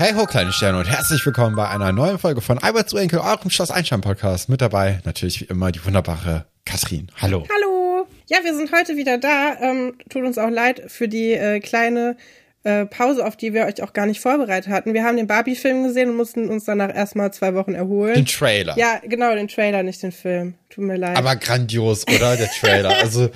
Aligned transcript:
Hey 0.00 0.14
ho, 0.14 0.24
kleine 0.24 0.50
Sterne 0.50 0.78
und 0.78 0.86
herzlich 0.86 1.26
willkommen 1.26 1.54
bei 1.54 1.68
einer 1.68 1.92
neuen 1.92 2.18
Folge 2.18 2.40
von 2.40 2.56
Albert 2.56 2.88
zu 2.88 2.96
Enkel, 2.96 3.18
eurem 3.18 3.50
Schloss 3.50 3.70
Einstein 3.70 4.00
Podcast. 4.00 4.48
Mit 4.48 4.62
dabei 4.62 4.98
natürlich 5.04 5.42
wie 5.42 5.44
immer 5.44 5.72
die 5.72 5.84
wunderbare 5.84 6.46
Katrin. 6.64 7.12
Hallo. 7.20 7.46
Hallo. 7.54 8.06
Ja, 8.26 8.38
wir 8.42 8.54
sind 8.54 8.72
heute 8.72 8.96
wieder 8.96 9.18
da. 9.18 9.58
Ähm, 9.60 9.98
tut 10.08 10.24
uns 10.24 10.38
auch 10.38 10.48
leid 10.48 10.84
für 10.86 11.06
die 11.06 11.32
äh, 11.32 11.60
kleine 11.60 12.16
äh, 12.62 12.86
Pause, 12.86 13.26
auf 13.26 13.36
die 13.36 13.52
wir 13.52 13.66
euch 13.66 13.82
auch 13.82 13.92
gar 13.92 14.06
nicht 14.06 14.20
vorbereitet 14.22 14.72
hatten. 14.72 14.94
Wir 14.94 15.04
haben 15.04 15.18
den 15.18 15.26
Barbie-Film 15.26 15.82
gesehen 15.82 16.08
und 16.08 16.16
mussten 16.16 16.48
uns 16.48 16.64
danach 16.64 16.94
erstmal 16.94 17.30
zwei 17.34 17.54
Wochen 17.54 17.74
erholen. 17.74 18.14
Den 18.14 18.24
Trailer. 18.24 18.78
Ja, 18.78 19.02
genau, 19.04 19.34
den 19.34 19.48
Trailer, 19.48 19.82
nicht 19.82 20.02
den 20.02 20.12
Film. 20.12 20.54
Tut 20.70 20.84
mir 20.84 20.96
leid. 20.96 21.18
Aber 21.18 21.36
grandios, 21.36 22.08
oder? 22.08 22.38
Der 22.38 22.48
Trailer. 22.48 22.96
also 23.02 23.28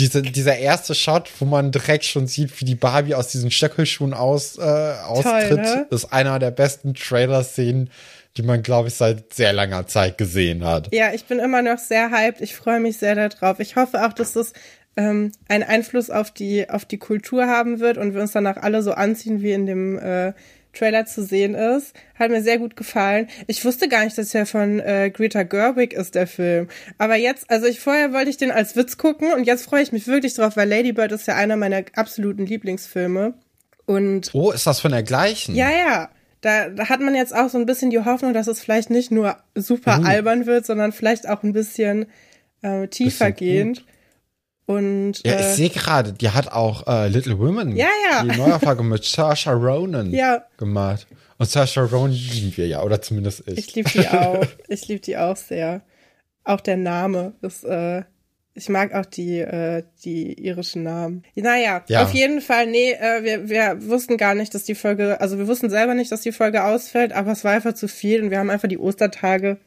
diese, 0.00 0.22
dieser 0.22 0.56
erste 0.56 0.94
Shot, 0.94 1.30
wo 1.38 1.44
man 1.44 1.70
direkt 1.70 2.04
schon 2.04 2.26
sieht, 2.26 2.60
wie 2.60 2.64
die 2.64 2.74
Barbie 2.74 3.14
aus 3.14 3.28
diesen 3.28 3.50
Stöckelschuhen 3.50 4.14
aus, 4.14 4.58
äh, 4.58 4.62
austritt, 4.62 5.48
Toll, 5.48 5.56
ne? 5.56 5.86
ist 5.90 6.12
einer 6.12 6.38
der 6.38 6.50
besten 6.50 6.94
Trailer-Szenen, 6.94 7.90
die 8.36 8.42
man, 8.42 8.62
glaube 8.62 8.88
ich, 8.88 8.94
seit 8.94 9.34
sehr 9.34 9.52
langer 9.52 9.86
Zeit 9.86 10.16
gesehen 10.16 10.64
hat. 10.64 10.88
Ja, 10.92 11.12
ich 11.12 11.26
bin 11.26 11.38
immer 11.38 11.62
noch 11.62 11.78
sehr 11.78 12.10
hyped. 12.10 12.40
Ich 12.40 12.54
freue 12.54 12.80
mich 12.80 12.96
sehr 12.96 13.14
darauf. 13.14 13.60
Ich 13.60 13.76
hoffe 13.76 14.06
auch, 14.06 14.12
dass 14.12 14.32
das 14.32 14.52
ähm, 14.96 15.32
einen 15.48 15.64
Einfluss 15.64 16.10
auf 16.10 16.30
die, 16.30 16.68
auf 16.70 16.84
die 16.84 16.98
Kultur 16.98 17.46
haben 17.46 17.80
wird 17.80 17.98
und 17.98 18.14
wir 18.14 18.22
uns 18.22 18.32
danach 18.32 18.56
alle 18.56 18.82
so 18.82 18.92
anziehen, 18.92 19.42
wie 19.42 19.52
in 19.52 19.66
dem 19.66 19.98
äh, 19.98 20.32
Trailer 20.72 21.04
zu 21.06 21.24
sehen 21.24 21.54
ist. 21.54 21.94
Hat 22.14 22.30
mir 22.30 22.42
sehr 22.42 22.58
gut 22.58 22.76
gefallen. 22.76 23.28
Ich 23.46 23.64
wusste 23.64 23.88
gar 23.88 24.04
nicht, 24.04 24.16
dass 24.16 24.28
der 24.30 24.46
von 24.46 24.78
äh, 24.80 25.10
Greta 25.10 25.42
Gerwig 25.42 25.92
ist, 25.92 26.14
der 26.14 26.26
Film. 26.26 26.68
Aber 26.98 27.16
jetzt, 27.16 27.50
also 27.50 27.66
ich 27.66 27.80
vorher 27.80 28.12
wollte 28.12 28.30
ich 28.30 28.36
den 28.36 28.50
als 28.50 28.76
Witz 28.76 28.96
gucken 28.98 29.32
und 29.32 29.44
jetzt 29.44 29.64
freue 29.64 29.82
ich 29.82 29.92
mich 29.92 30.06
wirklich 30.06 30.34
drauf, 30.34 30.56
weil 30.56 30.68
Lady 30.68 30.92
Bird 30.92 31.12
ist 31.12 31.26
ja 31.26 31.34
einer 31.36 31.56
meiner 31.56 31.82
absoluten 31.94 32.46
Lieblingsfilme. 32.46 33.34
Und 33.86 34.30
Oh, 34.34 34.52
ist 34.52 34.66
das 34.66 34.80
von 34.80 34.92
der 34.92 35.02
gleichen? 35.02 35.54
ja, 35.54 35.70
ja. 35.70 36.10
Da, 36.42 36.70
da 36.70 36.88
hat 36.88 37.00
man 37.00 37.14
jetzt 37.14 37.34
auch 37.34 37.50
so 37.50 37.58
ein 37.58 37.66
bisschen 37.66 37.90
die 37.90 37.98
Hoffnung, 38.02 38.32
dass 38.32 38.46
es 38.46 38.60
vielleicht 38.62 38.88
nicht 38.88 39.10
nur 39.10 39.36
super 39.54 39.98
Uh. 40.00 40.06
albern 40.06 40.46
wird, 40.46 40.64
sondern 40.64 40.92
vielleicht 40.92 41.28
auch 41.28 41.42
ein 41.42 41.52
bisschen 41.52 42.06
äh, 42.62 42.88
tiefer 42.88 43.26
Bisschen 43.30 43.36
gehend. 43.36 43.84
Und 44.70 45.14
Ja, 45.24 45.32
äh, 45.32 45.40
ich 45.40 45.46
sehe 45.56 45.70
gerade, 45.70 46.12
die 46.12 46.30
hat 46.30 46.52
auch 46.52 46.86
äh, 46.86 47.08
Little 47.08 47.38
Women, 47.38 47.76
Ja, 47.76 47.88
ja. 48.10 48.22
die 48.24 48.36
Neuauflage 48.38 48.82
mit 48.82 49.04
Saoirse 49.04 49.50
Ronan 49.52 50.10
Ja. 50.12 50.44
gemacht. 50.58 51.06
Und 51.38 51.48
Saoirse 51.48 51.82
Ronan 51.90 52.12
lieben 52.12 52.56
wir 52.56 52.66
ja, 52.66 52.82
oder 52.82 53.00
zumindest 53.02 53.42
ich. 53.46 53.58
ich 53.58 53.74
liebe 53.74 53.90
die 53.90 54.08
auch. 54.08 54.46
Ich 54.68 54.86
liebe 54.88 55.00
die 55.00 55.16
auch 55.16 55.36
sehr. 55.36 55.82
Auch 56.44 56.60
der 56.60 56.76
Name 56.76 57.34
ist, 57.42 57.64
äh, 57.64 58.02
ich 58.54 58.68
mag 58.68 58.94
auch 58.94 59.06
die, 59.06 59.38
äh, 59.38 59.84
die 60.04 60.34
irischen 60.44 60.82
Namen. 60.82 61.22
Naja, 61.34 61.82
Ja. 61.88 62.02
auf 62.02 62.12
jeden 62.12 62.40
Fall, 62.40 62.66
nee, 62.66 62.92
äh, 62.92 63.22
wir, 63.22 63.48
wir 63.48 63.88
wussten 63.88 64.16
gar 64.16 64.34
nicht, 64.34 64.54
dass 64.54 64.64
die 64.64 64.74
Folge, 64.74 65.20
also 65.20 65.38
wir 65.38 65.46
wussten 65.46 65.70
selber 65.70 65.94
nicht, 65.94 66.10
dass 66.12 66.22
die 66.22 66.32
Folge 66.32 66.64
ausfällt, 66.64 67.12
aber 67.12 67.32
es 67.32 67.44
war 67.44 67.52
einfach 67.52 67.74
zu 67.74 67.88
viel 67.88 68.22
und 68.22 68.30
wir 68.30 68.38
haben 68.38 68.50
einfach 68.50 68.68
die 68.68 68.78
Ostertage 68.78 69.58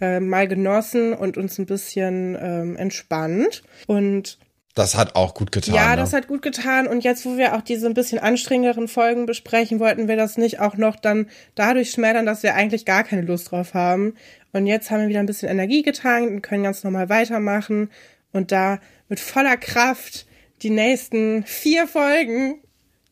äh, 0.00 0.20
mal 0.20 0.48
genossen 0.48 1.12
und 1.12 1.36
uns 1.36 1.58
ein 1.58 1.66
bisschen 1.66 2.36
ähm, 2.40 2.76
entspannt. 2.76 3.62
Und 3.86 4.38
Das 4.74 4.96
hat 4.96 5.16
auch 5.16 5.34
gut 5.34 5.52
getan. 5.52 5.74
ja, 5.74 5.90
ne? 5.90 5.96
das 5.96 6.12
hat 6.12 6.28
gut 6.28 6.42
getan. 6.42 6.86
Und 6.86 7.04
jetzt, 7.04 7.24
wo 7.26 7.36
wir 7.36 7.54
auch 7.54 7.62
diese 7.62 7.86
ein 7.86 7.94
bisschen 7.94 8.18
anstrengenderen 8.18 8.88
Folgen 8.88 9.26
besprechen, 9.26 9.80
wollten 9.80 10.08
wir 10.08 10.16
das 10.16 10.36
nicht 10.36 10.60
auch 10.60 10.76
noch 10.76 10.96
dann 10.96 11.28
dadurch 11.54 11.90
schmälern, 11.90 12.26
dass 12.26 12.42
wir 12.42 12.54
eigentlich 12.54 12.84
gar 12.84 13.04
keine 13.04 13.22
Lust 13.22 13.50
drauf 13.50 13.74
haben. 13.74 14.14
Und 14.52 14.66
jetzt 14.66 14.90
haben 14.90 15.02
wir 15.02 15.08
wieder 15.08 15.20
ein 15.20 15.26
bisschen 15.26 15.48
Energie 15.48 15.82
getankt 15.82 16.30
und 16.30 16.42
können 16.42 16.64
ganz 16.64 16.82
normal 16.84 17.08
weitermachen 17.08 17.90
und 18.32 18.52
da 18.52 18.80
mit 19.08 19.20
voller 19.20 19.56
Kraft 19.56 20.26
die 20.62 20.70
nächsten 20.70 21.44
vier 21.44 21.86
Folgen 21.86 22.60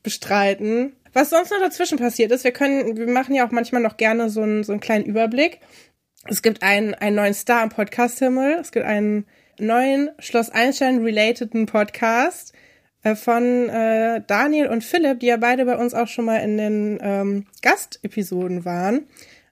bestreiten. 0.02 0.92
Was 1.12 1.30
sonst 1.30 1.50
noch 1.50 1.60
dazwischen 1.60 1.98
passiert 1.98 2.30
ist, 2.30 2.44
wir 2.44 2.52
können, 2.52 2.96
wir 2.96 3.08
machen 3.08 3.34
ja 3.34 3.46
auch 3.46 3.50
manchmal 3.50 3.82
noch 3.82 3.96
gerne 3.96 4.30
so 4.30 4.42
einen, 4.42 4.62
so 4.62 4.72
einen 4.72 4.80
kleinen 4.80 5.04
Überblick. 5.04 5.58
Es 6.24 6.42
gibt 6.42 6.62
einen, 6.62 6.94
einen 6.94 7.16
neuen 7.16 7.34
Star 7.34 7.62
am 7.62 7.68
Podcast-Himmel. 7.68 8.58
Es 8.60 8.72
gibt 8.72 8.84
einen 8.84 9.26
neuen 9.58 10.10
Schloss 10.18 10.50
Einstein-relateden 10.50 11.66
Podcast 11.66 12.52
äh, 13.02 13.14
von 13.14 13.68
äh, 13.68 14.22
Daniel 14.26 14.68
und 14.68 14.84
Philipp, 14.84 15.20
die 15.20 15.26
ja 15.26 15.36
beide 15.36 15.64
bei 15.64 15.76
uns 15.76 15.94
auch 15.94 16.08
schon 16.08 16.24
mal 16.24 16.38
in 16.38 16.56
den 16.56 16.98
ähm, 17.00 17.46
Gastepisoden 17.62 18.64
waren. 18.64 19.06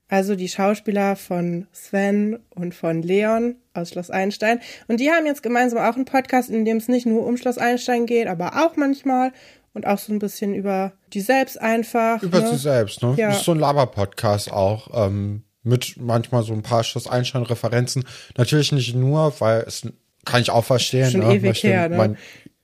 Also 0.09 0.37
die 0.37 0.49
Schauspieler 0.49 1.17
von 1.17 1.67
Sven 1.73 2.39
und 2.51 2.75
von 2.75 3.03
Leon 3.03 3.57
aus 3.75 3.91
Schloss 3.91 4.11
Einstein. 4.11 4.61
Und 4.87 5.01
die 5.01 5.11
haben 5.11 5.27
jetzt 5.27 5.43
gemeinsam 5.43 5.81
auch 5.81 5.97
einen 5.97 6.05
Podcast, 6.05 6.49
in 6.49 6.65
dem 6.65 6.77
es 6.77 6.87
nicht 6.87 7.07
nur 7.07 7.27
um 7.27 7.37
Schloss 7.37 7.59
Einstein 7.59 8.07
geht, 8.07 8.29
aber 8.29 8.65
auch 8.65 8.77
manchmal 8.77 9.33
und 9.73 9.87
auch 9.87 9.99
so 9.99 10.13
ein 10.13 10.21
bisschen 10.21 10.55
über 10.55 10.93
die 11.13 11.21
selbst 11.21 11.61
einfach. 11.61 12.23
Über 12.23 12.41
ne? 12.41 12.49
sie 12.49 12.57
selbst, 12.57 13.03
ne? 13.03 13.15
Ja. 13.17 13.29
Das 13.29 13.39
ist 13.39 13.45
so 13.45 13.53
ein 13.53 13.59
Laber-Podcast 13.59 14.53
auch, 14.53 15.07
ähm, 15.07 15.43
mit 15.67 15.97
manchmal 15.99 16.43
so 16.43 16.53
ein 16.53 16.63
paar 16.63 16.85
Schloss 16.85 17.07
Einstein-Referenzen. 17.07 18.05
Natürlich 18.37 18.73
nicht 18.73 18.95
nur, 18.95 19.39
weil 19.41 19.65
es 19.67 19.87
kann 20.25 20.41
ich 20.43 20.51
auch 20.51 20.65
verstehen. 20.65 21.11
Schon 21.11 21.21
ne? 21.21 21.35
ewig 21.35 21.43
Möchte 21.43 21.69
her, 21.69 21.89
ne? 21.89 21.97
man- 21.97 22.17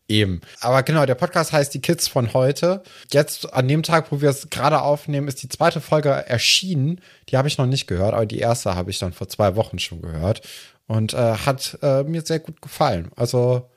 Eben. 0.08 0.42
Aber 0.60 0.82
genau, 0.82 1.06
der 1.06 1.14
Podcast 1.14 1.52
heißt 1.52 1.72
Die 1.72 1.80
Kids 1.80 2.06
von 2.06 2.34
heute. 2.34 2.82
Jetzt 3.12 3.54
an 3.54 3.66
dem 3.66 3.82
Tag, 3.82 4.12
wo 4.12 4.20
wir 4.20 4.28
es 4.28 4.50
gerade 4.50 4.82
aufnehmen, 4.82 5.26
ist 5.26 5.42
die 5.42 5.48
zweite 5.48 5.80
Folge 5.80 6.10
erschienen. 6.10 7.00
Die 7.30 7.36
habe 7.38 7.48
ich 7.48 7.56
noch 7.56 7.66
nicht 7.66 7.86
gehört, 7.86 8.12
aber 8.12 8.26
die 8.26 8.41
erste 8.41 8.74
habe 8.74 8.91
ich 8.91 8.98
dann 8.98 9.14
vor 9.14 9.28
zwei 9.28 9.56
Wochen 9.56 9.78
schon 9.78 10.02
gehört. 10.02 10.42
Und 10.86 11.14
äh, 11.14 11.16
hat 11.16 11.78
äh, 11.80 12.02
mir 12.02 12.20
sehr 12.22 12.41
gut 12.41 12.60
gefallen. 12.60 13.10
Also 13.16 13.70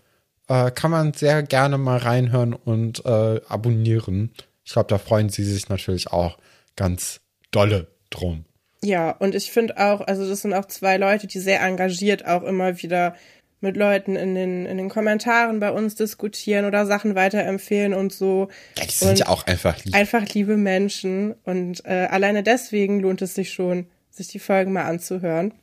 äh, 0.49 0.71
kann 0.71 0.91
man 0.91 1.13
sehr 1.13 1.41
gerne 1.41 1.77
mal 1.77 1.99
reinhören 1.99 2.53
und 2.53 3.05
äh, 3.05 3.39
abonnieren. 3.47 4.33
Ich 4.65 4.73
glaube, 4.73 4.89
da 4.89 4.97
freuen 4.97 5.29
sie 5.29 5.43
sich 5.45 5.69
natürlich 5.69 6.11
auch 6.11 6.37
ganz 6.75 7.21
dolle 7.51 7.87
drum. 8.09 8.43
Ja, 8.85 9.11
und 9.11 9.33
ich 9.33 9.51
finde 9.51 9.77
auch, 9.77 10.01
also 10.01 10.29
das 10.29 10.43
sind 10.43 10.53
auch 10.53 10.65
zwei 10.65 10.97
Leute, 10.97 11.25
die 11.25 11.39
sehr 11.39 11.59
engagiert 11.61 12.27
auch 12.27 12.43
immer 12.43 12.83
wieder 12.83 13.15
mit 13.59 13.77
Leuten 13.77 14.15
in 14.15 14.35
den, 14.35 14.67
in 14.67 14.77
den 14.77 14.89
Kommentaren 14.89 15.59
bei 15.59 15.71
uns 15.71 15.95
diskutieren 15.95 16.65
oder 16.65 16.85
Sachen 16.85 17.15
weiterempfehlen 17.15 17.95
und 17.95 18.13
so. 18.13 18.49
Ja, 18.77 18.85
die 18.85 18.91
sind 18.91 19.09
und 19.09 19.19
ja 19.19 19.27
auch 19.29 19.47
einfach 19.47 19.83
lieb. 19.83 19.95
einfach 19.95 20.23
liebe 20.33 20.55
Menschen. 20.55 21.33
Und 21.45 21.83
äh, 21.85 22.07
alleine 22.11 22.43
deswegen 22.43 22.99
lohnt 22.99 23.23
es 23.23 23.33
sich 23.33 23.51
schon, 23.53 23.87
sich 24.11 24.27
die 24.27 24.37
Folgen 24.37 24.71
mal 24.71 24.83
anzuhören. 24.83 25.55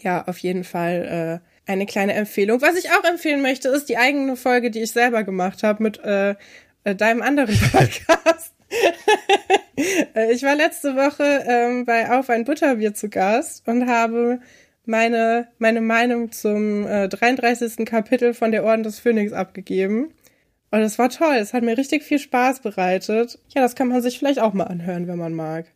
Ja, 0.00 0.28
auf 0.28 0.38
jeden 0.38 0.62
Fall 0.62 1.42
äh, 1.66 1.70
eine 1.70 1.86
kleine 1.86 2.12
Empfehlung. 2.12 2.62
Was 2.62 2.76
ich 2.76 2.90
auch 2.92 3.02
empfehlen 3.02 3.42
möchte, 3.42 3.68
ist 3.68 3.88
die 3.88 3.98
eigene 3.98 4.36
Folge, 4.36 4.70
die 4.70 4.82
ich 4.82 4.92
selber 4.92 5.24
gemacht 5.24 5.64
habe 5.64 5.82
mit 5.82 5.98
äh, 6.04 6.36
äh, 6.84 6.94
deinem 6.94 7.22
anderen 7.22 7.58
Podcast. 7.72 8.54
Ich 10.30 10.42
war 10.42 10.54
letzte 10.56 10.94
Woche 10.94 11.44
ähm, 11.48 11.86
bei 11.86 12.10
Auf 12.10 12.28
ein 12.28 12.44
Butterbier 12.44 12.92
zu 12.92 13.08
Gast 13.08 13.66
und 13.66 13.88
habe 13.88 14.40
meine, 14.84 15.48
meine 15.58 15.80
Meinung 15.80 16.32
zum 16.32 16.86
äh, 16.86 17.08
33. 17.08 17.86
Kapitel 17.86 18.34
von 18.34 18.52
der 18.52 18.64
Orden 18.64 18.82
des 18.82 18.98
Phönix 18.98 19.32
abgegeben. 19.32 20.12
Und 20.70 20.80
es 20.80 20.98
war 20.98 21.08
toll. 21.08 21.34
Es 21.34 21.52
hat 21.52 21.62
mir 21.62 21.78
richtig 21.78 22.02
viel 22.02 22.18
Spaß 22.18 22.60
bereitet. 22.60 23.38
Ja, 23.54 23.62
das 23.62 23.74
kann 23.74 23.88
man 23.88 24.02
sich 24.02 24.18
vielleicht 24.18 24.40
auch 24.40 24.52
mal 24.52 24.64
anhören, 24.64 25.08
wenn 25.08 25.18
man 25.18 25.32
mag. 25.32 25.66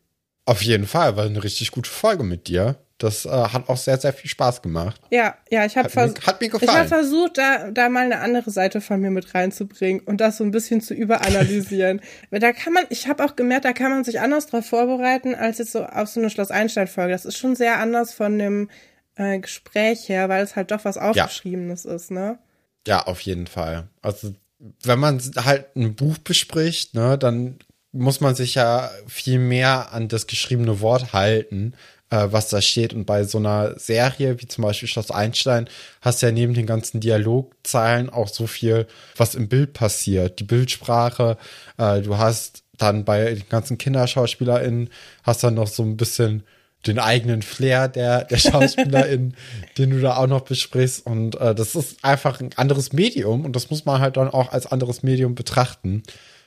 Auf 0.47 0.63
jeden 0.63 0.87
Fall, 0.87 1.17
war 1.17 1.25
eine 1.25 1.43
richtig 1.43 1.71
gute 1.71 1.91
Folge 1.91 2.23
mit 2.23 2.49
dir. 2.49 2.77
Das 2.99 3.27
äh, 3.27 3.29
hat 3.29 3.69
auch 3.69 3.77
sehr, 3.77 3.99
sehr 3.99 4.13
viel 4.13 4.31
Spaß 4.31 4.63
gemacht. 4.63 5.01
Ja, 5.11 5.37
ja, 5.51 5.67
ich 5.67 5.77
habe 5.77 5.89
vers 5.91 6.15
gefallen. 6.15 6.89
versucht, 6.89 7.39
da, 7.39 7.71
da 7.73 7.89
mal 7.89 8.05
eine 8.05 8.21
andere 8.21 8.51
Seite 8.53 8.81
von 8.81 9.01
mir 9.01 9.11
mit 9.11 9.35
reinzubringen 9.35 10.01
und 10.05 10.21
das 10.21 10.37
so 10.37 10.45
ein 10.45 10.53
bisschen 10.53 10.81
zu 10.81 10.95
überanalysieren. 10.95 12.01
Weil 12.31 12.39
da 12.39 12.53
kann 12.53 12.73
man, 12.73 12.85
ich 12.91 13.09
habe 13.09 13.25
auch 13.25 13.35
gemerkt, 13.35 13.65
da 13.65 13.73
kann 13.73 13.91
man 13.91 14.05
sich 14.05 14.21
anders 14.21 14.47
drauf 14.47 14.67
vorbereiten 14.67 15.35
als 15.35 15.59
jetzt 15.59 15.73
so 15.73 15.85
auf 15.85 16.09
so 16.09 16.21
eine 16.21 16.31
Schloss 16.31 16.53
Einstein-Folge. 16.53 17.13
Das 17.13 17.25
ist 17.25 17.37
schon 17.37 17.57
sehr 17.57 17.79
anders 17.79 18.15
von 18.15 18.39
dem 18.39 18.71
äh, 19.17 19.41
Gespräch 19.41 20.09
her, 20.09 20.29
weil 20.29 20.45
es 20.45 20.55
halt 20.55 20.71
doch 20.71 20.85
was 20.85 20.97
Aufgeschriebenes 20.97 21.85
ist, 21.85 22.13
ne? 22.13 22.39
Ja, 22.87 23.03
auf 23.07 23.21
jeden 23.23 23.49
Fall. 23.49 23.89
Also, 24.03 24.35
wenn 24.83 24.99
man 25.01 25.21
halt 25.37 25.75
ein 25.75 25.95
Buch 25.95 26.19
bespricht, 26.19 26.95
ne, 26.95 27.19
dann 27.19 27.59
muss 27.93 28.21
man 28.21 28.35
sich 28.35 28.57
ja 28.57 28.91
viel 29.07 29.39
mehr 29.39 29.93
an 29.93 30.09
das 30.09 30.27
geschriebene 30.27 30.81
Wort 30.81 31.13
halten, 31.13 31.75
äh, 32.15 32.33
was 32.33 32.49
da 32.49 32.63
steht. 32.63 32.95
Und 32.95 33.07
bei 33.07 33.25
so 33.25 33.39
einer 33.39 33.79
Serie 33.79 34.41
wie 34.41 34.47
zum 34.47 34.63
Beispiel 34.63 34.89
Schloss 34.89 35.11
Einstein 35.11 35.69
hast 36.01 36.23
du 36.23 36.27
ja 36.27 36.33
neben 36.33 36.55
den 36.55 36.67
ganzen 36.67 37.01
Dialogzeilen 37.01 38.09
auch 38.09 38.29
so 38.29 38.47
viel, 38.47 38.87
was 39.17 39.35
im 39.35 39.49
Bild 39.49 39.73
passiert. 39.73 40.39
Die 40.39 40.45
Bildsprache, 40.45 41.37
äh, 41.77 42.01
du 42.03 42.17
hast 42.17 42.63
dann 42.79 43.05
bei 43.05 43.35
den 43.35 43.49
ganzen 43.49 43.79
KinderschauspielerInnen 43.79 44.91
hast 45.23 45.45
dann 45.45 45.55
noch 45.55 45.69
so 45.69 45.83
ein 45.83 45.97
bisschen 45.97 46.45
den 46.87 46.99
eigenen 46.99 47.43
Flair 47.43 47.89
der, 47.89 48.25
der 48.25 48.37
SchauspielerInnen, 48.39 49.37
den 49.79 49.91
du 49.91 50.01
da 50.01 50.17
auch 50.17 50.27
noch 50.27 50.43
besprichst. 50.43 51.07
Und 51.07 51.41
äh, 51.41 51.55
das 51.55 51.75
ist 51.75 52.05
einfach 52.05 52.41
ein 52.41 52.51
anderes 52.57 52.93
Medium 52.93 53.45
und 53.45 53.57
das 53.57 53.71
muss 53.71 53.85
man 53.85 54.01
halt 54.01 54.17
dann 54.17 54.29
auch 54.29 54.53
als 54.53 54.67
anderes 54.67 55.03
Medium 55.03 55.35
betrachten. 55.35 56.03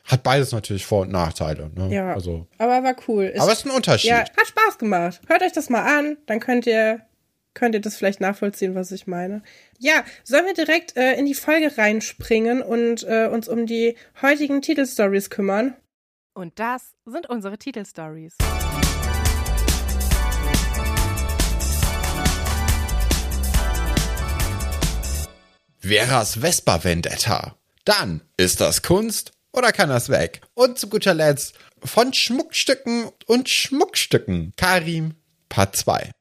Hat 0.07 0.23
beides 0.23 0.53
natürlich 0.53 0.85
Vor- 0.85 1.01
und 1.01 1.11
Nachteile. 1.11 1.69
Ne? 1.75 1.93
Ja. 1.93 2.13
Also, 2.13 2.47
Aber 2.57 2.81
war 2.81 2.95
cool. 3.09 3.31
Ich, 3.35 3.41
aber 3.41 3.51
es 3.51 3.59
ist 3.59 3.65
ein 3.65 3.71
Unterschied. 3.71 4.09
ja, 4.09 4.19
hat 4.19 4.47
Spaß 4.47 4.77
gemacht. 4.77 5.19
Hört 5.27 5.41
euch 5.41 5.51
das 5.51 5.69
mal 5.69 5.83
an, 5.83 6.17
dann 6.25 6.39
könnt 6.39 6.65
ihr 6.65 7.01
könnt 7.53 7.73
ihr 7.73 7.81
das 7.81 7.97
vielleicht 7.97 8.21
nachvollziehen, 8.21 8.75
was 8.75 8.91
ich 8.91 9.07
meine. 9.07 9.41
Ja, 9.79 10.03
sollen 10.23 10.45
wir 10.45 10.53
direkt 10.53 10.95
äh, 10.95 11.15
in 11.15 11.25
die 11.25 11.33
Folge 11.33 11.75
reinspringen 11.77 12.61
und 12.61 13.03
äh, 13.03 13.27
uns 13.27 13.47
um 13.49 13.65
die 13.65 13.97
heutigen 14.21 14.61
Titelstories 14.61 15.29
kümmern? 15.29 15.75
Und 16.33 16.59
das 16.59 16.93
sind 17.05 17.27
unsere 17.27 17.57
Titelstories. 17.57 18.35
Veras 25.79 26.39
Vespa 26.39 26.83
Vendetta. 26.83 27.57
Dann 27.85 28.21
ist 28.37 28.61
das 28.61 28.83
Kunst 28.83 29.31
oder 29.57 29.71
kann 29.71 29.89
das 29.89 30.09
weg? 30.09 30.41
Und 30.53 30.77
zu 30.77 30.87
guter 30.87 31.13
Letzt 31.13 31.55
von 31.83 32.13
Schmuckstücken 32.13 33.09
und 33.25 33.49
Schmuckstücken. 33.49 34.53
Karim 34.55 35.15
Part 35.49 35.75
2. 35.75 36.11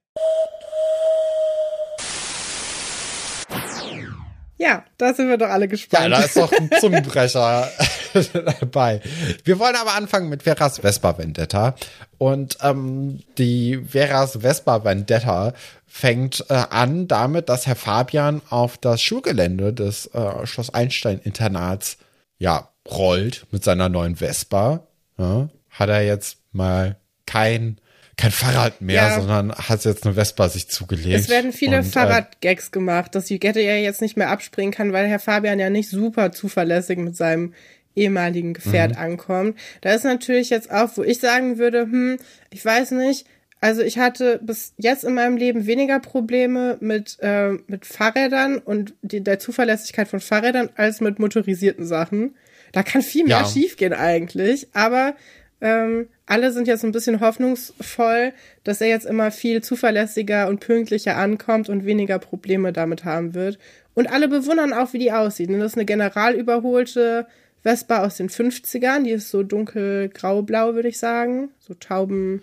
Ja, 4.59 4.85
da 4.97 5.13
sind 5.13 5.29
wir 5.29 5.37
doch 5.37 5.51
alle 5.51 5.69
gespannt. 5.69 6.05
Ja, 6.05 6.09
da 6.09 6.23
ist 6.23 6.37
doch 6.37 6.51
ein 6.51 6.71
Zungenbrecher 6.81 7.71
dabei. 8.33 9.03
Wir 9.45 9.59
wollen 9.59 9.77
aber 9.77 9.95
anfangen 9.95 10.31
mit 10.31 10.45
Veras 10.45 10.79
Vespa 10.79 11.19
Vendetta. 11.19 11.75
Und 12.17 12.57
ähm, 12.63 13.21
die 13.37 13.85
Veras 13.87 14.39
Vespa 14.41 14.83
Vendetta 14.83 15.53
fängt 15.87 16.47
äh, 16.49 16.55
an 16.55 17.07
damit, 17.07 17.51
dass 17.51 17.67
Herr 17.67 17.77
Fabian 17.77 18.41
auf 18.49 18.79
das 18.79 19.03
Schulgelände 19.03 19.75
des 19.75 20.07
äh, 20.15 20.47
Schloss 20.47 20.73
Einstein 20.73 21.19
Internats 21.19 21.99
ja 22.39 22.71
rollt 22.91 23.47
mit 23.51 23.65
seiner 23.65 23.89
neuen 23.89 24.17
Vespa. 24.17 24.87
Ja, 25.19 25.49
hat 25.71 25.89
er 25.89 26.03
jetzt 26.03 26.39
mal 26.53 26.97
kein 27.27 27.79
kein 28.17 28.31
Fahrrad 28.31 28.81
mehr, 28.81 29.09
ja. 29.09 29.21
sondern 29.21 29.53
hat 29.53 29.85
jetzt 29.85 30.05
eine 30.07 30.15
Vespa 30.15 30.49
sich 30.49 30.69
zugelegt. 30.69 31.21
Es 31.21 31.29
werden 31.29 31.53
viele 31.53 31.79
und, 31.79 31.87
äh, 31.87 31.91
Fahrradgags 31.91 32.71
gemacht, 32.71 33.15
dass 33.15 33.27
die 33.27 33.39
Gette 33.39 33.61
ja 33.61 33.77
jetzt 33.77 34.01
nicht 34.01 34.17
mehr 34.17 34.31
abspringen 34.31 34.73
kann, 34.73 34.95
weil 34.95 35.07
Herr 35.07 35.19
Fabian 35.19 35.59
ja 35.59 35.69
nicht 35.69 35.91
super 35.91 36.33
zuverlässig 36.33 36.99
mit 36.99 37.15
seinem 37.15 37.53
ehemaligen 37.95 38.55
Gefährt 38.55 38.93
mhm. 38.93 38.99
ankommt. 38.99 39.59
Da 39.83 39.93
ist 39.93 40.05
natürlich 40.05 40.51
jetzt 40.51 40.71
auch, 40.71 40.97
wo 40.97 41.03
ich 41.03 41.19
sagen 41.19 41.59
würde, 41.59 41.83
hm, 41.83 42.19
ich 42.51 42.65
weiß 42.65 42.93
nicht, 42.93 43.27
also 43.61 43.83
ich 43.83 43.99
hatte 43.99 44.39
bis 44.43 44.75
jetzt 44.77 45.05
in 45.05 45.15
meinem 45.15 45.37
Leben 45.37 45.67
weniger 45.67 45.99
Probleme 45.99 46.77
mit, 46.81 47.19
äh, 47.21 47.53
mit 47.67 47.87
Fahrrädern 47.87 48.59
und 48.59 48.95
die, 49.03 49.23
der 49.23 49.39
Zuverlässigkeit 49.39 50.09
von 50.09 50.21
Fahrrädern 50.21 50.71
als 50.77 51.01
mit 51.01 51.19
motorisierten 51.19 51.87
Sachen. 51.87 52.35
Da 52.73 52.83
kann 52.83 53.03
viel 53.03 53.25
mehr 53.25 53.41
ja. 53.41 53.47
schiefgehen 53.47 53.93
eigentlich, 53.93 54.69
aber 54.75 55.15
ähm, 55.61 56.09
alle 56.27 56.53
sind 56.53 56.69
jetzt 56.69 56.85
ein 56.85 56.93
bisschen 56.93 57.21
hoffnungsvoll, 57.21 58.33
dass 58.65 58.81
er 58.81 58.89
jetzt 58.89 59.07
immer 59.07 59.31
viel 59.31 59.63
zuverlässiger 59.63 60.49
und 60.49 60.61
pünktlicher 60.61 61.17
ankommt 61.17 61.69
und 61.69 61.87
weniger 61.87 62.19
Probleme 62.19 62.73
damit 62.73 63.05
haben 63.05 63.35
wird. 63.35 63.59
Und 63.95 64.13
alle 64.13 64.29
bewundern 64.29 64.75
auch, 64.75 64.93
wie 64.93 64.99
die 64.99 65.13
aussieht. 65.13 65.49
Und 65.49 65.61
das 65.61 65.73
ist 65.73 65.79
eine 65.79 65.87
general 65.87 66.35
überholte 66.35 67.27
Vespa 67.63 68.05
aus 68.05 68.17
den 68.17 68.29
50ern. 68.29 69.05
Die 69.05 69.13
ist 69.13 69.31
so 69.31 69.43
dunkel 69.43 70.11
graublau, 70.11 70.75
würde 70.75 70.89
ich 70.89 70.99
sagen. 70.99 71.51
So 71.59 71.75
Tauben, 71.75 72.43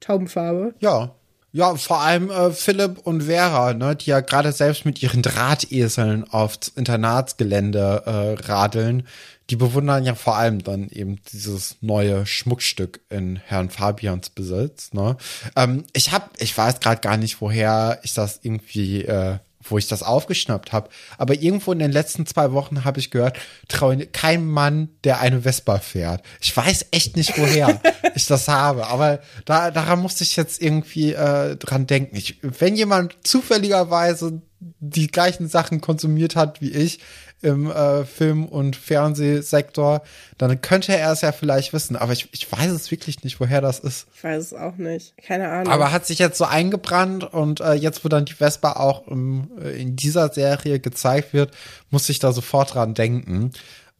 Taubenfarbe. 0.00 0.74
Ja. 0.80 1.14
Ja, 1.50 1.74
vor 1.76 2.02
allem 2.02 2.30
äh, 2.30 2.50
Philipp 2.50 2.98
und 3.04 3.22
Vera, 3.22 3.72
ne, 3.72 3.96
die 3.96 4.10
ja 4.10 4.20
gerade 4.20 4.52
selbst 4.52 4.84
mit 4.84 5.02
ihren 5.02 5.22
Drahteseln 5.22 6.24
aufs 6.30 6.68
Internatsgelände 6.68 8.02
äh, 8.04 8.46
radeln, 8.46 9.06
die 9.50 9.56
bewundern 9.56 10.04
ja 10.04 10.14
vor 10.14 10.36
allem 10.36 10.62
dann 10.62 10.88
eben 10.90 11.20
dieses 11.32 11.76
neue 11.80 12.26
Schmuckstück 12.26 13.00
in 13.08 13.36
Herrn 13.36 13.70
Fabians 13.70 14.30
Besitz. 14.30 14.92
Ne? 14.92 15.16
Ähm, 15.56 15.84
ich 15.94 16.12
habe, 16.12 16.28
ich 16.38 16.56
weiß 16.56 16.80
gerade 16.80 17.00
gar 17.00 17.16
nicht, 17.16 17.40
woher 17.40 17.98
ich 18.02 18.12
das 18.12 18.40
irgendwie, 18.42 19.04
äh, 19.04 19.38
wo 19.62 19.78
ich 19.78 19.88
das 19.88 20.02
aufgeschnappt 20.02 20.72
habe, 20.72 20.90
aber 21.16 21.34
irgendwo 21.34 21.72
in 21.72 21.78
den 21.78 21.92
letzten 21.92 22.26
zwei 22.26 22.52
Wochen 22.52 22.84
habe 22.84 23.00
ich 23.00 23.10
gehört, 23.10 23.38
traue 23.68 24.06
kein 24.06 24.46
Mann, 24.46 24.90
der 25.04 25.20
eine 25.20 25.42
Vespa 25.42 25.78
fährt. 25.78 26.22
Ich 26.40 26.54
weiß 26.54 26.86
echt 26.90 27.16
nicht, 27.16 27.38
woher 27.38 27.80
ich 28.14 28.26
das 28.26 28.48
habe, 28.48 28.86
aber 28.86 29.20
da, 29.46 29.70
daran 29.70 30.00
musste 30.00 30.24
ich 30.24 30.36
jetzt 30.36 30.60
irgendwie 30.60 31.12
äh, 31.12 31.56
dran 31.56 31.86
denken. 31.86 32.16
Ich, 32.16 32.38
wenn 32.42 32.76
jemand 32.76 33.16
zufälligerweise 33.22 34.42
die 34.60 35.06
gleichen 35.06 35.48
Sachen 35.48 35.80
konsumiert 35.80 36.36
hat 36.36 36.60
wie 36.60 36.70
ich, 36.70 37.00
im 37.40 37.70
äh, 37.70 38.04
Film- 38.04 38.46
und 38.46 38.74
Fernsehsektor, 38.74 40.02
dann 40.38 40.60
könnte 40.60 40.96
er 40.96 41.12
es 41.12 41.20
ja 41.20 41.30
vielleicht 41.30 41.72
wissen. 41.72 41.94
Aber 41.94 42.12
ich, 42.12 42.28
ich 42.32 42.50
weiß 42.50 42.70
es 42.72 42.90
wirklich 42.90 43.22
nicht, 43.22 43.38
woher 43.38 43.60
das 43.60 43.78
ist. 43.78 44.08
Ich 44.16 44.24
weiß 44.24 44.46
es 44.46 44.54
auch 44.54 44.76
nicht. 44.76 45.16
Keine 45.18 45.48
Ahnung. 45.48 45.72
Aber 45.72 45.92
hat 45.92 46.04
sich 46.04 46.18
jetzt 46.18 46.38
so 46.38 46.44
eingebrannt 46.44 47.22
und 47.22 47.60
äh, 47.60 47.74
jetzt, 47.74 48.04
wo 48.04 48.08
dann 48.08 48.24
die 48.24 48.32
Vespa 48.32 48.72
auch 48.72 49.06
im, 49.06 49.50
äh, 49.62 49.80
in 49.80 49.94
dieser 49.94 50.32
Serie 50.32 50.80
gezeigt 50.80 51.32
wird, 51.32 51.52
muss 51.90 52.08
ich 52.08 52.18
da 52.18 52.32
sofort 52.32 52.74
dran 52.74 52.94
denken. 52.94 53.52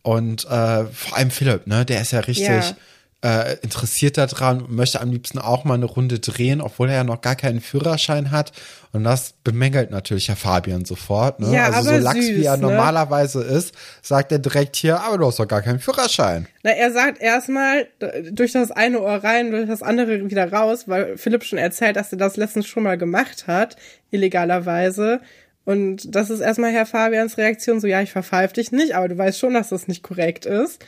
Und 0.03 0.45
äh, 0.47 0.87
vor 0.87 1.17
allem 1.17 1.31
Philipp, 1.31 1.67
ne, 1.69 1.85
der 1.85 2.01
ist 2.01 2.13
ja 2.13 2.21
richtig. 2.21 2.47
Ja 2.49 2.77
äh, 3.25 3.56
interessiert 3.62 4.17
daran 4.17 4.65
möchte 4.69 5.00
am 5.00 5.11
liebsten 5.11 5.38
auch 5.38 5.65
mal 5.65 5.75
eine 5.75 5.87
Runde 5.87 6.20
drehen, 6.20 6.61
obwohl 6.61 6.88
er 6.88 6.97
ja 6.97 7.05
noch 7.05 7.20
gar 7.20 7.35
keinen 7.35 7.61
Führerschein 7.61 8.31
hat. 8.31 8.53
Und 8.93 9.03
das 9.03 9.35
bemängelt 9.43 9.91
natürlich 9.91 10.29
Herr 10.29 10.37
Fabian 10.37 10.85
sofort. 10.85 11.41
Ne? 11.41 11.53
Ja, 11.53 11.70
also 11.70 11.91
so 11.91 11.97
lax 11.97 12.17
süß, 12.17 12.37
wie 12.37 12.44
er 12.44 12.56
ne? 12.56 12.62
normalerweise 12.62 13.43
ist, 13.43 13.75
sagt 14.03 14.31
er 14.31 14.38
direkt 14.38 14.76
hier, 14.76 15.00
aber 15.00 15.19
du 15.19 15.26
hast 15.26 15.41
doch 15.41 15.49
gar 15.49 15.62
keinen 15.62 15.81
Führerschein. 15.81 16.47
Na, 16.62 16.70
er 16.70 16.93
sagt 16.93 17.20
erstmal 17.20 17.88
durch 18.31 18.53
das 18.53 18.70
eine 18.70 19.00
Ohr 19.00 19.25
rein, 19.25 19.50
durch 19.50 19.67
das 19.67 19.82
andere 19.82 20.31
wieder 20.31 20.53
raus, 20.53 20.85
weil 20.87 21.19
Philipp 21.19 21.43
schon 21.43 21.59
erzählt, 21.59 21.97
dass 21.97 22.12
er 22.12 22.19
das 22.19 22.37
letztens 22.37 22.69
schon 22.69 22.85
mal 22.85 22.99
gemacht 22.99 23.49
hat, 23.49 23.76
illegalerweise. 24.12 25.21
Und 25.64 26.14
das 26.14 26.31
ist 26.31 26.41
erstmal 26.41 26.71
Herr 26.71 26.87
Fabians 26.87 27.37
Reaktion, 27.37 27.81
so 27.81 27.88
ja, 27.88 28.00
ich 28.00 28.12
verpfeife 28.12 28.55
dich 28.55 28.71
nicht, 28.71 28.94
aber 28.94 29.09
du 29.09 29.19
weißt 29.19 29.38
schon, 29.38 29.55
dass 29.55 29.71
das 29.71 29.88
nicht 29.88 30.05
korrekt 30.05 30.47
ist. 30.47 30.85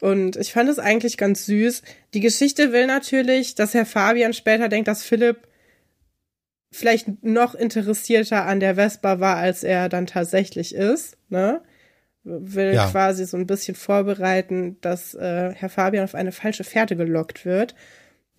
Und 0.00 0.36
ich 0.36 0.52
fand 0.52 0.68
es 0.68 0.78
eigentlich 0.78 1.16
ganz 1.16 1.46
süß. 1.46 1.82
Die 2.14 2.20
Geschichte 2.20 2.72
will 2.72 2.86
natürlich, 2.86 3.54
dass 3.54 3.74
Herr 3.74 3.86
Fabian 3.86 4.32
später 4.32 4.68
denkt, 4.68 4.88
dass 4.88 5.02
Philipp 5.02 5.48
vielleicht 6.72 7.22
noch 7.22 7.54
interessierter 7.54 8.46
an 8.46 8.60
der 8.60 8.74
Vespa 8.74 9.20
war, 9.20 9.36
als 9.36 9.62
er 9.62 9.88
dann 9.88 10.06
tatsächlich 10.06 10.74
ist, 10.74 11.16
ne? 11.28 11.62
Will 12.24 12.72
ja. 12.72 12.88
quasi 12.90 13.26
so 13.26 13.36
ein 13.36 13.46
bisschen 13.46 13.74
vorbereiten, 13.74 14.78
dass 14.80 15.14
äh, 15.14 15.52
Herr 15.54 15.68
Fabian 15.68 16.04
auf 16.04 16.14
eine 16.14 16.32
falsche 16.32 16.64
Fährte 16.64 16.96
gelockt 16.96 17.44
wird. 17.44 17.74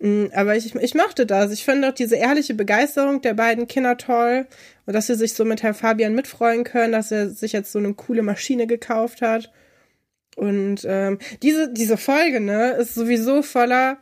Mm, 0.00 0.26
aber 0.34 0.56
ich, 0.56 0.74
ich 0.74 0.94
mochte 0.94 1.24
das. 1.24 1.52
Ich 1.52 1.64
finde 1.64 1.88
auch 1.88 1.94
diese 1.94 2.16
ehrliche 2.16 2.54
Begeisterung 2.54 3.22
der 3.22 3.34
beiden 3.34 3.68
Kinder 3.68 3.96
toll 3.96 4.46
und 4.86 4.92
dass 4.92 5.06
sie 5.06 5.14
sich 5.14 5.34
so 5.34 5.44
mit 5.44 5.62
Herr 5.62 5.72
Fabian 5.72 6.14
mitfreuen 6.14 6.64
können, 6.64 6.92
dass 6.92 7.12
er 7.12 7.30
sich 7.30 7.52
jetzt 7.52 7.70
so 7.70 7.78
eine 7.78 7.94
coole 7.94 8.22
Maschine 8.22 8.66
gekauft 8.66 9.22
hat. 9.22 9.52
Und 10.36 10.86
ähm, 10.86 11.18
diese, 11.42 11.72
diese 11.72 11.96
Folge, 11.96 12.40
ne, 12.40 12.72
ist 12.72 12.94
sowieso 12.94 13.42
voller, 13.42 13.96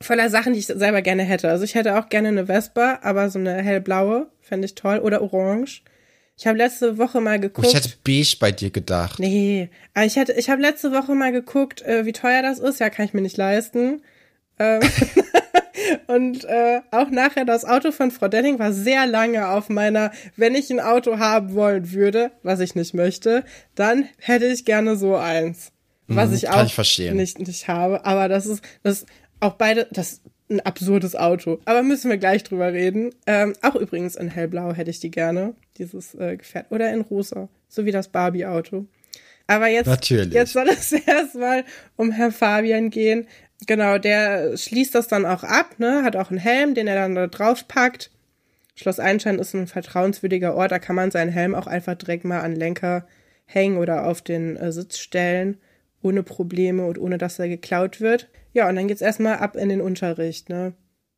voller 0.00 0.30
Sachen, 0.30 0.54
die 0.54 0.60
ich 0.60 0.66
selber 0.66 1.02
gerne 1.02 1.24
hätte. 1.24 1.50
Also 1.50 1.64
ich 1.64 1.74
hätte 1.74 1.98
auch 1.98 2.08
gerne 2.08 2.28
eine 2.28 2.46
Vespa, 2.46 3.00
aber 3.02 3.28
so 3.28 3.38
eine 3.38 3.54
hellblaue, 3.56 4.28
fände 4.40 4.64
ich 4.64 4.76
toll. 4.76 4.98
Oder 4.98 5.20
orange. 5.20 5.82
Ich 6.38 6.46
habe 6.46 6.56
letzte 6.56 6.96
Woche 6.98 7.20
mal 7.20 7.40
geguckt. 7.40 7.66
Oh, 7.66 7.70
ich 7.70 7.74
hätte 7.74 7.94
beige 8.04 8.36
bei 8.38 8.52
dir 8.52 8.70
gedacht. 8.70 9.18
Nee, 9.18 9.68
aber 9.92 10.06
ich 10.06 10.14
hätte, 10.14 10.32
ich 10.34 10.48
habe 10.48 10.62
letzte 10.62 10.92
Woche 10.92 11.16
mal 11.16 11.32
geguckt, 11.32 11.82
äh, 11.82 12.06
wie 12.06 12.12
teuer 12.12 12.42
das 12.42 12.60
ist. 12.60 12.78
Ja, 12.78 12.88
kann 12.90 13.04
ich 13.04 13.12
mir 13.12 13.22
nicht 13.22 13.36
leisten. 13.36 14.02
Ähm 14.60 14.80
und 16.06 16.44
äh, 16.44 16.80
auch 16.90 17.10
nachher 17.10 17.44
das 17.44 17.64
Auto 17.64 17.92
von 17.92 18.10
Frau 18.10 18.28
Denning 18.28 18.58
war 18.58 18.72
sehr 18.72 19.06
lange 19.06 19.48
auf 19.48 19.68
meiner, 19.68 20.10
wenn 20.36 20.54
ich 20.54 20.70
ein 20.70 20.80
Auto 20.80 21.18
haben 21.18 21.54
wollen 21.54 21.92
würde, 21.92 22.32
was 22.42 22.60
ich 22.60 22.74
nicht 22.74 22.94
möchte, 22.94 23.44
dann 23.74 24.08
hätte 24.18 24.46
ich 24.46 24.64
gerne 24.64 24.96
so 24.96 25.16
eins. 25.16 25.72
Was 26.06 26.30
mhm, 26.30 26.36
ich 26.36 26.48
auch 26.48 26.64
ich 26.64 26.98
nicht, 27.12 27.38
nicht 27.38 27.68
habe. 27.68 28.04
Aber 28.04 28.28
das 28.28 28.46
ist, 28.46 28.64
das 28.82 29.04
auch 29.40 29.54
beide, 29.54 29.86
das 29.90 30.12
ist 30.12 30.22
ein 30.50 30.60
absurdes 30.60 31.14
Auto. 31.14 31.60
Aber 31.66 31.82
müssen 31.82 32.10
wir 32.10 32.16
gleich 32.16 32.42
drüber 32.42 32.72
reden. 32.72 33.14
Ähm, 33.26 33.54
auch 33.62 33.74
übrigens 33.74 34.16
in 34.16 34.28
hellblau 34.28 34.72
hätte 34.72 34.90
ich 34.90 35.00
die 35.00 35.10
gerne, 35.10 35.54
dieses 35.76 36.14
äh, 36.14 36.36
Gefährt. 36.36 36.66
Oder 36.70 36.92
in 36.92 37.02
rosa, 37.02 37.48
so 37.68 37.84
wie 37.84 37.92
das 37.92 38.08
Barbie-Auto. 38.08 38.86
Aber 39.46 39.68
jetzt, 39.68 39.86
Natürlich. 39.86 40.34
jetzt 40.34 40.52
soll 40.52 40.68
es 40.68 40.92
erstmal 41.06 41.64
um 41.96 42.10
Herrn 42.10 42.32
Fabian 42.32 42.90
gehen. 42.90 43.26
Genau, 43.66 43.98
der 43.98 44.56
schließt 44.56 44.94
das 44.94 45.08
dann 45.08 45.26
auch 45.26 45.42
ab, 45.42 45.78
ne? 45.78 46.02
Hat 46.04 46.16
auch 46.16 46.30
einen 46.30 46.38
Helm, 46.38 46.74
den 46.74 46.86
er 46.86 46.94
dann 46.94 47.14
da 47.14 47.26
drauf 47.26 47.66
packt. 47.66 48.10
Schloss 48.76 49.00
Einstein 49.00 49.40
ist 49.40 49.54
ein 49.54 49.66
vertrauenswürdiger 49.66 50.54
Ort, 50.54 50.70
da 50.70 50.78
kann 50.78 50.94
man 50.94 51.10
seinen 51.10 51.32
Helm 51.32 51.54
auch 51.54 51.66
einfach 51.66 51.96
direkt 51.96 52.24
mal 52.24 52.40
an 52.40 52.54
Lenker 52.54 53.06
hängen 53.46 53.78
oder 53.78 54.06
auf 54.06 54.22
den 54.22 54.56
äh, 54.56 54.70
Sitz 54.70 54.98
stellen, 54.98 55.58
ohne 56.02 56.22
Probleme 56.22 56.86
und 56.86 56.98
ohne 56.98 57.18
dass 57.18 57.38
er 57.40 57.48
geklaut 57.48 58.00
wird. 58.00 58.28
Ja, 58.52 58.68
und 58.68 58.76
dann 58.76 58.86
geht's 58.86 59.00
erstmal 59.00 59.38
ab 59.38 59.56
in 59.56 59.68
den 59.68 59.80
Unterricht, 59.80 60.48
ne? 60.48 60.74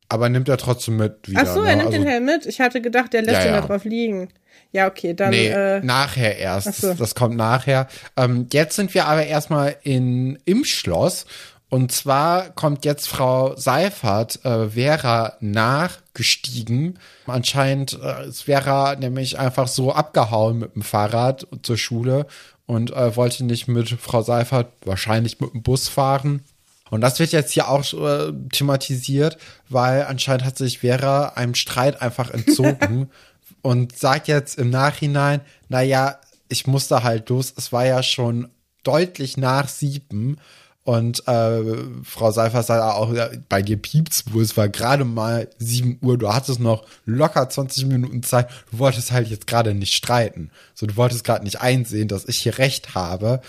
Aber 0.09 0.27
nimmt 0.27 0.49
er 0.49 0.57
trotzdem 0.57 0.97
mit 0.97 1.29
wieder. 1.29 1.41
Ach 1.41 1.53
so, 1.53 1.61
ne? 1.61 1.69
er 1.69 1.75
nimmt 1.77 1.87
also, 1.87 1.99
den 1.99 2.07
Helm 2.07 2.25
mit. 2.25 2.45
Ich 2.45 2.59
hatte 2.59 2.81
gedacht, 2.81 3.13
der 3.13 3.21
lässt 3.21 3.43
Ja, 3.43 3.45
ihn 3.45 3.53
ja. 3.53 3.61
da 3.61 3.67
drauf 3.67 3.85
liegen. 3.85 4.27
Ja, 4.73 4.87
okay, 4.87 5.13
dann. 5.13 5.29
Nee, 5.29 5.47
äh, 5.47 5.81
nachher 5.81 6.37
erst. 6.37 6.81
So. 6.81 6.93
Das 6.93 7.15
kommt 7.15 7.37
nachher. 7.37 7.87
Ähm, 8.17 8.47
jetzt 8.51 8.75
sind 8.75 8.93
wir 8.93 9.05
aber 9.05 9.25
erstmal 9.25 9.77
in, 9.83 10.37
im 10.43 10.65
Schloss. 10.65 11.25
Und 11.71 11.93
zwar 11.93 12.49
kommt 12.49 12.83
jetzt 12.83 13.07
Frau 13.07 13.55
Seifert 13.55 14.43
äh, 14.43 14.71
Vera 14.71 15.37
nachgestiegen. 15.39 16.99
Anscheinend 17.27 17.97
äh, 17.97 18.27
ist 18.27 18.43
Vera 18.43 18.97
nämlich 18.97 19.39
einfach 19.39 19.69
so 19.69 19.93
abgehauen 19.93 20.59
mit 20.59 20.75
dem 20.75 20.81
Fahrrad 20.81 21.47
zur 21.63 21.77
Schule 21.77 22.27
und 22.65 22.91
äh, 22.91 23.15
wollte 23.15 23.45
nicht 23.45 23.69
mit 23.69 23.87
Frau 23.87 24.21
Seifert 24.21 24.73
wahrscheinlich 24.83 25.39
mit 25.39 25.53
dem 25.53 25.63
Bus 25.63 25.87
fahren. 25.87 26.43
Und 26.89 26.99
das 26.99 27.19
wird 27.19 27.31
jetzt 27.31 27.53
hier 27.53 27.69
auch 27.69 27.85
äh, 27.93 28.33
thematisiert, 28.51 29.37
weil 29.69 30.03
anscheinend 30.03 30.43
hat 30.43 30.57
sich 30.57 30.79
Vera 30.79 31.29
einem 31.35 31.55
Streit 31.55 32.01
einfach 32.01 32.31
entzogen 32.31 33.09
und 33.61 33.97
sagt 33.97 34.27
jetzt 34.27 34.59
im 34.59 34.71
Nachhinein, 34.71 35.39
naja, 35.69 36.19
ich 36.49 36.67
musste 36.67 37.03
halt 37.03 37.29
los. 37.29 37.53
Es 37.55 37.71
war 37.71 37.85
ja 37.85 38.03
schon 38.03 38.49
deutlich 38.83 39.37
nach 39.37 39.69
sieben. 39.69 40.37
Und 40.83 41.27
äh, 41.27 41.61
Frau 42.03 42.31
Seifert 42.31 42.65
sagt 42.65 42.81
auch, 42.81 43.13
bei 43.49 43.61
dir 43.61 43.77
piept's 43.77 44.23
wohl, 44.33 44.41
es 44.41 44.57
war 44.57 44.67
gerade 44.67 45.05
mal 45.05 45.47
sieben 45.59 45.99
Uhr, 46.01 46.17
du 46.17 46.33
hattest 46.33 46.59
noch 46.59 46.85
locker 47.05 47.47
20 47.47 47.85
Minuten 47.85 48.23
Zeit, 48.23 48.49
du 48.71 48.79
wolltest 48.79 49.11
halt 49.11 49.27
jetzt 49.27 49.45
gerade 49.45 49.75
nicht 49.75 49.93
streiten. 49.93 50.49
So, 50.73 50.87
du 50.87 50.95
wolltest 50.95 51.23
gerade 51.23 51.43
nicht 51.43 51.61
einsehen, 51.61 52.07
dass 52.07 52.27
ich 52.27 52.39
hier 52.39 52.57
recht 52.57 52.95
habe 52.95 53.41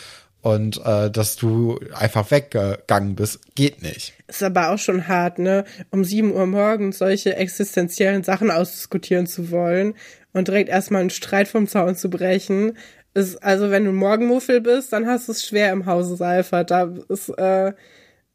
und 0.43 0.85
äh, 0.85 1.11
dass 1.11 1.37
du 1.37 1.79
einfach 1.95 2.31
weggegangen 2.31 3.15
bist, 3.15 3.55
geht 3.55 3.81
nicht. 3.81 4.12
Ist 4.27 4.43
aber 4.43 4.71
auch 4.71 4.79
schon 4.79 5.09
hart, 5.09 5.39
ne? 5.39 5.65
Um 5.91 6.05
sieben 6.05 6.33
Uhr 6.33 6.47
morgens 6.47 6.99
solche 6.99 7.37
existenziellen 7.37 8.25
Sachen 8.25 8.51
ausdiskutieren 8.51 9.27
zu 9.27 9.51
wollen 9.51 9.95
und 10.33 10.49
direkt 10.49 10.69
erstmal 10.69 11.01
einen 11.01 11.11
Streit 11.11 11.49
vom 11.49 11.69
Zaun 11.69 11.97
zu 11.97 12.11
brechen. 12.11 12.77
Ist, 13.14 13.42
also 13.42 13.71
wenn 13.71 13.85
du 13.85 13.92
Morgenmuffel 13.92 14.61
bist, 14.61 14.92
dann 14.92 15.07
hast 15.07 15.28
du 15.28 15.33
es 15.33 15.45
schwer 15.47 15.73
im 15.73 15.87
Hause 15.87 16.16
Seifert. 16.16 16.71
Da 16.71 16.92
ist, 17.09 17.28
äh, 17.31 17.73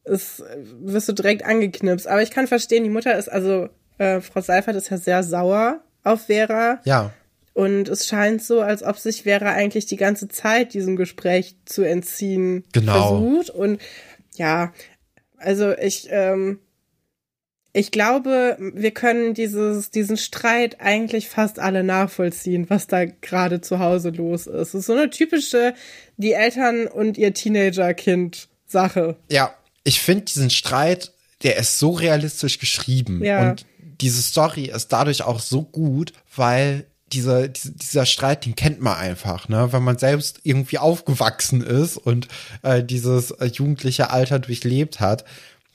ist, 0.04 0.44
wirst 0.80 1.10
du 1.10 1.14
direkt 1.14 1.44
angeknipst. 1.46 2.08
Aber 2.08 2.22
ich 2.22 2.32
kann 2.32 2.48
verstehen, 2.48 2.84
die 2.84 2.90
Mutter 2.90 3.18
ist, 3.18 3.28
also 3.30 3.70
äh, 3.98 4.22
Frau 4.22 4.42
Seifert 4.42 4.76
ist 4.76 4.90
ja 4.90 4.98
sehr 4.98 5.24
sauer 5.24 5.82
auf 6.04 6.26
Vera. 6.28 6.80
Ja. 6.86 7.12
Und 7.54 7.90
es 7.90 8.06
scheint 8.06 8.44
so, 8.44 8.62
als 8.62 8.84
ob 8.84 9.00
sich 9.00 9.24
Vera 9.24 9.52
eigentlich 9.52 9.88
die 9.88 9.96
ganze 9.98 10.28
Zeit 10.28 10.76
diesem 10.76 10.96
Gespräch 10.96 11.56
zu 11.66 11.82
entziehen 11.82 12.64
Genau. 12.72 12.94
versucht. 12.94 13.50
Und 13.50 13.82
ja, 14.36 14.74
also 15.38 15.72
ich, 15.76 16.08
ähm, 16.12 16.60
ich 17.78 17.92
glaube, 17.92 18.58
wir 18.60 18.90
können 18.90 19.36
dieses, 19.36 19.92
diesen 19.92 20.18
Streit 20.18 20.82
eigentlich 20.82 21.30
fast 21.30 21.60
alle 21.60 21.84
nachvollziehen, 21.84 22.70
was 22.72 22.88
da 22.88 23.06
gerade 23.06 23.62
zu 23.62 23.78
Hause 23.78 24.10
los 24.10 24.48
ist. 24.48 24.56
Es 24.70 24.74
ist 24.74 24.86
so 24.88 24.94
eine 24.94 25.12
typische, 25.12 25.76
die 26.18 26.34
Eltern 26.34 26.88
und 26.88 27.20
ihr 27.20 27.36
Teenager-Kind 27.36 28.48
Sache. 28.66 29.16
Ja, 29.30 29.54
ich 29.84 30.02
finde 30.02 30.26
diesen 30.26 30.50
Streit, 30.50 31.12
der 31.44 31.58
ist 31.58 31.78
so 31.78 31.92
realistisch 31.92 32.58
geschrieben. 32.58 33.24
Ja. 33.24 33.52
Und 33.52 33.68
diese 34.02 34.24
Story 34.24 34.72
ist 34.74 34.88
dadurch 34.90 35.22
auch 35.22 35.40
so 35.40 35.62
gut, 35.62 36.14
weil 36.36 36.88
dieser, 37.14 37.48
dieser, 37.48 38.06
Streit, 38.06 38.46
den 38.46 38.56
kennt 38.56 38.82
man 38.82 38.98
einfach, 38.98 39.48
ne? 39.48 39.72
Wenn 39.72 39.84
man 39.84 39.98
selbst 39.98 40.42
irgendwie 40.44 40.78
aufgewachsen 40.78 41.62
ist 41.62 41.96
und 41.96 42.28
äh, 42.64 42.84
dieses 42.84 43.32
äh, 43.32 43.46
jugendliche 43.46 44.10
Alter 44.10 44.40
durchlebt 44.40 45.00
hat, 45.00 45.24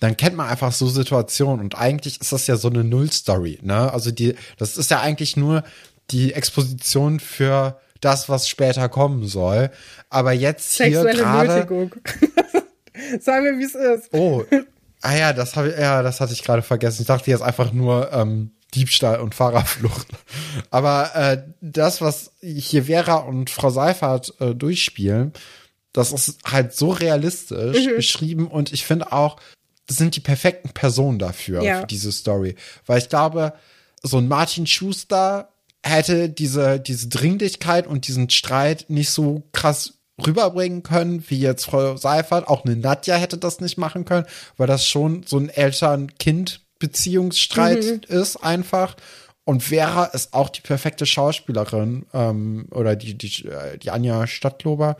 dann 0.02 0.16
kennt 0.16 0.36
man 0.36 0.48
einfach 0.48 0.72
so 0.72 0.88
Situationen. 0.88 1.60
Und 1.60 1.78
eigentlich 1.78 2.20
ist 2.20 2.32
das 2.32 2.48
ja 2.48 2.56
so 2.56 2.68
eine 2.68 2.82
Null-Story, 2.82 3.60
ne? 3.62 3.92
Also 3.92 4.10
die, 4.10 4.34
das 4.58 4.76
ist 4.76 4.90
ja 4.90 5.00
eigentlich 5.00 5.36
nur 5.36 5.62
die 6.10 6.32
Exposition 6.32 7.20
für 7.20 7.78
das, 8.00 8.28
was 8.28 8.48
später 8.48 8.88
kommen 8.88 9.28
soll. 9.28 9.70
Aber 10.10 10.32
jetzt 10.32 10.76
hier 10.76 10.86
Sexuelle 11.02 11.22
gerade. 11.22 11.54
Nötigung. 11.54 11.94
Sagen 13.20 13.44
wir, 13.44 13.58
wie 13.58 13.64
es 13.64 13.76
ist. 13.76 14.12
Oh, 14.12 14.44
ah 15.02 15.14
ja, 15.14 15.32
das 15.32 15.54
habe 15.54 15.72
ja, 15.78 16.02
das 16.02 16.20
hatte 16.20 16.32
ich 16.32 16.42
gerade 16.42 16.62
vergessen. 16.62 17.02
Ich 17.02 17.06
dachte 17.06 17.30
jetzt 17.30 17.42
einfach 17.42 17.72
nur 17.72 18.12
ähm, 18.12 18.50
Diebstahl 18.74 19.20
und 19.20 19.36
Fahrerflucht. 19.36 20.08
Aber 20.72 21.14
äh, 21.14 21.44
das, 21.60 22.00
was 22.00 22.32
hier 22.40 22.86
Vera 22.86 23.18
und 23.18 23.50
Frau 23.50 23.70
Seifert 23.70 24.34
äh, 24.40 24.52
durchspielen, 24.52 25.32
das 25.92 26.10
ist 26.10 26.40
halt 26.44 26.74
so 26.74 26.90
realistisch 26.90 27.86
Mhm. 27.86 27.96
beschrieben 27.96 28.46
und 28.48 28.72
ich 28.72 28.84
finde 28.84 29.12
auch, 29.12 29.36
sind 29.92 30.16
die 30.16 30.20
perfekten 30.20 30.70
Personen 30.70 31.18
dafür, 31.18 31.62
Ja. 31.62 31.80
für 31.80 31.86
diese 31.86 32.12
Story. 32.12 32.56
Weil 32.86 32.98
ich 32.98 33.08
glaube, 33.08 33.54
so 34.02 34.18
ein 34.18 34.28
Martin 34.28 34.66
Schuster 34.66 35.48
hätte 35.84 36.28
diese, 36.28 36.80
diese 36.80 37.08
Dringlichkeit 37.08 37.86
und 37.86 38.06
diesen 38.08 38.30
Streit 38.30 38.86
nicht 38.88 39.10
so 39.10 39.42
krass 39.52 39.94
rüberbringen 40.24 40.82
können, 40.82 41.24
wie 41.28 41.38
jetzt 41.38 41.64
Frau 41.64 41.96
Seifert. 41.96 42.48
Auch 42.48 42.64
eine 42.64 42.76
Nadja 42.76 43.16
hätte 43.16 43.38
das 43.38 43.60
nicht 43.60 43.78
machen 43.78 44.04
können, 44.04 44.26
weil 44.56 44.66
das 44.66 44.86
schon 44.86 45.24
so 45.26 45.38
ein 45.38 45.48
Eltern-Kind-Beziehungsstreit 45.48 48.04
ist 48.06 48.36
einfach. 48.36 48.96
Und 49.44 49.64
Vera 49.64 50.04
ist 50.04 50.34
auch 50.34 50.50
die 50.50 50.60
perfekte 50.60 51.04
Schauspielerin, 51.04 52.06
ähm, 52.14 52.68
oder 52.70 52.94
die, 52.94 53.18
die, 53.18 53.48
äh, 53.48 53.76
die 53.78 53.90
Anja 53.90 54.28
Stadtlober 54.28 54.96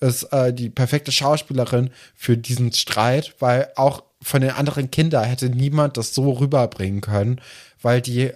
ist 0.00 0.24
äh, 0.24 0.52
die 0.52 0.68
perfekte 0.68 1.12
Schauspielerin 1.12 1.90
für 2.14 2.36
diesen 2.36 2.72
Streit, 2.72 3.34
weil 3.38 3.72
auch 3.76 4.02
von 4.26 4.40
den 4.40 4.50
anderen 4.50 4.90
Kindern 4.90 5.22
hätte 5.22 5.48
niemand 5.48 5.96
das 5.96 6.12
so 6.12 6.32
rüberbringen 6.32 7.00
können, 7.00 7.40
weil 7.80 8.00
die 8.00 8.32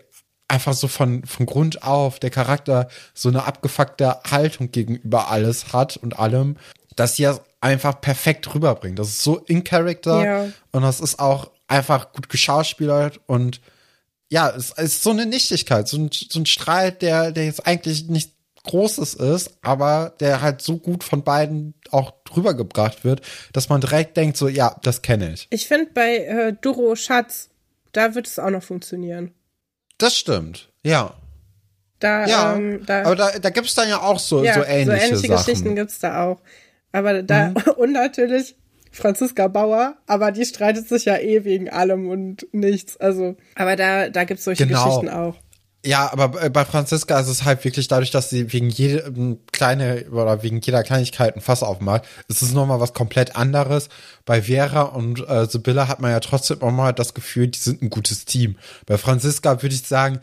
einfach 0.47 0.73
so 0.73 0.87
von, 0.87 1.25
von 1.27 1.47
Grund 1.47 1.83
auf 1.83 2.21
der 2.21 2.31
Charakter 2.31 2.89
so 3.13 3.29
eine 3.29 3.45
abgefuckte 3.45 4.21
Haltung 4.31 4.71
gegenüber 4.71 5.33
alles 5.33 5.73
hat 5.73 5.97
und 5.97 6.17
allem, 6.17 6.57
dass 6.95 7.17
sie 7.17 7.25
das 7.25 7.41
einfach 7.61 8.01
perfekt 8.01 8.55
rüberbringt. 8.55 9.01
Das 9.01 9.09
ist 9.09 9.25
so 9.25 9.39
in 9.39 9.65
Character 9.65 10.25
Ja. 10.25 10.47
und 10.71 10.83
das 10.83 11.01
ist 11.01 11.19
auch 11.19 11.51
einfach 11.67 12.13
gut 12.13 12.29
geschauspielert 12.29 13.21
und 13.27 13.61
ja, 14.29 14.49
es 14.49 14.71
ist 14.71 15.03
so 15.03 15.11
eine 15.11 15.27
Nichtigkeit, 15.27 15.89
so 15.89 15.97
ein, 15.99 16.11
so 16.13 16.39
ein 16.39 16.47
Streit, 16.47 17.03
der, 17.03 17.33
der 17.33 17.47
jetzt 17.47 17.67
eigentlich 17.67 18.07
nicht 18.09 18.31
Großes 18.65 19.15
ist, 19.15 19.59
aber 19.63 20.15
der 20.21 20.43
halt 20.43 20.61
so 20.61 20.77
gut 20.79 21.03
von 21.03 21.23
beiden 21.25 21.75
auch 21.91 22.13
rübergebracht 22.37 23.05
wird, 23.05 23.23
dass 23.53 23.69
man 23.69 23.81
direkt 23.81 24.17
denkt, 24.17 24.37
so, 24.37 24.49
ja, 24.49 24.77
das 24.83 25.03
kenne 25.03 25.33
ich. 25.33 25.47
Ich 25.51 25.67
finde 25.67 25.91
bei 25.95 26.17
äh, 26.19 26.53
Duro 26.61 26.95
Schatz, 26.95 27.49
da 27.93 28.15
wird 28.15 28.27
es 28.27 28.39
auch 28.39 28.51
noch 28.51 28.63
funktionieren. 28.63 29.33
Das 29.99 30.15
stimmt, 30.17 30.71
ja. 30.83 31.15
Da, 31.99 32.27
Ja, 32.27 32.57
ähm, 32.57 32.85
da, 32.87 33.03
aber 33.03 33.17
da, 33.17 33.39
da 33.39 33.51
gibt's 33.51 33.75
dann 33.75 33.89
ja 33.89 34.01
auch 34.01 34.19
so, 34.19 34.43
ja, 34.45 34.55
so 34.55 34.63
ähnliche, 34.63 35.17
Sachen. 35.17 35.37
Geschichten 35.37 35.75
gibt's 35.75 35.99
da 35.99 36.25
auch. 36.25 36.41
Aber 36.93 37.23
da, 37.23 37.49
Mhm. 37.49 37.55
und 37.77 37.93
natürlich 37.93 38.57
Franziska 38.93 39.49
Bauer, 39.49 39.97
aber 40.07 40.33
die 40.33 40.45
streitet 40.45 40.89
sich 40.89 41.05
ja 41.05 41.17
eh 41.19 41.45
wegen 41.45 41.69
allem 41.71 42.09
und 42.09 42.47
nichts. 42.53 42.97
Also, 42.97 43.37
aber 43.55 43.77
da, 43.77 44.09
da 44.09 44.25
gibt's 44.25 44.45
solche 44.45 44.67
Genau. 44.67 44.85
Geschichten 44.85 45.09
auch. 45.09 45.37
Ja, 45.85 46.13
aber 46.13 46.29
bei- 46.51 46.65
Franziska 46.67 47.19
ist 47.21 47.29
es 47.29 47.45
halt 47.45 47.65
wirklich 47.65 47.89
dadurch, 47.89 48.11
dass 48.11 48.29
sie 48.29 48.53
wegen 48.53 48.69
jedem 48.69 49.39
kleine 49.51 50.05
oder 50.11 50.43
wegen 50.43 50.61
jeder 50.61 50.83
Kleinigkeit 50.83 51.35
ein 51.35 51.41
Fass 51.41 51.63
aufmacht, 51.63 52.03
ist 52.29 52.43
es 52.43 52.53
nochmal 52.53 52.81
was 52.81 52.93
komplett 52.93 53.35
anderes. 53.35 53.89
Bei 54.27 54.43
Vera 54.43 54.83
und 54.83 55.27
äh, 55.27 55.47
Sibylla 55.47 55.89
hat 55.89 56.01
man 56.01 56.11
ja 56.11 56.21
trotzdem 56.21 56.61
auch 56.61 56.71
mal 56.71 56.93
das 56.93 57.15
Gefühl, 57.15 57.49
die 57.49 57.59
sind 57.59 57.81
ein 57.81 57.89
gutes 57.89 58.27
Team. 58.27 58.57
Bei 58.85 58.99
Franziska 58.99 59.63
würde 59.63 59.75
ich 59.75 59.87
sagen, 59.87 60.21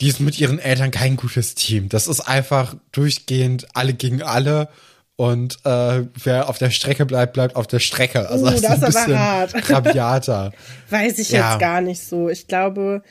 die 0.00 0.08
ist 0.08 0.18
mit 0.20 0.40
ihren 0.40 0.58
Eltern 0.58 0.90
kein 0.90 1.16
gutes 1.16 1.54
Team. 1.54 1.90
Das 1.90 2.06
ist 2.06 2.20
einfach 2.20 2.74
durchgehend 2.92 3.66
alle 3.74 3.92
gegen 3.92 4.22
alle. 4.22 4.68
Und 5.16 5.58
äh, 5.66 6.06
wer 6.24 6.48
auf 6.48 6.56
der 6.56 6.70
Strecke 6.70 7.04
bleibt, 7.04 7.34
bleibt 7.34 7.54
auf 7.54 7.66
der 7.66 7.80
Strecke. 7.80 8.30
Also 8.30 8.46
Uh, 8.46 8.50
das 8.52 8.60
ist 8.62 8.70
ein 8.70 8.80
bisschen 8.80 9.18
hart. 9.18 9.70
rabiater. 9.70 10.52
Weiß 10.88 11.18
ich 11.18 11.28
Ja. 11.32 11.50
jetzt 11.50 11.60
gar 11.60 11.82
nicht 11.82 12.02
so. 12.02 12.30
Ich 12.30 12.46
glaube, 12.46 13.02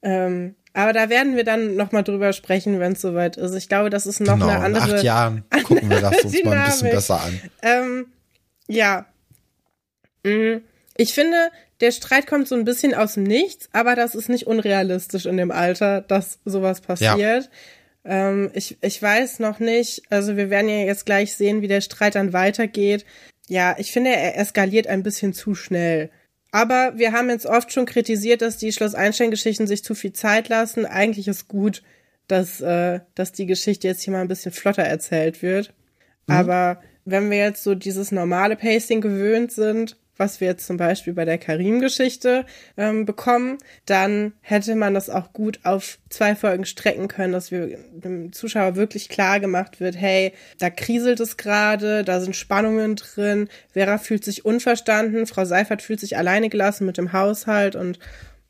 ähm, 0.00 0.54
aber 0.72 0.92
da 0.92 1.08
werden 1.08 1.36
wir 1.36 1.44
dann 1.44 1.76
noch 1.76 1.92
mal 1.92 2.02
drüber 2.02 2.32
sprechen, 2.32 2.78
wenn 2.80 2.92
es 2.92 3.00
soweit 3.00 3.36
ist. 3.36 3.54
Ich 3.54 3.68
glaube, 3.68 3.90
das 3.90 4.06
ist 4.06 4.20
noch 4.20 4.34
genau, 4.34 4.48
eine 4.48 4.58
in 4.58 4.76
andere. 4.76 4.96
acht 4.96 5.02
Jahren 5.04 5.44
gucken 5.64 5.90
wir 5.90 6.00
das 6.00 6.22
uns 6.24 6.44
mal 6.44 6.56
ein 6.58 6.64
bisschen 6.66 6.90
besser 6.90 7.20
an. 7.20 7.40
Ähm, 7.62 8.06
ja. 8.68 9.06
Mm, 10.22 10.58
Ich 10.96 11.14
finde, 11.14 11.36
der 11.80 11.92
Streit 11.92 12.26
kommt 12.26 12.46
so 12.46 12.54
ein 12.54 12.64
bisschen 12.64 12.94
aus 12.94 13.14
dem 13.14 13.24
Nichts, 13.24 13.68
aber 13.72 13.96
das 13.96 14.14
ist 14.14 14.28
nicht 14.28 14.46
unrealistisch 14.46 15.26
in 15.26 15.36
dem 15.36 15.50
Alter, 15.50 16.02
dass 16.02 16.38
sowas 16.44 16.80
passiert. 16.80 17.50
Ähm, 18.04 18.50
ich, 18.54 18.78
ich 18.80 19.02
weiß 19.02 19.40
noch 19.40 19.58
nicht, 19.58 20.02
also 20.10 20.36
wir 20.36 20.50
werden 20.50 20.68
ja 20.68 20.84
jetzt 20.84 21.04
gleich 21.06 21.34
sehen, 21.36 21.62
wie 21.62 21.68
der 21.68 21.80
Streit 21.80 22.14
dann 22.14 22.32
weitergeht. 22.32 23.04
Ja, 23.48 23.74
ich 23.78 23.92
finde, 23.92 24.10
er 24.10 24.38
eskaliert 24.38 24.86
ein 24.86 25.02
bisschen 25.02 25.32
zu 25.34 25.54
schnell. 25.54 26.10
Aber 26.52 26.92
wir 26.96 27.12
haben 27.12 27.30
jetzt 27.30 27.46
oft 27.46 27.72
schon 27.72 27.86
kritisiert, 27.86 28.42
dass 28.42 28.56
die 28.56 28.72
Schloss 28.72 28.94
Einstein-Geschichten 28.94 29.66
sich 29.66 29.84
zu 29.84 29.94
viel 29.94 30.12
Zeit 30.12 30.48
lassen. 30.48 30.84
Eigentlich 30.84 31.28
ist 31.28 31.48
gut, 31.48 31.82
dass, 32.26 32.60
äh, 32.60 33.00
dass 33.14 33.32
die 33.32 33.46
Geschichte 33.46 33.86
jetzt 33.86 34.02
hier 34.02 34.12
mal 34.12 34.20
ein 34.20 34.28
bisschen 34.28 34.52
flotter 34.52 34.82
erzählt 34.82 35.42
wird. 35.42 35.72
Aber 36.26 36.80
wenn 37.04 37.30
wir 37.30 37.38
jetzt 37.38 37.64
so 37.64 37.74
dieses 37.74 38.12
normale 38.12 38.56
Pacing 38.56 39.00
gewöhnt 39.00 39.52
sind, 39.52 39.96
was 40.20 40.40
wir 40.40 40.48
jetzt 40.48 40.66
zum 40.66 40.76
Beispiel 40.76 41.14
bei 41.14 41.24
der 41.24 41.38
Karim-Geschichte 41.38 42.44
ähm, 42.76 43.06
bekommen, 43.06 43.58
dann 43.86 44.34
hätte 44.42 44.76
man 44.76 44.94
das 44.94 45.10
auch 45.10 45.32
gut 45.32 45.60
auf 45.64 45.98
zwei 46.10 46.36
Folgen 46.36 46.66
strecken 46.66 47.08
können, 47.08 47.32
dass 47.32 47.50
wir 47.50 47.78
dem 47.90 48.32
Zuschauer 48.32 48.76
wirklich 48.76 49.08
klar 49.08 49.40
gemacht 49.40 49.80
wird, 49.80 49.96
hey, 49.96 50.32
da 50.58 50.70
kriselt 50.70 51.18
es 51.20 51.38
gerade, 51.38 52.04
da 52.04 52.20
sind 52.20 52.36
Spannungen 52.36 52.96
drin, 52.96 53.48
Vera 53.72 53.98
fühlt 53.98 54.24
sich 54.24 54.44
unverstanden, 54.44 55.26
Frau 55.26 55.46
Seifert 55.46 55.82
fühlt 55.82 56.00
sich 56.00 56.16
alleine 56.16 56.50
gelassen 56.50 56.86
mit 56.86 56.98
dem 56.98 57.12
Haushalt 57.12 57.74
und 57.74 57.98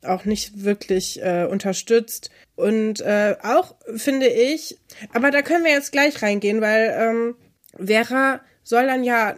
auch 0.03 0.25
nicht 0.25 0.63
wirklich 0.63 1.21
äh, 1.23 1.45
unterstützt. 1.45 2.31
Und 2.55 3.01
äh, 3.01 3.37
auch 3.43 3.75
finde 3.95 4.27
ich, 4.27 4.77
aber 5.13 5.31
da 5.31 5.41
können 5.41 5.63
wir 5.63 5.71
jetzt 5.71 5.91
gleich 5.91 6.21
reingehen, 6.21 6.59
weil 6.59 6.93
ähm, 6.97 7.35
Vera 7.77 8.41
soll 8.63 8.85
dann 8.85 9.03
ja 9.03 9.35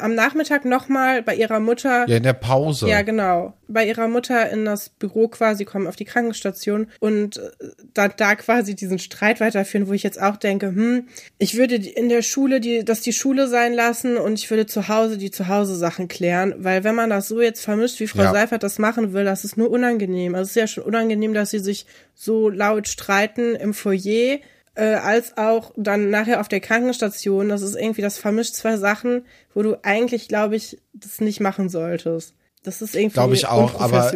am 0.00 0.14
Nachmittag 0.14 0.64
nochmal 0.64 1.22
bei 1.22 1.34
ihrer 1.34 1.60
Mutter. 1.60 2.06
Ja, 2.08 2.16
in 2.16 2.22
der 2.22 2.32
Pause. 2.32 2.88
Ja, 2.88 3.02
genau. 3.02 3.54
Bei 3.68 3.86
ihrer 3.86 4.08
Mutter 4.08 4.50
in 4.50 4.64
das 4.64 4.88
Büro 4.88 5.28
quasi 5.28 5.64
kommen, 5.64 5.86
auf 5.86 5.96
die 5.96 6.04
Krankenstation 6.04 6.88
und 7.00 7.36
äh, 7.36 7.50
da, 7.94 8.08
da 8.08 8.34
quasi 8.34 8.74
diesen 8.74 8.98
Streit 8.98 9.40
weiterführen, 9.40 9.86
wo 9.86 9.92
ich 9.92 10.02
jetzt 10.02 10.20
auch 10.20 10.36
denke, 10.36 10.68
hm, 10.68 11.08
ich 11.38 11.56
würde 11.56 11.76
in 11.76 12.08
der 12.08 12.22
Schule 12.22 12.60
die, 12.60 12.84
das 12.84 13.02
die 13.02 13.12
Schule 13.12 13.48
sein 13.48 13.74
lassen 13.74 14.16
und 14.16 14.34
ich 14.34 14.50
würde 14.50 14.66
zu 14.66 14.88
Hause 14.88 15.18
die 15.18 15.30
Zuhause-Sachen 15.30 16.08
klären, 16.08 16.54
weil 16.58 16.84
wenn 16.84 16.94
man 16.94 17.10
das 17.10 17.28
so 17.28 17.40
jetzt 17.40 17.64
vermischt, 17.64 18.00
wie 18.00 18.06
Frau 18.06 18.22
ja. 18.22 18.32
Seifert 18.32 18.62
das 18.62 18.78
machen 18.78 19.12
will, 19.12 19.24
das 19.24 19.44
ist 19.44 19.56
nur 19.56 19.70
unangenehm. 19.70 20.34
Also 20.34 20.44
es 20.44 20.50
ist 20.50 20.56
ja 20.56 20.66
schon 20.66 20.84
unangenehm, 20.84 21.34
dass 21.34 21.50
sie 21.50 21.60
sich 21.60 21.86
so 22.14 22.48
laut 22.48 22.88
streiten 22.88 23.54
im 23.54 23.74
Foyer 23.74 24.38
äh, 24.76 24.94
als 24.94 25.36
auch 25.36 25.72
dann 25.76 26.10
nachher 26.10 26.40
auf 26.40 26.48
der 26.48 26.60
Krankenstation. 26.60 27.48
Das 27.48 27.62
ist 27.62 27.74
irgendwie, 27.74 28.02
das 28.02 28.18
vermischt 28.18 28.54
zwei 28.54 28.76
Sachen, 28.76 29.24
wo 29.54 29.62
du 29.62 29.76
eigentlich, 29.82 30.28
glaube 30.28 30.56
ich, 30.56 30.78
das 30.92 31.20
nicht 31.20 31.40
machen 31.40 31.68
solltest. 31.68 32.34
Das 32.62 32.82
ist 32.82 32.94
irgendwie 32.94 33.14
glaube 33.14 33.34
ich 33.34 33.46
auch, 33.46 33.80
aber 33.80 34.12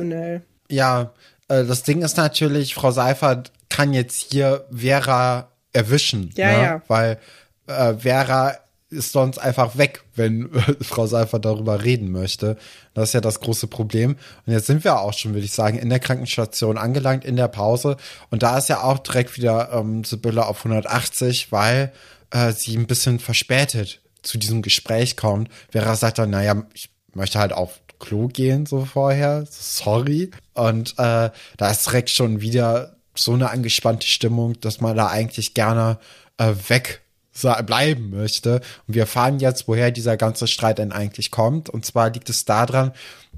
ja, 0.68 1.12
äh, 1.48 1.64
das 1.64 1.82
Ding 1.82 2.02
ist 2.02 2.16
natürlich, 2.16 2.74
Frau 2.74 2.90
Seifert 2.90 3.52
kann 3.68 3.92
jetzt 3.92 4.30
hier 4.30 4.66
Vera 4.70 5.50
erwischen, 5.72 6.32
ja, 6.36 6.50
ne? 6.50 6.62
ja. 6.62 6.82
weil 6.88 7.18
äh, 7.66 7.94
Vera 7.94 8.56
ist 8.90 9.12
sonst 9.12 9.38
einfach 9.38 9.78
weg, 9.78 10.02
wenn 10.14 10.50
Frau 10.80 11.06
Seifer 11.06 11.38
darüber 11.38 11.84
reden 11.84 12.10
möchte. 12.10 12.56
Das 12.92 13.10
ist 13.10 13.12
ja 13.12 13.20
das 13.20 13.40
große 13.40 13.68
Problem. 13.68 14.16
Und 14.46 14.52
jetzt 14.52 14.66
sind 14.66 14.84
wir 14.84 15.00
auch 15.00 15.12
schon, 15.12 15.32
würde 15.32 15.44
ich 15.44 15.52
sagen, 15.52 15.78
in 15.78 15.88
der 15.88 16.00
Krankenstation 16.00 16.76
angelangt, 16.76 17.24
in 17.24 17.36
der 17.36 17.48
Pause. 17.48 17.96
Und 18.30 18.42
da 18.42 18.58
ist 18.58 18.68
ja 18.68 18.82
auch 18.82 18.98
direkt 18.98 19.36
wieder 19.36 19.72
ähm, 19.72 20.04
Sibylle 20.04 20.46
auf 20.46 20.58
180, 20.58 21.52
weil 21.52 21.92
äh, 22.30 22.52
sie 22.52 22.76
ein 22.76 22.86
bisschen 22.86 23.20
verspätet 23.20 24.00
zu 24.22 24.38
diesem 24.38 24.60
Gespräch 24.60 25.16
kommt. 25.16 25.48
Vera 25.70 25.94
sagt 25.94 26.18
dann, 26.18 26.30
naja, 26.30 26.64
ich 26.74 26.90
möchte 27.14 27.38
halt 27.38 27.52
auf 27.52 27.80
Klo 28.00 28.28
gehen, 28.28 28.66
so 28.66 28.84
vorher. 28.84 29.46
Sorry. 29.48 30.30
Und 30.54 30.92
äh, 30.98 31.30
da 31.56 31.70
ist 31.70 31.86
direkt 31.86 32.10
schon 32.10 32.40
wieder 32.40 32.96
so 33.14 33.34
eine 33.34 33.50
angespannte 33.50 34.06
Stimmung, 34.06 34.60
dass 34.60 34.80
man 34.80 34.96
da 34.96 35.08
eigentlich 35.08 35.54
gerne 35.54 35.98
äh, 36.38 36.54
weg 36.68 37.02
bleiben 37.64 38.10
möchte. 38.10 38.60
Und 38.86 38.94
wir 38.94 39.02
erfahren 39.02 39.40
jetzt, 39.40 39.68
woher 39.68 39.90
dieser 39.90 40.16
ganze 40.16 40.46
Streit 40.46 40.78
denn 40.78 40.92
eigentlich 40.92 41.30
kommt. 41.30 41.68
Und 41.68 41.86
zwar 41.86 42.10
liegt 42.10 42.28
es 42.28 42.44
daran, 42.44 42.92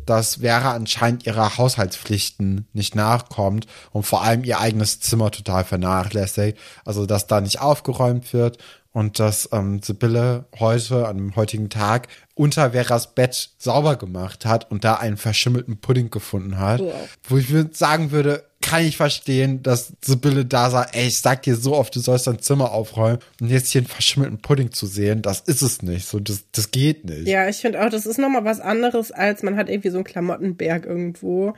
dass 0.07 0.37
Vera 0.37 0.73
anscheinend 0.73 1.27
ihrer 1.27 1.59
Haushaltspflichten 1.59 2.67
nicht 2.73 2.95
nachkommt 2.95 3.67
und 3.93 4.05
vor 4.05 4.23
allem 4.23 4.45
ihr 4.45 4.59
eigenes 4.59 5.01
Zimmer 5.01 5.31
total 5.31 5.65
vernachlässigt. 5.65 6.59
Also, 6.85 7.07
dass 7.07 7.27
da 7.27 7.41
nicht 7.41 7.61
aufgeräumt 7.61 8.33
wird 8.33 8.59
und 8.93 9.19
dass 9.19 9.49
ähm, 9.53 9.81
Sibylle 9.83 10.45
heute, 10.59 11.09
an 11.09 11.17
dem 11.17 11.37
heutigen 11.37 11.71
Tag, 11.71 12.09
unter 12.35 12.73
Veras 12.73 13.15
Bett 13.15 13.51
sauber 13.59 13.97
gemacht 13.97 14.45
hat 14.45 14.71
und 14.71 14.85
da 14.85 14.95
einen 14.95 15.17
verschimmelten 15.17 15.79
Pudding 15.79 16.11
gefunden 16.11 16.59
hat. 16.59 16.81
Ja. 16.81 16.93
Wo 17.25 17.39
ich 17.39 17.49
sagen 17.73 18.11
würde, 18.11 18.45
kann 18.61 18.85
ich 18.85 18.97
verstehen, 18.97 19.63
dass 19.63 19.95
Sibylle 20.03 20.45
da 20.45 20.71
sagt, 20.71 20.95
ey, 20.95 21.09
ich 21.09 21.19
sag 21.19 21.43
dir 21.43 21.57
so 21.57 21.75
oft, 21.75 21.95
du 21.95 22.01
sollst 22.01 22.27
dein 22.27 22.39
Zimmer 22.39 22.73
aufräumen 22.73 23.19
und 23.41 23.49
jetzt 23.49 23.71
hier 23.71 23.81
einen 23.81 23.89
verschimmelten 23.89 24.39
Pudding 24.39 24.73
zu 24.73 24.87
sehen, 24.87 25.23
das 25.23 25.41
ist 25.41 25.63
es 25.63 25.83
nicht. 25.83 26.07
So, 26.07 26.21
das, 26.21 26.45
das 26.53 26.71
geht 26.71 27.05
nicht. 27.05 27.27
Ja, 27.27 27.49
ich 27.49 27.57
finde 27.57 27.85
auch, 27.85 27.91
das 27.91 28.07
ist 28.07 28.19
nochmal 28.19 28.45
was 28.45 28.61
anderes, 28.61 29.11
als 29.11 29.43
man 29.43 29.57
hat 29.57 29.69
irgendwie 29.69 29.91
so 29.91 29.99
einen 29.99 30.05
Klamottenberg 30.05 30.87
irgendwo. 30.87 31.55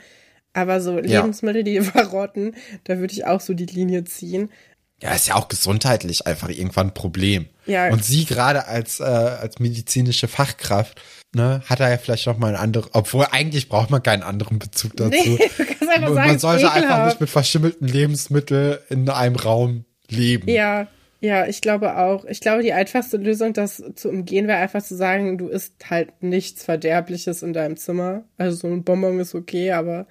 Aber 0.55 0.81
so 0.81 0.99
Lebensmittel, 0.99 1.67
ja. 1.67 1.81
die 1.81 1.87
verrotten, 1.91 2.55
da 2.85 2.99
würde 2.99 3.13
ich 3.13 3.27
auch 3.27 3.41
so 3.41 3.55
die 3.55 3.67
Linie 3.67 4.05
ziehen. 4.05 4.51
Ja, 5.05 5.13
ist 5.13 5.29
ja 5.29 5.35
auch 5.35 5.49
gesundheitlich 5.49 6.27
einfach 6.27 6.49
irgendwann 6.49 6.89
ein 6.89 6.95
Problem. 6.95 7.47
Ja. 7.67 7.91
Und 7.91 8.03
sie 8.03 8.25
gerade 8.25 8.67
als, 8.67 9.01
äh, 9.01 9.05
als 9.05 9.59
medizinische 9.59 10.29
Fachkraft, 10.29 11.03
ne, 11.35 11.63
hat 11.67 11.81
er 11.81 11.91
ja 11.91 11.99
vielleicht 11.99 12.27
noch 12.27 12.39
mal 12.39 12.49
einen 12.49 12.57
anderen, 12.57 12.89
obwohl 12.95 13.27
eigentlich 13.31 13.69
braucht 13.69 13.91
man 13.91 14.03
keinen 14.03 14.23
anderen 14.23 14.59
Bezug 14.59 14.97
dazu. 14.97 15.11
Nee, 15.11 15.37
du 15.59 15.65
kannst 15.67 15.83
einfach 15.83 16.01
man, 16.01 16.15
sagen, 16.15 16.29
man 16.29 16.39
sollte 16.39 16.65
ekelhaft. 16.65 16.85
einfach 16.85 17.07
nicht 17.07 17.21
mit 17.21 17.29
verschimmelten 17.29 17.87
Lebensmitteln 17.87 18.79
in 18.89 19.07
einem 19.11 19.37
Raum 19.37 19.85
leben. 20.09 20.49
Ja, 20.49 20.87
ja, 21.21 21.47
ich 21.47 21.61
glaube 21.61 21.99
auch. 21.99 22.25
Ich 22.25 22.41
glaube, 22.41 22.63
die 22.63 22.73
einfachste 22.73 23.19
Lösung, 23.19 23.53
das 23.53 23.83
zu 23.97 24.09
umgehen, 24.09 24.47
wäre 24.47 24.59
einfach 24.59 24.83
zu 24.83 24.97
sagen, 24.97 25.37
du 25.37 25.49
isst 25.49 25.91
halt 25.91 26.23
nichts 26.23 26.65
Verderbliches 26.65 27.43
in 27.43 27.53
deinem 27.53 27.77
Zimmer. 27.77 28.25
Also 28.39 28.57
so 28.57 28.69
ein 28.69 28.85
Bonbon 28.85 29.21
ist 29.21 29.35
okay, 29.35 29.73
aber 29.73 30.07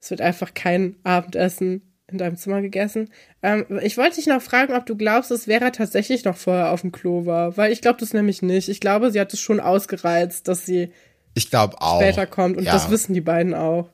es 0.00 0.10
wird 0.10 0.22
einfach 0.22 0.54
kein 0.54 0.96
Abendessen 1.02 1.87
in 2.10 2.18
deinem 2.18 2.36
Zimmer 2.36 2.62
gegessen. 2.62 3.10
Ähm, 3.42 3.66
ich 3.82 3.96
wollte 3.98 4.16
dich 4.16 4.26
noch 4.26 4.40
fragen, 4.40 4.74
ob 4.74 4.86
du 4.86 4.96
glaubst, 4.96 5.30
dass 5.30 5.44
Vera 5.44 5.70
tatsächlich 5.70 6.24
noch 6.24 6.36
vorher 6.36 6.72
auf 6.72 6.80
dem 6.80 6.92
Klo 6.92 7.26
war. 7.26 7.56
Weil 7.56 7.70
ich 7.70 7.82
glaube 7.82 8.00
das 8.00 8.14
nämlich 8.14 8.42
nicht. 8.42 8.68
Ich 8.68 8.80
glaube, 8.80 9.10
sie 9.10 9.20
hat 9.20 9.32
es 9.32 9.40
schon 9.40 9.60
ausgereizt, 9.60 10.48
dass 10.48 10.64
sie 10.64 10.90
ich 11.34 11.54
auch. 11.54 12.00
später 12.00 12.26
kommt. 12.26 12.56
Und 12.56 12.64
ja. 12.64 12.72
das 12.72 12.90
wissen 12.90 13.12
die 13.12 13.20
beiden 13.20 13.54
auch. 13.54 13.90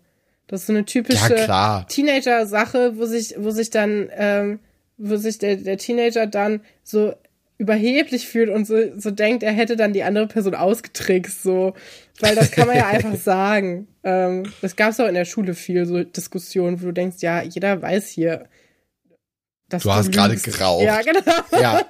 Das 0.46 0.60
ist 0.60 0.66
so 0.66 0.72
eine 0.72 0.84
typische 0.84 1.36
ja, 1.36 1.84
Teenager-Sache, 1.88 2.96
wo 2.96 3.06
sich, 3.06 3.34
wo 3.38 3.50
sich 3.50 3.70
dann, 3.70 4.08
ähm, 4.12 4.60
wo 4.96 5.16
sich 5.16 5.38
der, 5.38 5.56
der 5.56 5.78
Teenager 5.78 6.26
dann 6.26 6.60
so 6.82 7.14
überheblich 7.64 8.28
fühlt 8.28 8.50
und 8.50 8.66
so, 8.66 8.76
so 8.98 9.10
denkt, 9.10 9.42
er 9.42 9.52
hätte 9.52 9.76
dann 9.76 9.92
die 9.92 10.02
andere 10.02 10.26
Person 10.26 10.54
ausgetrickst, 10.54 11.42
so. 11.42 11.74
Weil 12.20 12.34
das 12.34 12.50
kann 12.50 12.66
man 12.66 12.76
ja 12.76 12.86
einfach 12.86 13.16
sagen. 13.22 13.88
Ähm, 14.04 14.44
das 14.60 14.76
gab 14.76 14.90
es 14.90 15.00
auch 15.00 15.08
in 15.08 15.14
der 15.14 15.24
Schule 15.24 15.54
viel, 15.54 15.86
so 15.86 16.04
Diskussionen, 16.04 16.80
wo 16.80 16.86
du 16.86 16.92
denkst, 16.92 17.16
ja, 17.20 17.42
jeder 17.42 17.80
weiß 17.80 18.08
hier, 18.08 18.44
dass 19.70 19.82
du, 19.82 19.88
du 19.88 19.94
hast 19.94 20.12
gerade 20.12 20.36
geraucht. 20.36 20.84
Ja, 20.84 21.00
genau. 21.00 21.20
Ja. 21.52 21.80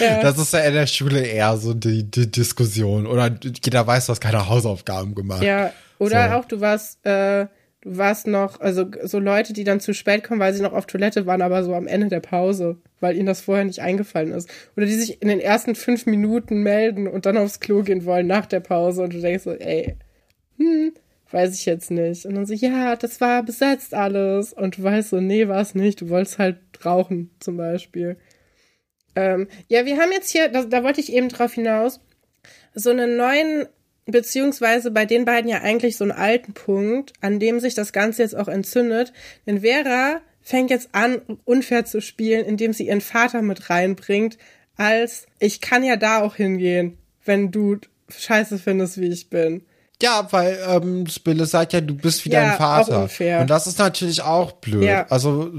ja. 0.00 0.22
Das 0.22 0.38
ist 0.38 0.52
ja 0.52 0.60
in 0.60 0.74
der 0.74 0.86
Schule 0.86 1.20
eher 1.20 1.56
so 1.56 1.72
die, 1.72 2.04
die 2.08 2.30
Diskussion. 2.30 3.06
Oder 3.06 3.34
jeder 3.64 3.86
weiß, 3.86 4.06
du 4.06 4.12
hast 4.12 4.20
keine 4.20 4.48
Hausaufgaben 4.48 5.14
gemacht. 5.14 5.42
Ja, 5.42 5.72
oder 5.98 6.28
so. 6.28 6.36
auch 6.36 6.44
du 6.44 6.60
warst, 6.60 7.04
äh, 7.06 7.46
warst 7.96 8.26
noch, 8.26 8.60
also 8.60 8.86
so 9.04 9.18
Leute, 9.18 9.52
die 9.52 9.64
dann 9.64 9.80
zu 9.80 9.94
spät 9.94 10.24
kommen, 10.24 10.40
weil 10.40 10.54
sie 10.54 10.62
noch 10.62 10.72
auf 10.72 10.86
Toilette 10.86 11.26
waren, 11.26 11.42
aber 11.42 11.62
so 11.64 11.74
am 11.74 11.86
Ende 11.86 12.08
der 12.08 12.20
Pause, 12.20 12.76
weil 13.00 13.16
ihnen 13.16 13.26
das 13.26 13.40
vorher 13.40 13.64
nicht 13.64 13.80
eingefallen 13.80 14.32
ist. 14.32 14.50
Oder 14.76 14.86
die 14.86 14.94
sich 14.94 15.22
in 15.22 15.28
den 15.28 15.40
ersten 15.40 15.74
fünf 15.74 16.06
Minuten 16.06 16.62
melden 16.62 17.08
und 17.08 17.26
dann 17.26 17.36
aufs 17.36 17.60
Klo 17.60 17.82
gehen 17.82 18.04
wollen 18.04 18.26
nach 18.26 18.46
der 18.46 18.60
Pause 18.60 19.02
und 19.02 19.14
du 19.14 19.20
denkst 19.20 19.44
so, 19.44 19.52
ey, 19.52 19.96
hm, 20.58 20.92
weiß 21.30 21.54
ich 21.54 21.66
jetzt 21.66 21.90
nicht. 21.90 22.26
Und 22.26 22.34
dann 22.34 22.46
so, 22.46 22.54
ja, 22.54 22.96
das 22.96 23.20
war 23.20 23.42
besetzt 23.42 23.94
alles. 23.94 24.52
Und 24.52 24.78
du 24.78 24.82
weißt 24.82 25.10
so, 25.10 25.20
nee, 25.20 25.48
war 25.48 25.60
es 25.60 25.74
nicht. 25.74 26.00
Du 26.00 26.08
wolltest 26.08 26.38
halt 26.38 26.58
rauchen, 26.84 27.30
zum 27.40 27.56
Beispiel. 27.56 28.16
Ähm, 29.16 29.48
ja, 29.68 29.84
wir 29.84 29.98
haben 29.98 30.12
jetzt 30.12 30.30
hier, 30.30 30.48
da, 30.48 30.64
da 30.64 30.84
wollte 30.84 31.00
ich 31.00 31.12
eben 31.12 31.28
drauf 31.28 31.52
hinaus, 31.52 32.00
so 32.74 32.90
einen 32.90 33.16
neuen 33.16 33.66
beziehungsweise 34.10 34.90
bei 34.90 35.04
den 35.04 35.24
beiden 35.24 35.50
ja 35.50 35.60
eigentlich 35.60 35.96
so 35.96 36.04
einen 36.04 36.12
alten 36.12 36.54
Punkt, 36.54 37.12
an 37.20 37.38
dem 37.38 37.60
sich 37.60 37.74
das 37.74 37.92
Ganze 37.92 38.22
jetzt 38.22 38.36
auch 38.36 38.48
entzündet. 38.48 39.12
Denn 39.46 39.60
Vera 39.60 40.20
fängt 40.40 40.70
jetzt 40.70 40.88
an, 40.92 41.20
unfair 41.44 41.84
zu 41.84 42.00
spielen, 42.00 42.44
indem 42.44 42.72
sie 42.72 42.88
ihren 42.88 43.02
Vater 43.02 43.42
mit 43.42 43.70
reinbringt, 43.70 44.38
als 44.76 45.26
ich 45.38 45.60
kann 45.60 45.84
ja 45.84 45.96
da 45.96 46.22
auch 46.22 46.36
hingehen, 46.36 46.96
wenn 47.24 47.50
du 47.50 47.76
scheiße 48.08 48.58
findest, 48.58 48.98
wie 49.00 49.08
ich 49.08 49.28
bin. 49.28 49.62
Ja, 50.00 50.28
weil 50.30 50.58
ähm, 50.66 51.06
Spille 51.08 51.44
sagt 51.44 51.72
ja, 51.72 51.80
du 51.80 51.94
bist 51.94 52.24
wie 52.24 52.30
ja, 52.30 52.42
dein 52.42 52.56
Vater. 52.56 52.98
Auch 52.98 53.02
unfair. 53.02 53.40
Und 53.40 53.50
das 53.50 53.66
ist 53.66 53.78
natürlich 53.78 54.22
auch 54.22 54.52
blöd. 54.52 54.84
Ja. 54.84 55.06
Also 55.10 55.52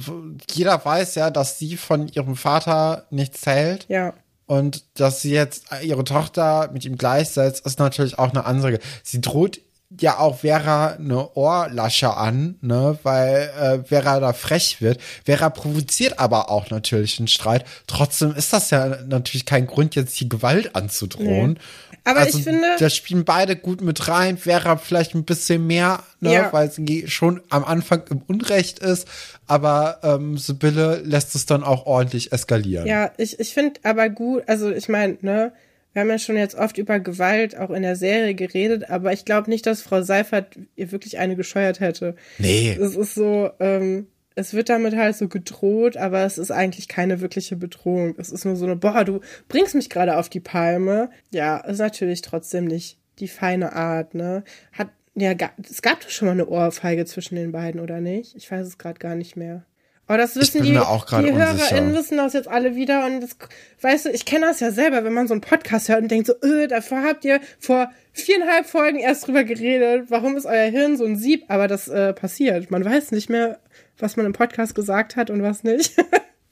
jeder 0.49 0.83
weiß 0.83 1.15
ja, 1.15 1.29
dass 1.29 1.59
sie 1.59 1.75
von 1.75 2.07
ihrem 2.07 2.37
Vater 2.37 3.05
nichts 3.09 3.45
hält. 3.45 3.85
Ja. 3.89 4.13
Und 4.49 4.83
dass 4.99 5.21
sie 5.21 5.31
jetzt 5.31 5.65
ihre 5.83 6.03
Tochter 6.03 6.71
mit 6.73 6.83
ihm 6.83 6.97
gleichsetzt, 6.97 7.67
ist 7.67 7.77
natürlich 7.77 8.17
auch 8.17 8.31
eine 8.31 8.45
Ansage. 8.45 8.79
Sie 9.03 9.21
droht 9.21 9.59
ja 9.95 10.17
auch 10.17 10.39
Vera 10.39 10.93
eine 10.93 11.35
Ohrlasche 11.35 12.17
an, 12.17 12.55
ne, 12.61 12.97
weil 13.03 13.51
äh, 13.59 13.83
Vera 13.83 14.19
da 14.19 14.33
frech 14.33 14.81
wird. 14.81 14.99
Vera 15.23 15.51
provoziert 15.51 16.17
aber 16.17 16.49
auch 16.49 16.71
natürlich 16.71 17.19
einen 17.19 17.27
Streit. 17.27 17.63
Trotzdem 17.85 18.33
ist 18.33 18.51
das 18.51 18.71
ja 18.71 18.97
natürlich 19.05 19.45
kein 19.45 19.67
Grund, 19.67 19.93
jetzt 19.93 20.19
die 20.19 20.29
Gewalt 20.29 20.75
anzudrohen. 20.75 21.53
Nee. 21.88 21.88
Aber 22.03 22.21
also, 22.21 22.37
ich 22.37 22.43
finde. 22.43 22.67
Da 22.79 22.89
spielen 22.89 23.25
beide 23.25 23.55
gut 23.55 23.81
mit 23.81 24.07
rein. 24.07 24.37
Vera 24.37 24.77
vielleicht 24.77 25.15
ein 25.15 25.25
bisschen 25.25 25.67
mehr, 25.67 26.03
ne, 26.19 26.33
ja. 26.33 26.53
weil 26.53 26.71
sie 26.71 27.07
schon 27.07 27.41
am 27.49 27.63
Anfang 27.63 28.03
im 28.09 28.21
Unrecht 28.27 28.79
ist. 28.79 29.07
Aber 29.47 29.99
ähm, 30.03 30.37
Sibylle 30.37 31.01
lässt 31.03 31.35
es 31.35 31.45
dann 31.45 31.63
auch 31.63 31.85
ordentlich 31.85 32.31
eskalieren. 32.31 32.87
Ja, 32.87 33.11
ich, 33.17 33.39
ich 33.39 33.53
finde 33.53 33.79
aber 33.83 34.09
gut, 34.09 34.43
also 34.47 34.71
ich 34.71 34.89
meine, 34.89 35.17
ne, 35.21 35.53
wir 35.93 36.01
haben 36.01 36.09
ja 36.09 36.19
schon 36.19 36.37
jetzt 36.37 36.55
oft 36.55 36.77
über 36.77 36.99
Gewalt 36.99 37.57
auch 37.57 37.71
in 37.71 37.81
der 37.81 37.95
Serie 37.95 38.35
geredet, 38.35 38.89
aber 38.89 39.11
ich 39.11 39.25
glaube 39.25 39.49
nicht, 39.49 39.65
dass 39.65 39.81
Frau 39.81 40.01
Seifert 40.01 40.57
ihr 40.75 40.91
wirklich 40.91 41.17
eine 41.17 41.35
gescheuert 41.35 41.79
hätte. 41.79 42.15
Nee. 42.37 42.77
Es 42.79 42.95
ist 42.95 43.15
so, 43.15 43.49
ähm, 43.59 44.07
es 44.39 44.53
wird 44.53 44.69
damit 44.69 44.95
halt 44.95 45.15
so 45.15 45.27
gedroht, 45.27 45.97
aber 45.97 46.23
es 46.23 46.37
ist 46.37 46.51
eigentlich 46.51 46.87
keine 46.87 47.19
wirkliche 47.19 47.57
Bedrohung. 47.57 48.15
Es 48.17 48.29
ist 48.29 48.45
nur 48.45 48.55
so 48.55 48.65
eine, 48.65 48.77
boah, 48.77 49.03
du 49.03 49.19
bringst 49.49 49.75
mich 49.75 49.89
gerade 49.89 50.17
auf 50.17 50.29
die 50.29 50.39
Palme. 50.39 51.09
Ja, 51.31 51.57
ist 51.57 51.79
natürlich 51.79 52.21
trotzdem 52.21 52.65
nicht 52.65 52.97
die 53.19 53.27
feine 53.27 53.73
Art, 53.73 54.15
ne? 54.15 54.43
Hat, 54.71 54.87
ja, 55.15 55.33
es 55.69 55.81
gab 55.81 55.99
doch 55.99 56.09
schon 56.09 56.27
mal 56.27 56.31
eine 56.31 56.47
Ohrfeige 56.47 57.05
zwischen 57.05 57.35
den 57.35 57.51
beiden, 57.51 57.81
oder 57.81 57.99
nicht? 57.99 58.35
Ich 58.35 58.49
weiß 58.49 58.65
es 58.65 58.77
gerade 58.77 58.99
gar 58.99 59.15
nicht 59.15 59.35
mehr. 59.35 59.65
Aber 60.09 60.17
das 60.17 60.35
wissen 60.37 60.63
die, 60.63 60.71
die. 60.71 60.79
HörerInnen 60.79 61.93
wissen 61.93 62.17
das 62.17 62.33
jetzt 62.33 62.47
alle 62.47 62.75
wieder 62.75 63.05
und 63.05 63.21
das, 63.21 63.37
weißt 63.81 64.05
du, 64.05 64.09
ich 64.09 64.25
kenne 64.25 64.47
das 64.47 64.59
ja 64.59 64.71
selber, 64.71 65.03
wenn 65.03 65.13
man 65.13 65.27
so 65.27 65.35
einen 65.35 65.41
Podcast 65.41 65.87
hört 65.87 66.01
und 66.01 66.09
denkt 66.09 66.25
so, 66.25 66.33
öh, 66.43 66.65
dafür 66.65 67.03
habt 67.03 67.25
ihr 67.25 67.39
vor 67.59 67.91
viereinhalb 68.11 68.65
Folgen 68.65 68.97
erst 68.97 69.27
drüber 69.27 69.43
geredet, 69.43 70.07
warum 70.09 70.35
ist 70.35 70.47
euer 70.47 70.65
Hirn 70.71 70.97
so 70.97 71.05
ein 71.05 71.15
Sieb? 71.15 71.43
Aber 71.47 71.67
das 71.67 71.87
äh, 71.89 72.13
passiert. 72.13 72.71
Man 72.71 72.83
weiß 72.83 73.11
nicht 73.11 73.29
mehr, 73.29 73.59
was 73.99 74.17
man 74.17 74.25
im 74.25 74.33
Podcast 74.33 74.75
gesagt 74.75 75.15
hat 75.15 75.29
und 75.29 75.43
was 75.43 75.63
nicht. 75.63 75.93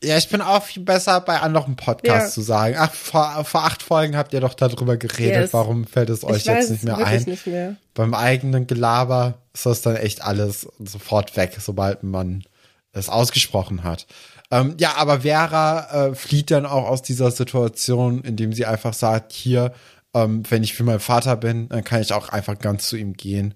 Ja, 0.04 0.16
ich 0.16 0.30
bin 0.30 0.42
auch 0.42 0.62
viel 0.62 0.84
besser 0.84 1.20
bei 1.22 1.40
anderen 1.40 1.76
Podcasts 1.76 2.30
Ja. 2.30 2.34
zu 2.36 2.42
sagen. 2.42 2.76
Ach, 2.78 2.94
vor, 2.94 3.44
vor 3.46 3.64
acht 3.64 3.82
Folgen 3.82 4.16
habt 4.16 4.32
ihr 4.32 4.42
doch 4.42 4.54
darüber 4.54 4.96
geredet. 4.96 5.42
Yes. 5.42 5.54
Warum 5.54 5.88
fällt 5.88 6.12
es 6.12 6.24
euch 6.24 6.38
ich 6.38 6.46
jetzt 6.46 6.70
nicht 6.70 6.84
mehr 6.84 7.00
ein? 7.00 7.24
nicht 7.24 7.48
mehr. 7.48 7.78
Beim 7.96 8.14
eigenen 8.14 8.68
Gelaber 8.68 9.40
ist 9.56 9.66
das 9.66 9.82
dann 9.82 9.96
echt 9.96 10.22
alles 10.22 10.68
sofort 10.78 11.36
weg, 11.36 11.58
sobald 11.60 12.04
man 12.04 12.44
es 12.92 13.10
ausgesprochen 13.10 13.84
hat. 13.84 14.06
Ähm, 14.52 14.76
ja, 14.80 14.98
aber 14.98 15.22
Vera 15.22 16.10
äh, 16.10 16.14
flieht 16.14 16.52
dann 16.52 16.68
auch 16.68 16.88
aus 16.88 17.02
dieser 17.02 17.32
Situation, 17.32 18.22
indem 18.22 18.54
sie 18.54 18.68
einfach 18.68 18.94
sagt, 18.94 19.32
hier, 19.32 19.74
ähm, 20.14 20.44
wenn 20.48 20.62
ich 20.62 20.76
für 20.76 20.84
meinen 20.84 21.00
Vater 21.00 21.36
bin, 21.38 21.70
dann 21.70 21.84
kann 21.84 22.02
ich 22.02 22.14
auch 22.14 22.30
einfach 22.30 22.60
ganz 22.60 22.88
zu 22.88 22.98
ihm 22.98 23.14
gehen. 23.14 23.56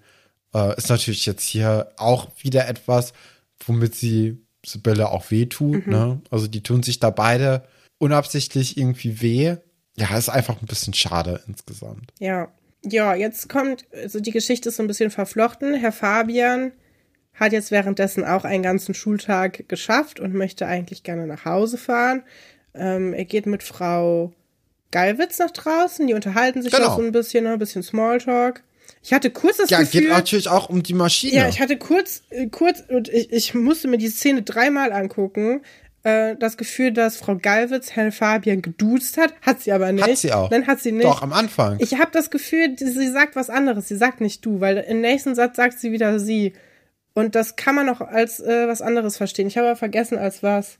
Äh, 0.55 0.75
ist 0.75 0.89
natürlich 0.89 1.27
jetzt 1.27 1.43
hier 1.43 1.91
auch 1.97 2.29
wieder 2.41 2.67
etwas, 2.67 3.13
womit 3.67 3.95
sie 3.95 4.45
Sibylle 4.65 5.09
auch 5.09 5.31
wehtut. 5.31 5.87
Mhm. 5.87 5.93
Ne? 5.93 6.21
Also 6.29 6.47
die 6.47 6.63
tun 6.63 6.83
sich 6.83 6.99
da 6.99 7.09
beide 7.09 7.63
unabsichtlich 7.97 8.77
irgendwie 8.77 9.21
weh. 9.21 9.55
Ja, 9.97 10.17
ist 10.17 10.29
einfach 10.29 10.61
ein 10.61 10.67
bisschen 10.67 10.93
schade 10.93 11.41
insgesamt. 11.47 12.11
Ja. 12.19 12.51
Ja, 12.83 13.13
jetzt 13.13 13.47
kommt, 13.47 13.85
also 13.93 14.19
die 14.19 14.31
Geschichte 14.31 14.69
ist 14.69 14.77
so 14.77 14.83
ein 14.83 14.87
bisschen 14.87 15.11
verflochten. 15.11 15.75
Herr 15.75 15.91
Fabian 15.91 16.71
hat 17.35 17.51
jetzt 17.53 17.69
währenddessen 17.69 18.23
auch 18.23 18.43
einen 18.43 18.63
ganzen 18.63 18.95
Schultag 18.95 19.69
geschafft 19.69 20.19
und 20.19 20.33
möchte 20.33 20.65
eigentlich 20.65 21.03
gerne 21.03 21.27
nach 21.27 21.45
Hause 21.45 21.77
fahren. 21.77 22.23
Ähm, 22.73 23.13
er 23.13 23.25
geht 23.25 23.45
mit 23.45 23.61
Frau 23.61 24.33
Gallwitz 24.89 25.37
nach 25.37 25.51
draußen, 25.51 26.07
die 26.07 26.15
unterhalten 26.15 26.63
sich 26.63 26.71
Genau. 26.71 26.85
noch 26.87 26.95
so 26.97 27.03
ein 27.03 27.11
bisschen, 27.11 27.43
ne, 27.43 27.53
ein 27.53 27.59
bisschen 27.59 27.83
Smalltalk. 27.83 28.63
Ich 29.03 29.13
hatte 29.13 29.31
kurz 29.31 29.57
das 29.57 29.69
Ja, 29.69 29.79
Gefühl, 29.79 30.01
geht 30.01 30.09
natürlich 30.09 30.47
auch 30.49 30.69
um 30.69 30.83
die 30.83 30.93
Maschine. 30.93 31.33
ja, 31.33 31.47
ich 31.49 31.59
hatte 31.59 31.77
kurz, 31.77 32.21
äh, 32.29 32.47
kurz, 32.47 32.83
und 32.87 33.09
ich, 33.09 33.31
ich 33.31 33.53
musste 33.53 33.87
mir 33.87 33.97
die 33.97 34.09
Szene 34.09 34.43
dreimal 34.43 34.91
angucken, 34.93 35.61
äh, 36.03 36.35
das 36.35 36.55
Gefühl, 36.57 36.91
dass 36.91 37.17
Frau 37.17 37.35
Gallwitz 37.35 37.91
Herrn 37.91 38.11
Fabian 38.11 38.61
geduzt 38.61 39.17
hat, 39.17 39.33
hat 39.41 39.61
sie 39.61 39.71
aber 39.71 39.91
nicht. 39.91 40.07
Hat 40.07 40.17
sie 40.17 40.31
auch. 40.33 40.51
Nein, 40.51 40.67
hat 40.67 40.79
sie 40.79 40.91
nicht. 40.91 41.05
Doch, 41.05 41.21
am 41.23 41.33
Anfang. 41.33 41.77
Ich 41.79 41.93
habe 41.95 42.11
das 42.11 42.29
Gefühl, 42.29 42.75
sie 42.77 43.11
sagt 43.11 43.35
was 43.35 43.49
anderes. 43.49 43.87
Sie 43.87 43.97
sagt 43.97 44.21
nicht 44.21 44.45
du, 44.45 44.59
weil 44.61 44.77
im 44.77 45.01
nächsten 45.01 45.33
Satz 45.35 45.55
sagt 45.55 45.79
sie 45.79 45.91
wieder 45.91 46.19
sie. 46.19 46.53
Und 47.13 47.35
das 47.35 47.55
kann 47.55 47.75
man 47.75 47.89
auch 47.89 48.01
als 48.01 48.39
äh, 48.39 48.67
was 48.67 48.81
anderes 48.81 49.17
verstehen. 49.17 49.47
Ich 49.47 49.57
habe 49.57 49.67
aber 49.67 49.75
vergessen, 49.77 50.17
als 50.17 50.43
was. 50.43 50.77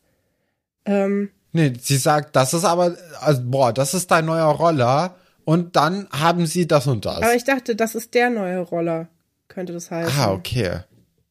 Ähm, 0.86 1.30
Nee, 1.54 1.74
sie 1.82 1.98
sagt, 1.98 2.34
das 2.38 2.54
ist 2.54 2.64
aber, 2.64 2.96
also, 3.20 3.42
boah, 3.44 3.74
das 3.74 3.94
ist 3.94 4.10
dein 4.10 4.24
neuer 4.26 4.46
Roller. 4.46 5.16
Und 5.52 5.76
dann 5.76 6.08
haben 6.12 6.46
sie 6.46 6.68
das 6.68 6.88
und 6.88 7.04
das. 7.06 7.18
aber 7.18 7.36
ich 7.36 7.44
dachte, 7.44 7.76
das 7.76 7.96
ist 7.96 8.14
der 8.14 8.30
neue 8.30 8.60
Roller, 8.60 9.08
könnte 9.48 9.74
das 9.74 9.90
heißen. 9.92 10.14
ah, 10.20 10.32
okay. 10.32 10.80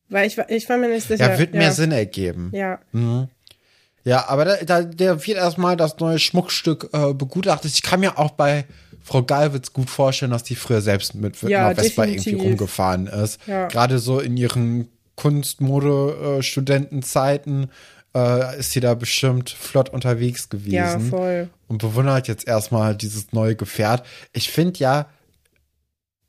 Weil 0.08 0.26
ich, 0.26 0.36
ich 0.48 0.68
war 0.68 0.76
mir 0.76 0.88
nicht 0.88 1.06
sicher. 1.08 1.30
Ja, 1.32 1.38
wird 1.38 1.54
mehr 1.54 1.72
Sinn 1.72 1.92
ergeben. 1.92 2.50
Ja, 2.52 2.80
Ja, 4.04 4.28
aber 4.28 4.44
da, 4.44 4.56
da 4.64 4.82
der 4.82 5.24
wird 5.26 5.38
erstmal 5.38 5.76
das 5.76 5.98
neue 6.00 6.18
Schmuckstück 6.18 6.90
äh, 6.92 7.14
begutachtet. 7.14 7.70
Ich 7.72 7.82
kann 7.82 8.00
mir 8.00 8.18
auch 8.18 8.32
bei 8.32 8.64
Frau 9.02 9.22
Gallwitz 9.22 9.72
gut 9.72 9.88
vorstellen, 9.88 10.32
dass 10.32 10.42
die 10.42 10.56
früher 10.56 10.80
selbst 10.80 11.14
mit, 11.14 11.40
mit 11.42 11.50
Ja, 11.52 11.66
einer 11.68 11.74
Vespa 11.76 12.04
definitiv. 12.06 12.32
irgendwie 12.32 12.48
rumgefahren 12.48 13.06
ist. 13.06 13.38
Ja. 13.46 13.68
Gerade 13.68 13.98
so 13.98 14.18
in 14.20 14.36
ihren 14.36 14.88
Kunstmode-Studentenzeiten 15.16 17.70
äh, 18.14 18.58
ist 18.58 18.72
sie 18.72 18.80
da 18.80 18.94
bestimmt 18.94 19.50
flott 19.50 19.88
unterwegs 19.90 20.48
gewesen. 20.48 20.72
ja, 20.72 20.98
voll. 20.98 21.48
und 21.68 21.78
bewundert 21.78 22.26
jetzt 22.28 22.46
erstmal 22.48 22.96
dieses 22.96 23.32
neue 23.32 23.54
Gefährt. 23.56 24.04
Ich 24.32 24.50
finde 24.50 24.80
ja, 24.80 25.06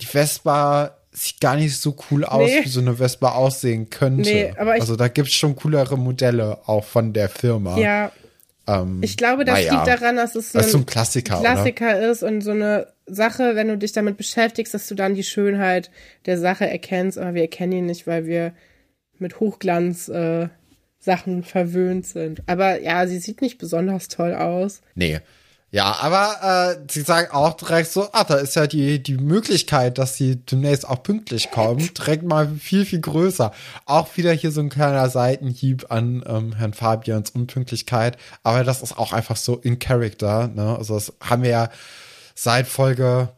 die 0.02 0.06
Vespa 0.06 0.98
sieht 1.12 1.42
gar 1.42 1.56
nicht 1.56 1.76
so 1.78 1.96
cool 2.10 2.24
aus, 2.26 2.50
Nee. 2.50 2.64
wie 2.64 2.70
so 2.70 2.80
eine 2.80 2.96
Vespa 2.98 3.32
aussehen 3.34 3.90
könnte. 3.90 4.30
Nee, 4.30 4.54
aber 4.58 4.76
ich- 4.76 4.82
also 4.82 4.96
da 4.96 5.08
gibt's 5.08 5.34
schon 5.34 5.56
coolere 5.56 5.98
Modelle 5.98 6.60
auch 6.68 6.84
von 6.86 7.12
der 7.14 7.28
Firma. 7.30 7.78
Ja, 7.78 8.12
ähm, 8.68 9.02
ich 9.04 9.18
glaube, 9.18 9.44
das 9.44 9.56
naja. 9.56 9.74
liegt 9.74 9.88
daran, 9.88 10.16
dass 10.16 10.36
es 10.36 10.52
Das 10.54 10.68
ist 10.68 10.72
so 10.72 10.78
ein 10.78 10.84
ein 10.84 10.86
Klassiker, 10.86 11.40
Klassiker 11.40 12.10
ist 12.10 12.24
und 12.24 12.42
so 12.42 12.52
eine 12.52 12.88
Sache, 13.08 13.56
wenn 13.56 13.68
du 13.68 13.78
dich 13.78 13.92
damit 13.92 14.16
beschäftigst, 14.18 14.74
dass 14.74 14.88
du 14.88 14.96
dann 14.96 15.16
die 15.16 15.24
Schönheit 15.24 15.92
der 16.28 16.38
Sache 16.38 16.70
erkennst, 16.70 17.18
aber 17.18 17.34
wir 17.34 17.42
erkennen 17.42 17.74
ihn 17.74 17.86
nicht, 17.88 18.08
weil 18.08 18.26
wir 18.26 18.54
mit 19.20 19.40
Hochglanz 19.42 20.08
äh, 20.08 20.48
Sachen 21.02 21.44
verwöhnt 21.44 22.06
sind. 22.06 22.44
Aber 22.46 22.80
ja, 22.80 23.08
sie 23.08 23.20
sieht 23.20 23.42
nicht 23.42 23.58
besonders 23.58 24.08
toll 24.08 24.34
aus. 24.34 24.82
Nee. 24.96 25.20
Ja, 25.74 25.96
aber 26.02 26.76
äh, 26.76 26.86
sie 26.92 27.02
sagen 27.02 27.32
auch 27.32 27.54
direkt 27.54 27.90
so, 27.90 28.10
ah, 28.12 28.26
da 28.26 28.36
ist 28.36 28.58
ja 28.58 28.68
die, 28.68 29.02
die 29.02 29.16
Möglichkeit, 29.16 29.98
dass 29.98 30.18
sie 30.18 30.36
demnächst 30.36 30.88
auch 30.88 31.02
pünktlich 31.02 31.50
kommen, 31.50 31.90
direkt 31.98 32.24
mal 32.24 32.50
viel, 32.60 32.86
viel 32.86 33.00
größer. 33.00 33.54
Auch 33.86 34.18
wieder 34.18 34.34
hier 34.34 34.52
so 34.52 34.60
ein 34.60 34.70
kleiner 34.70 35.10
Seitenhieb 35.10 35.86
an 35.90 36.24
ähm, 36.28 36.54
Herrn 36.54 36.74
Fabians 36.74 37.30
Unpünktlichkeit. 37.30 38.18
Aber 38.44 38.66
das 38.66 38.82
ist 38.82 38.98
auch 38.98 39.14
einfach 39.14 39.38
so 39.38 39.56
in 39.56 39.80
Character. 39.80 40.50
Ne? 40.50 40.76
Also 40.78 40.96
das 40.96 41.14
haben 41.22 41.44
wir 41.44 41.52
ja 41.52 41.70
seit 42.36 42.68
Folge 42.68 43.30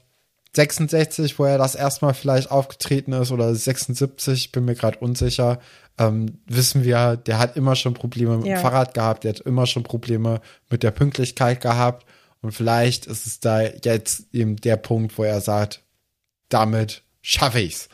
66, 0.55 1.39
wo 1.39 1.45
er 1.45 1.57
das 1.57 1.75
erstmal 1.75 2.13
vielleicht 2.13 2.51
aufgetreten 2.51 3.13
ist, 3.13 3.31
oder 3.31 3.53
76, 3.53 4.51
bin 4.51 4.65
mir 4.65 4.75
gerade 4.75 4.99
unsicher, 4.99 5.59
ähm, 5.99 6.39
wissen 6.47 6.83
wir, 6.83 7.17
der 7.17 7.39
hat 7.39 7.55
immer 7.55 7.75
schon 7.75 7.93
Probleme 7.93 8.37
mit 8.37 8.47
Ja. 8.47 8.55
dem 8.57 8.61
Fahrrad 8.61 8.93
gehabt, 8.93 9.23
der 9.23 9.29
hat 9.33 9.39
immer 9.41 9.65
schon 9.67 9.83
Probleme 9.83 10.41
mit 10.69 10.83
der 10.83 10.91
Pünktlichkeit 10.91 11.61
gehabt. 11.61 12.05
Und 12.41 12.51
vielleicht 12.51 13.05
ist 13.05 13.25
es 13.25 13.39
da 13.39 13.61
jetzt 13.61 14.25
eben 14.33 14.55
der 14.57 14.75
Punkt, 14.77 15.17
wo 15.17 15.23
er 15.23 15.39
sagt, 15.39 15.83
damit 16.49 17.03
schaffe 17.21 17.59
ich's. 17.61 17.87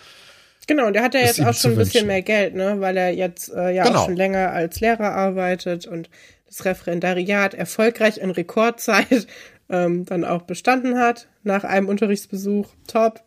Genau, 0.65 0.87
und 0.87 0.93
der 0.93 1.03
hat 1.03 1.13
ja 1.13 1.21
jetzt 1.21 1.41
auch 1.41 1.53
schon 1.53 1.71
ein 1.71 1.77
bisschen 1.77 1.93
wünschen. 2.01 2.07
mehr 2.07 2.21
Geld, 2.21 2.55
ne? 2.55 2.79
Weil 2.79 2.95
er 2.97 3.09
jetzt 3.11 3.49
äh, 3.51 3.71
ja 3.71 3.83
Genau. 3.83 3.99
auch 4.01 4.05
schon 4.05 4.15
länger 4.15 4.51
als 4.51 4.79
Lehrer 4.79 5.11
arbeitet 5.13 5.87
und 5.87 6.09
das 6.47 6.63
Referendariat 6.65 7.53
erfolgreich 7.53 8.17
in 8.17 8.29
Rekordzeit 8.31 9.27
ähm, 9.69 10.05
dann 10.05 10.23
auch 10.25 10.43
bestanden 10.43 10.97
hat 10.99 11.27
nach 11.43 11.63
einem 11.63 11.87
Unterrichtsbesuch. 11.87 12.67
Top. 12.87 13.21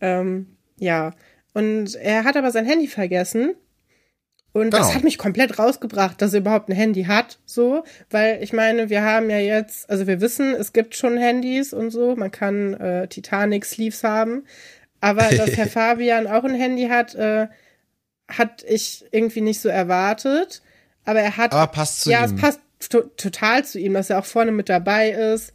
Ähm, 0.00 0.56
ja. 0.78 1.12
Und 1.52 1.94
er 1.96 2.24
hat 2.24 2.36
aber 2.36 2.50
sein 2.50 2.66
Handy 2.66 2.88
vergessen. 2.88 3.54
Und 4.54 4.70
das 4.70 4.82
Genau. 4.86 4.94
hat 4.94 5.04
mich 5.04 5.18
komplett 5.18 5.58
rausgebracht, 5.58 6.22
dass 6.22 6.32
er 6.32 6.38
überhaupt 6.40 6.68
ein 6.68 6.76
Handy 6.76 7.04
hat, 7.04 7.38
so, 7.44 7.82
weil 8.10 8.40
ich 8.42 8.52
meine, 8.52 8.88
wir 8.88 9.02
haben 9.02 9.28
ja 9.28 9.38
jetzt, 9.38 9.90
also 9.90 10.06
wir 10.06 10.20
wissen, 10.20 10.54
es 10.54 10.72
gibt 10.72 10.94
schon 10.94 11.16
Handys 11.18 11.72
und 11.72 11.90
so, 11.90 12.14
man 12.14 12.30
kann 12.30 12.72
äh, 12.74 13.08
Titanic 13.08 13.64
Sleeves 13.64 14.04
haben, 14.04 14.46
aber 15.00 15.22
dass 15.36 15.56
Herr 15.56 15.66
Fabian 15.78 16.28
auch 16.28 16.44
ein 16.44 16.54
Handy 16.54 16.86
hat, 16.86 17.16
äh, 17.16 17.48
hat 18.28 18.64
ich 18.68 19.04
irgendwie 19.10 19.40
nicht 19.40 19.60
so 19.60 19.68
erwartet, 19.68 20.62
aber 21.04 21.18
er 21.20 21.36
hat, 21.36 21.52
Aber 21.52 21.70
passt 21.72 22.02
zu 22.02 22.10
ja, 22.12 22.20
ihm. 22.20 22.36
es 22.36 22.40
passt 22.40 22.60
to 22.88 23.00
total 23.16 23.64
zu 23.64 23.80
ihm, 23.80 23.94
dass 23.94 24.08
er 24.10 24.20
auch 24.20 24.24
vorne 24.24 24.52
mit 24.52 24.68
dabei 24.68 25.10
ist 25.10 25.52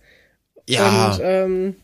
Ja, 0.67 1.11
und 1.13 1.19
ähm, 1.23 1.75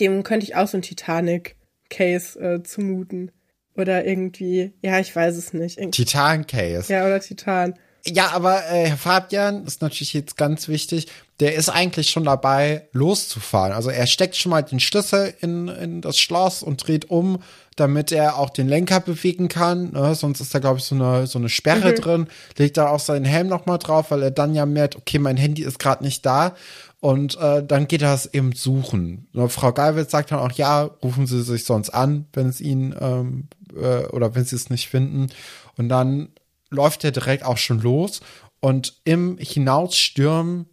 dem 0.00 0.24
könnte 0.24 0.44
ich 0.44 0.56
auch 0.56 0.66
so 0.66 0.76
ein 0.76 0.82
Titanic-Case 0.82 2.38
äh, 2.40 2.62
zumuten. 2.64 3.30
Oder 3.74 4.04
irgendwie, 4.04 4.72
ja, 4.82 4.98
ich 4.98 5.14
weiß 5.14 5.36
es 5.36 5.52
nicht. 5.52 5.78
Irgend 5.78 5.94
Titan 5.94 6.46
Case. 6.46 6.92
ja, 6.92 7.06
oder 7.06 7.20
Titan. 7.20 7.74
Ja, 8.04 8.32
aber 8.32 8.64
äh, 8.68 8.88
Herr 8.88 8.96
Fabian 8.96 9.64
ist 9.64 9.80
natürlich 9.80 10.12
jetzt 10.12 10.36
ganz 10.36 10.66
wichtig. 10.66 11.06
Der 11.38 11.54
ist 11.54 11.68
eigentlich 11.68 12.10
schon 12.10 12.24
dabei, 12.24 12.88
loszufahren. 12.92 13.72
Also 13.72 13.90
er 13.90 14.06
steckt 14.06 14.36
schon 14.36 14.50
mal 14.50 14.62
den 14.62 14.80
Schlüssel 14.80 15.34
in, 15.40 15.68
in 15.68 16.00
das 16.00 16.18
Schloss 16.18 16.62
und 16.62 16.86
dreht 16.86 17.10
um, 17.10 17.42
damit 17.76 18.10
er 18.10 18.38
auch 18.38 18.50
den 18.50 18.68
Lenker 18.68 19.00
bewegen 19.00 19.48
kann. 19.48 19.92
Ne? 19.92 20.14
Sonst 20.14 20.40
ist 20.40 20.54
da, 20.54 20.58
glaube 20.58 20.78
ich, 20.78 20.84
so 20.84 20.96
eine, 20.96 21.26
so 21.26 21.38
eine 21.38 21.48
Sperre 21.48 21.94
drin. 21.94 22.26
Legt 22.56 22.76
da 22.76 22.88
auch 22.88 23.00
seinen 23.00 23.24
Helm 23.24 23.46
noch 23.46 23.66
mal 23.66 23.78
drauf, 23.78 24.10
weil 24.10 24.22
er 24.22 24.30
dann 24.32 24.54
ja 24.54 24.66
merkt, 24.66 24.96
okay, 24.96 25.18
mein 25.18 25.36
Handy 25.36 25.62
ist 25.62 25.78
gerade 25.78 26.02
nicht 26.02 26.26
da. 26.26 26.54
Und 26.98 27.36
äh, 27.40 27.64
dann 27.64 27.88
geht 27.88 28.02
er 28.02 28.14
es 28.14 28.26
eben 28.32 28.52
suchen. 28.52 29.26
Ne, 29.32 29.48
Frau 29.48 29.72
Geiwitz 29.72 30.12
sagt 30.12 30.30
dann 30.30 30.38
auch, 30.38 30.52
ja, 30.52 30.82
rufen 30.82 31.26
Sie 31.26 31.42
sich 31.42 31.64
sonst 31.64 31.90
an, 31.90 32.26
wenn 32.32 32.48
es 32.48 32.60
Ihnen 32.60 32.94
ähm, 33.00 33.48
äh, 33.76 34.06
oder 34.06 34.34
wenn 34.34 34.44
Sie 34.44 34.56
es 34.56 34.70
nicht 34.70 34.88
finden. 34.88 35.28
Und 35.76 35.88
dann 35.88 36.30
läuft 36.70 37.04
er 37.04 37.12
direkt 37.12 37.44
auch 37.44 37.58
schon 37.58 37.80
los. 37.80 38.20
Und 38.60 39.00
im 39.04 39.38
Hinausstürmen 39.38 40.66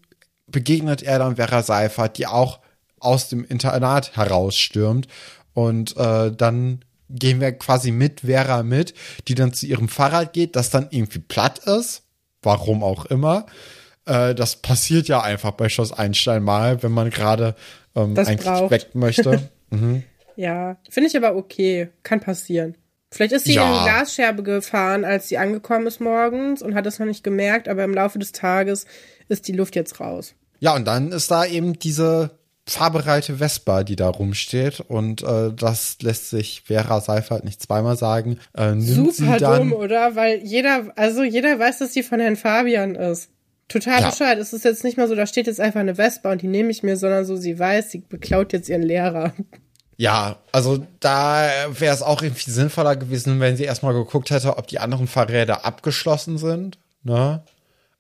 begegnet 0.48 1.04
er 1.04 1.20
dann 1.20 1.36
Vera 1.36 1.64
Seifert, 1.64 2.18
die 2.18 2.28
auch 2.28 2.60
aus 3.00 3.30
dem 3.30 3.44
Internat 3.46 4.16
herausstürmt. 4.16 5.08
Und 5.54 5.98
äh, 5.98 6.32
dann 6.32 6.86
gehen 7.10 7.42
wir 7.42 7.52
quasi 7.54 7.92
mit 7.92 8.22
Vera 8.22 8.64
mit, 8.64 8.94
die 9.28 9.36
dann 9.36 9.54
zu 9.54 9.66
ihrem 9.66 9.90
Fahrrad 9.90 10.34
geht, 10.34 10.56
das 10.56 10.70
dann 10.70 10.88
irgendwie 10.92 11.20
platt 11.20 11.60
ist. 11.60 12.04
Warum 12.42 12.84
auch 12.84 13.06
immer. 13.06 13.48
Äh, 14.06 14.36
das 14.36 14.58
passiert 14.58 15.08
ja 15.08 15.22
einfach 15.22 15.52
bei 15.52 15.70
Schloss 15.70 15.92
Einstein 15.92 16.44
mal, 16.44 16.82
wenn 16.84 16.92
man 16.92 17.10
gerade 17.10 17.56
ähm, 17.96 18.18
eigentlich 18.18 18.42
braucht. 18.42 18.72
weg 18.72 18.96
möchte. 18.96 19.50
Ja, 20.36 20.78
finde 20.90 21.10
ich 21.10 21.18
aber 21.18 21.36
okay. 21.36 21.90
Kann 22.02 22.22
passieren. 22.22 22.78
Vielleicht 23.12 23.34
ist 23.34 23.46
sie 23.46 23.54
Ja. 23.54 23.64
in 23.68 23.74
eine 23.74 23.84
Glasscherbe 23.92 24.44
gefahren, 24.44 25.04
als 25.06 25.30
sie 25.30 25.38
angekommen 25.38 25.88
ist 25.88 26.00
morgens 26.00 26.62
und 26.62 26.76
hat 26.76 26.86
es 26.86 27.00
noch 27.00 27.08
nicht 27.08 27.24
gemerkt, 27.24 27.68
aber 27.68 27.84
im 27.84 27.94
Laufe 27.94 28.20
des 28.20 28.32
Tages 28.32 28.86
ist 29.30 29.48
die 29.48 29.54
Luft 29.54 29.76
jetzt 29.76 30.00
raus. 30.00 30.36
Ja, 30.60 30.76
und 30.76 30.86
dann 30.86 31.12
ist 31.12 31.32
da 31.32 31.46
eben 31.46 31.80
diese 31.80 32.32
fahrbereite 32.68 33.38
Vespa, 33.38 33.84
die 33.84 33.96
da 33.96 34.10
rumsteht. 34.10 34.82
Und 34.82 35.24
äh, 35.24 35.52
das 35.56 35.98
lässt 36.02 36.30
sich 36.30 36.64
Vera 36.66 37.02
Seifert 37.02 37.44
nicht 37.46 37.62
zweimal 37.64 37.98
sagen. 37.98 38.38
Äh, 38.56 38.76
nimmt 38.76 39.16
Super 39.16 39.40
sie 39.40 39.44
dumm, 39.44 39.74
oder? 39.74 40.16
Weil 40.16 40.40
jeder, 40.44 40.92
also 40.96 41.24
jeder 41.24 41.58
weiß, 41.58 41.80
dass 41.80 41.94
die 41.94 42.04
von 42.04 42.20
Herrn 42.20 42.36
Fabian 42.36 42.94
ist. 42.94 43.30
Total 43.70 44.02
Ja. 44.02 44.10
bescheuert. 44.10 44.38
Es 44.38 44.54
ist 44.54 44.66
jetzt 44.66 44.84
nicht 44.84 44.98
mal 44.98 45.08
so, 45.08 45.16
da 45.16 45.26
steht 45.26 45.48
jetzt 45.48 45.60
einfach 45.60 45.80
eine 45.80 45.96
Vespa 45.96 46.32
und 46.32 46.42
die 46.44 46.48
nehme 46.48 46.70
ich 46.70 46.84
mir, 46.84 46.96
sondern 46.98 47.26
so, 47.26 47.36
sie 47.38 47.58
weiß, 47.58 47.90
sie 47.90 48.00
beklaut 48.08 48.54
jetzt 48.54 48.70
ihren 48.70 48.84
Lehrer. 48.84 49.34
Ja, 50.00 50.38
also 50.54 50.88
da 51.02 51.50
wäre 51.72 51.94
es 51.94 52.02
auch 52.02 52.22
irgendwie 52.22 52.50
sinnvoller 52.50 52.96
gewesen, 52.96 53.42
wenn 53.42 53.58
sie 53.58 53.66
erstmal 53.66 53.94
geguckt 53.94 54.30
hätte, 54.30 54.56
ob 54.58 54.68
die 54.68 54.80
anderen 54.80 55.10
Fahrräder 55.10 55.66
abgeschlossen 55.66 56.38
sind. 56.38 56.78
Ne? 57.04 57.44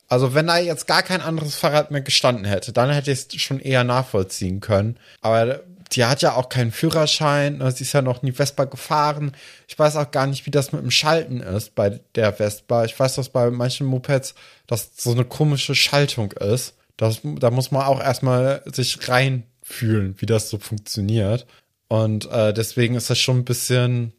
Also 0.07 0.33
wenn 0.33 0.47
da 0.47 0.59
jetzt 0.59 0.87
gar 0.87 1.03
kein 1.03 1.19
anderes 1.19 1.55
Fahrrad 1.55 1.91
mehr 1.91 1.99
gestanden 1.99 2.45
hätte, 2.45 2.71
dann 2.71 2.89
hätte 2.89 3.11
ich 3.11 3.27
es 3.27 3.41
schon 3.41 3.59
eher 3.59 3.83
nachvollziehen 3.83 4.61
können. 4.61 4.95
Aber 5.19 5.59
die 5.91 6.05
hat 6.05 6.21
ja 6.21 6.35
auch 6.35 6.47
keinen 6.47 6.71
Führerschein, 6.71 7.57
ne? 7.57 7.69
sie 7.69 7.83
ist 7.83 7.91
ja 7.91 8.01
noch 8.01 8.21
nie 8.21 8.31
Vespa 8.31 8.63
gefahren. 8.63 9.33
Ich 9.67 9.77
weiß 9.77 9.97
auch 9.97 10.09
gar 10.09 10.25
nicht, 10.25 10.45
wie 10.45 10.51
das 10.51 10.71
mit 10.71 10.81
dem 10.81 10.91
Schalten 10.91 11.41
ist 11.41 11.75
bei 11.75 11.99
der 12.15 12.31
Vespa. 12.31 12.85
Ich 12.85 12.97
weiß, 12.97 13.15
dass 13.15 13.27
bei 13.27 13.51
manchen 13.51 13.85
Mopeds 13.85 14.35
das 14.67 14.91
so 14.95 15.11
eine 15.11 15.25
komische 15.25 15.75
Schaltung 15.75 16.31
ist. 16.31 16.75
Das, 16.95 17.19
da 17.23 17.51
muss 17.51 17.71
man 17.71 17.83
auch 17.83 17.99
erstmal 17.99 18.63
sich 18.71 19.09
reinfühlen, 19.09 20.15
wie 20.19 20.27
das 20.27 20.49
so 20.49 20.59
funktioniert. 20.59 21.45
Und 21.89 22.31
äh, 22.31 22.53
deswegen 22.53 22.95
ist 22.95 23.09
das 23.09 23.19
schon 23.19 23.39
ein 23.39 23.45
bisschen 23.45 24.13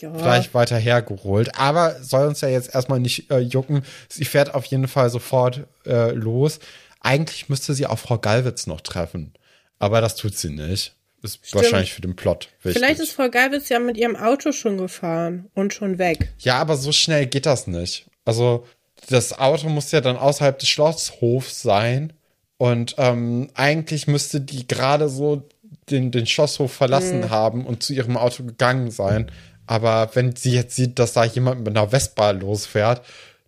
Ja. 0.00 0.14
vielleicht 0.14 0.54
weiter 0.54 0.78
hergeholt. 0.78 1.58
Aber 1.58 2.02
soll 2.02 2.26
uns 2.28 2.40
ja 2.40 2.48
jetzt 2.48 2.74
erstmal 2.74 3.00
nicht 3.00 3.30
äh, 3.30 3.38
jucken. 3.40 3.82
Sie 4.08 4.24
fährt 4.24 4.54
auf 4.54 4.64
jeden 4.66 4.88
Fall 4.88 5.10
sofort 5.10 5.66
äh, 5.84 6.12
los. 6.12 6.60
Eigentlich 7.00 7.48
müsste 7.48 7.74
sie 7.74 7.86
auch 7.86 7.98
Frau 7.98 8.18
Gallwitz 8.18 8.66
noch 8.66 8.80
treffen. 8.80 9.34
Aber 9.78 10.00
das 10.00 10.16
tut 10.16 10.36
sie 10.36 10.50
nicht. 10.50 10.94
Ist 11.22 11.40
Stimmt. 11.44 11.64
wahrscheinlich 11.64 11.92
für 11.92 12.00
den 12.00 12.14
Plot 12.14 12.48
wichtig. 12.62 12.80
Vielleicht 12.80 13.00
ist 13.00 13.10
Frau 13.12 13.28
Geibitz 13.28 13.68
ja 13.68 13.80
mit 13.80 13.96
ihrem 13.96 14.14
Auto 14.14 14.52
schon 14.52 14.78
gefahren 14.78 15.50
und 15.54 15.74
schon 15.74 15.98
weg. 15.98 16.28
ja, 16.38 16.58
aber 16.58 16.76
so 16.76 16.92
schnell 16.92 17.26
geht 17.26 17.44
das 17.46 17.66
nicht. 17.66 18.06
Also 18.24 18.64
das 19.08 19.36
Auto 19.36 19.68
muss 19.68 19.90
ja 19.90 20.00
dann 20.00 20.16
außerhalb 20.16 20.56
des 20.58 20.68
Schlosshofs 20.68 21.60
sein. 21.60 22.12
Und 22.56 22.94
ähm, 22.98 23.50
eigentlich 23.54 24.06
müsste 24.08 24.40
die 24.40 24.66
gerade 24.68 25.08
so 25.08 25.42
den, 25.90 26.10
den 26.10 26.26
Schlosshof 26.26 26.72
verlassen 26.72 27.30
haben 27.30 27.66
und 27.66 27.82
zu 27.82 27.92
ihrem 27.92 28.16
Auto 28.16 28.44
gegangen 28.44 28.90
sein. 28.90 29.30
Aber 29.66 30.10
wenn 30.14 30.34
sie 30.34 30.52
jetzt 30.52 30.76
sieht, 30.76 30.98
dass 30.98 31.12
da 31.12 31.24
jemand 31.24 31.60
mit 31.64 31.76
einer 31.76 31.88
Vespa 31.88 32.30
losfährt, 32.30 33.02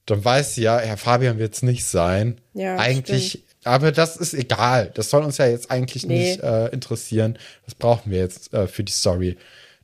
dann 0.06 0.24
weiß 0.24 0.54
sie 0.54 0.62
ja, 0.62 0.78
Herr 0.78 0.96
Fabian 0.96 1.38
wird 1.38 1.54
es 1.54 1.62
nicht 1.62 1.84
sein. 1.84 2.40
Ja, 2.52 2.76
eigentlich, 2.76 3.44
aber 3.64 3.92
das 3.92 4.16
ist 4.16 4.34
egal. 4.34 4.90
Das 4.94 5.10
soll 5.10 5.22
uns 5.22 5.38
ja 5.38 5.46
jetzt 5.46 5.70
eigentlich 5.70 6.06
Nee. 6.06 6.30
nicht 6.30 6.42
äh, 6.42 6.68
interessieren. 6.68 7.38
Das 7.64 7.74
brauchen 7.74 8.10
wir 8.10 8.18
jetzt 8.18 8.52
äh, 8.52 8.66
für 8.66 8.82
die 8.84 8.92
Story, 8.92 9.36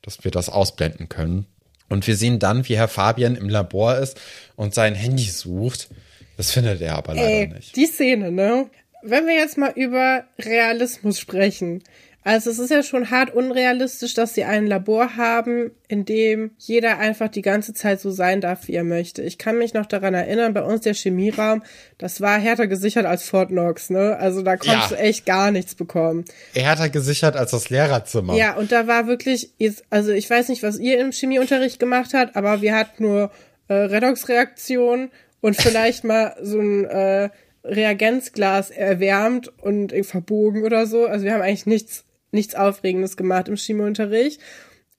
dass 0.02 0.24
wir 0.24 0.30
das 0.30 0.48
ausblenden 0.48 1.08
können. 1.08 1.46
Und 1.88 2.06
wir 2.06 2.16
sehen 2.16 2.38
dann, 2.38 2.68
wie 2.68 2.76
Herr 2.76 2.88
Fabian 2.88 3.36
im 3.36 3.48
Labor 3.48 3.96
ist 3.98 4.18
und 4.56 4.74
sein 4.74 4.94
Handy 4.94 5.24
sucht. 5.24 5.88
Das 6.36 6.50
findet 6.50 6.80
er 6.82 6.96
aber 6.96 7.14
leider 7.14 7.28
Ey, 7.28 7.46
nicht. 7.48 7.76
die 7.76 7.86
Szene, 7.86 8.30
ne? 8.32 8.68
Wenn 9.02 9.26
wir 9.26 9.34
jetzt 9.36 9.56
mal 9.56 9.72
über 9.76 10.24
Realismus 10.38 11.20
sprechen. 11.20 11.82
Also 12.26 12.50
es 12.50 12.58
ist 12.58 12.70
ja 12.70 12.82
schon 12.82 13.12
hart 13.12 13.32
unrealistisch, 13.32 14.14
dass 14.14 14.34
sie 14.34 14.42
ein 14.42 14.66
Labor 14.66 15.16
haben, 15.16 15.70
in 15.86 16.04
dem 16.04 16.50
jeder 16.58 16.98
einfach 16.98 17.28
die 17.28 17.40
ganze 17.40 17.72
Zeit 17.72 18.00
so 18.00 18.10
sein 18.10 18.40
darf, 18.40 18.66
wie 18.66 18.74
er 18.74 18.82
möchte. 18.82 19.22
Ich 19.22 19.38
kann 19.38 19.58
mich 19.58 19.74
noch 19.74 19.86
daran 19.86 20.12
erinnern, 20.12 20.52
bei 20.52 20.62
uns 20.62 20.80
der 20.80 20.94
Chemieraum, 20.94 21.62
das 21.98 22.20
war 22.20 22.36
härter 22.38 22.66
gesichert 22.66 23.06
als 23.06 23.28
Fort 23.28 23.50
Knox, 23.50 23.90
ne? 23.90 24.16
Also 24.18 24.42
da 24.42 24.56
konntest 24.56 24.90
Ja. 24.90 24.96
du 24.96 25.02
echt 25.02 25.24
gar 25.24 25.52
nichts 25.52 25.76
bekommen. 25.76 26.24
Härter 26.52 26.88
gesichert 26.88 27.36
als 27.36 27.52
das 27.52 27.70
Lehrerzimmer. 27.70 28.34
Ja, 28.34 28.56
und 28.56 28.72
da 28.72 28.88
war 28.88 29.06
wirklich, 29.06 29.50
also 29.90 30.10
ich 30.10 30.28
weiß 30.28 30.48
nicht, 30.48 30.64
was 30.64 30.80
ihr 30.80 30.98
im 30.98 31.12
Chemieunterricht 31.12 31.78
gemacht 31.78 32.12
habt, 32.12 32.34
aber 32.34 32.60
wir 32.60 32.74
hatten 32.74 33.04
nur 33.04 33.30
äh, 33.68 33.74
Redoxreaktion 33.74 35.10
und 35.40 35.56
vielleicht 35.56 36.02
mal 36.02 36.34
so 36.42 36.58
ein 36.58 36.86
äh, 36.86 37.28
Reagenzglas 37.62 38.70
erwärmt 38.70 39.48
und 39.62 39.92
verbogen 40.04 40.64
oder 40.64 40.86
so. 40.86 41.06
Also 41.06 41.24
wir 41.24 41.32
haben 41.34 41.42
eigentlich 41.42 41.66
nichts, 41.66 42.04
nichts 42.30 42.54
Aufregendes 42.54 43.16
gemacht 43.16 43.48
im 43.48 43.56
Chemieunterricht. 43.56 44.40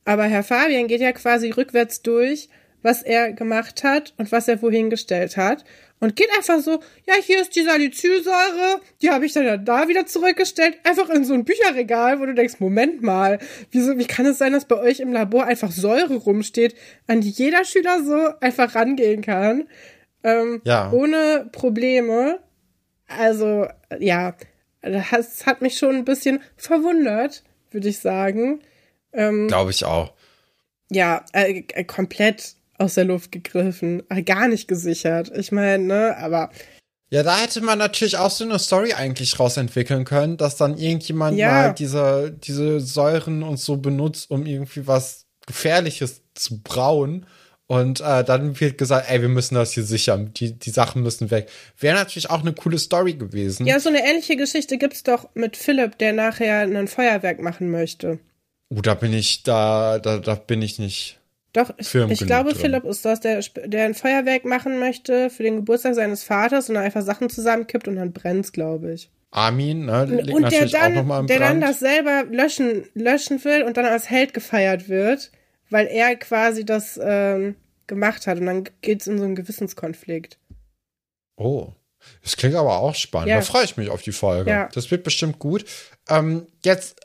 Aber 0.06 0.24
Herr 0.24 0.44
Fabian 0.44 0.88
geht 0.88 1.02
ja 1.02 1.12
quasi 1.12 1.50
rückwärts 1.52 2.02
durch, 2.02 2.50
was 2.82 3.02
er 3.04 3.34
gemacht 3.34 3.84
hat 3.84 4.14
und 4.18 4.32
was 4.32 4.48
er 4.48 4.62
wohin 4.62 4.90
gestellt 4.90 5.36
hat. 5.36 5.66
Und 6.00 6.16
geht 6.16 6.30
einfach 6.38 6.60
so, 6.60 6.80
ja, 7.08 7.16
hier 7.22 7.42
ist 7.42 7.56
die 7.56 7.64
Salicylsäure, 7.64 8.82
die 9.02 9.10
habe 9.10 9.26
ich 9.26 9.34
dann 9.34 9.46
ja 9.46 9.58
da 9.58 9.88
wieder 9.88 10.06
zurückgestellt, 10.06 10.78
einfach 10.84 11.10
in 11.10 11.26
so 11.26 11.34
ein 11.34 11.44
Bücherregal, 11.44 12.20
wo 12.20 12.26
du 12.28 12.36
denkst, 12.36 12.60
Moment 12.60 13.02
mal, 13.02 13.40
wieso, 13.72 13.98
wie 13.98 14.06
kann 14.06 14.28
es 14.28 14.38
sein, 14.38 14.54
dass 14.54 14.66
bei 14.66 14.80
euch 14.80 15.00
im 15.00 15.12
Labor 15.12 15.46
einfach 15.46 15.72
Säure 15.72 16.16
rumsteht, 16.16 16.76
an 17.08 17.22
die 17.22 17.32
jeder 17.32 17.66
Schüler 17.66 18.04
so 18.04 18.30
einfach 18.42 18.76
rangehen 18.76 19.22
kann, 19.24 19.68
ähm, 20.24 20.62
Ja. 20.66 20.92
ohne 20.92 21.50
Probleme. 21.52 22.40
Also, 23.08 23.68
ja, 24.00 24.36
das 24.90 25.46
hat 25.46 25.62
mich 25.62 25.78
schon 25.78 25.96
ein 25.96 26.06
bisschen 26.06 26.42
verwundert, 26.56 27.44
würde 27.72 27.90
ich 27.90 28.00
sagen. 28.00 28.62
Glaube 29.12 29.72
ich 29.72 29.84
auch. 29.86 30.14
Ja, 30.92 31.26
äh, 31.34 31.64
äh, 31.74 31.84
komplett 31.84 32.54
aus 32.78 32.94
der 32.94 33.06
Luft 33.06 33.32
gegriffen, 33.32 34.04
äh, 34.10 34.22
gar 34.22 34.48
nicht 34.48 34.68
gesichert. 34.68 35.32
Ich 35.36 35.52
meine, 35.52 35.84
ne, 35.84 36.18
aber 36.18 36.52
Ja, 37.10 37.24
da 37.24 37.38
hätte 37.38 37.62
man 37.62 37.80
natürlich 37.80 38.18
auch 38.18 38.30
so 38.30 38.44
eine 38.44 38.60
Story 38.60 38.94
eigentlich 38.94 39.40
rausentwickeln 39.40 40.06
können, 40.06 40.38
dass 40.38 40.58
dann 40.58 40.78
irgendjemand 40.78 41.38
Ja. 41.38 41.52
mal 41.52 41.74
diese, 41.74 42.32
diese 42.32 42.80
Säuren 42.80 43.44
und 43.44 43.58
so 43.58 43.78
benutzt, 43.78 44.30
um 44.30 44.46
irgendwie 44.46 44.86
was 44.88 45.26
Gefährliches 45.48 46.22
zu 46.36 46.62
brauen. 46.62 47.26
Und 47.68 48.00
äh, 48.00 48.24
dann 48.24 48.58
wird 48.60 48.78
gesagt, 48.78 49.10
ey, 49.10 49.22
wir 49.22 49.28
müssen 49.28 49.56
das 49.56 49.74
hier 49.74 49.84
sichern. 49.84 50.32
Die, 50.36 50.54
die 50.54 50.70
Sachen 50.70 51.04
müssen 51.04 51.30
weg. 51.32 51.50
Wäre 51.78 51.98
natürlich 51.98 52.30
auch 52.30 52.40
eine 52.40 52.54
coole 52.54 52.80
Story 52.80 53.14
gewesen. 53.14 53.68
ja, 53.68 53.80
so 53.80 53.90
eine 53.90 54.08
ähnliche 54.08 54.38
Geschichte 54.38 54.78
gibt's 54.78 55.04
doch 55.04 55.28
mit 55.34 55.58
Philipp, 55.58 55.98
der 55.98 56.14
nachher 56.14 56.62
ein 56.62 56.88
Feuerwerk 56.88 57.42
machen 57.42 57.70
möchte. 57.70 58.20
Oh, 58.70 58.82
da 58.82 58.94
bin 58.96 59.14
ich, 59.14 59.44
da, 59.44 60.00
da, 60.00 60.18
da 60.18 60.36
bin 60.36 60.62
ich 60.62 60.80
nicht. 60.80 61.20
Doch, 61.54 61.74
ich, 61.78 61.94
ich 61.94 62.20
glaube, 62.20 62.52
drin. 62.52 62.62
Philipp 62.62 62.86
ist 62.86 63.04
das, 63.04 63.20
der, 63.20 63.42
der 63.66 63.86
ein 63.86 63.96
Feuerwerk 63.96 64.46
machen 64.46 64.80
möchte 64.80 65.30
für 65.30 65.44
den 65.44 65.58
Geburtstag 65.58 65.96
seines 65.96 66.24
Vaters 66.24 66.70
und 66.70 66.76
dann 66.76 66.84
einfach 66.84 67.02
Sachen 67.02 67.30
zusammenkippt 67.30 67.88
und 67.88 67.96
dann 67.96 68.14
brennt's, 68.14 68.52
glaube 68.52 68.94
ich. 68.94 69.10
Armin, 69.32 69.86
ne, 69.86 70.06
liegt 70.06 70.34
und 70.34 70.42
der 70.44 70.52
natürlich 70.52 70.78
auch 70.78 70.82
dann, 70.82 70.94
nochmal 70.94 71.22
im 71.22 71.28
der 71.28 71.40
dann 71.40 71.60
Brand. 71.60 71.72
das 71.72 71.80
selber 71.80 72.24
löschen, 72.32 72.84
löschen 72.94 73.44
will 73.44 73.64
und 73.64 73.76
dann 73.76 73.86
als 73.86 74.10
Held 74.10 74.34
gefeiert 74.34 74.88
wird, 74.88 75.32
weil 75.70 75.88
er 75.88 76.16
quasi 76.16 76.66
das 76.66 77.00
ähm, 77.02 77.56
gemacht 77.88 78.28
hat 78.28 78.40
und 78.40 78.46
dann 78.46 78.70
geht's 78.82 79.08
in 79.08 79.18
so 79.18 79.24
einen 79.24 79.36
Gewissenskonflikt. 79.36 80.38
Oh. 81.38 81.74
Das 82.24 82.38
klingt 82.38 82.56
aber 82.56 82.78
auch 82.78 82.96
spannend. 82.96 83.30
Ja. 83.30 83.36
Da 83.38 83.42
freue 83.42 83.66
ich 83.66 83.78
mich 83.78 83.90
auf 83.90 84.02
die 84.02 84.12
Folge. 84.12 84.50
Ja. 84.50 84.70
Das 84.74 84.92
wird 84.92 85.04
bestimmt 85.04 85.40
gut. 85.40 85.66
Ähm, 86.10 86.48
jetzt, 86.64 87.02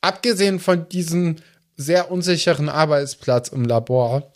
abgesehen 0.00 0.60
von 0.60 0.88
diesem 0.88 1.36
sehr 1.76 2.10
unsicheren 2.10 2.68
Arbeitsplatz 2.68 3.48
im 3.48 3.64
Labor, 3.64 4.32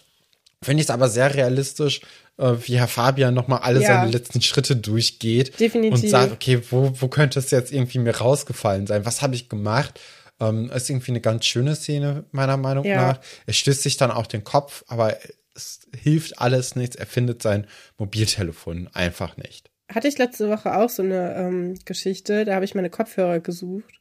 finde 0.62 0.82
ich 0.82 0.86
es 0.86 0.90
aber 0.90 1.08
sehr 1.08 1.34
realistisch, 1.34 2.02
äh, 2.36 2.52
wie 2.64 2.78
Herr 2.78 2.88
Fabian 2.88 3.32
nochmal 3.32 3.60
alle 3.60 3.80
Ja. 3.80 3.86
seine 3.86 4.10
letzten 4.10 4.42
Schritte 4.42 4.76
durchgeht. 4.76 5.58
Definitiv. 5.58 6.02
Und 6.02 6.08
sagt, 6.10 6.32
okay, 6.32 6.60
wo, 6.70 6.92
wo 7.00 7.08
könnte 7.08 7.38
es 7.38 7.50
jetzt 7.50 7.72
irgendwie 7.72 7.98
mir 7.98 8.16
rausgefallen 8.16 8.86
sein? 8.86 9.06
Was 9.06 9.22
habe 9.22 9.34
ich 9.34 9.48
gemacht? 9.48 9.98
Ähm, 10.40 10.70
ist 10.70 10.88
irgendwie 10.90 11.12
eine 11.12 11.20
ganz 11.20 11.44
schöne 11.44 11.76
Szene, 11.76 12.24
meiner 12.33 12.57
Meinung 12.57 12.85
Ja. 12.85 12.96
nach. 12.96 13.20
Er 13.46 13.53
stößt 13.53 13.83
sich 13.83 13.96
dann 13.96 14.11
auch 14.11 14.26
den 14.26 14.42
Kopf, 14.44 14.85
aber 14.88 15.16
es 15.55 15.81
hilft 15.94 16.38
alles 16.38 16.76
nichts. 16.76 16.96
Er 16.96 17.07
findet 17.07 17.42
sein 17.42 17.66
Mobiltelefon 17.98 18.88
einfach 18.92 19.37
nicht. 19.37 19.70
Hatte 19.92 20.09
ich 20.09 20.18
letzte 20.18 20.48
Woche 20.48 20.76
auch 20.76 20.88
so 20.88 21.03
eine 21.03 21.35
ähm, 21.37 21.79
Geschichte, 21.85 22.44
da 22.44 22.55
habe 22.55 22.64
ich 22.64 22.74
meine 22.74 22.90
Kopfhörer 22.90 23.40
gesucht 23.40 24.00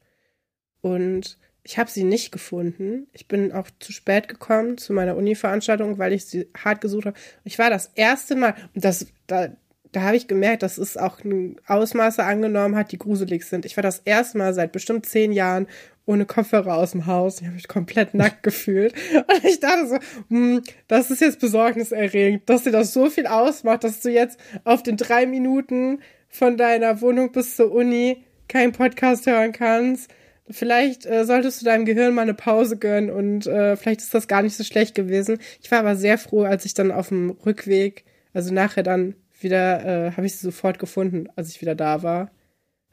und 0.81 1.37
ich 1.63 1.77
habe 1.77 1.89
sie 1.89 2.03
nicht 2.03 2.31
gefunden. 2.31 3.07
Ich 3.11 3.27
bin 3.27 3.51
auch 3.51 3.67
zu 3.79 3.91
spät 3.91 4.27
gekommen 4.27 4.77
zu 4.77 4.93
meiner 4.93 5.17
Uni-Veranstaltung, 5.17 5.97
weil 5.97 6.13
ich 6.13 6.25
sie 6.25 6.47
hart 6.57 6.81
gesucht 6.81 7.05
habe. 7.05 7.17
Ich 7.43 7.59
war 7.59 7.69
das 7.69 7.91
erste 7.95 8.35
Mal, 8.35 8.55
und 8.73 8.85
das, 8.85 9.07
da, 9.27 9.49
da 9.91 10.01
habe 10.01 10.15
ich 10.15 10.27
gemerkt, 10.27 10.63
dass 10.63 10.77
es 10.77 10.95
auch 10.95 11.19
Ausmaße 11.67 12.23
angenommen 12.23 12.75
hat, 12.75 12.91
die 12.91 12.97
gruselig 12.97 13.43
sind. 13.45 13.65
Ich 13.65 13.75
war 13.75 13.81
das 13.83 13.99
erste 13.99 14.37
Mal 14.37 14.53
seit 14.53 14.71
bestimmt 14.71 15.05
zehn 15.05 15.31
Jahren 15.31 15.67
ohne 16.09 16.25
Kopfhörer 16.25 16.75
aus 16.75 16.91
dem 16.91 17.05
Haus. 17.05 17.39
Ich 17.39 17.45
habe 17.45 17.53
mich 17.53 17.67
komplett 17.67 18.15
nackt 18.15 18.41
gefühlt. 18.41 18.93
Und 19.13 19.43
ich 19.43 19.59
dachte 19.59 19.87
so, 19.87 19.97
hm, 20.29 20.63
das 20.87 21.11
ist 21.11 21.21
jetzt 21.21 21.39
besorgniserregend, 21.39 22.49
dass 22.49 22.63
dir 22.63 22.71
das 22.71 22.93
so 22.93 23.11
viel 23.11 23.27
ausmacht, 23.27 23.83
dass 23.83 24.01
du 24.01 24.09
jetzt 24.09 24.39
auf 24.63 24.81
den 24.81 24.97
drei 24.97 25.27
Minuten 25.27 25.99
von 26.27 26.57
deiner 26.57 27.01
Wohnung 27.01 27.31
bis 27.31 27.55
zur 27.55 27.71
Uni 27.71 28.23
keinen 28.47 28.71
Podcast 28.71 29.27
hören 29.27 29.51
kannst. 29.51 30.09
Vielleicht 30.49 31.05
äh, 31.05 31.25
solltest 31.25 31.61
du 31.61 31.65
deinem 31.65 31.85
Gehirn 31.85 32.15
mal 32.15 32.23
eine 32.23 32.33
Pause 32.33 32.77
gönnen 32.77 33.11
und 33.11 33.45
äh, 33.45 33.75
vielleicht 33.75 34.01
ist 34.01 34.15
das 34.15 34.27
gar 34.27 34.41
nicht 34.41 34.57
so 34.57 34.63
schlecht 34.63 34.95
gewesen. 34.95 35.37
Ich 35.61 35.69
war 35.69 35.79
aber 35.79 35.95
sehr 35.95 36.17
froh, 36.17 36.41
als 36.41 36.65
ich 36.65 36.73
dann 36.73 36.91
auf 36.91 37.09
dem 37.09 37.37
Rückweg, 37.45 38.03
also 38.33 38.51
nachher 38.51 38.81
dann 38.81 39.13
wieder, 39.39 39.85
äh, 39.85 40.11
habe 40.13 40.25
ich 40.25 40.35
sie 40.35 40.45
sofort 40.47 40.79
gefunden, 40.79 41.29
als 41.35 41.49
ich 41.49 41.61
wieder 41.61 41.75
da 41.75 42.01
war. 42.01 42.31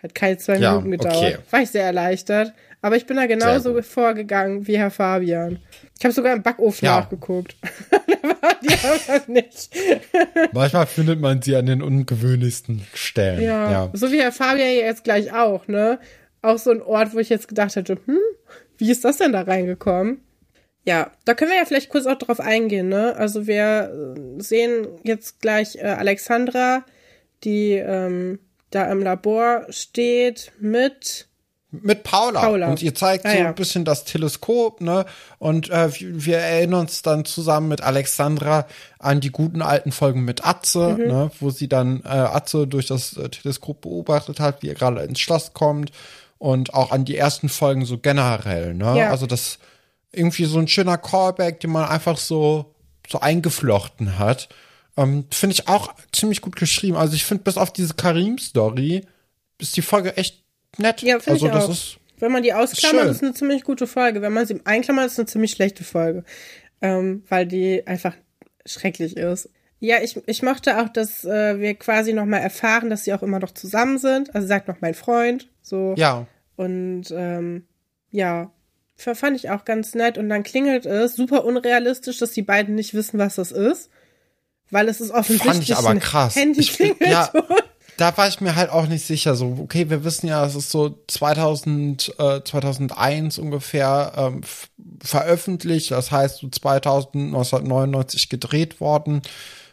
Hat 0.02 0.14
keine 0.14 0.36
zwei 0.38 0.58
Ja, 0.58 0.72
Minuten 0.80 0.90
gedauert. 0.92 1.16
okay. 1.16 1.36
War 1.50 1.62
ich 1.62 1.70
sehr 1.70 1.84
erleichtert. 1.84 2.52
Aber 2.82 2.96
ich 2.96 3.06
bin 3.06 3.16
da 3.16 3.26
genauso 3.26 3.80
vorgegangen 3.82 4.66
wie 4.66 4.78
Herr 4.78 4.90
Fabian. 4.90 5.58
Ich 5.98 6.04
habe 6.04 6.14
sogar 6.14 6.34
im 6.34 6.42
Backofen 6.42 6.84
Ja. 6.86 7.00
nachgeguckt. 7.00 7.56
die 8.62 8.68
aber 8.68 9.22
nicht. 9.32 9.74
Manchmal 10.52 10.86
findet 10.86 11.20
man 11.20 11.42
sie 11.42 11.56
an 11.56 11.66
den 11.66 11.82
ungewöhnlichsten 11.82 12.86
Stellen. 12.94 13.40
Ja. 13.42 13.70
ja. 13.70 13.90
So 13.94 14.12
wie 14.12 14.20
Herr 14.20 14.32
Fabian 14.32 14.68
jetzt 14.68 15.04
gleich 15.04 15.32
auch, 15.32 15.66
ne? 15.68 15.98
Auch 16.42 16.58
so 16.58 16.70
ein 16.70 16.82
Ort, 16.82 17.14
wo 17.14 17.18
ich 17.18 17.28
jetzt 17.28 17.48
gedacht 17.48 17.74
hätte, 17.74 17.98
hm, 18.04 18.18
wie 18.78 18.90
ist 18.90 19.04
das 19.04 19.16
denn 19.16 19.32
da 19.32 19.40
reingekommen? 19.42 20.20
Ja, 20.84 21.10
da 21.24 21.34
können 21.34 21.50
wir 21.50 21.58
ja 21.58 21.64
vielleicht 21.64 21.88
kurz 21.88 22.06
auch 22.06 22.18
drauf 22.18 22.38
eingehen, 22.38 22.88
ne? 22.88 23.16
Also 23.16 23.46
wir 23.48 24.14
äh, 24.16 24.40
sehen 24.42 24.86
jetzt 25.02 25.40
gleich 25.40 25.76
äh, 25.76 25.80
Alexandra, 25.86 26.84
die 27.42 27.72
ähm, 27.72 28.38
da 28.70 28.90
im 28.90 29.02
Labor 29.02 29.66
steht 29.70 30.52
mit 30.58 31.26
Mit 31.70 32.02
Paula. 32.04 32.40
Paula. 32.40 32.68
Und 32.68 32.82
ihr 32.82 32.94
zeigt 32.94 33.26
Ah, 33.26 33.30
so 33.32 33.36
ja. 33.38 33.48
ein 33.48 33.54
bisschen 33.54 33.84
das 33.84 34.04
Teleskop, 34.04 34.80
ne? 34.80 35.04
Und 35.38 35.68
äh, 35.70 35.90
wir 36.00 36.24
wir 36.26 36.38
erinnern 36.38 36.80
uns 36.80 37.02
dann 37.02 37.24
zusammen 37.24 37.68
mit 37.68 37.80
Alexandra 37.82 38.66
an 38.98 39.20
die 39.20 39.30
guten 39.30 39.62
alten 39.62 39.92
Folgen 39.92 40.24
mit 40.24 40.46
Atze, 40.46 40.96
Mhm. 40.98 41.06
ne? 41.06 41.30
Wo 41.40 41.50
sie 41.50 41.68
dann 41.68 42.02
äh, 42.04 42.08
Atze 42.08 42.66
durch 42.66 42.86
das 42.86 43.16
äh, 43.16 43.28
Teleskop 43.28 43.82
beobachtet 43.82 44.40
hat, 44.40 44.62
wie 44.62 44.68
er 44.68 44.74
gerade 44.74 45.02
ins 45.02 45.20
Schloss 45.20 45.52
kommt. 45.52 45.90
Und 46.38 46.74
auch 46.74 46.90
an 46.92 47.04
die 47.04 47.16
ersten 47.16 47.48
Folgen 47.48 47.84
so 47.86 47.98
generell, 47.98 48.74
ne? 48.74 48.98
Ja. 48.98 49.10
Also 49.10 49.26
das 49.26 49.58
irgendwie 50.12 50.44
so 50.44 50.58
ein 50.58 50.68
schöner 50.68 50.98
Callback, 50.98 51.60
den 51.60 51.70
man 51.70 51.88
einfach 51.88 52.16
so, 52.18 52.74
so 53.08 53.20
eingeflochten 53.20 54.18
hat. 54.18 54.48
Ähm, 54.96 55.26
finde 55.30 55.54
ich 55.54 55.68
auch 55.68 55.94
ziemlich 56.12 56.40
gut 56.40 56.56
geschrieben. 56.56 56.96
Also 56.96 57.14
ich 57.14 57.24
finde, 57.24 57.44
bis 57.44 57.58
auf 57.58 57.72
diese 57.72 57.94
Karim-Story 57.94 59.04
ist 59.58 59.76
die 59.76 59.82
Folge 59.82 60.16
echt 60.16 60.42
nett. 60.78 61.02
Ja, 61.02 61.18
finde 61.18 61.32
also 61.32 61.46
ich 61.46 61.52
das 61.52 61.64
auch. 61.64 61.70
ist 61.70 61.98
Wenn 62.18 62.32
man 62.32 62.42
die 62.42 62.54
ausklammert, 62.54 63.02
Schön. 63.02 63.10
ist 63.10 63.22
eine 63.22 63.34
ziemlich 63.34 63.64
gute 63.64 63.86
Folge. 63.86 64.22
Wenn 64.22 64.32
man 64.32 64.46
sie 64.46 64.60
einklammert, 64.64 65.06
ist 65.06 65.18
eine 65.18 65.26
ziemlich 65.26 65.52
schlechte 65.52 65.84
Folge. 65.84 66.24
Ähm, 66.80 67.24
weil 67.28 67.46
die 67.46 67.86
einfach 67.86 68.14
schrecklich 68.64 69.16
ist. 69.16 69.50
Ja, 69.78 69.96
ich, 70.02 70.18
ich 70.26 70.42
mochte 70.42 70.80
auch, 70.80 70.88
dass 70.88 71.24
äh, 71.24 71.60
wir 71.60 71.74
quasi 71.74 72.12
nochmal 72.12 72.40
erfahren, 72.40 72.88
dass 72.88 73.04
sie 73.04 73.12
auch 73.12 73.22
immer 73.22 73.38
noch 73.38 73.52
zusammen 73.52 73.98
sind. 73.98 74.34
Also 74.34 74.46
sagt 74.46 74.68
noch 74.68 74.80
mein 74.80 74.94
Freund. 74.94 75.48
So. 75.62 75.94
ja. 75.96 76.26
Und 76.56 77.10
ähm, 77.10 77.66
ja, 78.10 78.50
fand 78.96 79.36
ich 79.36 79.50
auch 79.50 79.66
ganz 79.66 79.94
nett. 79.94 80.16
Und 80.16 80.30
dann 80.30 80.42
klingelt 80.42 80.86
es. 80.86 81.16
Super 81.16 81.44
unrealistisch, 81.44 82.18
dass 82.18 82.32
die 82.32 82.42
beiden 82.42 82.74
nicht 82.74 82.94
wissen, 82.94 83.18
was 83.18 83.34
das 83.34 83.52
ist. 83.52 83.90
Weil 84.70 84.88
es 84.88 85.00
ist 85.00 85.10
offensichtlich 85.10 85.52
Fand 85.52 85.62
ich 85.62 85.76
aber 85.76 85.90
ein 85.90 86.00
krass. 86.00 86.36
Handy 86.36 86.60
Ich 86.60 86.78
ja. 87.00 87.30
Da 87.96 88.14
war 88.18 88.28
ich 88.28 88.42
mir 88.42 88.56
halt 88.56 88.70
auch 88.70 88.86
nicht 88.86 89.06
sicher. 89.06 89.34
So, 89.36 89.56
okay, 89.58 89.88
wir 89.88 90.04
wissen 90.04 90.26
ja, 90.26 90.44
es 90.44 90.54
ist 90.54 90.70
so 90.70 90.98
2000, 91.06 92.14
äh, 92.18 92.44
2001 92.44 93.38
ungefähr 93.38 94.12
ähm, 94.16 94.42
veröffentlicht. 95.02 95.92
Das 95.92 96.10
heißt, 96.10 96.38
so 96.40 96.48
2000, 96.48 97.34
1999 97.34 98.28
gedreht 98.28 98.80
worden. 98.80 99.22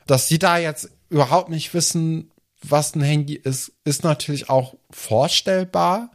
Dass 0.08 0.30
sie 0.30 0.40
da 0.40 0.58
jetzt 0.58 0.90
überhaupt 1.10 1.50
nicht 1.50 1.74
wissen, 1.74 2.32
was 2.62 2.96
ein 2.96 3.02
Handy 3.02 3.36
ist, 3.36 3.74
ist 3.84 4.06
natürlich 4.06 4.50
auch 4.50 4.76
vorstellbar, 4.90 6.12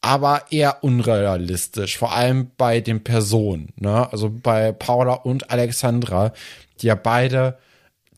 aber 0.00 0.44
eher 0.50 0.84
unrealistisch. 0.84 1.98
Vor 1.98 2.12
allem 2.12 2.52
bei 2.56 2.80
den 2.80 3.02
Personen. 3.02 3.72
Ne? 3.76 4.10
Also 4.12 4.30
bei 4.30 4.70
Paula 4.70 5.14
und 5.14 5.50
Alexandra, 5.50 6.32
die 6.80 6.86
ja 6.86 6.94
beide 6.94 7.58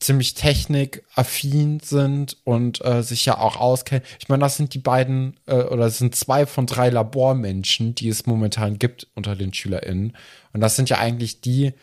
ziemlich 0.01 0.33
technikaffin 0.35 1.79
sind 1.81 2.39
und 2.45 2.85
äh, 2.85 3.03
sich 3.03 3.27
ja 3.27 3.39
auch 3.39 3.57
auskennen. 3.57 4.03
Ich 4.19 4.29
meine, 4.29 4.43
das 4.43 4.57
sind 4.57 4.73
die 4.73 4.79
beiden 4.79 5.39
äh, 5.47 5.57
oder 5.57 5.85
das 5.85 5.99
sind 5.99 6.15
zwei 6.15 6.47
von 6.47 6.67
drei 6.67 6.89
Labormenschen, 6.89 7.95
die 7.95 8.09
es 8.09 8.27
momentan 8.27 8.79
gibt 8.79 9.09
unter 9.15 9.37
den 9.37 9.53
SchülerInnen. 9.53 10.17
Und 10.55 10.61
das 10.61 10.77
sind 10.77 10.89
ja 10.89 10.99
eigentlich 10.99 11.43
die, 11.43 11.75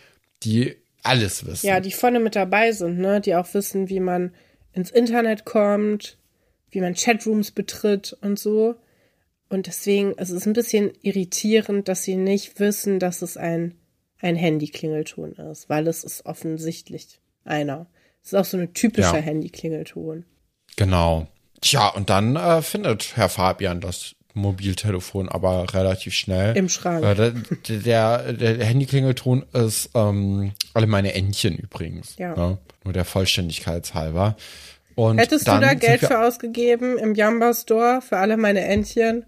die 0.43 0.75
alles 1.03 1.45
wissen. 1.45 1.67
Ja, 1.67 1.79
die 1.79 1.91
vorne 1.91 2.19
mit 2.19 2.35
dabei 2.35 2.71
sind, 2.71 2.97
ne? 2.97 3.21
Die 3.21 3.35
auch 3.35 3.53
wissen, 3.53 3.87
wie 3.87 3.99
man 3.99 4.33
ins 4.73 4.89
Internet 4.89 5.45
kommt, 5.45 6.17
wie 6.71 6.81
man 6.81 6.95
Chatrooms 6.95 7.51
betritt 7.51 8.17
und 8.21 8.39
so. 8.39 8.75
Und 9.47 9.67
deswegen, 9.67 10.13
es 10.17 10.31
ist 10.31 10.45
ein 10.47 10.53
bisschen 10.53 10.91
irritierend, 11.03 11.87
dass 11.87 12.03
sie 12.03 12.15
nicht 12.15 12.59
wissen, 12.59 12.99
dass 12.99 13.21
es 13.21 13.37
ein, 13.37 13.75
ein 14.19 14.35
Handy-Klingelton 14.35 15.33
ist, 15.33 15.69
weil 15.69 15.87
es 15.87 16.03
ist 16.03 16.25
offensichtlich 16.25 17.19
einer. 17.45 17.87
Es 18.27 18.33
ist 18.33 18.39
auch 18.39 18.43
so 18.45 18.57
ein 18.57 18.73
typischer 18.73 19.15
Ja. 19.15 19.21
Handy-Klingelton. 19.21 20.25
Genau. 20.75 21.27
Tja, 21.61 21.87
und 21.87 22.09
dann 22.09 22.35
äh, 22.35 22.61
findet 22.61 23.15
Herr 23.15 23.29
Fabian 23.29 23.79
das 23.79 24.15
Mobiltelefon 24.33 25.29
aber 25.29 25.73
relativ 25.73 26.13
schnell. 26.13 26.55
Im 26.57 26.67
Schrank. 26.67 27.05
Äh, 27.05 27.15
der, 27.15 27.33
der, 27.79 28.33
der 28.33 28.65
Handyklingelton 28.65 29.45
ist 29.53 29.91
ähm, 29.95 30.51
alle 30.73 30.87
meine 30.87 31.13
Entchen 31.13 31.55
übrigens. 31.57 32.17
Ja. 32.17 32.35
Ne? 32.35 32.57
Nur 32.83 32.93
der 32.93 33.05
Vollständigkeit 33.05 33.93
halber. 33.93 34.35
Und 34.95 35.19
Hättest 35.19 35.47
du 35.47 35.51
da 35.51 35.73
Geld 35.73 36.01
für 36.01 36.19
ausgegeben 36.19 36.97
im 36.97 37.15
Jamba 37.15 37.53
Store 37.53 38.01
für 38.01 38.17
alle 38.17 38.35
meine 38.35 38.65
Entchen? 38.65 39.25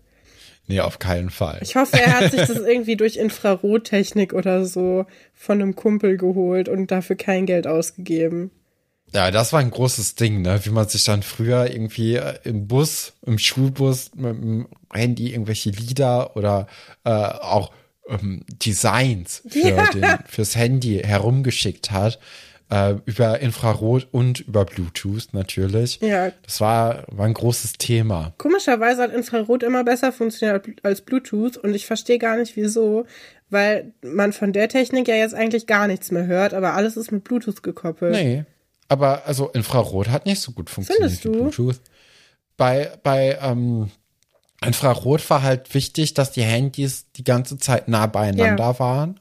Nee, 0.68 0.82
auf 0.82 1.00
keinen 1.00 1.30
Fall. 1.30 1.60
Ich 1.62 1.78
hoffe, 1.78 1.98
er 2.02 2.20
hat 2.20 2.32
sich 2.32 2.42
das 2.42 2.58
irgendwie 2.68 2.98
durch 2.98 3.16
Infrarottechnik 3.16 4.34
oder 4.34 4.66
so 4.66 5.06
von 5.34 5.62
einem 5.62 5.78
Kumpel 5.78 6.18
geholt 6.18 6.68
und 6.68 6.92
dafür 6.92 7.16
kein 7.16 7.46
Geld 7.46 7.66
ausgegeben. 7.66 8.52
Ja, 9.14 9.32
das 9.32 9.54
war 9.54 9.60
ein 9.60 9.72
großes 9.72 10.16
Ding, 10.16 10.42
ne? 10.42 10.60
Wie 10.64 10.70
man 10.70 10.88
sich 10.88 11.04
dann 11.04 11.24
früher 11.24 11.70
irgendwie 11.72 12.16
äh, 12.16 12.36
im 12.44 12.68
Bus, 12.68 13.14
im 13.26 13.38
Schulbus 13.40 14.12
mit 14.16 14.32
dem 14.32 14.68
Handy 14.94 15.32
irgendwelche 15.32 15.72
Lieder 15.72 16.36
oder 16.36 16.68
äh, 17.06 17.10
auch 17.10 17.72
ähm, 18.08 18.44
Designs 18.64 19.44
für 19.48 19.70
Ja. 19.70 19.86
den, 19.90 20.06
fürs 20.28 20.56
Handy 20.56 21.02
herumgeschickt 21.04 21.92
hat. 21.92 22.20
Äh, 22.72 22.98
über 23.06 23.40
Infrarot 23.40 24.08
und 24.12 24.42
über 24.42 24.64
Bluetooth 24.64 25.30
natürlich. 25.32 26.00
Ja. 26.02 26.32
Das 26.46 26.62
war, 26.62 27.04
war 27.08 27.26
ein 27.26 27.34
großes 27.34 27.74
Thema. 27.80 28.34
Komischerweise 28.38 29.02
hat 29.02 29.12
Infrarot 29.12 29.64
immer 29.64 29.84
besser 29.84 30.12
funktioniert 30.12 30.68
als 30.84 31.02
Bluetooth 31.02 31.58
und 31.58 31.74
ich 31.74 31.88
verstehe 31.88 32.20
gar 32.20 32.38
nicht 32.38 32.56
wieso, 32.56 33.08
weil 33.50 33.92
man 34.04 34.34
von 34.34 34.54
der 34.54 34.70
Technik 34.70 35.08
ja 35.08 35.16
jetzt 35.16 35.34
eigentlich 35.34 35.66
gar 35.66 35.88
nichts 35.88 36.12
mehr 36.12 36.28
hört, 36.28 36.54
aber 36.54 36.74
alles 36.76 36.96
ist 36.96 37.12
mit 37.12 37.24
Bluetooth 37.24 37.64
gekoppelt. 37.64 38.12
Nee. 38.14 38.46
Aber 38.90 39.26
also 39.26 39.48
Infrarot 39.50 40.10
hat 40.10 40.26
nicht 40.26 40.42
so 40.42 40.52
gut 40.52 40.70
funktioniert 40.70 41.12
Findest 41.12 41.26
wie? 41.26 41.30
Bluetooth. 41.30 41.80
Bei, 42.58 42.92
bei 43.04 43.38
ähm, 43.42 43.90
Infrarot 44.66 45.30
war 45.30 45.42
halt 45.44 45.74
wichtig, 45.74 46.14
dass 46.16 46.32
die 46.34 46.44
Handys 46.44 47.06
die 47.16 47.24
ganze 47.24 47.58
Zeit 47.58 47.88
nah 47.88 48.08
beieinander 48.08 48.64
Ja. 48.66 48.80
waren. 48.80 49.20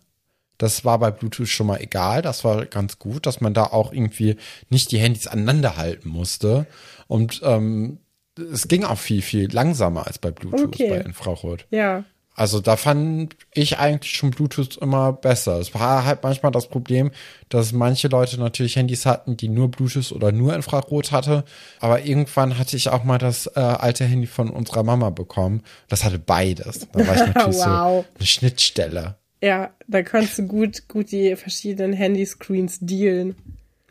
Das 0.56 0.84
war 0.84 0.98
bei 0.98 1.12
Bluetooth 1.12 1.46
schon 1.48 1.68
mal 1.68 1.80
egal. 1.80 2.20
Das 2.22 2.42
war 2.42 2.66
ganz 2.66 2.98
gut, 2.98 3.26
dass 3.26 3.40
man 3.40 3.54
da 3.54 3.64
auch 3.64 3.92
irgendwie 3.92 4.36
nicht 4.70 4.90
die 4.90 4.98
Handys 4.98 5.28
aneinander 5.28 5.76
halten 5.76 6.08
musste. 6.08 6.66
Und 7.06 7.40
ähm, 7.44 7.98
es 8.36 8.66
ging 8.66 8.82
auch 8.84 8.98
viel, 8.98 9.22
viel 9.22 9.52
langsamer 9.52 10.06
als 10.08 10.18
bei 10.18 10.32
Bluetooth, 10.32 10.64
Okay. 10.74 10.88
bei 10.90 10.98
Infrarot. 10.98 11.66
Ja. 11.70 12.04
Also 12.38 12.60
da 12.60 12.76
fand 12.76 13.34
ich 13.52 13.78
eigentlich 13.78 14.12
schon 14.14 14.30
Bluetooth 14.30 14.76
immer 14.76 15.12
besser. 15.12 15.58
Es 15.58 15.74
war 15.74 16.04
halt 16.04 16.22
manchmal 16.22 16.52
das 16.52 16.68
Problem, 16.68 17.10
dass 17.48 17.72
manche 17.72 18.06
Leute 18.06 18.38
natürlich 18.38 18.76
Handys 18.76 19.06
hatten, 19.06 19.36
die 19.36 19.48
nur 19.48 19.68
Bluetooth 19.72 20.12
oder 20.12 20.30
nur 20.30 20.54
Infrarot 20.54 21.10
hatte. 21.10 21.42
Aber 21.80 22.04
irgendwann 22.04 22.56
hatte 22.56 22.76
ich 22.76 22.90
auch 22.90 23.02
mal 23.02 23.18
das 23.18 23.48
äh, 23.56 23.58
alte 23.58 24.04
Handy 24.04 24.28
von 24.28 24.50
unserer 24.50 24.84
Mama 24.84 25.10
bekommen. 25.10 25.64
Das 25.88 26.04
hatte 26.04 26.20
beides. 26.20 26.86
Da 26.92 27.04
war 27.08 27.14
ich 27.16 27.20
natürlich 27.34 27.56
Wow. 27.56 28.04
so 28.06 28.18
eine 28.18 28.26
Schnittstelle. 28.26 29.16
Ja, 29.42 29.70
da 29.88 30.02
kannst 30.02 30.38
du 30.38 30.46
gut, 30.46 30.86
gut 30.86 31.10
die 31.10 31.34
verschiedenen 31.34 31.92
Handyscreens 31.92 32.78
dealen. 32.80 33.34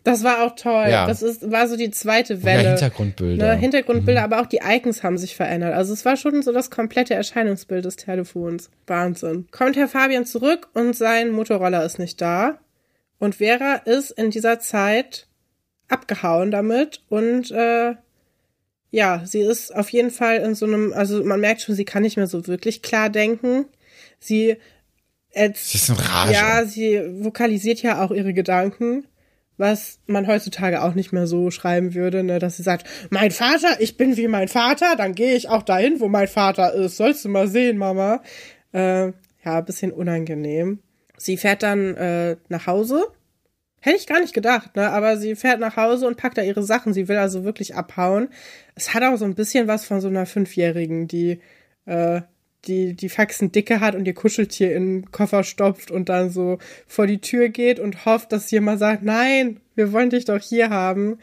Das 0.07 0.23
war 0.23 0.45
auch 0.45 0.55
toll. 0.55 0.87
Ja. 0.89 1.05
Das 1.05 1.21
ist, 1.21 1.51
war 1.51 1.67
so 1.67 1.75
die 1.75 1.91
zweite 1.91 2.35
Ja, 2.35 2.43
Welle. 2.45 2.69
Hintergrundbilder. 2.69 3.45
Ne, 3.45 3.59
Hintergrundbilder, 3.59 4.23
aber 4.23 4.39
auch 4.39 4.45
die 4.45 4.61
Icons 4.65 5.03
haben 5.03 5.17
sich 5.17 5.35
verändert. 5.35 5.73
Also 5.73 5.91
es 5.91 6.05
war 6.05 6.15
schon 6.15 6.41
so 6.41 6.53
das 6.53 6.69
komplette 6.71 7.13
Erscheinungsbild 7.13 7.83
des 7.83 7.97
Telefons. 7.97 8.69
Wahnsinn. 8.85 9.47
Kommt 9.51 9.75
Herr 9.75 9.89
Fabian 9.89 10.25
zurück 10.25 10.69
und 10.73 10.95
sein 10.95 11.31
Motorroller 11.31 11.83
ist 11.83 11.99
nicht 11.99 12.21
da. 12.21 12.57
Und 13.19 13.35
Vera 13.35 13.81
ist 13.83 14.11
in 14.11 14.31
dieser 14.31 14.61
Zeit 14.61 15.27
abgehauen 15.89 16.51
damit 16.51 17.01
und 17.09 17.51
äh, 17.51 17.95
ja, 18.91 19.23
sie 19.25 19.41
ist 19.41 19.75
auf 19.75 19.89
jeden 19.89 20.11
Fall 20.11 20.37
in 20.37 20.55
so 20.55 20.65
einem, 20.65 20.93
also 20.93 21.21
man 21.25 21.41
merkt 21.41 21.59
schon, 21.63 21.75
sie 21.75 21.83
kann 21.83 22.03
nicht 22.03 22.15
mehr 22.15 22.27
so 22.27 22.47
wirklich 22.47 22.81
klar 22.81 23.09
denken. 23.09 23.65
Sie, 24.21 24.55
Sie 25.33 25.77
ist 25.77 25.89
in 25.89 25.95
Rage. 25.95 26.31
ja, 26.31 26.63
sie 26.63 27.01
vokalisiert 27.25 27.81
ja 27.81 28.01
auch 28.01 28.11
ihre 28.11 28.33
Gedanken 28.33 29.05
was 29.57 29.99
man 30.05 30.27
heutzutage 30.27 30.83
auch 30.83 30.93
nicht 30.93 31.11
mehr 31.11 31.27
so 31.27 31.51
schreiben 31.51 31.93
würde, 31.93 32.23
ne, 32.23 32.39
dass 32.39 32.57
sie 32.57 32.63
sagt, 32.63 32.87
mein 33.09 33.31
Vater, 33.31 33.79
ich 33.79 33.97
bin 33.97 34.15
wie 34.17 34.27
mein 34.27 34.47
Vater, 34.47 34.95
dann 34.95 35.15
gehe 35.15 35.35
ich 35.35 35.49
auch 35.49 35.63
dahin, 35.63 35.99
wo 35.99 36.07
mein 36.07 36.27
Vater 36.27 36.73
ist. 36.73 36.97
Sollst 36.97 37.25
du 37.25 37.29
mal 37.29 37.47
sehen, 37.47 37.77
Mama. 37.77 38.21
Äh, 38.71 39.11
ja, 39.43 39.61
bisschen 39.61 39.91
unangenehm. 39.91 40.79
Sie 41.17 41.37
fährt 41.37 41.63
dann 41.63 41.95
äh, 41.95 42.37
nach 42.49 42.67
Hause. 42.67 43.07
Hätte 43.79 43.97
ich 43.97 44.07
gar 44.07 44.19
nicht 44.19 44.33
gedacht, 44.33 44.75
ne? 44.75 44.89
Aber 44.89 45.17
sie 45.17 45.35
fährt 45.35 45.59
nach 45.59 45.77
Hause 45.77 46.07
und 46.07 46.17
packt 46.17 46.37
da 46.37 46.41
ihre 46.41 46.63
Sachen. 46.63 46.93
Sie 46.93 47.07
will 47.07 47.17
also 47.17 47.43
wirklich 47.43 47.75
abhauen. 47.75 48.29
Es 48.75 48.93
hat 48.93 49.03
auch 49.03 49.17
so 49.17 49.25
ein 49.25 49.35
bisschen 49.35 49.67
was 49.67 49.85
von 49.85 50.01
so 50.01 50.07
einer 50.07 50.25
Fünfjährigen, 50.25 51.07
die 51.07 51.39
äh, 51.85 52.21
die, 52.67 52.93
die 52.93 53.09
Faxen 53.09 53.51
dicke 53.51 53.79
hat 53.79 53.95
und 53.95 54.05
ihr 54.05 54.13
Kuscheltier 54.13 54.75
in 54.75 55.01
den 55.01 55.11
Koffer 55.11 55.43
stopft 55.43 55.91
und 55.91 56.09
dann 56.09 56.29
so 56.29 56.57
vor 56.87 57.07
die 57.07 57.21
Tür 57.21 57.49
geht 57.49 57.79
und 57.79 58.05
hofft, 58.05 58.31
dass 58.31 58.51
jemand 58.51 58.79
sagt, 58.79 59.03
nein, 59.03 59.59
wir 59.75 59.91
wollen 59.93 60.09
dich 60.09 60.25
doch 60.25 60.41
hier 60.41 60.69
haben. 60.69 61.19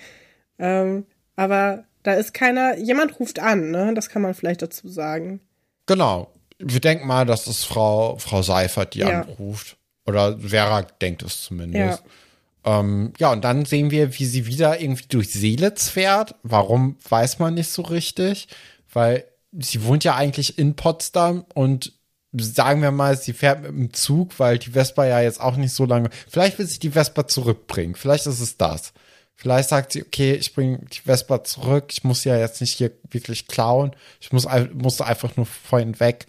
Ähm, 0.58 1.06
aber 1.36 1.84
da 2.02 2.14
ist 2.14 2.34
keiner, 2.34 2.78
jemand 2.78 3.18
ruft 3.18 3.38
an, 3.40 3.70
ne? 3.70 3.92
Das 3.94 4.08
kann 4.08 4.22
man 4.22 4.34
vielleicht 4.34 4.62
dazu 4.62 4.88
sagen. 4.88 5.40
Genau. 5.86 6.30
Wir 6.58 6.80
denken 6.80 7.06
mal, 7.06 7.26
dass 7.26 7.46
es 7.46 7.64
Frau, 7.64 8.16
Frau 8.18 8.42
Seifert, 8.42 8.94
die 8.94 9.00
ja. 9.00 9.22
anruft. 9.22 9.76
Oder 10.06 10.38
Vera 10.38 10.82
denkt 10.82 11.22
es 11.22 11.42
zumindest. 11.42 12.02
Ja. 12.64 12.80
Ähm, 12.80 13.12
ja, 13.18 13.32
und 13.32 13.42
dann 13.42 13.64
sehen 13.64 13.90
wir, 13.90 14.18
wie 14.18 14.24
sie 14.24 14.46
wieder 14.46 14.80
irgendwie 14.80 15.06
durch 15.08 15.30
Seelitz 15.32 15.88
fährt. 15.88 16.34
Warum, 16.42 16.96
weiß 17.08 17.38
man 17.38 17.54
nicht 17.54 17.70
so 17.70 17.82
richtig. 17.82 18.48
Weil 18.92 19.24
sie 19.58 19.84
wohnt 19.84 20.04
ja 20.04 20.14
eigentlich 20.14 20.58
in 20.58 20.74
Potsdam 20.76 21.44
und 21.54 21.92
sagen 22.36 22.82
wir 22.82 22.90
mal, 22.90 23.16
sie 23.16 23.32
fährt 23.32 23.62
mit 23.62 23.70
dem 23.70 23.92
Zug, 23.92 24.38
weil 24.38 24.58
die 24.58 24.70
Vespa 24.70 25.06
ja 25.06 25.20
jetzt 25.20 25.40
auch 25.40 25.56
nicht 25.56 25.72
so 25.72 25.84
lange. 25.84 26.10
Vielleicht 26.28 26.58
will 26.58 26.66
sie 26.66 26.80
die 26.80 26.90
Vespa 26.90 27.26
zurückbringen. 27.26 27.94
Vielleicht 27.94 28.26
ist 28.26 28.40
es 28.40 28.56
das. 28.56 28.92
Vielleicht 29.36 29.68
sagt 29.68 29.92
sie, 29.92 30.02
okay, 30.02 30.34
ich 30.34 30.54
bringe 30.54 30.78
die 30.92 31.00
Vespa 31.00 31.44
zurück. 31.44 31.86
Ich 31.90 32.04
muss 32.04 32.24
ja 32.24 32.36
jetzt 32.36 32.60
nicht 32.60 32.76
hier 32.76 32.92
wirklich 33.10 33.46
klauen. 33.46 33.94
Ich 34.20 34.32
muss 34.32 34.46
musste 34.72 35.06
einfach 35.06 35.36
nur 35.36 35.46
vorhin 35.46 35.98
weg. 36.00 36.26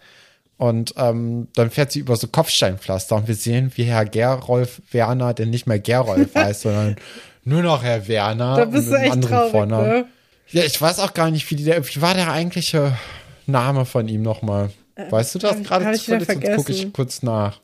Und 0.57 0.93
ähm, 0.97 1.49
dann 1.53 1.69
fährt 1.69 1.91
sie 1.91 1.99
über 1.99 2.15
so 2.15 2.27
Kopfsteinpflaster 2.27 3.15
und 3.15 3.27
wir 3.27 3.35
sehen, 3.35 3.71
wie 3.75 3.83
Herr 3.83 4.05
Gerolf 4.05 4.81
Werner, 4.91 5.33
der 5.33 5.47
nicht 5.47 5.67
mehr 5.67 5.79
Gerolf 5.79 6.33
heißt, 6.35 6.61
sondern 6.61 6.95
nur 7.43 7.61
noch 7.61 7.83
Herr 7.83 8.07
Werner. 8.07 8.55
Da 8.55 8.65
bist 8.65 8.89
du 8.89 8.95
echt 8.95 9.21
traurig, 9.21 9.69
ne? 9.69 10.07
Ja, 10.49 10.63
ich 10.63 10.79
weiß 10.79 10.99
auch 10.99 11.13
gar 11.13 11.31
nicht, 11.31 11.49
wie, 11.49 11.55
der, 11.55 11.85
wie 11.87 12.01
war 12.01 12.13
der 12.13 12.31
eigentliche 12.31 12.97
Name 13.45 13.85
von 13.85 14.07
ihm 14.07 14.21
nochmal? 14.21 14.71
Äh, 14.95 15.11
weißt 15.11 15.35
du 15.35 15.39
das 15.39 15.61
gerade 15.63 15.91
zufällig? 15.93 16.27
Sonst 16.27 16.55
gucke 16.55 16.71
ich 16.71 16.93
kurz 16.93 17.23
nach. 17.23 17.61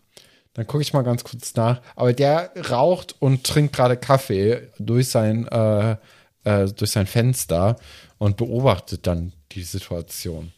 Dann 0.53 0.67
gucke 0.67 0.81
ich 0.81 0.91
mal 0.91 1.03
ganz 1.03 1.23
kurz 1.23 1.55
nach. 1.55 1.81
Aber 1.95 2.13
der 2.13 2.51
raucht 2.69 3.15
und 3.19 3.43
trinkt 3.45 3.75
gerade 3.75 3.97
Kaffee 3.97 4.69
durch 4.79 5.07
sein, 5.09 5.47
äh, 5.47 5.95
äh, 6.43 6.65
durch 6.67 6.91
sein 6.91 7.07
Fenster 7.07 7.77
und 8.17 8.37
beobachtet 8.37 9.07
dann 9.07 9.33
die 9.53 9.63
Situation. 9.63 10.51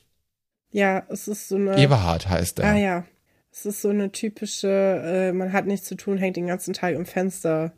Ja, 0.71 1.03
es 1.09 1.27
ist 1.27 1.47
so 1.47 1.55
eine. 1.55 1.77
Eberhard 1.77 2.27
heißt 2.27 2.59
er. 2.59 2.71
Ah 2.71 2.77
ja. 2.77 3.05
Es 3.51 3.67
ist 3.67 3.83
so 3.83 3.89
eine 3.89 4.11
typische, 4.11 4.67
äh, 4.67 5.31
man 5.31 5.53
hat 5.53 5.67
nichts 5.67 5.87
zu 5.87 5.95
tun, 5.95 6.17
hängt 6.17 6.37
den 6.37 6.47
ganzen 6.47 6.73
Tag 6.73 6.95
im 6.95 7.05
Fenster 7.05 7.71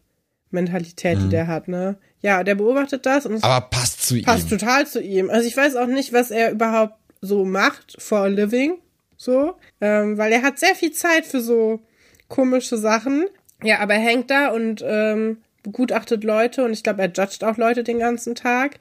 Mentalität, 0.50 1.18
mhm. 1.18 1.24
die 1.24 1.30
der 1.30 1.48
hat, 1.48 1.68
ne? 1.68 1.98
Ja, 2.26 2.44
der 2.44 2.56
beobachtet 2.56 3.06
das 3.06 3.28
und 3.28 3.44
Aber 3.44 3.68
passt 3.68 4.02
zu 4.02 4.16
passt 4.16 4.16
ihm. 4.16 4.24
Passt 4.24 4.50
total 4.50 4.88
zu 4.88 5.00
ihm. 5.00 5.30
Also 5.30 5.48
ich 5.48 5.56
weiß 5.56 5.76
auch 5.76 5.86
nicht, 5.86 6.12
was 6.12 6.32
er 6.32 6.50
überhaupt 6.50 6.96
so 7.22 7.46
macht 7.46 8.02
for 8.02 8.22
a 8.22 8.26
living, 8.26 8.80
so, 9.16 9.54
ähm, 9.80 10.18
weil 10.18 10.32
er 10.32 10.42
hat 10.42 10.58
sehr 10.58 10.74
viel 10.74 10.92
Zeit 10.92 11.28
für 11.28 11.40
so 11.40 11.82
komische 12.28 12.80
Sachen. 12.80 13.28
Ja, 13.62 13.78
aber 13.78 13.94
er 13.94 14.00
hängt 14.00 14.32
da 14.32 14.48
und 14.48 14.84
ähm, 14.84 15.44
begutachtet 15.62 16.24
Leute 16.24 16.66
und 16.66 16.74
ich 16.74 16.82
glaube, 16.82 17.04
er 17.04 17.12
judgt 17.12 17.44
auch 17.44 17.58
Leute 17.58 17.84
den 17.84 18.00
ganzen 18.00 18.34
Tag. 18.34 18.80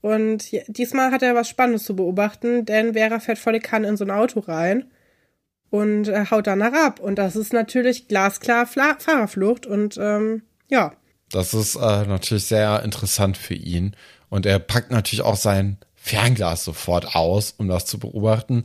Und 0.00 0.52
diesmal 0.68 1.10
hat 1.10 1.24
er 1.24 1.34
was 1.34 1.48
Spannendes 1.48 1.82
zu 1.82 1.96
beobachten, 1.96 2.64
denn 2.64 2.92
Vera 2.92 3.18
fährt 3.18 3.38
volle 3.38 3.58
Kanne 3.58 3.88
in 3.88 3.96
so 3.96 4.04
ein 4.04 4.12
Auto 4.12 4.38
rein 4.38 4.84
und 5.70 6.06
äh, 6.06 6.26
haut 6.30 6.46
danach 6.46 6.72
ab. 6.72 7.00
Und 7.00 7.16
das 7.16 7.34
ist 7.34 7.52
natürlich 7.52 8.06
glasklar 8.06 8.66
Fahrerflucht 8.66 9.66
und 9.66 9.98
ähm, 10.00 10.42
ja. 10.68 10.92
Das 11.34 11.52
ist 11.54 11.74
äh, 11.76 12.06
natürlich 12.06 12.44
sehr 12.44 12.82
interessant 12.82 13.36
für 13.36 13.54
ihn. 13.54 13.96
Und 14.28 14.46
er 14.46 14.58
packt 14.58 14.90
natürlich 14.90 15.22
auch 15.22 15.36
sein 15.36 15.78
Fernglas 15.96 16.64
sofort 16.64 17.16
aus, 17.16 17.54
um 17.58 17.68
das 17.68 17.86
zu 17.86 17.98
beobachten. 17.98 18.62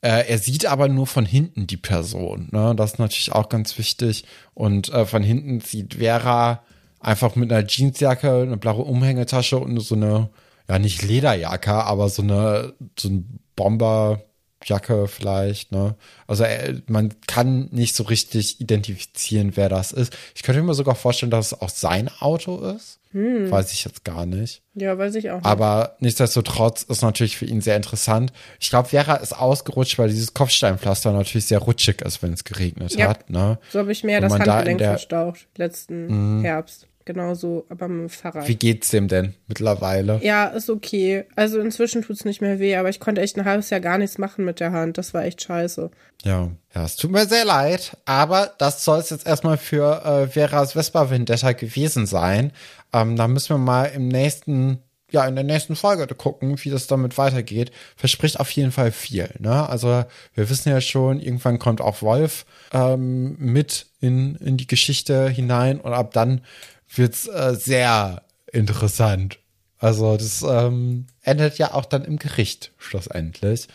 Äh, 0.00 0.28
er 0.28 0.38
sieht 0.38 0.66
aber 0.66 0.88
nur 0.88 1.06
von 1.06 1.26
hinten 1.26 1.66
die 1.66 1.76
Person. 1.76 2.48
Ne? 2.52 2.74
Das 2.76 2.92
ist 2.92 2.98
natürlich 2.98 3.32
auch 3.32 3.48
ganz 3.48 3.78
wichtig. 3.78 4.24
Und 4.54 4.90
äh, 4.90 5.06
von 5.06 5.22
hinten 5.22 5.60
sieht 5.60 5.94
Vera 5.94 6.62
einfach 7.00 7.36
mit 7.36 7.52
einer 7.52 7.66
Jeansjacke, 7.66 8.42
eine 8.42 8.56
blaue 8.56 8.84
Umhängetasche 8.84 9.58
und 9.58 9.78
so 9.80 9.94
eine, 9.94 10.30
ja 10.68 10.78
nicht 10.78 11.02
Lederjacke, 11.02 11.72
aber 11.72 12.08
so 12.08 12.22
eine, 12.22 12.74
so 12.98 13.08
ein 13.08 13.40
Bomber, 13.56 14.22
Jacke 14.64 15.08
vielleicht, 15.08 15.72
ne? 15.72 15.94
Also 16.26 16.44
er, 16.44 16.74
man 16.86 17.14
kann 17.26 17.68
nicht 17.70 17.94
so 17.94 18.04
richtig 18.04 18.60
identifizieren, 18.60 19.52
wer 19.54 19.68
das 19.68 19.92
ist. 19.92 20.16
Ich 20.34 20.42
könnte 20.42 20.62
mir 20.62 20.74
sogar 20.74 20.94
vorstellen, 20.94 21.30
dass 21.30 21.52
es 21.52 21.60
auch 21.60 21.68
sein 21.68 22.10
Auto 22.20 22.60
ist. 22.60 22.98
Hm. 23.12 23.48
Weiß 23.48 23.72
ich 23.72 23.84
jetzt 23.84 24.04
gar 24.04 24.26
nicht. 24.26 24.62
Ja, 24.74 24.98
weiß 24.98 25.14
ich 25.14 25.30
auch 25.30 25.36
nicht. 25.36 25.46
Aber 25.46 25.96
nichtsdestotrotz 26.00 26.82
ist 26.82 27.02
natürlich 27.02 27.36
für 27.36 27.44
ihn 27.44 27.60
sehr 27.60 27.76
interessant. 27.76 28.32
Ich 28.58 28.70
glaube, 28.70 28.88
Vera 28.88 29.14
ist 29.14 29.32
ausgerutscht, 29.32 29.98
weil 29.98 30.08
dieses 30.08 30.34
Kopfsteinpflaster 30.34 31.12
natürlich 31.12 31.46
sehr 31.46 31.60
rutschig 31.60 32.02
ist, 32.02 32.22
wenn 32.22 32.32
es 32.32 32.42
geregnet 32.42 32.96
ja. 32.96 33.08
hat. 33.08 33.30
Ne? 33.30 33.58
So 33.70 33.78
habe 33.78 33.92
ich 33.92 34.02
mir 34.02 34.20
das 34.20 34.32
Handgelenk 34.32 34.80
da 34.80 34.90
verstaucht 34.90 35.46
letzten 35.56 36.38
mhm. 36.38 36.42
Herbst 36.42 36.88
genauso, 37.04 37.66
aber 37.68 37.88
mit 37.88 38.00
dem 38.00 38.08
Fahrrad. 38.08 38.48
Wie 38.48 38.56
geht's 38.56 38.90
dem 38.90 39.08
denn 39.08 39.34
mittlerweile? 39.46 40.20
Ja, 40.22 40.46
ist 40.46 40.70
okay. 40.70 41.24
Also 41.36 41.60
inzwischen 41.60 42.02
tut's 42.02 42.24
nicht 42.24 42.40
mehr 42.40 42.58
weh, 42.58 42.76
aber 42.76 42.88
ich 42.88 43.00
konnte 43.00 43.20
echt 43.20 43.36
ein 43.36 43.44
halbes 43.44 43.70
Jahr 43.70 43.80
gar 43.80 43.98
nichts 43.98 44.18
machen 44.18 44.44
mit 44.44 44.60
der 44.60 44.72
Hand. 44.72 44.98
Das 44.98 45.14
war 45.14 45.24
echt 45.24 45.42
scheiße. 45.42 45.90
Ja, 46.22 46.50
ja, 46.74 46.84
es 46.84 46.96
tut 46.96 47.10
mir 47.10 47.26
sehr 47.26 47.44
leid, 47.44 47.96
aber 48.04 48.54
das 48.58 48.84
soll 48.84 49.00
es 49.00 49.10
jetzt 49.10 49.26
erstmal 49.26 49.58
für 49.58 50.04
äh, 50.04 50.26
Veras 50.28 50.72
Vespa 50.72 51.10
Vendetta 51.10 51.52
gewesen 51.52 52.06
sein. 52.06 52.52
Ähm, 52.92 53.16
da 53.16 53.28
müssen 53.28 53.50
wir 53.50 53.58
mal 53.58 53.86
im 53.86 54.08
nächsten 54.08 54.80
ja, 55.14 55.24
in 55.26 55.36
der 55.36 55.44
nächsten 55.44 55.76
Folge 55.76 56.06
gucken, 56.08 56.58
wie 56.62 56.70
das 56.70 56.88
damit 56.88 57.16
weitergeht. 57.16 57.70
Verspricht 57.96 58.40
auf 58.40 58.50
jeden 58.50 58.72
Fall 58.72 58.90
viel. 58.90 59.30
Ne? 59.38 59.66
Also 59.68 60.04
wir 60.34 60.50
wissen 60.50 60.70
ja 60.70 60.80
schon, 60.80 61.20
irgendwann 61.20 61.60
kommt 61.60 61.80
auch 61.80 62.02
Wolf 62.02 62.44
ähm, 62.72 63.36
mit 63.38 63.86
in, 64.00 64.34
in 64.36 64.56
die 64.56 64.66
Geschichte 64.66 65.28
hinein 65.28 65.80
und 65.80 65.92
ab 65.92 66.12
dann 66.12 66.40
wird's 66.88 67.26
äh, 67.26 67.54
sehr 67.54 68.22
interessant. 68.52 69.38
Also 69.78 70.16
das 70.16 70.42
ähm, 70.42 71.06
endet 71.22 71.58
ja 71.58 71.74
auch 71.74 71.84
dann 71.84 72.04
im 72.04 72.18
Gericht 72.18 72.72
schlussendlich. 72.78 73.68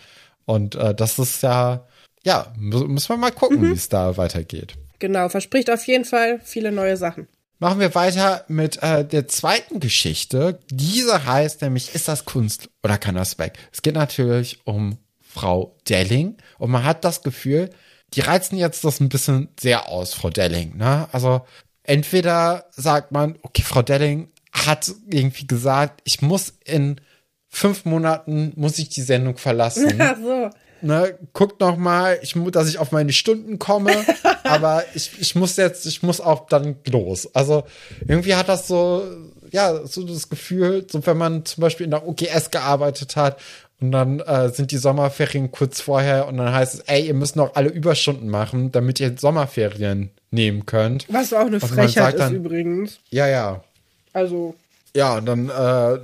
Und 0.45 0.76
äh, 0.76 0.95
das 0.95 1.20
ist 1.20 1.43
ja, 1.43 1.86
ja, 2.24 2.51
müssen 2.57 3.10
wir 3.10 3.18
mal 3.18 3.32
gucken, 3.32 3.62
mhm. 3.62 3.70
wie 3.70 3.76
es 3.76 3.89
da 3.89 4.18
weitergeht. 4.18 4.74
Genau, 4.97 5.30
verspricht 5.30 5.70
auf 5.70 5.86
jeden 5.86 6.05
Fall 6.05 6.39
viele 6.43 6.72
neue 6.72 6.97
Sachen. 6.97 7.28
Machen 7.60 7.80
wir 7.80 7.93
weiter 7.93 8.45
mit 8.47 8.82
äh, 8.82 9.05
der 9.05 9.28
zweiten 9.28 9.80
Geschichte. 9.80 10.60
Diese 10.72 11.26
heißt 11.26 11.62
nämlich, 11.62 11.93
ist 11.93 12.07
das 12.07 12.26
Kunst 12.26 12.70
oder 12.84 12.97
kann 12.97 13.16
das 13.16 13.38
weg? 13.38 13.60
Es 13.72 13.82
geht 13.82 13.95
natürlich 13.95 14.66
um 14.66 14.97
Frau 15.20 15.76
Delling 15.88 16.38
und 16.57 16.72
man 16.72 16.86
hat 16.86 17.03
das 17.03 17.22
Gefühl, 17.22 17.70
die 18.14 18.22
reizen 18.22 18.57
jetzt 18.57 18.84
das 18.86 18.99
ein 18.99 19.10
bisschen 19.10 19.49
sehr 19.60 19.89
aus, 19.89 20.14
Frau 20.14 20.30
Delling. 20.30 20.78
Ne? 20.78 21.07
Also 21.12 21.41
entweder 21.89 22.65
sagt 22.69 23.11
man, 23.11 23.39
okay, 23.41 23.63
Frau 23.63 23.81
Delling 23.81 24.29
hat 24.51 24.91
irgendwie 25.09 25.47
gesagt, 25.47 26.01
ich 26.03 26.21
muss 26.21 26.53
in 26.63 27.01
fünf 27.47 27.83
Monaten 27.85 28.53
muss 28.55 28.77
ich 28.77 28.89
die 28.89 29.01
Sendung 29.01 29.37
verlassen. 29.37 29.95
Ach 29.99 30.15
so. 30.21 30.49
Ne, 30.81 31.17
guckt 31.33 31.59
noch 31.59 31.77
mal, 31.77 32.19
ich, 32.21 32.35
dass 32.51 32.69
ich 32.69 32.77
auf 32.77 32.91
meine 32.91 33.11
Stunden 33.11 33.57
komme, 33.59 33.91
aber 34.43 34.83
ich, 34.93 35.19
ich 35.19 35.35
muss 35.35 35.57
jetzt, 35.57 35.85
ich 35.87 36.03
muss 36.03 36.21
auch 36.21 36.45
dann 36.45 36.77
los. 36.87 37.33
Also 37.35 37.63
irgendwie 38.07 38.35
hat 38.35 38.47
das 38.47 38.67
so, 38.67 39.03
ja, 39.51 39.85
so 39.85 40.03
das 40.03 40.29
Gefühl, 40.29 40.85
so 40.89 41.05
wenn 41.07 41.17
man 41.17 41.43
zum 41.43 41.61
Beispiel 41.61 41.85
in 41.85 41.91
der 41.91 42.07
OGS 42.07 42.51
gearbeitet 42.51 43.15
hat 43.15 43.41
und 43.82 43.91
dann 43.91 44.19
äh, 44.19 44.49
sind 44.49 44.71
die 44.71 44.77
Sommerferien 44.77 45.51
kurz 45.51 45.80
vorher 45.80 46.27
und 46.27 46.38
dann 46.38 46.53
heißt 46.53 46.73
es, 46.73 46.80
ey, 46.82 47.07
ihr 47.07 47.13
müsst 47.13 47.36
noch 47.36 47.55
alle 47.55 47.69
Überstunden 47.69 48.30
machen, 48.30 48.71
damit 48.71 48.99
ihr 48.99 49.15
Sommerferien 49.17 50.11
nehmen 50.32 50.65
könnt. 50.65 51.05
Was 51.09 51.34
auch 51.34 51.45
eine 51.45 51.59
Frechheit 51.59 52.15
ist 52.15 52.19
dann, 52.19 52.36
übrigens. 52.36 52.99
Ja, 53.09 53.27
ja. 53.27 53.63
Also. 54.11 54.55
Ja, 54.95 55.17
und 55.17 55.25
dann 55.25 55.49
äh, 55.49 55.99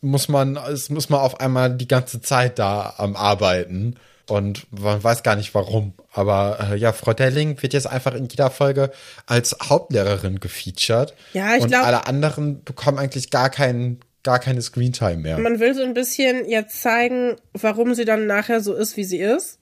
muss 0.00 0.28
man, 0.28 0.56
es 0.56 0.88
muss 0.88 1.10
man 1.10 1.20
auf 1.20 1.40
einmal 1.40 1.74
die 1.74 1.88
ganze 1.88 2.20
Zeit 2.20 2.58
da 2.58 2.94
am 2.96 3.14
Arbeiten. 3.14 3.96
Und 4.26 4.66
man 4.70 5.02
weiß 5.02 5.22
gar 5.22 5.36
nicht 5.36 5.54
warum. 5.54 5.94
Aber 6.12 6.58
äh, 6.70 6.76
ja, 6.76 6.92
Frau 6.92 7.14
Delling 7.14 7.62
wird 7.62 7.72
jetzt 7.72 7.86
einfach 7.86 8.14
in 8.14 8.26
jeder 8.26 8.50
Folge 8.50 8.90
als 9.26 9.56
Hauptlehrerin 9.68 10.38
gefeatured. 10.38 11.14
Ja, 11.32 11.54
ich 11.56 11.66
glaube. 11.66 11.66
Und 11.66 11.74
alle 11.74 12.06
anderen 12.06 12.62
bekommen 12.62 12.98
eigentlich 12.98 13.30
gar 13.30 13.48
keinen 13.48 14.00
gar 14.22 14.38
keine 14.38 14.62
Screentime 14.62 15.16
mehr. 15.16 15.38
Man 15.38 15.60
will 15.60 15.74
so 15.74 15.82
ein 15.82 15.94
bisschen 15.94 16.48
jetzt 16.48 16.82
zeigen, 16.82 17.36
warum 17.52 17.94
sie 17.94 18.04
dann 18.04 18.26
nachher 18.26 18.60
so 18.60 18.74
ist, 18.74 18.96
wie 18.96 19.04
sie 19.04 19.18
ist. 19.18 19.58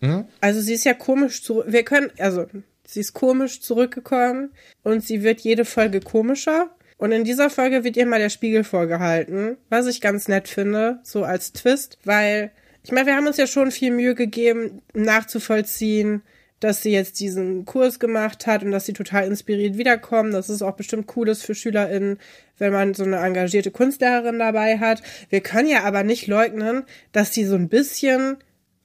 Hm? 0.00 0.24
Also 0.40 0.60
sie 0.60 0.74
ist 0.74 0.84
ja 0.84 0.94
komisch 0.94 1.42
zu. 1.42 1.62
Wir 1.66 1.84
können, 1.84 2.10
also 2.18 2.46
Sie 2.90 3.00
ist 3.00 3.12
komisch 3.12 3.60
zurückgekommen 3.60 4.50
und 4.82 5.04
sie 5.04 5.22
wird 5.22 5.40
jede 5.40 5.64
Folge 5.64 6.00
komischer. 6.00 6.70
Und 6.98 7.12
in 7.12 7.22
dieser 7.22 7.48
Folge 7.48 7.84
wird 7.84 7.96
ihr 7.96 8.04
mal 8.04 8.18
der 8.18 8.30
Spiegel 8.30 8.64
vorgehalten, 8.64 9.56
was 9.68 9.86
ich 9.86 10.00
ganz 10.00 10.26
nett 10.26 10.48
finde, 10.48 10.98
so 11.04 11.22
als 11.22 11.52
Twist, 11.52 11.98
weil 12.04 12.50
ich 12.82 12.90
meine, 12.90 13.06
wir 13.06 13.14
haben 13.14 13.26
uns 13.26 13.36
ja 13.36 13.46
schon 13.46 13.70
viel 13.70 13.92
Mühe 13.92 14.14
gegeben, 14.14 14.82
nachzuvollziehen, 14.92 16.22
dass 16.60 16.82
sie 16.82 16.92
jetzt 16.92 17.18
diesen 17.20 17.64
Kurs 17.64 17.98
gemacht 17.98 18.46
hat 18.46 18.62
und 18.62 18.70
dass 18.70 18.86
sie 18.86 18.92
total 18.92 19.26
inspiriert 19.26 19.78
wiederkommen. 19.78 20.30
Das 20.32 20.50
ist 20.50 20.62
auch 20.62 20.76
bestimmt 20.76 21.06
cooles 21.06 21.42
für 21.42 21.54
SchülerInnen, 21.54 22.18
wenn 22.58 22.72
man 22.72 22.94
so 22.94 23.02
eine 23.04 23.16
engagierte 23.16 23.70
Kunstlehrerin 23.70 24.38
dabei 24.38 24.78
hat. 24.78 25.02
Wir 25.30 25.40
können 25.40 25.68
ja 25.68 25.84
aber 25.84 26.02
nicht 26.02 26.26
leugnen, 26.26 26.84
dass 27.12 27.32
sie 27.32 27.44
so 27.44 27.56
ein 27.56 27.68
bisschen, 27.68 28.36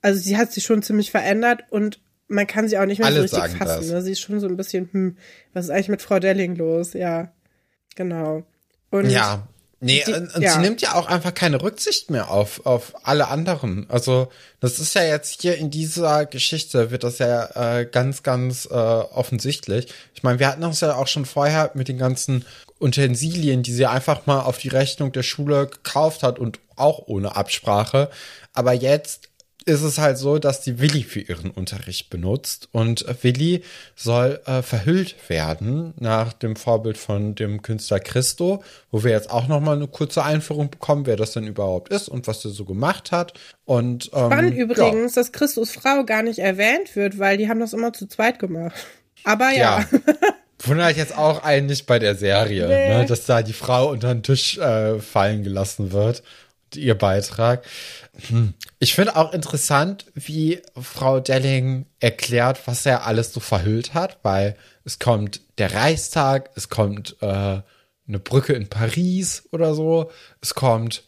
also 0.02 0.20
sie 0.20 0.38
hat 0.38 0.54
sich 0.54 0.64
schon 0.64 0.82
ziemlich 0.82 1.12
verändert 1.12 1.66
und 1.70 2.00
man 2.28 2.48
kann 2.48 2.68
sie 2.68 2.78
auch 2.78 2.86
nicht 2.86 3.00
mehr 3.00 3.08
Alle 3.08 3.28
so 3.28 3.36
richtig 3.36 3.58
fassen. 3.58 3.92
Ne? 3.92 4.02
Sie 4.02 4.14
ist 4.14 4.22
schon 4.22 4.40
so 4.40 4.48
ein 4.48 4.58
bisschen, 4.58 4.90
hm, 4.92 5.18
was 5.54 5.66
ist 5.66 5.72
eigentlich 5.72 5.90
mit 5.90 6.02
Frau 6.02 6.20
Delling 6.20 6.56
los? 6.56 6.94
Ja, 6.94 7.34
genau. 7.96 8.44
Und 8.90 9.10
Ja. 9.10 9.48
Nee, 9.82 10.04
Die- 10.06 10.14
und, 10.14 10.34
und 10.34 10.42
ja. 10.42 10.54
sie 10.54 10.60
nimmt 10.60 10.82
ja 10.82 10.96
auch 10.96 11.08
einfach 11.08 11.34
keine 11.34 11.62
Rücksicht 11.62 12.10
mehr 12.10 12.32
auf, 12.32 12.66
auf 12.66 12.94
alle 13.06 13.28
anderen. 13.28 13.86
Also, 13.90 14.30
das 14.60 14.80
ist 14.80 14.96
ja 14.96 15.04
jetzt 15.04 15.42
hier 15.42 15.58
in 15.58 15.70
dieser 15.70 16.26
Geschichte 16.26 16.92
wird 16.92 17.04
das 17.04 17.20
ja 17.20 17.80
äh, 17.80 17.86
ganz, 17.86 18.24
ganz 18.24 18.66
äh, 18.66 18.74
offensichtlich. 18.74 19.88
Ich 20.14 20.24
meine, 20.24 20.40
wir 20.40 20.48
hatten 20.48 20.62
das 20.62 20.80
ja 20.82 20.96
auch 20.96 21.08
schon 21.08 21.26
vorher 21.26 21.72
mit 21.74 21.88
den 21.88 21.98
ganzen 21.98 22.46
Utensilien, 22.80 23.64
die 23.64 23.74
sie 23.74 23.86
einfach 23.86 24.26
mal 24.26 24.42
auf 24.42 24.58
die 24.58 24.70
Rechnung 24.70 25.12
der 25.12 25.24
Schule 25.24 25.68
gekauft 25.68 26.24
hat 26.24 26.40
und 26.40 26.60
auch 26.76 27.04
ohne 27.08 27.36
Absprache. 27.36 28.10
Aber 28.54 28.74
jetzt 28.74 29.30
ist 29.68 29.82
es 29.82 29.98
halt 29.98 30.18
so, 30.20 30.38
dass 30.38 30.62
die 30.62 30.80
Willi 30.80 31.02
für 31.04 31.22
ihren 31.22 31.50
Unterricht 31.50 32.12
benutzt 32.12 32.70
und 32.72 33.08
äh, 33.08 33.16
Willi 33.22 33.64
soll 33.96 34.40
äh, 34.46 34.62
verhüllt 34.62 35.16
werden 35.28 35.94
nach 36.00 36.34
dem 36.34 36.56
Vorbild 36.56 36.98
von 36.98 37.34
dem 37.34 37.64
Künstler 37.64 38.00
Christo, 38.00 38.64
wo 38.92 39.04
wir 39.04 39.12
jetzt 39.12 39.32
auch 39.32 39.48
noch 39.48 39.60
mal 39.62 39.76
eine 39.76 39.88
kurze 39.88 40.24
Einführung 40.24 40.70
bekommen, 40.70 41.08
wer 41.08 41.16
das 41.16 41.32
denn 41.34 41.48
überhaupt 41.48 41.90
ist 41.90 42.10
und 42.10 42.28
was 42.28 42.46
er 42.46 42.52
so 42.52 42.64
gemacht 42.66 43.12
hat. 43.12 43.34
Und 43.66 44.12
ähm, 44.14 44.28
Spannend 44.28 44.56
ja. 44.56 44.64
übrigens, 44.64 45.14
dass 45.14 45.32
Christus 45.32 45.72
Frau 45.72 46.04
gar 46.06 46.22
nicht 46.22 46.40
erwähnt 46.40 46.96
wird, 46.96 47.18
weil 47.18 47.38
die 47.38 47.50
haben 47.50 47.60
das 47.60 47.74
immer 47.74 47.92
zu 47.92 48.08
zweit 48.08 48.38
gemacht. 48.38 48.76
Aber 49.24 49.50
ja. 49.50 49.80
Ja. 49.80 50.00
Wundert 50.64 50.96
jetzt 50.96 51.18
auch 51.18 51.44
eigentlich 51.44 51.86
bei 51.86 52.00
der 52.00 52.16
Serie, 52.16 52.68
Nee. 52.68 52.98
ne, 53.00 53.06
dass 53.06 53.26
da 53.26 53.42
die 53.42 53.54
Frau 53.54 53.90
unter 53.90 54.14
den 54.14 54.24
Tisch 54.24 54.58
äh, 54.58 55.00
fallen 55.00 55.44
gelassen 55.44 55.92
wird. 55.92 56.24
Und 56.74 56.82
ihr 56.82 56.96
Beitrag. 56.96 57.64
Hm. 58.28 58.54
Ich 58.80 58.94
finde 58.96 59.16
auch 59.16 59.34
interessant, 59.34 60.06
wie 60.14 60.62
Frau 60.80 61.20
Delling 61.20 61.86
erklärt, 62.00 62.62
was 62.66 62.86
er 62.86 63.06
alles 63.06 63.34
so 63.34 63.40
verhüllt 63.40 63.94
hat, 63.94 64.20
weil 64.24 64.56
es 64.84 65.00
kommt 65.00 65.42
der 65.58 65.74
Reichstag, 65.74 66.50
es 66.56 66.70
kommt 66.70 67.18
äh, 67.22 67.26
eine 68.08 68.20
Brücke 68.20 68.54
in 68.54 68.68
Paris 68.68 69.44
oder 69.52 69.74
so, 69.74 70.12
es 70.42 70.56
kommt 70.56 71.04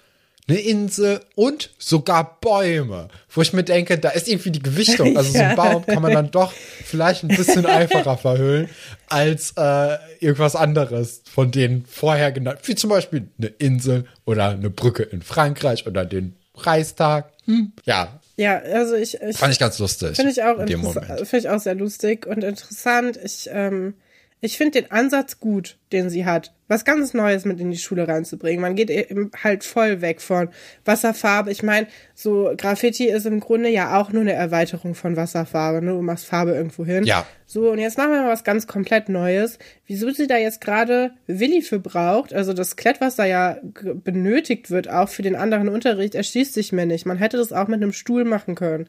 eine 0.49 0.59
Insel 0.59 1.19
und 1.35 1.71
sogar 1.77 2.39
Bäume, 2.39 3.09
wo 3.29 3.41
ich 3.41 3.51
mir 3.51 3.63
denke, 3.63 3.97
da 3.97 4.09
ist 4.09 4.29
irgendwie 4.29 4.51
die 4.51 4.61
Gewichtung. 4.61 5.17
Also 5.17 5.33
so 5.33 5.39
ein 5.39 5.55
Baum 5.57 5.85
kann 5.85 6.01
man 6.01 6.13
dann 6.13 6.31
doch 6.31 6.53
vielleicht 6.53 7.23
ein 7.23 7.27
bisschen 7.27 7.65
einfacher 7.65 8.17
verhüllen 8.17 8.69
als 9.09 9.53
äh, 9.57 9.97
irgendwas 10.19 10.55
anderes 10.55 11.21
von 11.29 11.51
denen 11.51 11.85
vorher 11.85 12.31
genannt, 12.31 12.59
wie 12.63 12.75
zum 12.75 12.89
Beispiel 12.89 13.27
eine 13.37 13.47
Insel 13.47 14.05
oder 14.23 14.49
eine 14.49 14.69
Brücke 14.69 15.03
in 15.03 15.21
Frankreich 15.21 15.85
oder 15.85 16.05
den 16.05 16.36
Reichstag. 16.65 17.31
Hm. 17.45 17.71
Ja, 17.85 18.19
Ja, 18.35 18.57
also 18.57 18.95
ich, 18.95 19.19
ich 19.21 19.37
fand 19.37 19.53
ich 19.53 19.59
ganz 19.59 19.79
lustig. 19.79 20.15
Finde 20.15 20.31
ich 20.31 20.43
auch 20.43 20.57
finde 20.57 21.37
ich 21.37 21.49
auch 21.49 21.59
sehr 21.59 21.75
lustig 21.75 22.25
und 22.25 22.43
interessant. 22.43 23.17
Ich, 23.23 23.49
ähm, 23.51 23.95
ich 24.41 24.57
finde 24.57 24.81
den 24.81 24.91
Ansatz 24.91 25.39
gut, 25.39 25.77
den 25.91 26.09
sie 26.09 26.25
hat, 26.25 26.53
was 26.67 26.85
ganz 26.85 27.13
Neues 27.13 27.45
mit 27.45 27.59
in 27.59 27.71
die 27.71 27.77
Schule 27.77 28.07
reinzubringen. 28.07 28.61
Man 28.61 28.75
geht 28.75 28.89
eben 28.89 29.31
halt 29.43 29.63
voll 29.63 30.01
weg 30.01 30.21
von 30.21 30.49
Wasserfarbe. 30.85 31.51
Ich 31.51 31.63
meine, 31.63 31.87
so 32.13 32.53
Graffiti 32.57 33.07
ist 33.07 33.25
im 33.25 33.39
Grunde 33.39 33.69
ja 33.69 33.99
auch 33.99 34.11
nur 34.11 34.21
eine 34.21 34.33
Erweiterung 34.33 34.95
von 34.95 35.15
Wasserfarbe. 35.15 35.83
Ne? 35.83 35.91
Du 35.91 36.01
machst 36.01 36.25
Farbe 36.25 36.51
irgendwo 36.51 36.85
hin. 36.85 37.05
Ja. 37.05 37.25
So, 37.45 37.71
und 37.71 37.79
jetzt 37.79 37.97
machen 37.97 38.11
wir 38.11 38.23
mal 38.23 38.31
was 38.31 38.43
ganz 38.43 38.67
komplett 38.67 39.07
Neues. 39.07 39.59
Wieso 39.85 40.11
sie 40.11 40.27
da 40.27 40.37
jetzt 40.37 40.59
gerade 40.59 41.11
Willi 41.27 41.61
für 41.61 41.79
braucht, 41.79 42.33
also 42.33 42.51
das 42.53 42.75
Klett, 42.75 42.99
was 42.99 43.15
da 43.15 43.25
ja 43.25 43.57
benötigt 43.63 44.69
wird, 44.69 44.89
auch 44.89 45.07
für 45.07 45.21
den 45.21 45.35
anderen 45.35 45.69
Unterricht, 45.69 46.15
erschließt 46.15 46.53
sich 46.53 46.73
mir 46.73 46.85
nicht. 46.85 47.05
Man 47.05 47.17
hätte 47.17 47.37
das 47.37 47.53
auch 47.53 47.67
mit 47.67 47.81
einem 47.81 47.93
Stuhl 47.93 48.25
machen 48.25 48.55
können. 48.55 48.87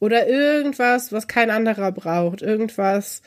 Oder 0.00 0.28
irgendwas, 0.28 1.10
was 1.12 1.26
kein 1.26 1.50
anderer 1.50 1.90
braucht. 1.90 2.40
Irgendwas, 2.40 3.22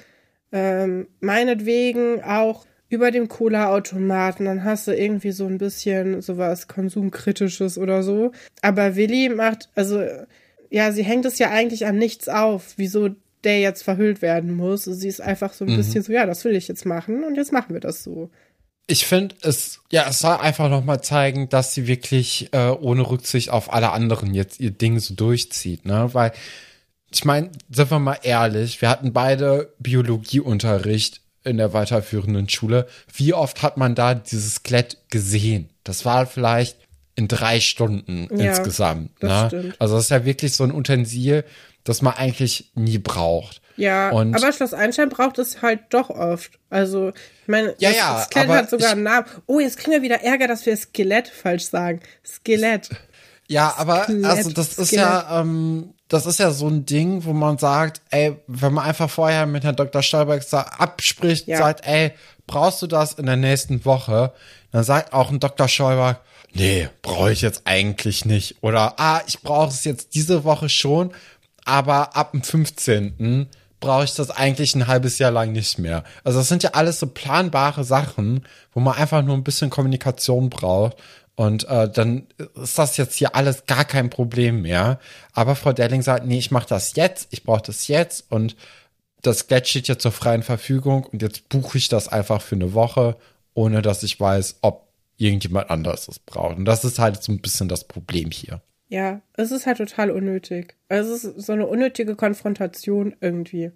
ähm, 0.53 1.07
meinetwegen 1.19 2.23
auch 2.23 2.65
über 2.91 3.09
dem 3.09 3.29
Cola-Automaten. 3.29 4.45
Dann 4.45 4.63
hast 4.63 4.87
du 4.87 4.95
irgendwie 4.95 5.31
so 5.31 5.47
ein 5.47 5.57
bisschen 5.57 6.21
sowas 6.21 6.67
Konsumkritisches 6.67 7.77
oder 7.77 8.03
so. 8.03 8.33
Aber 8.61 8.95
Willi 8.95 9.29
macht, 9.29 9.69
also, 9.75 10.03
ja, 10.69 10.91
sie 10.91 11.03
hängt 11.03 11.25
es 11.25 11.39
ja 11.39 11.49
eigentlich 11.49 11.85
an 11.85 11.97
nichts 11.97 12.27
auf, 12.27 12.73
wieso 12.75 13.09
der 13.43 13.59
jetzt 13.61 13.83
verhüllt 13.83 14.21
werden 14.21 14.55
muss. 14.55 14.83
Sie 14.83 15.07
ist 15.07 15.21
einfach 15.21 15.53
so 15.53 15.65
ein 15.65 15.75
bisschen 15.75 16.03
so, 16.03 16.11
ja, 16.11 16.25
das 16.25 16.43
will 16.45 16.55
ich 16.55 16.67
jetzt 16.67 16.85
machen 16.85 17.23
und 17.23 17.35
jetzt 17.35 17.51
machen 17.51 17.73
wir 17.73 17.79
das 17.79 18.03
so. 18.03 18.29
Ich 18.87 19.05
finde 19.05 19.35
es, 19.41 19.79
ja, 19.89 20.07
es 20.09 20.19
soll 20.19 20.35
einfach 20.35 20.69
noch 20.69 20.83
mal 20.83 21.01
zeigen, 21.01 21.47
dass 21.47 21.73
sie 21.73 21.87
wirklich 21.87 22.49
äh, 22.51 22.67
ohne 22.67 23.09
Rücksicht 23.09 23.49
auf 23.49 23.71
alle 23.73 23.91
anderen 23.91 24.33
jetzt 24.33 24.59
ihr 24.59 24.71
Ding 24.71 24.99
so 24.99 25.13
durchzieht, 25.13 25.85
ne? 25.85 26.09
Weil, 26.11 26.33
ich 27.09 27.23
meine, 27.23 27.51
sind 27.69 27.89
wir 27.89 27.99
mal 27.99 28.19
ehrlich, 28.21 28.81
wir 28.81 28.89
hatten 28.89 29.13
beide 29.13 29.73
Biologieunterricht 29.79 31.21
in 31.43 31.57
der 31.57 31.73
weiterführenden 31.73 32.47
Schule. 32.49 32.87
Wie 33.13 33.33
oft 33.33 33.61
hat 33.63 33.77
man 33.77 33.95
da 33.95 34.13
dieses 34.13 34.55
Skelett 34.55 34.97
gesehen? 35.09 35.69
Das 35.83 36.05
war 36.05 36.25
vielleicht 36.25 36.77
in 37.15 37.27
drei 37.27 37.59
Stunden 37.59 38.27
Ja, 38.35 38.45
insgesamt. 38.51 39.11
das 39.19 39.51
Ne? 39.51 39.73
Also 39.79 39.95
das 39.95 40.05
ist 40.05 40.09
ja 40.11 40.23
wirklich 40.25 40.53
so 40.53 40.63
ein 40.63 40.71
Utensil, 40.73 41.43
das 41.83 42.01
man 42.01 42.13
eigentlich 42.13 42.71
nie 42.75 42.97
braucht. 42.99 43.61
Ja, 43.77 44.09
Und- 44.11 44.35
aber 44.35 44.51
Schloss 44.53 44.73
Einstein 44.73 45.09
braucht 45.09 45.39
es 45.39 45.61
halt 45.61 45.79
doch 45.89 46.09
oft. 46.09 46.51
Also, 46.69 47.09
ich 47.09 47.47
meine, 47.47 47.73
Ja, 47.79 47.89
das 47.89 47.97
ja, 47.97 48.21
Skelett 48.29 48.49
hat 48.49 48.69
sogar 48.69 48.87
ich- 48.89 48.91
einen 48.93 49.03
Namen. 49.03 49.25
Oh, 49.47 49.59
jetzt 49.59 49.77
kriegen 49.77 49.91
wir 49.93 50.01
wieder 50.03 50.21
Ärger, 50.21 50.47
dass 50.47 50.65
wir 50.65 50.75
Skelett 50.77 51.27
falsch 51.27 51.63
sagen. 51.65 52.01
Skelett. 52.23 52.89
Ja, 53.51 53.73
aber 53.77 54.07
also 54.23 54.49
das 54.51 54.77
ist 54.77 54.91
ja, 54.91 55.41
ähm, 55.41 55.93
das 56.07 56.25
ist 56.25 56.39
ja 56.39 56.51
so 56.51 56.67
ein 56.69 56.85
Ding, 56.85 57.25
wo 57.25 57.33
man 57.33 57.57
sagt, 57.57 58.01
ey, 58.09 58.37
wenn 58.47 58.73
man 58.73 58.85
einfach 58.85 59.09
vorher 59.09 59.45
mit 59.45 59.63
Herrn 59.65 59.75
Dr. 59.75 60.01
Stolberg 60.01 60.43
abspricht, 60.53 61.47
Ja. 61.47 61.57
sagt, 61.57 61.85
ey, 61.85 62.13
brauchst 62.47 62.81
du 62.81 62.87
das 62.87 63.13
in 63.13 63.25
der 63.25 63.35
nächsten 63.35 63.83
Woche? 63.83 64.31
Dann 64.71 64.85
sagt 64.85 65.11
auch 65.11 65.31
ein 65.31 65.39
Dr. 65.41 65.67
Stolberg, 65.67 66.19
nee, 66.53 66.87
brauche 67.01 67.33
ich 67.33 67.41
jetzt 67.41 67.63
eigentlich 67.65 68.23
nicht. 68.23 68.55
Oder, 68.61 68.93
ah, 68.97 69.21
ich 69.27 69.41
brauche 69.41 69.67
es 69.69 69.83
jetzt 69.83 70.15
diese 70.15 70.45
Woche 70.45 70.69
schon, 70.69 71.11
aber 71.65 72.15
ab 72.15 72.31
dem 72.31 72.43
15. 72.43 73.47
brauche 73.81 74.03
ich 74.05 74.13
das 74.13 74.29
eigentlich 74.31 74.75
ein 74.75 74.87
halbes 74.87 75.17
Jahr 75.19 75.31
lang 75.31 75.51
nicht 75.51 75.77
mehr. 75.77 76.03
Also 76.23 76.39
das 76.39 76.47
sind 76.47 76.63
ja 76.63 76.69
alles 76.73 76.99
so 76.99 77.07
planbare 77.07 77.83
Sachen, 77.83 78.45
wo 78.73 78.79
man 78.79 78.95
einfach 78.95 79.23
nur 79.23 79.35
ein 79.35 79.43
bisschen 79.43 79.69
Kommunikation 79.69 80.49
braucht. 80.49 80.95
Und 81.35 81.67
äh, 81.67 81.89
dann 81.89 82.27
ist 82.61 82.77
das 82.77 82.97
jetzt 82.97 83.15
hier 83.15 83.35
alles 83.35 83.65
gar 83.65 83.85
kein 83.85 84.09
Problem 84.09 84.61
mehr. 84.61 84.99
Aber 85.33 85.55
Frau 85.55 85.73
Delling 85.73 86.01
sagt, 86.01 86.25
nee, 86.25 86.37
ich 86.37 86.51
mache 86.51 86.67
das 86.67 86.95
jetzt, 86.95 87.29
ich 87.31 87.43
brauche 87.43 87.63
das 87.63 87.87
jetzt 87.87 88.31
und 88.31 88.55
das 89.21 89.39
Skelett 89.39 89.67
steht 89.67 89.87
ja 89.87 89.97
zur 89.97 90.11
freien 90.11 90.43
Verfügung 90.43 91.05
und 91.05 91.21
jetzt 91.21 91.49
buche 91.49 91.77
ich 91.77 91.89
das 91.89 92.07
einfach 92.07 92.41
für 92.41 92.55
eine 92.55 92.73
Woche, 92.73 93.17
ohne 93.53 93.81
dass 93.81 94.03
ich 94.03 94.19
weiß, 94.19 94.57
ob 94.61 94.91
irgendjemand 95.17 95.69
anderes 95.69 96.07
es 96.07 96.19
braucht. 96.19 96.57
Und 96.57 96.65
das 96.65 96.83
ist 96.83 96.99
halt 96.99 97.21
so 97.21 97.31
ein 97.31 97.41
bisschen 97.41 97.69
das 97.69 97.87
Problem 97.87 98.31
hier. 98.31 98.61
Ja, 98.89 99.21
es 99.33 99.51
ist 99.51 99.67
halt 99.67 99.77
total 99.77 100.11
unnötig. 100.11 100.75
Es 100.89 101.07
ist 101.07 101.23
so 101.45 101.53
eine 101.53 101.67
unnötige 101.67 102.15
Konfrontation 102.15 103.15
irgendwie. 103.21 103.71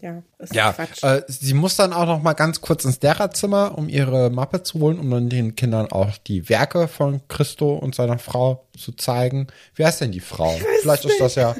Ja, 0.00 0.22
ist 0.38 0.54
Ja, 0.54 0.72
Quatsch. 0.72 1.02
äh, 1.02 1.22
sie 1.26 1.54
muss 1.54 1.76
dann 1.76 1.92
auch 1.92 2.06
noch 2.06 2.22
mal 2.22 2.34
ganz 2.34 2.60
kurz 2.60 2.84
ins 2.84 3.00
Lehrerzimmer, 3.00 3.76
um 3.76 3.88
ihre 3.88 4.30
Mappe 4.30 4.62
zu 4.62 4.78
holen, 4.80 4.98
um 4.98 5.10
dann 5.10 5.28
den 5.28 5.56
Kindern 5.56 5.90
auch 5.90 6.16
die 6.18 6.48
Werke 6.48 6.86
von 6.88 7.20
Christo 7.28 7.74
und 7.74 7.94
seiner 7.94 8.18
Frau 8.18 8.66
zu 8.78 8.92
zeigen. 8.92 9.48
Wer 9.74 9.88
ist 9.88 10.00
denn 10.00 10.12
die 10.12 10.20
Frau? 10.20 10.56
Vielleicht 10.82 11.04
ist 11.04 11.20
das 11.20 11.34
ja, 11.34 11.56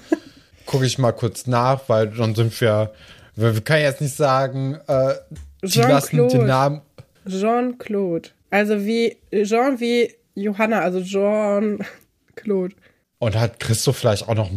gucke 0.66 0.86
ich 0.86 0.98
mal 0.98 1.12
kurz 1.12 1.46
nach, 1.46 1.88
weil 1.88 2.08
dann 2.08 2.34
sind 2.34 2.60
wir, 2.60 2.92
wir, 3.34 3.54
wir 3.54 3.60
können 3.60 3.82
jetzt 3.82 4.00
nicht 4.00 4.14
sagen, 4.16 4.78
äh, 4.86 5.14
die 5.62 5.80
lassen 5.80 6.28
den 6.28 6.46
Namen, 6.46 6.82
Jean-Claude. 7.28 8.28
Also 8.50 8.84
wie 8.84 9.16
Jean 9.32 9.80
wie 9.80 10.14
Johanna, 10.34 10.80
also 10.80 11.02
Jean-Claude. 11.02 12.74
und 13.18 13.34
hat 13.38 13.58
Christo 13.58 13.92
vielleicht 13.92 14.28
auch 14.28 14.34
noch 14.34 14.50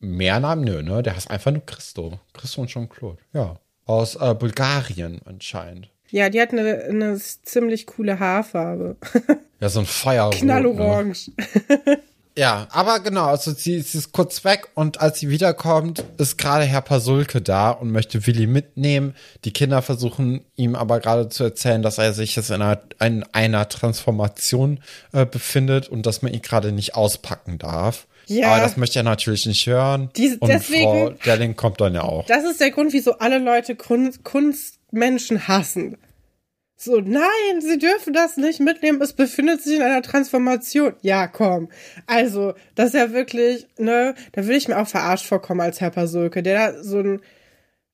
mehr 0.00 0.40
Namen? 0.40 0.64
Nö, 0.64 0.82
ne? 0.82 1.02
Der 1.02 1.14
heißt 1.14 1.30
einfach 1.30 1.52
nur 1.52 1.64
Christo. 1.64 2.18
Christo 2.32 2.62
und 2.62 2.68
Jean-Claude. 2.68 3.18
Ja. 3.32 3.56
Aus 3.86 4.16
äh, 4.16 4.34
Bulgarien 4.34 5.20
anscheinend. 5.24 5.90
Ja, 6.10 6.28
die 6.28 6.40
hat 6.40 6.52
eine, 6.52 6.84
eine 6.84 7.16
ziemlich 7.18 7.86
coole 7.86 8.18
Haarfarbe. 8.18 8.96
Ja, 9.62 9.68
so 9.68 9.80
ein 9.80 9.84
Feuerrot. 9.84 10.36
Ne? 10.36 10.40
Knallorange. 10.40 11.12
Ja, 12.40 12.68
aber 12.70 13.00
genau, 13.00 13.26
also 13.26 13.50
sie, 13.50 13.80
sie 13.80 13.98
ist 13.98 14.12
kurz 14.12 14.44
weg 14.44 14.68
und 14.74 15.00
als 15.00 15.18
sie 15.18 15.28
wiederkommt, 15.28 16.04
ist 16.16 16.38
gerade 16.38 16.64
Herr 16.64 16.80
Pasulke 16.80 17.42
da 17.42 17.70
und 17.70 17.90
möchte 17.90 18.24
Willi 18.26 18.46
mitnehmen. 18.46 19.14
Die 19.44 19.52
Kinder 19.52 19.82
versuchen 19.82 20.44
ihm 20.54 20.76
aber 20.76 21.00
gerade 21.00 21.28
zu 21.28 21.42
erzählen, 21.42 21.82
dass 21.82 21.98
er 21.98 22.14
sich 22.14 22.36
jetzt 22.36 22.50
in 22.50 22.62
einer, 22.62 22.80
in 23.00 23.24
einer 23.32 23.68
Transformation 23.68 24.80
äh, 25.12 25.26
befindet 25.26 25.88
und 25.88 26.06
dass 26.06 26.22
man 26.22 26.32
ihn 26.32 26.40
gerade 26.40 26.70
nicht 26.70 26.94
auspacken 26.94 27.58
darf. 27.58 28.06
Ja. 28.30 28.52
Aber 28.52 28.60
das 28.62 28.76
möchte 28.76 29.00
er 29.00 29.02
natürlich 29.02 29.44
nicht 29.46 29.66
hören. 29.66 30.10
Diese- 30.16 30.38
und 30.38 30.48
deswegen- 30.48 30.84
Frau 30.84 31.10
Delling 31.24 31.56
kommt 31.56 31.80
dann 31.80 31.94
ja 31.94 32.02
auch. 32.02 32.26
Das 32.26 32.44
ist 32.44 32.60
der 32.60 32.70
Grund, 32.70 32.92
wieso 32.92 33.18
alle 33.18 33.38
Leute 33.38 33.74
Kunst, 33.74 34.22
Kunstmenschen 34.24 35.48
hassen. 35.48 35.96
So, 36.76 36.98
nein, 37.00 37.60
sie 37.60 37.76
dürfen 37.76 38.14
das 38.14 38.38
nicht 38.38 38.58
mitnehmen, 38.60 39.02
es 39.02 39.12
befindet 39.12 39.60
sich 39.62 39.76
in 39.76 39.82
einer 39.82 40.00
Transformation. 40.00 40.94
Ja, 41.02 41.26
komm. 41.26 41.68
Also, 42.06 42.54
das 42.74 42.86
ist 42.88 42.94
ja 42.94 43.12
wirklich, 43.12 43.66
ne, 43.76 44.14
da 44.32 44.46
will 44.46 44.56
ich 44.56 44.66
mir 44.68 44.78
auch 44.78 44.88
verarscht 44.88 45.26
vorkommen 45.26 45.60
als 45.60 45.80
Herr 45.82 45.90
Pasulke, 45.90 46.42
der 46.42 46.72
da 46.72 46.82
so 46.82 47.00
ein, 47.00 47.20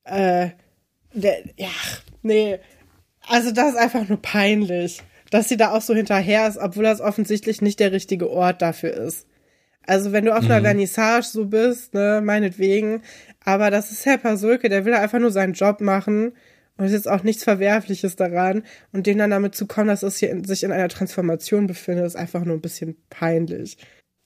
äh, 0.05 0.51
der, 1.13 1.37
ja, 1.57 1.67
nee. 2.21 2.59
Also, 3.27 3.51
das 3.51 3.71
ist 3.71 3.77
einfach 3.77 4.07
nur 4.07 4.21
peinlich, 4.21 5.01
dass 5.31 5.49
sie 5.49 5.57
da 5.57 5.71
auch 5.71 5.81
so 5.81 5.93
hinterher 5.93 6.47
ist, 6.47 6.57
obwohl 6.57 6.83
das 6.85 7.01
offensichtlich 7.01 7.61
nicht 7.61 7.81
der 7.81 7.91
richtige 7.91 8.29
Ort 8.29 8.61
dafür 8.61 8.93
ist. 8.93 9.25
Also 9.87 10.11
wenn 10.11 10.25
du 10.25 10.35
auf 10.35 10.43
einer 10.43 10.61
Vernissage 10.61 11.25
so 11.25 11.45
bist, 11.45 11.93
ne, 11.93 12.21
meinetwegen, 12.23 13.01
aber 13.43 13.71
das 13.71 13.91
ist 13.91 14.05
Herr 14.05 14.17
Pasulke, 14.17 14.67
der 14.67 14.83
will 14.83 14.93
einfach 14.93 15.19
nur 15.19 15.31
seinen 15.31 15.53
Job 15.53 15.79
machen 15.79 16.33
und 16.75 16.85
es 16.85 16.91
ist 16.91 17.07
auch 17.07 17.23
nichts 17.23 17.45
Verwerfliches 17.45 18.17
daran 18.17 18.63
und 18.91 19.07
denen 19.07 19.19
dann 19.19 19.31
damit 19.31 19.55
zu 19.55 19.65
kommen, 19.65 19.87
dass 19.87 20.03
es 20.03 20.17
hier 20.17 20.29
in, 20.29 20.43
sich 20.43 20.63
in 20.63 20.73
einer 20.73 20.89
Transformation 20.89 21.67
befindet, 21.67 22.05
ist 22.05 22.17
einfach 22.17 22.43
nur 22.43 22.55
ein 22.55 22.61
bisschen 22.61 22.97
peinlich. 23.09 23.77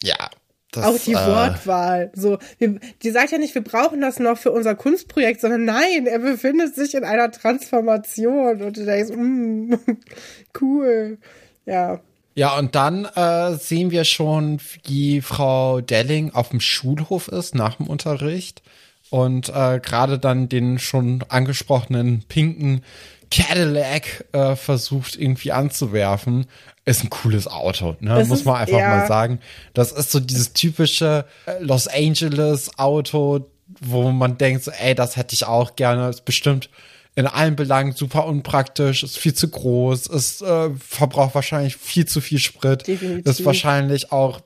Ja. 0.03 0.29
Das, 0.71 0.85
auch 0.85 0.97
die 0.97 1.11
äh, 1.11 1.27
Wortwahl, 1.27 2.11
so, 2.15 2.39
wir, 2.57 2.79
die 3.03 3.11
sagt 3.11 3.31
ja 3.31 3.37
nicht, 3.37 3.53
wir 3.53 3.63
brauchen 3.63 3.99
das 3.99 4.19
noch 4.19 4.37
für 4.37 4.51
unser 4.51 4.73
Kunstprojekt, 4.73 5.41
sondern 5.41 5.65
nein, 5.65 6.07
er 6.07 6.19
befindet 6.19 6.75
sich 6.75 6.95
in 6.95 7.03
einer 7.03 7.29
Transformation 7.29 8.61
und 8.61 8.77
du 8.77 8.85
denkst, 8.85 9.11
mm, 9.13 9.73
cool, 10.61 11.17
ja. 11.65 11.99
Ja, 12.41 12.57
und 12.57 12.73
dann 12.73 13.05
äh, 13.05 13.53
sehen 13.53 13.91
wir 13.91 14.03
schon, 14.03 14.59
wie 14.85 15.21
Frau 15.21 15.79
Delling 15.79 16.33
auf 16.33 16.49
dem 16.49 16.59
Schulhof 16.59 17.27
ist 17.27 17.53
nach 17.53 17.75
dem 17.75 17.85
Unterricht 17.85 18.63
und 19.11 19.49
äh, 19.49 19.79
gerade 19.79 20.17
dann 20.17 20.49
den 20.49 20.79
schon 20.79 21.23
angesprochenen 21.29 22.23
pinken 22.27 22.83
Cadillac 23.29 24.25
äh, 24.31 24.55
versucht 24.55 25.17
irgendwie 25.17 25.51
anzuwerfen. 25.51 26.47
Ist 26.83 27.03
ein 27.03 27.11
cooles 27.11 27.45
Auto, 27.47 27.95
ne? 27.99 28.15
Das 28.15 28.27
muss 28.27 28.39
ist- 28.39 28.45
man 28.45 28.55
einfach 28.55 28.79
ja. 28.79 28.89
mal 28.89 29.07
sagen. 29.07 29.39
Das 29.75 29.91
ist 29.91 30.09
so 30.09 30.19
dieses 30.19 30.53
typische 30.53 31.25
äh, 31.45 31.59
Los 31.63 31.87
Angeles 31.87 32.71
Auto, 32.79 33.51
wo 33.81 34.09
man 34.09 34.39
denkt, 34.39 34.63
so, 34.63 34.71
ey, 34.71 34.95
das 34.95 35.15
hätte 35.15 35.35
ich 35.35 35.45
auch 35.45 35.75
gerne. 35.75 36.09
Ist 36.09 36.25
bestimmt 36.25 36.71
in 37.15 37.27
allen 37.27 37.55
Belangen 37.55 37.91
super 37.93 38.25
unpraktisch, 38.25 39.03
ist 39.03 39.17
viel 39.17 39.33
zu 39.33 39.49
groß, 39.49 40.07
ist 40.07 40.41
äh, 40.41 40.69
verbraucht 40.75 41.35
wahrscheinlich 41.35 41.75
viel 41.75 42.05
zu 42.05 42.21
viel 42.21 42.39
Sprit, 42.39 42.87
Definitiv. 42.87 43.25
ist 43.25 43.45
wahrscheinlich 43.45 44.11
auch 44.11 44.41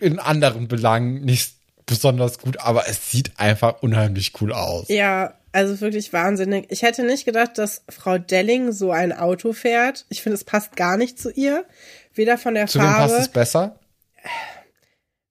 in 0.00 0.18
anderen 0.18 0.68
Belangen 0.68 1.22
nicht 1.22 1.54
besonders 1.86 2.38
gut, 2.38 2.60
aber 2.60 2.88
es 2.88 3.10
sieht 3.10 3.38
einfach 3.38 3.82
unheimlich 3.82 4.32
cool 4.40 4.52
aus. 4.52 4.88
Ja, 4.88 5.34
also 5.52 5.80
wirklich 5.80 6.12
wahnsinnig. 6.12 6.66
Ich 6.68 6.82
hätte 6.82 7.04
nicht 7.04 7.24
gedacht, 7.24 7.56
dass 7.56 7.82
Frau 7.88 8.18
Delling 8.18 8.72
so 8.72 8.90
ein 8.90 9.12
Auto 9.12 9.54
fährt. 9.54 10.04
Ich 10.10 10.20
finde, 10.20 10.34
es 10.34 10.44
passt 10.44 10.76
gar 10.76 10.98
nicht 10.98 11.18
zu 11.18 11.30
ihr. 11.30 11.64
Weder 12.12 12.36
von 12.36 12.54
der 12.54 12.66
Zu 12.66 12.78
wem 12.78 12.86
passt 12.86 13.10
Farbe, 13.12 13.22
es 13.22 13.28
besser? 13.28 13.78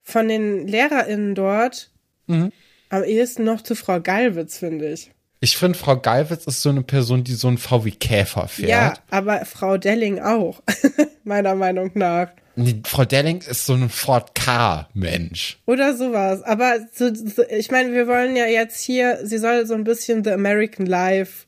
von 0.01 0.27
den 0.27 0.67
LehrerInnen 0.67 1.35
dort. 1.35 1.91
Mhm. 2.27 2.51
Am 2.89 3.03
ehesten 3.03 3.43
noch 3.43 3.61
zu 3.61 3.75
Frau 3.75 3.99
Gallwitz, 3.99 4.57
finde 4.59 4.91
ich. 4.93 5.11
Ich 5.45 5.57
finde, 5.57 5.77
Frau 5.77 5.95
Geiwitz 5.95 6.47
ist 6.47 6.63
so 6.63 6.69
eine 6.69 6.81
Person, 6.81 7.23
die 7.23 7.35
so 7.35 7.47
einen 7.47 7.59
VW 7.59 7.91
Käfer 7.91 8.47
fährt. 8.47 8.67
Ja, 8.67 8.93
aber 9.11 9.45
Frau 9.45 9.77
Delling 9.77 10.19
auch, 10.19 10.63
meiner 11.23 11.53
Meinung 11.53 11.91
nach. 11.93 12.29
Nee, 12.55 12.81
Frau 12.83 13.05
Delling 13.05 13.41
ist 13.47 13.67
so 13.67 13.73
ein 13.73 13.89
Ford 13.89 14.33
K-Mensch. 14.33 15.59
Oder 15.67 15.95
sowas. 15.95 16.41
Aber 16.41 16.79
so, 16.91 17.13
so, 17.13 17.43
ich 17.47 17.69
meine, 17.69 17.93
wir 17.93 18.07
wollen 18.07 18.35
ja 18.35 18.47
jetzt 18.47 18.81
hier, 18.81 19.19
sie 19.23 19.37
soll 19.37 19.67
so 19.67 19.75
ein 19.75 19.83
bisschen 19.83 20.23
The 20.23 20.31
American 20.31 20.87
Life 20.87 21.45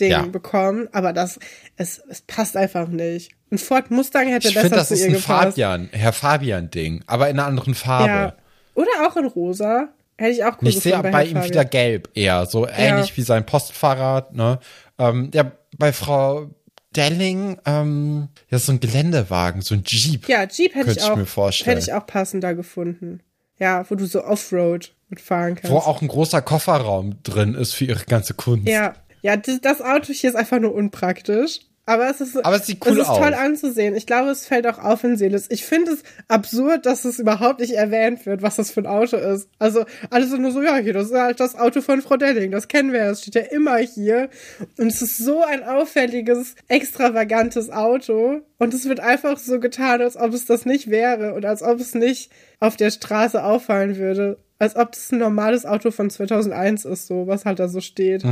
Ding 0.00 0.10
Ja. 0.10 0.22
bekommen, 0.22 0.88
aber 0.90 1.12
das, 1.12 1.38
es, 1.76 2.02
es 2.08 2.22
passt 2.22 2.56
einfach 2.56 2.88
nicht. 2.88 3.30
Ein 3.52 3.58
Ford 3.58 3.92
Mustang 3.92 4.26
hätte 4.26 4.48
Ich 4.48 4.54
besser 4.54 4.62
finde, 4.66 4.78
das 4.78 4.88
zu 4.88 4.94
ist 4.94 5.00
ihr 5.02 5.10
ein. 5.10 5.14
Fabian, 5.16 5.88
Herr 5.92 6.12
Fabian-Ding, 6.12 7.04
aber 7.06 7.28
in 7.30 7.38
einer 7.38 7.46
anderen 7.46 7.74
Farbe. 7.76 8.08
Ja. 8.08 8.36
Oder 8.74 9.06
auch 9.06 9.16
in 9.16 9.26
rosa. 9.26 9.90
Hätte 10.20 10.32
ich 10.32 10.44
auch 10.44 10.60
cool 10.60 10.68
Ich 10.68 10.80
sehe 10.80 10.98
bei 11.02 11.10
Herrn 11.10 11.22
ihm 11.22 11.32
Fabian. 11.32 11.44
wieder 11.44 11.64
gelb 11.64 12.10
eher, 12.14 12.44
so 12.44 12.68
ähnlich 12.68 13.16
wie 13.16 13.22
sein 13.22 13.46
Postfahrrad, 13.46 14.34
ne? 14.34 14.58
Ähm, 14.98 15.30
ja, 15.32 15.50
bei 15.78 15.94
Frau 15.94 16.50
Delling, 16.94 17.58
ähm, 17.64 18.28
ja, 18.50 18.58
so 18.58 18.72
ein 18.72 18.80
Geländewagen, 18.80 19.62
so 19.62 19.74
ein 19.74 19.82
Jeep. 19.86 20.28
Ja, 20.28 20.44
Jeep 20.44 20.74
hätte 20.74 20.90
ich 20.90 20.98
ich 20.98 21.02
auch, 21.04 21.16
mir 21.16 21.24
vorstellen. 21.24 21.76
hätte 21.78 21.88
ich 21.88 21.94
auch 21.94 22.06
passender 22.06 22.54
gefunden. 22.54 23.22
Ja, 23.58 23.88
wo 23.88 23.94
du 23.94 24.04
so 24.04 24.22
Offroad 24.22 24.92
mitfahren 25.08 25.54
kannst. 25.54 25.70
Wo 25.70 25.78
auch 25.78 26.02
ein 26.02 26.08
großer 26.08 26.42
Kofferraum 26.42 27.22
drin 27.22 27.54
ist 27.54 27.72
für 27.72 27.86
ihre 27.86 28.04
ganze 28.04 28.34
Kunst. 28.34 28.68
Ja, 28.68 28.94
ja, 29.22 29.36
das 29.36 29.80
Auto 29.80 30.12
hier 30.12 30.28
ist 30.28 30.36
einfach 30.36 30.60
nur 30.60 30.74
unpraktisch. 30.74 31.60
Aber 31.90 32.08
es 32.08 32.20
ist, 32.20 32.36
Aber 32.44 32.54
es 32.54 32.66
sieht 32.66 32.86
cool 32.86 32.92
es 32.92 33.08
ist 33.08 33.16
toll 33.16 33.34
anzusehen. 33.34 33.96
Ich 33.96 34.06
glaube, 34.06 34.30
es 34.30 34.46
fällt 34.46 34.64
auch 34.68 34.78
auf 34.78 35.02
in 35.02 35.16
Seeles. 35.16 35.48
Ich 35.50 35.64
finde 35.64 35.90
es 35.90 36.04
absurd, 36.28 36.86
dass 36.86 37.04
es 37.04 37.18
überhaupt 37.18 37.58
nicht 37.58 37.72
erwähnt 37.72 38.26
wird, 38.26 38.42
was 38.42 38.54
das 38.54 38.70
für 38.70 38.82
ein 38.82 38.86
Auto 38.86 39.16
ist. 39.16 39.48
Also, 39.58 39.84
alle 40.08 40.24
sind 40.28 40.42
nur 40.42 40.52
so, 40.52 40.62
ja, 40.62 40.76
hier, 40.76 40.92
das 40.92 41.06
ist 41.06 41.14
halt 41.14 41.40
das 41.40 41.58
Auto 41.58 41.80
von 41.80 42.00
Frau 42.00 42.16
Delling. 42.16 42.52
Das 42.52 42.68
kennen 42.68 42.92
wir 42.92 43.00
ja. 43.00 43.08
Das 43.08 43.22
steht 43.22 43.34
ja 43.34 43.40
immer 43.40 43.78
hier. 43.78 44.30
Und 44.78 44.86
es 44.86 45.02
ist 45.02 45.18
so 45.18 45.42
ein 45.42 45.64
auffälliges, 45.64 46.54
extravagantes 46.68 47.70
Auto. 47.70 48.42
Und 48.58 48.72
es 48.72 48.88
wird 48.88 49.00
einfach 49.00 49.36
so 49.36 49.58
getan, 49.58 50.00
als 50.00 50.16
ob 50.16 50.32
es 50.32 50.46
das 50.46 50.66
nicht 50.66 50.90
wäre. 50.90 51.34
Und 51.34 51.44
als 51.44 51.60
ob 51.60 51.80
es 51.80 51.96
nicht 51.96 52.30
auf 52.60 52.76
der 52.76 52.92
Straße 52.92 53.42
auffallen 53.42 53.96
würde. 53.96 54.38
Als 54.60 54.76
ob 54.76 54.92
das 54.92 55.10
ein 55.10 55.18
normales 55.18 55.66
Auto 55.66 55.90
von 55.90 56.08
2001 56.08 56.84
ist, 56.84 57.08
so, 57.08 57.26
was 57.26 57.46
halt 57.46 57.58
da 57.58 57.66
so 57.66 57.80
steht. 57.80 58.22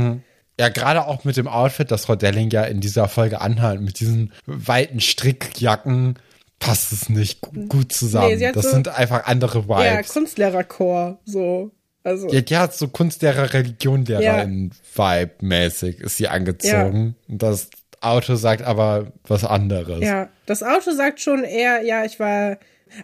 Ja, 0.59 0.69
gerade 0.69 1.07
auch 1.07 1.23
mit 1.23 1.37
dem 1.37 1.47
Outfit, 1.47 1.89
das 1.89 2.05
Frau 2.05 2.15
Delling 2.15 2.49
ja 2.51 2.63
in 2.65 2.81
dieser 2.81 3.07
Folge 3.07 3.41
anhat, 3.41 3.79
mit 3.81 3.99
diesen 3.99 4.33
weiten 4.45 4.99
Strickjacken, 4.99 6.19
passt 6.59 6.91
es 6.91 7.07
nicht 7.09 7.41
gu- 7.41 7.65
gut 7.67 7.93
zusammen. 7.93 8.37
Nee, 8.37 8.51
das 8.51 8.65
so- 8.65 8.71
sind 8.71 8.89
einfach 8.89 9.25
andere 9.25 9.59
Ja, 9.67 9.95
Vibes. 9.97 10.13
Kunstlehrerchor, 10.13 11.19
so. 11.25 11.71
Also, 12.03 12.29
Ja, 12.29 12.41
die 12.41 12.57
hat 12.57 12.73
so 12.73 12.87
Kunstlehrer, 12.87 13.53
Religionlehrerin 13.53 14.71
Vibe 14.95 15.31
mäßig 15.41 15.99
ist 15.99 16.17
sie 16.17 16.27
angezogen. 16.27 17.15
Und 17.27 17.41
das 17.41 17.69
Auto 18.01 18.35
sagt 18.35 18.61
aber 18.63 19.11
was 19.27 19.43
anderes. 19.43 20.03
ja. 20.03 20.29
Das 20.45 20.63
Auto 20.63 20.91
sagt 20.91 21.19
schon 21.21 21.43
eher, 21.43 21.83
ja, 21.83 22.05
ich 22.05 22.19
war, 22.19 22.57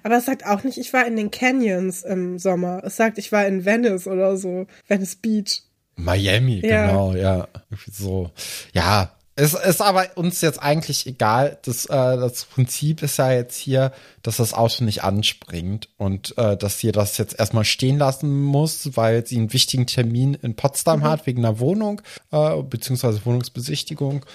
aber 0.03 0.17
es 0.17 0.25
sagt 0.25 0.45
auch 0.45 0.63
nicht, 0.63 0.77
ich 0.77 0.91
war 0.93 1.05
in 1.05 1.15
den 1.15 1.29
Canyons 1.31 2.03
im 2.03 2.39
Sommer. 2.39 2.81
Es 2.85 2.95
sagt, 2.95 3.17
ich 3.17 3.31
war 3.31 3.45
in 3.45 3.65
Venice 3.65 4.07
oder 4.07 4.35
so. 4.37 4.65
Venice 4.87 5.15
Beach. 5.17 5.61
Miami, 5.95 6.61
Ja. 6.63 6.87
genau, 6.87 7.13
ja. 7.13 7.47
So. 7.91 8.31
Ja. 8.73 9.11
Es 9.37 9.53
ist 9.53 9.81
aber 9.81 10.07
uns 10.15 10.39
jetzt 10.39 10.63
eigentlich 10.63 11.05
egal. 11.07 11.57
Das, 11.63 11.87
äh, 11.87 11.89
das 11.89 12.45
Prinzip 12.45 13.03
ist 13.03 13.17
ja 13.17 13.33
jetzt 13.33 13.57
hier, 13.57 13.91
dass 14.23 14.37
das 14.37 14.53
Auto 14.53 14.85
nicht 14.85 15.03
anspringt 15.03 15.89
und 15.97 16.37
äh, 16.37 16.55
dass 16.55 16.79
sie 16.79 16.93
das 16.93 17.17
jetzt 17.17 17.37
erstmal 17.37 17.65
stehen 17.65 17.97
lassen 17.97 18.41
muss, 18.43 18.95
weil 18.95 19.27
sie 19.27 19.35
einen 19.35 19.51
wichtigen 19.51 19.87
Termin 19.87 20.35
in 20.35 20.55
Potsdam 20.55 21.03
hat 21.03 21.27
wegen 21.27 21.43
einer 21.43 21.59
Wohnung, 21.59 22.01
äh, 22.31 22.61
beziehungsweise 22.63 23.25
Wohnungsbesichtigung. 23.25 24.25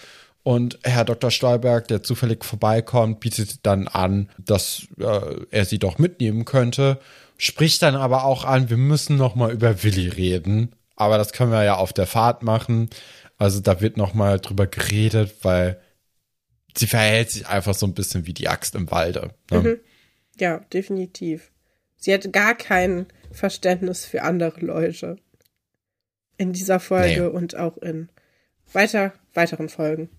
Und 0.43 0.79
Herr 0.83 1.07
Dr. 1.07 1.31
Stolberg, 1.31 1.89
der 1.89 2.03
zufällig 2.03 2.45
vorbeikommt, 2.45 3.21
bietet 3.21 3.65
dann 3.65 3.89
an, 3.89 4.29
dass 4.39 4.87
äh, 4.99 5.45
er 5.51 5.65
sie 5.65 5.79
doch 5.79 5.97
mitnehmen 5.99 6.45
könnte, 6.45 6.99
spricht 7.39 7.81
dann 7.81 7.97
aber 7.97 8.25
auch 8.25 8.45
an, 8.45 8.69
wir 8.69 8.77
müssen 8.77 9.17
noch 9.17 9.35
mal 9.35 9.51
über 9.51 9.83
Willi 9.83 10.09
reden. 10.09 10.73
Aber 11.01 11.17
das 11.17 11.33
können 11.33 11.51
wir 11.51 11.65
ja 11.65 11.77
auf 11.77 11.93
der 11.95 12.07
Fahrt 12.07 12.43
machen. 12.43 12.91
Also 13.39 13.61
da 13.61 13.81
wird 13.81 13.97
noch 13.97 14.13
mal 14.13 14.39
drüber 14.39 14.67
geredet, 14.67 15.35
weil 15.43 15.81
sie 16.77 16.87
verhält 16.87 17.31
sich 17.31 17.47
einfach 17.47 17.73
so 17.75 17.87
ein 17.87 17.95
bisschen 17.95 18.27
wie 18.27 18.35
die 18.35 18.49
Axt 18.49 18.75
im 18.75 18.91
Walde. 18.91 19.35
Ne? 19.51 19.81
Ja, 20.39 20.59
definitiv. 20.73 21.51
Sie 21.97 22.13
hat 22.13 22.31
gar 22.33 22.55
kein 22.55 23.07
Verständnis 23.33 24.05
für 24.05 24.23
andere 24.23 24.61
Leute. 24.61 25.17
In 26.37 26.53
dieser 26.53 26.81
Folge 26.81 27.23
Nee. 27.23 27.27
und 27.29 27.57
auch 27.57 27.79
in 27.79 28.11
weiter, 28.73 29.13
weiteren 29.33 29.69
Folgen. 29.71 30.11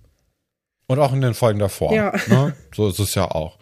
Und 0.88 0.97
auch 0.99 1.13
in 1.13 1.21
den 1.21 1.34
Folgen 1.36 1.59
davor. 1.59 1.93
Ja. 1.93 2.13
Ne? 2.27 2.55
So 2.75 2.89
ist 2.89 2.99
es 2.99 3.13
ja 3.15 3.25
auch. 3.29 3.57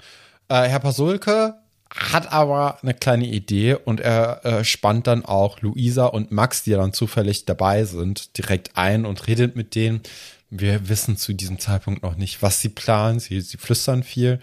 Äh, 0.47 0.63
Herr 0.69 0.79
Pasulke 0.79 1.55
hat 1.89 2.31
aber 2.31 2.77
eine 2.83 2.93
kleine 2.93 3.25
Idee 3.25 3.73
und 3.73 3.99
er 3.99 4.45
äh, 4.45 4.63
spannt 4.63 5.07
dann 5.07 5.25
auch 5.25 5.61
Luisa 5.61 6.05
und 6.05 6.31
Max, 6.31 6.63
die 6.63 6.71
ja 6.71 6.77
dann 6.77 6.93
zufällig 6.93 7.45
dabei 7.45 7.83
sind, 7.83 8.37
direkt 8.37 8.71
ein 8.77 9.05
und 9.05 9.27
redet 9.27 9.55
mit 9.55 9.75
denen. 9.75 10.01
Wir 10.51 10.87
wissen 10.89 11.17
zu 11.17 11.33
diesem 11.33 11.59
Zeitpunkt 11.59 12.03
noch 12.03 12.15
nicht, 12.15 12.41
was 12.41 12.61
sie 12.61 12.69
planen. 12.69 13.19
Sie, 13.19 13.41
sie 13.41 13.57
flüstern 13.57 14.03
viel. 14.03 14.39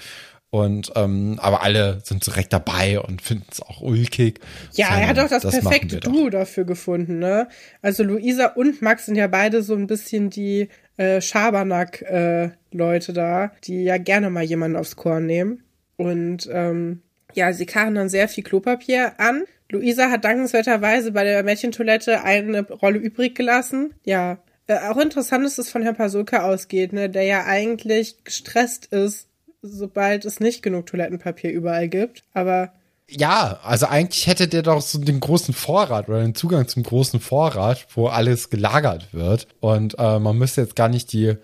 Und 0.50 0.92
ähm, 0.94 1.38
aber 1.40 1.62
alle 1.62 2.00
sind 2.04 2.24
direkt 2.24 2.52
dabei 2.52 3.00
und 3.00 3.20
finden 3.20 3.46
es 3.50 3.60
auch 3.60 3.80
ulkig. 3.80 4.40
Ja, 4.72 4.86
Sondern 4.86 5.02
er 5.02 5.08
hat 5.08 5.18
doch 5.18 5.28
das, 5.28 5.44
machen 5.44 5.60
perfekte. 5.60 6.00
Duo 6.00 6.30
dafür 6.30 6.64
gefunden, 6.64 7.18
ne? 7.18 7.48
Also 7.82 8.04
Luisa 8.04 8.46
und 8.46 8.80
Max 8.80 9.06
sind 9.06 9.16
ja 9.16 9.26
beide 9.26 9.62
so 9.62 9.74
ein 9.74 9.88
bisschen 9.88 10.30
die 10.30 10.68
äh, 10.96 11.20
Schabernack-Leute 11.20 13.12
da, 13.12 13.52
die 13.64 13.82
ja 13.82 13.98
gerne 13.98 14.30
mal 14.30 14.44
jemanden 14.44 14.76
aufs 14.76 14.96
Korn 14.96 15.26
nehmen. 15.26 15.64
Und 15.96 16.48
ähm, 16.52 17.02
ja, 17.36 17.52
sie 17.52 17.66
karren 17.66 17.94
dann 17.94 18.08
sehr 18.08 18.28
viel 18.28 18.42
Klopapier 18.42 19.20
an. 19.20 19.44
Luisa 19.70 20.10
hat 20.10 20.24
dankenswerterweise 20.24 21.12
bei 21.12 21.24
der 21.24 21.42
Mädchentoilette 21.42 22.22
eine 22.22 22.62
Rolle 22.62 22.98
übrig 22.98 23.34
gelassen. 23.34 23.94
Ja, 24.04 24.38
äh, 24.66 24.78
auch 24.88 24.96
interessant 24.96 25.44
ist, 25.44 25.58
dass 25.58 25.66
es 25.66 25.72
von 25.72 25.82
Herrn 25.82 25.96
Pasulka 25.96 26.44
ausgeht, 26.44 26.92
ne, 26.92 27.10
der 27.10 27.24
ja 27.24 27.44
eigentlich 27.44 28.24
gestresst 28.24 28.86
ist, 28.86 29.28
sobald 29.62 30.24
es 30.24 30.40
nicht 30.40 30.62
genug 30.62 30.86
Toilettenpapier 30.86 31.50
überall 31.50 31.88
gibt. 31.88 32.22
Aber 32.32 32.72
Ja, 33.08 33.60
also 33.62 33.86
eigentlich 33.86 34.26
hätte 34.26 34.48
der 34.48 34.62
doch 34.62 34.80
so 34.80 34.98
den 34.98 35.20
großen 35.20 35.54
Vorrat 35.54 36.08
oder 36.08 36.20
den 36.20 36.34
Zugang 36.34 36.66
zum 36.68 36.82
großen 36.82 37.20
Vorrat, 37.20 37.86
wo 37.94 38.06
alles 38.06 38.50
gelagert 38.50 39.12
wird. 39.12 39.46
Und 39.60 39.96
äh, 39.98 40.18
man 40.18 40.38
müsste 40.38 40.62
jetzt 40.62 40.76
gar 40.76 40.88
nicht 40.88 41.12
die, 41.12 41.36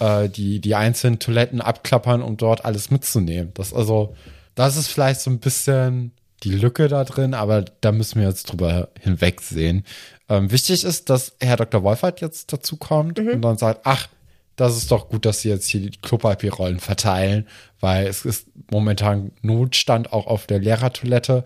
äh, 0.00 0.28
die, 0.28 0.60
die 0.60 0.74
einzelnen 0.74 1.18
Toiletten 1.18 1.60
abklappern, 1.60 2.22
um 2.22 2.36
dort 2.36 2.64
alles 2.64 2.90
mitzunehmen. 2.90 3.52
Das 3.54 3.74
also, 3.74 4.14
das 4.54 4.76
ist 4.76 4.88
vielleicht 4.88 5.20
so 5.20 5.30
ein 5.30 5.40
bisschen 5.40 6.12
die 6.42 6.52
Lücke 6.52 6.88
da 6.88 7.04
drin, 7.04 7.34
aber 7.34 7.64
da 7.80 7.92
müssen 7.92 8.20
wir 8.20 8.28
jetzt 8.28 8.44
drüber 8.44 8.88
hinwegsehen. 9.00 9.84
Ähm, 10.28 10.50
wichtig 10.50 10.84
ist, 10.84 11.10
dass 11.10 11.34
Herr 11.40 11.56
Dr. 11.56 11.82
Wolfert 11.82 12.20
jetzt 12.20 12.52
dazu 12.52 12.76
kommt 12.76 13.18
und 13.18 13.42
dann 13.42 13.56
sagt, 13.56 13.80
ach, 13.84 14.08
das 14.56 14.76
ist 14.76 14.90
doch 14.90 15.08
gut, 15.08 15.24
dass 15.26 15.40
sie 15.40 15.48
jetzt 15.48 15.66
hier 15.66 15.80
die 15.80 15.98
Klopapierrollen 15.98 16.78
verteilen, 16.78 17.48
weil 17.80 18.06
es 18.06 18.24
ist 18.24 18.46
momentan 18.70 19.32
Notstand 19.42 20.12
auch 20.12 20.26
auf 20.26 20.46
der 20.46 20.60
Lehrertoilette. 20.60 21.44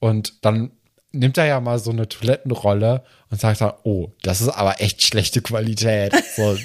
Und 0.00 0.44
dann 0.44 0.72
nimmt 1.12 1.38
er 1.38 1.46
ja 1.46 1.60
mal 1.60 1.78
so 1.78 1.90
eine 1.90 2.08
Toilettenrolle 2.08 3.04
und 3.30 3.40
sagt 3.40 3.60
dann, 3.60 3.72
oh, 3.84 4.10
das 4.22 4.40
ist 4.40 4.48
aber 4.48 4.80
echt 4.80 5.04
schlechte 5.04 5.40
Qualität. 5.40 6.12
So, 6.36 6.58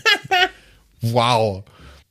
wow. 1.02 1.64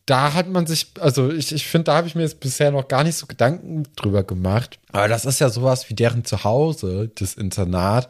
Da 0.06 0.34
hat 0.34 0.48
man 0.48 0.66
sich, 0.66 0.92
also 1.00 1.30
ich, 1.30 1.52
ich 1.52 1.66
finde, 1.66 1.84
da 1.84 1.96
habe 1.96 2.06
ich 2.06 2.14
mir 2.14 2.22
jetzt 2.22 2.40
bisher 2.40 2.70
noch 2.70 2.88
gar 2.88 3.02
nicht 3.04 3.16
so 3.16 3.26
Gedanken 3.26 3.84
drüber 3.96 4.22
gemacht. 4.22 4.78
Aber 4.92 5.08
das 5.08 5.24
ist 5.24 5.40
ja 5.40 5.50
sowas 5.50 5.90
wie 5.90 5.94
deren 5.94 6.24
Zuhause, 6.24 7.10
das 7.14 7.34
Internat. 7.34 8.08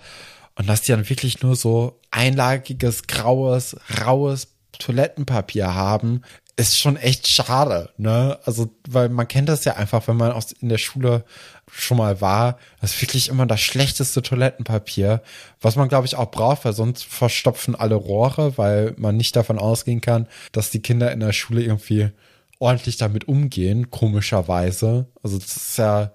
Und 0.56 0.68
dass 0.68 0.82
die 0.82 0.92
dann 0.92 1.08
wirklich 1.08 1.42
nur 1.42 1.56
so 1.56 2.00
einlagiges, 2.10 3.06
graues, 3.06 3.76
raues 4.04 4.48
Toilettenpapier 4.78 5.74
haben, 5.74 6.22
ist 6.56 6.78
schon 6.78 6.96
echt 6.96 7.28
schade, 7.28 7.90
ne? 7.98 8.38
Also, 8.44 8.70
weil 8.88 9.10
man 9.10 9.28
kennt 9.28 9.48
das 9.48 9.64
ja 9.64 9.74
einfach, 9.74 10.08
wenn 10.08 10.16
man 10.16 10.32
aus, 10.32 10.52
in 10.52 10.70
der 10.70 10.78
Schule 10.78 11.24
schon 11.70 11.98
mal 11.98 12.20
war, 12.20 12.58
das 12.80 12.94
ist 12.94 13.02
wirklich 13.02 13.28
immer 13.28 13.46
das 13.46 13.60
schlechteste 13.60 14.22
Toilettenpapier, 14.22 15.22
was 15.60 15.76
man, 15.76 15.88
glaube 15.88 16.06
ich, 16.06 16.16
auch 16.16 16.30
braucht, 16.30 16.64
weil 16.64 16.72
sonst 16.72 17.04
verstopfen 17.04 17.74
alle 17.74 17.96
Rohre, 17.96 18.56
weil 18.56 18.94
man 18.96 19.16
nicht 19.16 19.36
davon 19.36 19.58
ausgehen 19.58 20.00
kann, 20.00 20.28
dass 20.52 20.70
die 20.70 20.80
Kinder 20.80 21.12
in 21.12 21.20
der 21.20 21.32
Schule 21.32 21.62
irgendwie 21.62 22.10
ordentlich 22.58 22.96
damit 22.96 23.28
umgehen, 23.28 23.90
komischerweise. 23.90 25.06
Also 25.22 25.38
das 25.38 25.56
ist 25.56 25.78
ja 25.78 26.12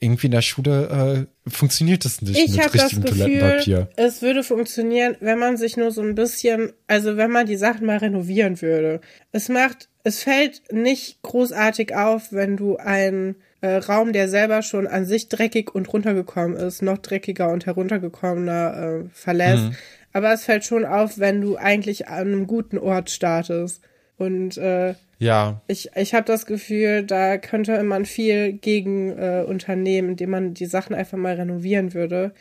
irgendwie 0.00 0.26
in 0.26 0.32
der 0.32 0.42
Schule 0.42 1.26
äh, 1.46 1.50
funktioniert 1.50 2.04
das 2.04 2.22
nicht 2.22 2.38
Ich 2.38 2.52
mit 2.52 2.64
habe 2.64 2.76
das 2.76 2.84
richtigem 2.86 3.04
Gefühl, 3.04 3.28
Toilettenpapier. 3.28 3.88
es 3.96 4.22
würde 4.22 4.42
funktionieren, 4.42 5.16
wenn 5.20 5.38
man 5.38 5.56
sich 5.56 5.76
nur 5.76 5.90
so 5.92 6.02
ein 6.02 6.14
bisschen, 6.14 6.72
also 6.86 7.16
wenn 7.16 7.30
man 7.30 7.46
die 7.46 7.56
Sachen 7.56 7.86
mal 7.86 7.98
renovieren 7.98 8.60
würde. 8.60 9.00
Es 9.32 9.48
macht, 9.48 9.88
es 10.02 10.22
fällt 10.22 10.72
nicht 10.72 11.22
großartig 11.22 11.94
auf, 11.94 12.32
wenn 12.32 12.56
du 12.56 12.76
einen 12.76 13.36
äh, 13.60 13.76
Raum, 13.76 14.12
der 14.12 14.28
selber 14.28 14.62
schon 14.62 14.86
an 14.86 15.04
sich 15.04 15.28
dreckig 15.28 15.74
und 15.74 15.92
runtergekommen 15.92 16.56
ist, 16.56 16.82
noch 16.82 16.98
dreckiger 16.98 17.50
und 17.50 17.66
heruntergekommener 17.66 19.02
äh, 19.04 19.08
verlässt. 19.12 19.64
Mhm. 19.64 19.76
Aber 20.12 20.32
es 20.32 20.44
fällt 20.44 20.64
schon 20.64 20.84
auf, 20.84 21.18
wenn 21.18 21.40
du 21.40 21.56
eigentlich 21.56 22.08
an 22.08 22.28
einem 22.28 22.46
guten 22.46 22.78
Ort 22.78 23.10
startest. 23.10 23.82
Und 24.16 24.58
äh, 24.58 24.94
Ja, 25.18 25.62
ich, 25.66 25.90
ich 25.94 26.14
habe 26.14 26.24
das 26.24 26.46
Gefühl, 26.46 27.04
da 27.04 27.38
könnte 27.38 27.82
man 27.82 28.04
viel 28.04 28.52
gegen 28.52 29.10
äh, 29.16 29.44
unternehmen, 29.46 30.10
indem 30.10 30.30
man 30.30 30.54
die 30.54 30.66
Sachen 30.66 30.94
einfach 30.94 31.16
mal 31.16 31.34
renovieren 31.34 31.94
würde. 31.94 32.32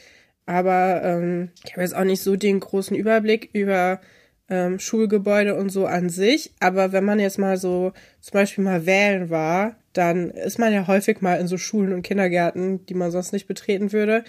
Aber 0.46 1.02
ähm, 1.04 1.50
ich 1.64 1.74
habe 1.74 1.82
jetzt 1.82 1.96
auch 1.96 2.04
nicht 2.04 2.24
so 2.24 2.36
den 2.36 2.60
großen 2.60 2.98
Überblick 2.98 3.50
über 3.54 4.02
ähm, 4.50 4.80
Schulgebäude 4.80 5.56
und 5.56 5.70
so 5.70 5.86
an 5.86 6.10
sich. 6.10 6.52
Aber 6.60 6.92
wenn 6.92 7.06
man 7.06 7.20
jetzt 7.20 7.38
mal 7.38 7.58
so 7.58 7.94
zum 8.22 8.34
Beispiel 8.34 8.64
mal 8.64 8.86
wählen 8.86 9.30
war, 9.30 9.76
dann 9.94 10.32
ist 10.32 10.60
man 10.60 10.74
ja 10.74 10.88
häufig 10.88 11.22
mal 11.22 11.36
in 11.36 11.48
so 11.48 11.58
Schulen 11.58 11.94
und 11.94 12.02
Kindergärten, 12.04 12.86
die 12.86 12.94
man 12.94 13.12
sonst 13.12 13.34
nicht 13.34 13.48
betreten 13.48 13.92
würde. 13.92 14.24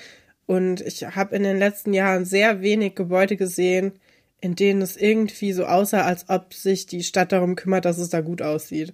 Und 0.46 0.80
ich 0.80 1.04
habe 1.06 1.36
in 1.36 1.42
den 1.42 1.58
letzten 1.58 1.92
Jahren 1.92 2.24
sehr 2.24 2.60
wenig 2.60 2.94
Gebäude 2.96 3.36
gesehen, 3.36 3.92
in 4.40 4.56
denen 4.56 4.82
es 4.82 4.96
irgendwie 4.96 5.52
so 5.52 5.66
aussah, 5.66 6.02
als 6.02 6.28
ob 6.28 6.54
sich 6.54 6.86
die 6.86 7.04
Stadt 7.04 7.32
darum 7.32 7.56
kümmert, 7.56 7.84
dass 7.84 7.98
es 7.98 8.08
da 8.08 8.20
gut 8.20 8.42
aussieht. 8.42 8.92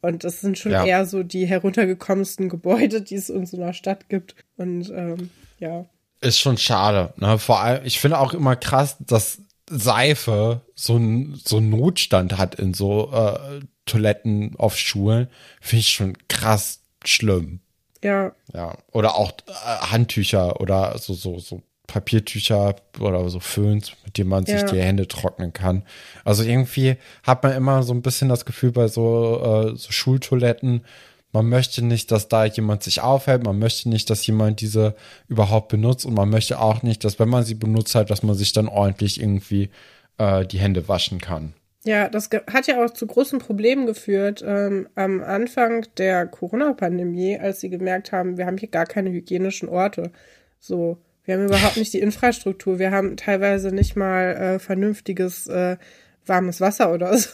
Und 0.00 0.24
das 0.24 0.40
sind 0.40 0.58
schon 0.58 0.72
Ja. 0.72 0.84
eher 0.84 1.06
so 1.06 1.22
die 1.22 1.46
heruntergekommensten 1.46 2.48
Gebäude, 2.48 3.00
die 3.02 3.14
es 3.14 3.30
in 3.30 3.46
so 3.46 3.56
einer 3.56 3.72
Stadt 3.72 4.08
gibt. 4.08 4.34
Und 4.56 4.90
ähm, 4.90 5.30
ja. 5.60 5.86
ist 6.20 6.40
schon 6.40 6.58
schade. 6.58 7.14
Ne? 7.16 7.38
Vor 7.38 7.60
allem, 7.60 7.84
ich 7.84 8.00
finde 8.00 8.18
auch 8.18 8.34
immer 8.34 8.56
krass, 8.56 8.96
dass 8.98 9.38
Seife 9.78 10.60
so 10.74 10.96
ein 10.96 11.34
so 11.42 11.56
einen 11.58 11.70
Notstand 11.70 12.36
hat 12.38 12.54
in 12.56 12.74
so 12.74 13.10
äh, 13.12 13.60
Toiletten 13.86 14.54
auf 14.58 14.76
Schulen. 14.76 15.28
Finde 15.60 15.80
ich 15.80 15.90
schon 15.90 16.16
krass 16.28 16.80
schlimm. 17.04 17.60
Ja, 18.04 18.32
Ja. 18.52 18.76
Oder 18.92 19.14
auch 19.16 19.32
äh, 19.46 19.52
Handtücher 19.90 20.60
oder 20.60 20.98
so, 20.98 21.14
so, 21.14 21.38
so 21.38 21.62
Papiertücher 21.86 22.76
oder 23.00 23.28
so 23.28 23.38
Föhns, 23.40 23.92
mit 24.04 24.18
denen 24.18 24.30
man 24.30 24.44
sich 24.46 24.60
Ja. 24.60 24.66
die 24.66 24.80
Hände 24.80 25.06
trocknen 25.08 25.52
kann. 25.52 25.84
Also 26.24 26.42
irgendwie 26.42 26.96
hat 27.22 27.42
man 27.42 27.52
immer 27.52 27.82
so 27.82 27.92
ein 27.92 28.02
bisschen 28.02 28.28
das 28.28 28.44
Gefühl 28.44 28.72
bei 28.72 28.88
so, 28.88 29.40
äh, 29.72 29.76
so 29.76 29.92
Schultoiletten, 29.92 30.84
man 31.32 31.48
möchte 31.48 31.82
nicht, 31.82 32.10
dass 32.10 32.28
da 32.28 32.44
jemand 32.44 32.82
sich 32.82 33.00
aufhält, 33.00 33.42
man 33.44 33.58
möchte 33.58 33.88
nicht, 33.88 34.10
dass 34.10 34.26
jemand 34.26 34.60
diese 34.60 34.94
überhaupt 35.28 35.68
benutzt 35.68 36.04
und 36.04 36.14
man 36.14 36.28
möchte 36.28 36.60
auch 36.60 36.82
nicht, 36.82 37.04
dass 37.04 37.18
wenn 37.18 37.28
man 37.28 37.44
sie 37.44 37.54
benutzt 37.54 37.94
hat, 37.94 38.10
dass 38.10 38.22
man 38.22 38.34
sich 38.34 38.52
dann 38.52 38.68
ordentlich 38.68 39.20
irgendwie 39.20 39.70
äh, 40.18 40.44
die 40.44 40.58
Hände 40.58 40.88
waschen 40.88 41.20
kann. 41.20 41.54
Ja, 41.84 42.08
das 42.08 42.30
hat 42.48 42.68
ja 42.68 42.84
auch 42.84 42.90
zu 42.90 43.06
großen 43.06 43.40
Problemen 43.40 43.86
geführt 43.86 44.44
ähm, 44.46 44.88
am 44.94 45.20
Anfang 45.20 45.86
der 45.96 46.26
Corona-Pandemie, 46.26 47.38
als 47.38 47.60
sie 47.60 47.70
gemerkt 47.70 48.12
haben, 48.12 48.36
wir 48.36 48.46
haben 48.46 48.58
hier 48.58 48.68
gar 48.68 48.86
keine 48.86 49.10
hygienischen 49.10 49.68
Orte. 49.68 50.12
So, 50.60 50.98
wir 51.24 51.34
haben 51.34 51.46
überhaupt 51.46 51.76
nicht 51.78 51.92
die 51.92 51.98
Infrastruktur, 51.98 52.78
wir 52.78 52.92
haben 52.92 53.16
teilweise 53.16 53.74
nicht 53.74 53.96
mal 53.96 54.36
äh, 54.36 54.58
vernünftiges 54.60 55.48
äh, 55.48 55.76
warmes 56.26 56.60
Wasser 56.60 56.92
oder 56.92 57.16
so. 57.18 57.30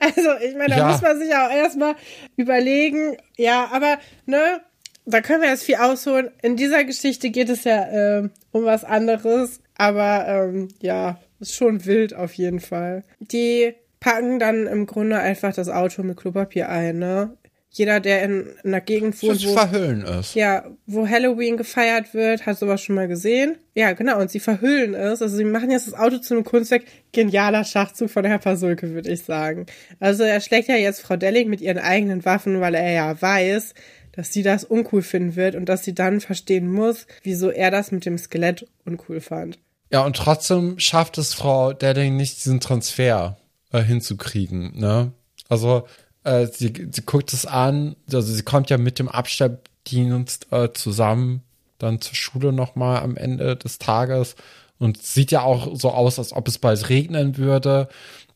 Also, 0.00 0.30
ich 0.46 0.54
meine, 0.54 0.70
da 0.74 0.78
Ja. 0.78 0.88
muss 0.92 1.02
man 1.02 1.18
sich 1.18 1.34
auch 1.34 1.50
erstmal 1.50 1.96
überlegen, 2.36 3.16
ja, 3.36 3.68
aber 3.72 3.98
ne, 4.26 4.60
da 5.06 5.20
können 5.20 5.42
wir 5.42 5.48
jetzt 5.50 5.64
viel 5.64 5.76
ausholen. 5.76 6.30
In 6.42 6.56
dieser 6.56 6.84
Geschichte 6.84 7.30
geht 7.30 7.48
es 7.48 7.64
ja 7.64 7.86
ähm, 7.90 8.30
um 8.52 8.64
was 8.64 8.84
anderes, 8.84 9.60
aber 9.76 10.26
ähm, 10.28 10.68
ja, 10.80 11.18
ist 11.40 11.56
schon 11.56 11.84
wild 11.84 12.14
auf 12.14 12.32
jeden 12.34 12.60
Fall. 12.60 13.04
Die 13.18 13.74
packen 14.00 14.38
dann 14.38 14.66
im 14.66 14.86
Grunde 14.86 15.18
einfach 15.18 15.52
das 15.54 15.68
Auto 15.68 16.02
mit 16.02 16.16
Klopapier 16.18 16.68
ein, 16.68 16.98
ne? 16.98 17.36
Jeder, 17.76 17.98
der 17.98 18.22
in 18.22 18.46
einer 18.62 18.80
Gegend 18.80 19.20
wohnt, 19.20 19.44
wo, 19.44 19.52
verhüllen 19.52 20.02
ist. 20.02 20.36
ja, 20.36 20.64
wo 20.86 21.08
Halloween 21.08 21.56
gefeiert 21.56 22.14
wird, 22.14 22.46
hat 22.46 22.56
sowas 22.56 22.80
schon 22.80 22.94
mal 22.94 23.08
gesehen. 23.08 23.56
Ja, 23.74 23.92
genau, 23.94 24.20
und 24.20 24.30
sie 24.30 24.38
verhüllen 24.38 24.94
es. 24.94 25.20
Also 25.20 25.36
sie 25.36 25.44
machen 25.44 25.72
jetzt 25.72 25.88
das 25.88 25.94
Auto 25.94 26.18
zu 26.18 26.34
einem 26.34 26.44
Kunstwerk. 26.44 26.84
Genialer 27.10 27.64
Schachzug 27.64 28.10
von 28.10 28.24
Herr 28.24 28.38
Pasulke, 28.38 28.90
würde 28.94 29.10
ich 29.10 29.24
sagen. 29.24 29.66
Also 29.98 30.22
er 30.22 30.40
schlägt 30.40 30.68
ja 30.68 30.76
jetzt 30.76 31.00
Frau 31.00 31.16
Delling 31.16 31.50
mit 31.50 31.60
ihren 31.60 31.78
eigenen 31.78 32.24
Waffen, 32.24 32.60
weil 32.60 32.76
er 32.76 32.92
ja 32.92 33.20
weiß, 33.20 33.74
dass 34.12 34.32
sie 34.32 34.44
das 34.44 34.62
uncool 34.62 35.02
finden 35.02 35.34
wird 35.34 35.56
und 35.56 35.68
dass 35.68 35.82
sie 35.82 35.94
dann 35.94 36.20
verstehen 36.20 36.70
muss, 36.70 37.08
wieso 37.24 37.50
er 37.50 37.72
das 37.72 37.90
mit 37.90 38.06
dem 38.06 38.18
Skelett 38.18 38.68
uncool 38.84 39.20
fand. 39.20 39.58
Ja, 39.90 40.04
und 40.04 40.14
trotzdem 40.14 40.78
schafft 40.78 41.18
es 41.18 41.34
Frau 41.34 41.72
Dedding 41.72 42.16
nicht, 42.16 42.36
diesen 42.36 42.60
Transfer 42.60 43.36
äh, 43.72 43.82
hinzukriegen. 43.82 44.78
Ne? 44.78 45.12
Also 45.48 45.88
äh, 46.24 46.46
sie, 46.46 46.72
sie 46.90 47.02
guckt 47.02 47.32
es 47.32 47.46
an, 47.46 47.96
also 48.12 48.32
sie 48.32 48.42
kommt 48.42 48.70
ja 48.70 48.78
mit 48.78 48.98
dem 48.98 49.08
Abschleppdienst 49.08 50.52
äh, 50.52 50.72
zusammen 50.72 51.42
dann 51.78 52.00
zur 52.00 52.14
Schule 52.14 52.52
nochmal 52.52 53.02
am 53.02 53.16
Ende 53.16 53.56
des 53.56 53.78
Tages. 53.78 54.36
Und 54.78 55.00
sieht 55.00 55.30
ja 55.30 55.42
auch 55.42 55.76
so 55.76 55.90
aus, 55.92 56.18
als 56.18 56.32
ob 56.32 56.48
es 56.48 56.58
bald 56.58 56.88
regnen 56.88 57.36
würde. 57.36 57.88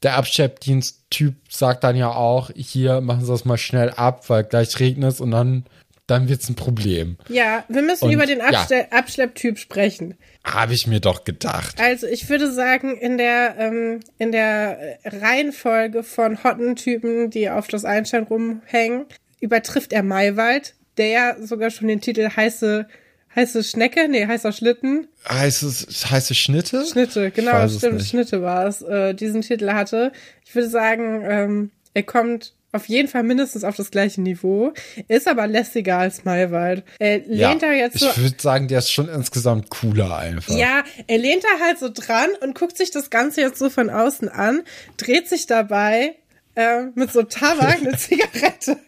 Der 0.05 0.17
Abschleppdienst-Typ 0.17 1.35
sagt 1.49 1.83
dann 1.83 1.97
ja 1.97 2.13
auch, 2.13 2.51
hier 2.55 3.01
machen 3.01 3.25
Sie 3.25 3.33
das 3.33 3.45
mal 3.45 3.59
schnell 3.59 3.91
ab, 3.91 4.31
weil 4.31 4.45
gleich 4.45 4.79
regnet 4.79 5.15
es. 5.15 5.21
Und 5.21 5.33
dann, 5.33 5.65
dann 6.09 6.29
wird's 6.29 6.49
ein 6.49 6.57
Problem. 6.57 7.17
Ja, 7.29 7.65
wir 7.69 7.83
müssen 7.83 8.07
Und, 8.07 8.13
über 8.13 8.27
den 8.27 8.39
ja. 8.39 8.47
Abstell 8.47 8.87
Abschlepptyp 8.91 9.59
sprechen. 9.59 10.15
Habe 10.43 10.75
ich 10.75 10.87
mir 10.87 11.01
doch 11.01 11.25
gedacht. 11.25 11.81
Also 11.81 12.07
ich 12.07 12.29
würde 12.29 12.51
sagen, 12.51 12.97
in 12.97 13.19
der, 13.19 13.57
ähm, 13.59 14.01
in 14.19 14.33
der 14.33 14.99
Reihenfolge 15.05 16.03
von 16.03 16.43
hotten 16.43 16.75
Typen, 16.77 17.31
die 17.31 17.51
auf 17.51 17.69
das 17.69 17.85
Einstein 17.85 18.25
rumhängen, 18.25 19.07
übertrifft 19.41 19.93
er 19.93 20.03
Maywald, 20.03 20.75
der 20.97 21.09
ja 21.09 21.37
sogar 21.41 21.71
schon 21.71 21.89
den 21.89 22.01
Titel 22.01 22.29
heiße 22.35 22.89
heiße 23.37 23.63
Schnecke, 23.63 24.09
nee, 24.09 24.27
heißer 24.27 24.53
Schlitten. 24.53 25.07
Heißt 25.29 25.63
es 25.63 26.11
heiße 26.11 26.35
Schnitte? 26.35 26.85
Schnitte, 26.87 27.31
genau, 27.31 27.69
stimmt, 27.69 28.03
Schnitte 28.03 28.43
war 28.43 28.67
es, 28.67 28.83
äh, 28.83 29.15
diesen 29.15 29.43
Titel 29.43 29.71
hatte. 29.73 30.13
Ich 30.45 30.55
würde 30.55 30.69
sagen, 30.69 31.23
ähm, 31.25 31.71
er 31.95 32.03
kommt 32.03 32.55
auf 32.73 32.87
jeden 32.87 33.09
Fall 33.09 33.23
mindestens 33.23 33.65
auf 33.65 33.77
das 33.77 33.91
gleiche 33.91 34.21
Niveau, 34.21 34.73
ist 35.09 35.27
aber 35.27 35.47
lässiger 35.47 35.99
als 35.99 36.25
Maywald. 36.25 36.85
Er 36.99 37.19
lehnt 37.19 37.31
ja, 37.31 37.55
da 37.55 37.73
jetzt 37.73 37.99
so. 37.99 38.09
Ich 38.09 38.19
würde 38.19 38.37
sagen, 38.39 38.69
der 38.69 38.81
ist 38.81 38.91
schon 38.91 39.09
insgesamt 39.09 39.71
cooler 39.71 40.17
einfach. 40.17 40.55
Ja, 40.55 40.85
er 41.07 41.19
lehnt 41.19 41.45
da 41.45 41.65
halt 41.65 41.79
so 41.79 41.89
dran 41.93 42.29
und 42.43 42.55
guckt 42.55 42.77
sich 42.77 42.91
das 42.91 43.11
Ganze 43.11 43.41
jetzt 43.41 43.59
so 43.59 43.71
von 43.71 43.89
außen 43.89 44.29
an, 44.29 44.63
dreht 44.99 45.29
sich 45.29 45.47
dabei 45.47 46.17
äh, 46.55 46.87
mit 46.95 47.13
so 47.13 47.23
Tabak 47.23 47.79
eine 47.79 47.97
Zigarette. 47.97 48.79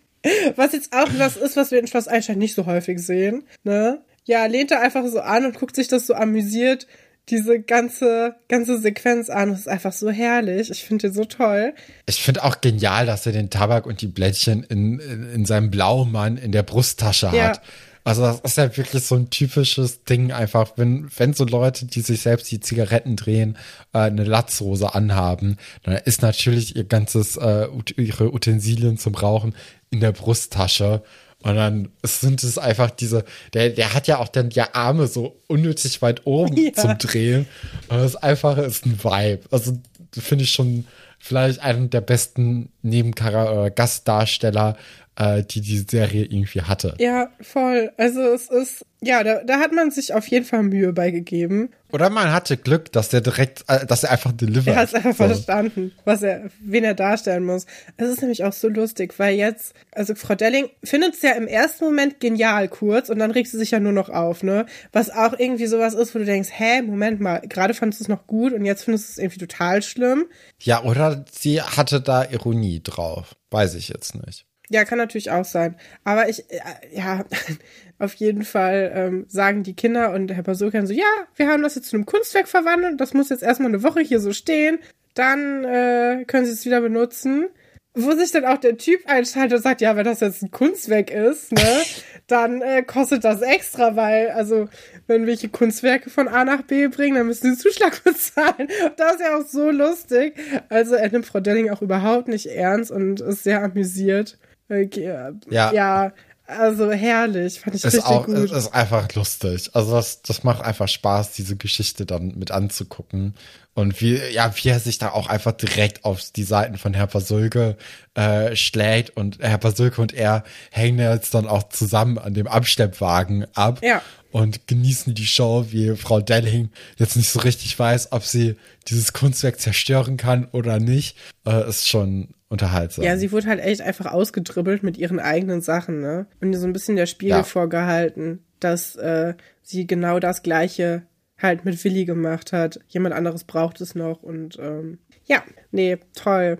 Was 0.56 0.72
jetzt 0.72 0.92
auch 0.94 1.08
das 1.16 1.38
ist, 1.38 1.56
was 1.56 1.70
wir 1.70 1.78
in 1.78 1.86
Schloss 1.86 2.06
Einstein 2.06 2.38
nicht 2.38 2.54
so 2.54 2.66
häufig 2.66 2.98
sehen. 2.98 3.44
Ne? 3.64 4.02
Ja, 4.24 4.44
lehnt 4.44 4.70
er 4.70 4.80
einfach 4.80 5.06
so 5.06 5.20
an 5.20 5.46
und 5.46 5.58
guckt 5.58 5.74
sich 5.74 5.88
das 5.88 6.06
so 6.06 6.14
amüsiert 6.14 6.86
diese 7.30 7.60
ganze, 7.60 8.34
ganze 8.48 8.78
Sequenz 8.78 9.30
an. 9.30 9.50
Das 9.50 9.60
ist 9.60 9.68
einfach 9.68 9.92
so 9.92 10.10
herrlich. 10.10 10.70
Ich 10.70 10.84
finde 10.84 11.08
den 11.08 11.14
so 11.14 11.24
toll. 11.24 11.74
Ich 12.06 12.22
finde 12.22 12.44
auch 12.44 12.60
genial, 12.60 13.06
dass 13.06 13.26
er 13.26 13.32
den 13.32 13.50
Tabak 13.50 13.86
und 13.86 14.00
die 14.02 14.08
Blättchen 14.08 14.64
in, 14.64 14.98
in, 14.98 15.32
in 15.32 15.44
seinem 15.44 15.70
Blaumann 15.70 16.36
in 16.36 16.52
der 16.52 16.62
Brusttasche 16.62 17.30
ja. 17.32 17.48
hat. 17.48 17.62
Also 18.02 18.22
das 18.22 18.40
ist 18.40 18.56
ja 18.56 18.76
wirklich 18.76 19.04
so 19.04 19.14
ein 19.14 19.28
typisches 19.28 20.04
Ding 20.04 20.32
einfach, 20.32 20.72
wenn, 20.76 21.10
wenn 21.16 21.34
so 21.34 21.44
Leute, 21.44 21.84
die 21.84 22.00
sich 22.00 22.22
selbst 22.22 22.50
die 22.50 22.60
Zigaretten 22.60 23.14
drehen, 23.14 23.58
äh, 23.92 23.98
eine 23.98 24.24
Latzhose 24.24 24.94
anhaben, 24.94 25.58
dann 25.82 25.96
ist 25.96 26.22
natürlich 26.22 26.76
ihr 26.76 26.84
ganzes, 26.84 27.36
äh, 27.36 27.68
ihre 27.96 28.32
Utensilien 28.32 28.96
zum 28.96 29.14
Rauchen 29.14 29.54
in 29.90 30.00
der 30.00 30.12
Brusttasche. 30.12 31.02
Und 31.42 31.56
dann 31.56 31.88
sind 32.02 32.42
es 32.42 32.58
einfach 32.58 32.90
diese, 32.90 33.24
der, 33.54 33.70
der 33.70 33.94
hat 33.94 34.06
ja 34.06 34.18
auch 34.18 34.28
dann 34.28 34.50
die 34.50 34.60
Arme 34.60 35.06
so 35.06 35.40
unnötig 35.46 36.02
weit 36.02 36.26
oben 36.26 36.56
ja. 36.64 36.72
zum 36.74 36.98
Drehen. 36.98 37.46
Und 37.88 37.98
das 37.98 38.16
Einfache 38.16 38.62
ist 38.62 38.84
ein 38.84 39.02
Vibe. 39.02 39.40
Also 39.50 39.78
finde 40.12 40.44
ich 40.44 40.52
schon 40.52 40.86
vielleicht 41.18 41.60
einen 41.60 41.90
der 41.90 42.02
besten 42.02 42.70
Nebengastdarsteller 42.82 44.76
äh, 45.20 45.44
die 45.44 45.60
die 45.60 45.78
Serie 45.78 46.24
irgendwie 46.24 46.62
hatte. 46.62 46.94
Ja, 46.98 47.28
voll. 47.42 47.92
Also 47.98 48.22
es 48.22 48.48
ist, 48.48 48.86
ja, 49.02 49.22
da, 49.22 49.44
da 49.44 49.58
hat 49.58 49.72
man 49.72 49.90
sich 49.90 50.14
auf 50.14 50.26
jeden 50.26 50.46
Fall 50.46 50.62
Mühe 50.62 50.94
beigegeben. 50.94 51.68
Oder 51.92 52.08
man 52.08 52.32
hatte 52.32 52.56
Glück, 52.56 52.90
dass 52.92 53.10
der 53.10 53.20
direkt, 53.20 53.64
äh, 53.68 53.84
dass 53.84 54.02
er 54.02 54.12
einfach 54.12 54.32
delivert. 54.32 54.68
Er 54.68 54.76
hat 54.76 54.88
es 54.88 54.94
einfach 54.94 55.28
so. 55.28 55.34
verstanden, 55.34 55.92
was 56.06 56.22
er, 56.22 56.48
wen 56.60 56.84
er 56.84 56.94
darstellen 56.94 57.44
muss. 57.44 57.66
Es 57.98 58.08
ist 58.08 58.22
nämlich 58.22 58.44
auch 58.44 58.54
so 58.54 58.68
lustig, 58.68 59.18
weil 59.18 59.34
jetzt, 59.34 59.74
also 59.92 60.14
Frau 60.14 60.34
Delling 60.34 60.70
findet 60.82 61.14
es 61.14 61.22
ja 61.22 61.32
im 61.32 61.46
ersten 61.46 61.84
Moment 61.84 62.20
genial 62.20 62.68
kurz 62.68 63.10
und 63.10 63.18
dann 63.18 63.30
regt 63.30 63.50
sie 63.50 63.58
sich 63.58 63.72
ja 63.72 63.80
nur 63.80 63.92
noch 63.92 64.08
auf, 64.08 64.42
ne? 64.42 64.64
Was 64.92 65.10
auch 65.10 65.38
irgendwie 65.38 65.66
sowas 65.66 65.92
ist, 65.92 66.14
wo 66.14 66.18
du 66.18 66.24
denkst, 66.24 66.48
hä, 66.50 66.80
Moment 66.80 67.20
mal, 67.20 67.42
gerade 67.46 67.74
fandest 67.74 68.00
du 68.00 68.04
es 68.04 68.08
noch 68.08 68.26
gut 68.26 68.54
und 68.54 68.64
jetzt 68.64 68.84
findest 68.84 69.08
du 69.08 69.12
es 69.12 69.18
irgendwie 69.18 69.46
total 69.46 69.82
schlimm. 69.82 70.26
Ja, 70.60 70.82
oder 70.82 71.26
sie 71.30 71.60
hatte 71.60 72.00
da 72.00 72.24
Ironie 72.24 72.80
drauf. 72.82 73.36
Weiß 73.50 73.74
ich 73.74 73.88
jetzt 73.88 74.14
nicht. 74.14 74.46
Ja, 74.72 74.84
kann 74.84 74.98
natürlich 74.98 75.32
auch 75.32 75.44
sein. 75.44 75.74
Aber 76.04 76.28
ich, 76.28 76.48
äh, 76.50 76.60
ja, 76.92 77.24
auf 77.98 78.14
jeden 78.14 78.44
Fall 78.44 78.92
ähm, 78.94 79.24
sagen 79.28 79.64
die 79.64 79.74
Kinder 79.74 80.12
und 80.12 80.32
Herr 80.32 80.44
Pasulkan 80.44 80.86
so, 80.86 80.94
ja, 80.94 81.04
wir 81.34 81.48
haben 81.48 81.62
das 81.62 81.74
jetzt 81.74 81.88
zu 81.88 81.96
einem 81.96 82.06
Kunstwerk 82.06 82.48
verwandelt, 82.48 83.00
das 83.00 83.12
muss 83.12 83.28
jetzt 83.28 83.42
erstmal 83.42 83.68
eine 83.68 83.82
Woche 83.82 84.00
hier 84.00 84.20
so 84.20 84.32
stehen, 84.32 84.78
dann 85.14 85.64
äh, 85.64 86.24
können 86.26 86.46
sie 86.46 86.52
es 86.52 86.64
wieder 86.64 86.80
benutzen. 86.80 87.48
Wo 87.92 88.12
sich 88.12 88.30
dann 88.30 88.44
auch 88.44 88.58
der 88.58 88.76
Typ 88.78 89.00
einschaltet 89.06 89.56
und 89.56 89.62
sagt, 89.64 89.80
ja, 89.80 89.96
wenn 89.96 90.04
das 90.04 90.20
jetzt 90.20 90.42
ein 90.42 90.52
Kunstwerk 90.52 91.10
ist, 91.10 91.50
ne, 91.50 91.82
dann 92.28 92.62
äh, 92.62 92.84
kostet 92.84 93.24
das 93.24 93.42
extra, 93.42 93.96
weil, 93.96 94.30
also, 94.30 94.68
wenn 95.08 95.26
welche 95.26 95.48
Kunstwerke 95.48 96.08
von 96.08 96.28
A 96.28 96.44
nach 96.44 96.62
B 96.62 96.86
bringen, 96.86 97.16
dann 97.16 97.26
müssen 97.26 97.52
sie 97.52 97.60
Zuschlag 97.60 98.04
bezahlen. 98.04 98.68
Das 98.96 99.14
ist 99.14 99.20
ja 99.22 99.36
auch 99.36 99.44
so 99.44 99.70
lustig. 99.70 100.34
Also, 100.68 100.94
er 100.94 101.10
nimmt 101.10 101.26
Frau 101.26 101.40
Delling 101.40 101.70
auch 101.70 101.82
überhaupt 101.82 102.28
nicht 102.28 102.46
ernst 102.46 102.92
und 102.92 103.20
ist 103.20 103.42
sehr 103.42 103.60
amüsiert. 103.64 104.38
Okay, 104.70 105.12
ja. 105.50 105.72
ja, 105.72 106.12
also 106.46 106.90
herrlich, 106.90 107.60
fand 107.60 107.76
ich 107.76 107.84
ist 107.84 107.94
richtig 107.94 108.10
auch, 108.10 108.26
gut. 108.26 108.50
Ist 108.50 108.74
einfach 108.74 109.12
lustig. 109.14 109.70
Also 109.72 109.92
das, 109.92 110.22
das 110.22 110.42
macht 110.42 110.62
einfach 110.62 110.88
Spaß, 110.88 111.32
diese 111.32 111.56
Geschichte 111.56 112.06
dann 112.06 112.34
mit 112.36 112.50
anzugucken. 112.50 113.34
Und 113.74 114.00
wie, 114.00 114.16
ja, 114.32 114.52
wie 114.56 114.68
er 114.68 114.80
sich 114.80 114.98
da 114.98 115.10
auch 115.10 115.28
einfach 115.28 115.52
direkt 115.52 116.04
auf 116.04 116.20
die 116.34 116.42
Seiten 116.42 116.76
von 116.76 116.92
Herr 116.92 117.06
Pasulke 117.06 117.76
äh, 118.14 118.56
schlägt 118.56 119.16
und 119.16 119.38
Herr 119.38 119.58
Pasulke 119.58 120.02
und 120.02 120.12
er 120.12 120.44
hängen 120.70 120.98
jetzt 120.98 121.34
dann 121.34 121.46
auch 121.46 121.68
zusammen 121.68 122.18
an 122.18 122.34
dem 122.34 122.46
Abschleppwagen 122.46 123.46
ab. 123.54 123.80
Ja 123.82 124.02
und 124.32 124.68
genießen 124.68 125.14
die 125.14 125.26
Show, 125.26 125.66
wie 125.70 125.96
Frau 125.96 126.20
Delling 126.20 126.70
jetzt 126.96 127.16
nicht 127.16 127.30
so 127.30 127.40
richtig 127.40 127.76
weiß, 127.78 128.12
ob 128.12 128.24
sie 128.24 128.56
dieses 128.86 129.12
Kunstwerk 129.12 129.60
zerstören 129.60 130.16
kann 130.16 130.46
oder 130.52 130.78
nicht, 130.78 131.16
äh, 131.44 131.68
ist 131.68 131.88
schon 131.88 132.28
unterhaltsam. 132.50 133.04
Ja, 133.04 133.16
sie 133.16 133.32
wurde 133.32 133.46
halt 133.46 133.60
echt 133.60 133.80
einfach 133.80 134.06
ausgedribbelt 134.06 134.82
mit 134.82 134.98
ihren 134.98 135.20
eigenen 135.20 135.62
Sachen, 135.62 136.00
ne? 136.00 136.26
Und 136.40 136.52
ihr 136.52 136.58
so 136.58 136.66
ein 136.66 136.74
bisschen 136.74 136.96
der 136.96 137.06
Spiegel 137.06 137.38
ja. 137.38 137.42
vorgehalten, 137.44 138.44
dass 138.58 138.96
äh, 138.96 139.34
sie 139.62 139.86
genau 139.86 140.18
das 140.18 140.42
Gleiche 140.42 141.02
halt 141.38 141.64
mit 141.64 141.82
Willi 141.82 142.04
gemacht 142.04 142.52
hat. 142.52 142.80
Jemand 142.88 143.14
anderes 143.14 143.44
braucht 143.44 143.80
es 143.80 143.94
noch 143.94 144.22
und 144.22 144.58
ähm, 144.60 144.98
ja, 145.24 145.42
nee, 145.70 145.98
toll. 146.14 146.58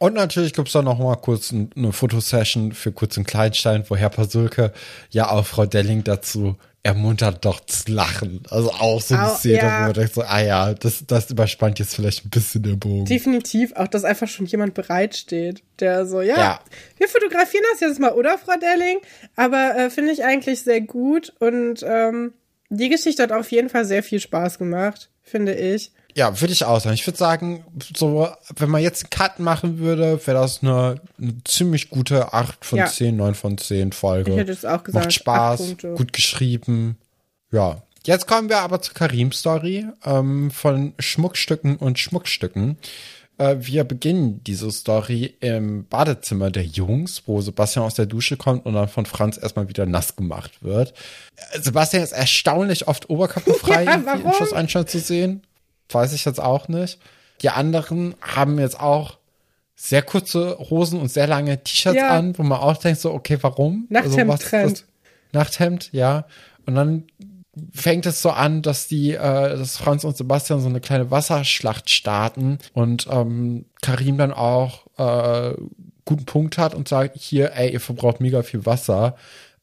Und 0.00 0.14
natürlich 0.14 0.52
gibt's 0.52 0.72
da 0.72 0.82
noch 0.82 0.98
mal 0.98 1.16
kurz 1.16 1.52
eine 1.52 1.92
Fotosession 1.92 2.72
für 2.72 2.92
kurz 2.92 3.16
einen 3.16 3.26
Kleinstein, 3.26 3.84
wo 3.88 3.96
Herr 3.96 4.10
Pasulke 4.10 4.72
ja 5.10 5.30
auch 5.30 5.46
Frau 5.46 5.64
Delling 5.64 6.02
dazu 6.02 6.56
ermuntert 6.86 7.44
doch 7.44 7.60
zu 7.66 7.90
lachen. 7.90 8.42
Also 8.48 8.70
auch 8.70 9.00
so 9.00 9.14
eine 9.14 9.30
Szene, 9.30 9.58
ja. 9.58 9.80
wo 9.80 9.84
man 9.84 9.92
denkt 9.92 10.14
so, 10.14 10.22
ah 10.22 10.40
ja, 10.40 10.72
das, 10.72 11.04
das 11.06 11.30
überspannt 11.30 11.78
jetzt 11.78 11.96
vielleicht 11.96 12.24
ein 12.24 12.30
bisschen 12.30 12.62
den 12.62 12.78
Bogen. 12.78 13.04
Definitiv, 13.04 13.72
auch 13.74 13.88
dass 13.88 14.04
einfach 14.04 14.28
schon 14.28 14.46
jemand 14.46 14.74
bereitsteht, 14.74 15.62
der 15.80 16.06
so, 16.06 16.20
ja, 16.20 16.36
ja. 16.36 16.60
wir 16.96 17.08
fotografieren 17.08 17.64
das 17.72 17.80
jetzt 17.80 17.98
mal, 17.98 18.12
oder, 18.12 18.38
Frau 18.38 18.54
Delling? 18.58 18.98
Aber 19.34 19.76
äh, 19.76 19.90
finde 19.90 20.12
ich 20.12 20.24
eigentlich 20.24 20.62
sehr 20.62 20.80
gut 20.80 21.34
und 21.40 21.84
ähm, 21.86 22.32
die 22.68 22.88
Geschichte 22.88 23.22
hat 23.22 23.32
auf 23.32 23.50
jeden 23.50 23.68
Fall 23.68 23.84
sehr 23.84 24.02
viel 24.02 24.20
Spaß 24.20 24.58
gemacht, 24.58 25.10
finde 25.22 25.54
ich. 25.54 25.92
Ja, 26.16 26.40
würde 26.40 26.54
ich 26.54 26.64
auch 26.64 26.80
sagen. 26.80 26.94
Ich 26.94 27.06
würde 27.06 27.18
sagen, 27.18 27.62
so, 27.94 28.26
wenn 28.56 28.70
man 28.70 28.80
jetzt 28.80 29.04
einen 29.04 29.10
Cut 29.10 29.38
machen 29.38 29.78
würde, 29.78 30.18
wäre 30.26 30.40
das 30.40 30.62
eine, 30.62 30.98
eine, 31.20 31.34
ziemlich 31.44 31.90
gute 31.90 32.32
8 32.32 32.64
von 32.64 32.78
ja. 32.78 32.86
10, 32.86 33.14
9 33.16 33.34
von 33.34 33.58
10 33.58 33.92
Folge. 33.92 34.30
Ich 34.30 34.38
hätte 34.38 34.52
es 34.52 34.64
auch 34.64 34.82
gesagt. 34.82 35.04
Macht 35.04 35.12
Spaß, 35.12 35.76
gut 35.94 36.14
geschrieben. 36.14 36.96
Ja. 37.52 37.82
Jetzt 38.04 38.26
kommen 38.26 38.48
wir 38.48 38.60
aber 38.60 38.80
zur 38.80 38.94
Karim-Story 38.94 39.88
ähm, 40.06 40.50
von 40.50 40.94
Schmuckstücken 40.98 41.76
und 41.76 41.98
Schmuckstücken. 41.98 42.78
Äh, 43.36 43.56
wir 43.58 43.84
beginnen 43.84 44.42
diese 44.42 44.70
Story 44.70 45.34
im 45.40 45.84
Badezimmer 45.84 46.50
der 46.50 46.64
Jungs, 46.64 47.24
wo 47.26 47.42
Sebastian 47.42 47.84
aus 47.84 47.94
der 47.94 48.06
Dusche 48.06 48.38
kommt 48.38 48.64
und 48.64 48.72
dann 48.72 48.88
von 48.88 49.04
Franz 49.04 49.36
erstmal 49.36 49.68
wieder 49.68 49.84
nass 49.84 50.16
gemacht 50.16 50.62
wird. 50.62 50.94
Sebastian 51.60 52.02
ist 52.02 52.12
erstaunlich 52.12 52.88
oft 52.88 53.10
oberkörperfrei 53.10 53.84
ja, 53.84 53.94
im 53.96 54.32
Schlusseinstand 54.32 54.88
zu 54.88 54.98
sehen 54.98 55.42
weiß 55.90 56.12
ich 56.12 56.24
jetzt 56.24 56.40
auch 56.40 56.68
nicht. 56.68 56.98
Die 57.42 57.50
anderen 57.50 58.14
haben 58.20 58.58
jetzt 58.58 58.80
auch 58.80 59.18
sehr 59.74 60.02
kurze 60.02 60.58
Hosen 60.70 61.00
und 61.00 61.10
sehr 61.10 61.26
lange 61.26 61.62
T-Shirts 61.62 61.98
ja. 61.98 62.10
an, 62.10 62.36
wo 62.38 62.42
man 62.42 62.58
auch 62.58 62.78
denkt 62.78 63.00
so, 63.00 63.12
okay, 63.12 63.38
warum? 63.42 63.86
Nachthemd 63.90 64.30
also, 64.30 64.52
was, 64.52 64.84
Nachthemd, 65.32 65.90
ja. 65.92 66.26
Und 66.64 66.74
dann 66.74 67.04
fängt 67.72 68.06
es 68.06 68.22
so 68.22 68.30
an, 68.30 68.62
dass 68.62 68.88
die, 68.88 69.12
äh, 69.12 69.18
dass 69.18 69.76
Franz 69.76 70.04
und 70.04 70.16
Sebastian 70.16 70.60
so 70.60 70.68
eine 70.68 70.80
kleine 70.80 71.10
Wasserschlacht 71.10 71.90
starten 71.90 72.58
und 72.72 73.06
ähm, 73.10 73.66
Karim 73.82 74.18
dann 74.18 74.32
auch 74.32 74.86
äh, 74.98 75.54
guten 76.04 76.24
Punkt 76.24 76.58
hat 76.58 76.74
und 76.74 76.88
sagt, 76.88 77.16
hier, 77.18 77.52
ey, 77.54 77.72
ihr 77.72 77.80
verbraucht 77.80 78.20
mega 78.20 78.42
viel 78.42 78.64
Wasser. 78.66 79.16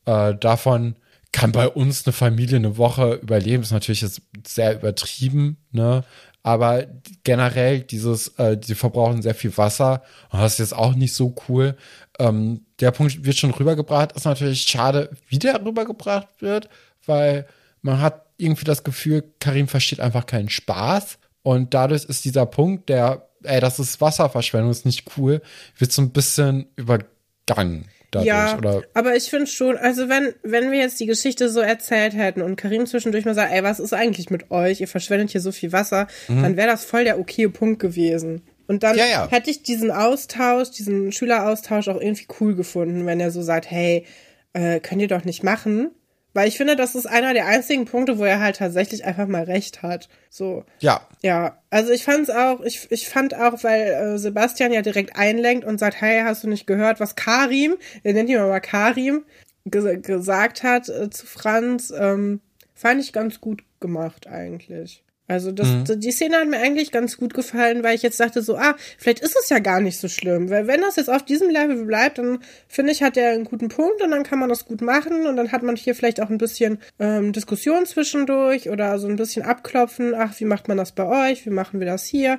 Äh, 0.06 0.36
davon 0.36 0.96
kann 1.32 1.52
bei 1.52 1.68
uns 1.68 2.06
eine 2.06 2.14
Familie 2.14 2.58
eine 2.58 2.78
Woche 2.78 3.14
überleben, 3.16 3.64
ist 3.64 3.72
natürlich 3.72 4.02
jetzt 4.02 4.22
sehr 4.48 4.76
übertrieben, 4.76 5.58
ne? 5.72 6.04
Aber 6.46 6.86
generell 7.24 7.80
dieses, 7.80 8.28
äh, 8.38 8.58
die 8.58 8.76
verbrauchen 8.76 9.22
sehr 9.22 9.34
viel 9.34 9.58
Wasser 9.58 10.04
und 10.30 10.42
das 10.42 10.54
ist 10.54 10.60
jetzt 10.60 10.76
auch 10.76 10.94
nicht 10.94 11.14
so 11.14 11.34
cool. 11.48 11.78
Ähm, 12.20 12.66
der 12.82 12.92
Punkt 12.92 13.24
wird 13.24 13.38
schon 13.38 13.52
rübergebracht, 13.52 14.12
ist 14.12 14.26
natürlich 14.26 14.64
schade, 14.64 15.10
wie 15.30 15.40
der 15.40 15.64
rübergebracht 15.66 16.28
wird, 16.40 16.68
weil 17.06 17.48
man 17.82 18.02
hat 18.02 18.26
irgendwie 18.38 18.66
das 18.66 18.84
Gefühl, 18.84 19.24
Karim 19.40 19.70
versteht 19.70 20.02
einfach 20.02 20.26
keinen 20.26 20.50
Spaß 20.50 21.18
und 21.44 21.74
dadurch 21.74 22.04
ist 22.06 22.26
dieser 22.26 22.46
Punkt, 22.46 22.90
der, 22.90 23.30
ey, 23.44 23.62
das 23.62 23.80
ist 23.80 24.02
Wasserverschwendung, 24.02 24.72
ist 24.72 24.86
nicht 24.86 25.18
cool, 25.18 25.42
wird 25.78 25.94
so 25.94 26.02
ein 26.02 26.12
bisschen 26.12 26.68
übergangen 26.76 27.88
dadurch. 28.16 28.28
Ja, 28.28 28.58
oder? 28.58 28.84
aber 28.94 29.16
ich 29.16 29.30
finde 29.30 29.48
schon, 29.48 29.78
also 29.78 30.10
wenn, 30.10 30.34
wenn 30.44 30.72
wir 30.72 30.80
jetzt 30.80 31.00
die 31.00 31.06
Geschichte 31.06 31.50
so 31.50 31.60
erzählt 31.60 32.16
hätten 32.16 32.42
und 32.42 32.56
Karim 32.56 32.86
zwischendurch 32.86 33.26
mal 33.26 33.36
sagt, 33.36 33.54
ey, 33.54 33.64
was 33.64 33.80
ist 33.80 33.94
eigentlich 33.94 34.30
mit 34.30 34.52
euch? 34.52 34.82
Ihr 34.82 34.88
verschwendet 34.88 35.32
hier 35.32 35.42
so 35.42 35.52
viel 35.52 35.72
Wasser, 35.72 36.08
mhm. 36.28 36.42
dann 36.42 36.58
wäre 36.58 36.68
das 36.68 36.86
voll 36.86 37.04
der 37.04 37.20
okay 37.20 37.48
Punkt 37.48 37.80
gewesen. 37.80 38.42
Und 38.68 38.84
dann 38.84 38.98
Ja, 38.98 39.06
ja. 39.06 39.28
hätte 39.30 39.50
ich 39.50 39.64
diesen 39.64 39.92
Austausch, 39.92 40.72
diesen 40.72 41.12
Schüleraustausch 41.12 41.88
auch 41.90 42.00
irgendwie 42.00 42.28
cool 42.40 42.56
gefunden, 42.56 43.06
wenn 43.06 43.20
er 43.20 43.32
so 43.32 43.42
sagt, 43.42 43.70
hey, 43.70 44.06
äh, 44.54 44.80
könnt 44.80 45.02
ihr 45.02 45.08
doch 45.08 45.26
nicht 45.26 45.44
machen. 45.44 45.92
Weil 46.34 46.48
ich 46.48 46.58
finde, 46.58 46.76
das 46.76 46.96
ist 46.96 47.06
einer 47.06 47.34
der 47.34 47.46
einzigen 47.46 47.86
Punkte, 47.86 48.18
wo 48.18 48.24
er 48.24 48.40
halt 48.40 48.58
tatsächlich 48.58 49.06
einfach 49.06 49.28
mal 49.28 49.44
recht 49.44 49.84
hat. 49.84 50.10
So. 50.30 50.66
Ja, 50.80 51.08
Ja, 51.22 51.58
also 51.70 51.92
ich 51.92 52.04
fand's 52.04 52.30
auch, 52.30 52.62
ich, 52.62 52.88
ich 52.92 53.08
fand 53.08 53.36
auch, 53.36 53.64
weil 53.64 53.82
äh, 53.82 54.18
Sebastian 54.18 54.74
ja 54.74 54.82
direkt 54.82 55.16
einlenkt 55.16 55.66
und 55.66 55.80
sagt, 55.80 56.02
hey, 56.02 56.22
hast 56.24 56.44
du 56.44 56.50
nicht 56.50 56.66
gehört, 56.66 57.00
was 57.00 57.16
Karim, 57.16 57.76
er 58.04 58.14
nennt 58.14 58.30
ihn 58.30 58.38
mal 58.38 58.60
Karim, 58.60 59.26
ges 59.66 59.86
gesagt 60.02 60.64
hat 60.64 60.90
äh, 60.90 61.10
zu 61.10 61.26
Franz, 61.26 61.94
ähm, 61.96 62.42
fand 62.74 63.02
ich 63.02 63.14
ganz 63.14 63.40
gut 63.40 63.64
gemacht 63.80 64.28
eigentlich. 64.28 65.03
Also 65.28 65.54
das, 65.54 65.68
die 65.86 66.12
Szene 66.12 66.36
hat 66.36 66.50
mir 66.50 66.60
eigentlich 66.60 66.92
ganz 66.92 67.18
gut 67.18 67.34
gefallen, 67.34 67.82
weil 67.82 67.96
ich 67.96 68.02
jetzt 68.02 68.20
dachte 68.20 68.42
so, 68.42 68.58
ah, 68.58 68.76
vielleicht 68.98 69.20
ist 69.20 69.38
es 69.42 69.50
ja 69.50 69.60
gar 69.60 69.80
nicht 69.80 69.98
so 69.98 70.10
schlimm, 70.10 70.50
weil 70.50 70.68
wenn 70.68 70.82
das 70.82 70.98
jetzt 70.98 71.10
auf 71.10 71.24
diesem 71.24 71.50
Level 71.50 71.86
bleibt, 71.86 72.18
dann 72.18 72.40
finde 72.68 72.92
ich, 72.92 73.02
hat 73.02 73.16
er 73.16 73.32
einen 73.32 73.46
guten 73.46 73.70
Punkt 73.70 74.02
und 74.02 74.12
dann 74.12 74.24
kann 74.24 74.40
man 74.40 74.50
das 74.50 74.66
gut 74.66 74.82
machen 74.82 75.26
und 75.26 75.38
dann 75.38 75.54
hat 75.54 75.64
man 75.64 75.78
hier 75.78 75.96
vielleicht 75.96 76.22
auch 76.22 76.30
ein 76.30 76.38
bisschen 76.38 76.78
ähm, 77.00 77.32
Diskussion 77.32 77.86
zwischendurch 77.86 78.70
oder 78.70 79.00
so 79.00 79.08
ein 79.08 79.16
bisschen 79.16 79.44
abklopfen, 79.44 80.14
ach, 80.14 80.38
wie 80.40 80.46
macht 80.46 80.68
man 80.68 80.78
das 80.78 80.92
bei 80.92 81.32
euch, 81.32 81.46
wie 81.46 81.52
machen 81.52 81.80
wir 81.80 81.88
das 81.88 82.04
hier? 82.04 82.38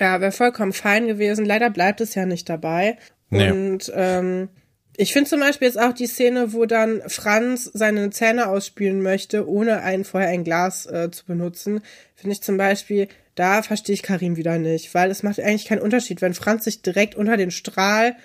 Ja, 0.00 0.20
wäre 0.20 0.32
vollkommen 0.32 0.72
fein 0.72 1.06
gewesen. 1.06 1.44
Leider 1.44 1.70
bleibt 1.70 2.00
es 2.00 2.14
ja 2.14 2.24
nicht 2.26 2.48
dabei. 2.48 2.96
Nee. 3.30 3.50
Und 3.50 3.92
ähm, 3.94 4.48
ich 4.96 5.12
finde 5.12 5.30
zum 5.30 5.40
Beispiel 5.40 5.66
jetzt 5.68 5.80
auch 5.80 5.92
die 5.92 6.06
Szene, 6.06 6.52
wo 6.52 6.66
dann 6.66 7.02
Franz 7.08 7.70
seine 7.72 8.10
Zähne 8.10 8.48
ausspülen 8.48 9.02
möchte, 9.02 9.48
ohne 9.48 9.82
ein, 9.82 10.04
vorher 10.04 10.30
ein 10.30 10.44
Glas 10.44 10.86
äh, 10.86 11.10
zu 11.10 11.24
benutzen, 11.26 11.82
finde 12.14 12.32
ich 12.32 12.42
zum 12.42 12.56
Beispiel, 12.56 13.08
da 13.34 13.62
verstehe 13.62 13.94
ich 13.94 14.02
Karim 14.02 14.36
wieder 14.36 14.58
nicht, 14.58 14.94
weil 14.94 15.10
es 15.10 15.22
macht 15.22 15.40
eigentlich 15.40 15.66
keinen 15.66 15.82
Unterschied. 15.82 16.22
Wenn 16.22 16.34
Franz 16.34 16.64
sich 16.64 16.82
direkt 16.82 17.14
unter 17.16 17.36
den 17.36 17.50
Strahl 17.50 18.16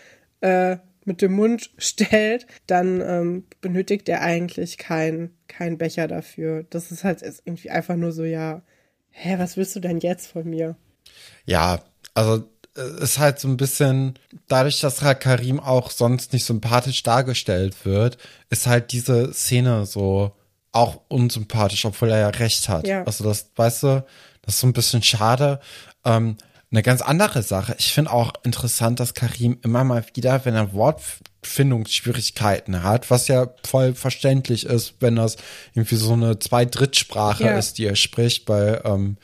äh, 0.41 0.78
mit 1.05 1.22
dem 1.22 1.34
Mund 1.34 1.72
stellt, 1.78 2.45
dann 2.67 3.01
ähm, 3.01 3.45
benötigt 3.61 4.07
er 4.09 4.22
eigentlich 4.22 4.78
keinen 4.78 5.36
kein 5.47 5.78
Becher 5.78 6.07
dafür. 6.07 6.65
Das 6.70 6.91
ist 6.91 7.03
halt 7.03 7.24
irgendwie 7.45 7.72
einfach 7.72 7.95
nur 7.95 8.11
so, 8.11 8.24
ja, 8.24 8.61
hä, 9.11 9.36
was 9.39 9.57
willst 9.57 9.76
du 9.76 9.80
denn 9.80 9.99
jetzt 9.99 10.28
von 10.28 10.47
mir? 10.47 10.76
ja, 11.45 11.84
also 12.13 12.49
ist 12.76 13.20
halt 13.20 13.39
so 13.39 13.47
ein 13.47 13.57
bisschen, 13.57 14.17
dadurch, 14.47 14.80
dass 14.80 15.01
halt 15.01 15.22
Karim 15.22 15.59
auch 15.59 15.91
sonst 15.91 16.34
nicht 16.34 16.45
sympathisch 16.45 17.03
dargestellt 17.03 17.86
wird, 17.86 18.17
ist 18.49 18.67
halt 18.67 18.91
diese 18.91 19.34
Szene 19.34 19.86
so 19.86 20.32
auch 20.72 21.01
unsympathisch, 21.07 21.86
obwohl 21.86 22.11
er 22.11 22.20
ja 22.20 22.30
recht 22.30 22.70
hat. 22.70 22.88
Ja. 22.88 23.03
Also 23.03 23.24
das, 23.24 23.49
weißt 23.55 23.84
du, 23.84 24.05
das 24.43 24.55
ist 24.55 24.61
so 24.61 24.67
ein 24.67 24.74
bisschen 24.74 25.03
schade. 25.03 25.59
Ähm, 26.05 26.38
eine 26.72 26.84
ganz 26.84 27.01
andere 27.01 27.41
Sache. 27.41 27.76
Ich 27.80 27.93
finde 27.93 28.11
auch 28.13 28.32
interessant, 28.43 28.99
dass 28.99 29.15
Karim 29.15 29.57
immer 29.63 29.84
mal 29.84 30.05
wieder, 30.13 30.45
wenn 30.45 30.53
er 30.53 30.72
Wortfindungsschwierigkeiten 30.74 32.84
hat, 32.84 33.09
was 33.09 33.28
ja 33.28 33.47
voll 33.65 33.95
verständlich 33.95 34.65
ist, 34.67 34.93
wenn 34.99 35.15
das 35.15 35.38
irgendwie 35.74 35.95
so 35.95 36.13
eine 36.13 36.38
Zwei-Drittsprache 36.39 37.45
Ja. 37.45 37.57
ist, 37.57 37.78
die 37.80 37.86
er 37.86 37.95
spricht, 37.95 38.47
weil 38.47 38.82
ähm, 38.86 39.17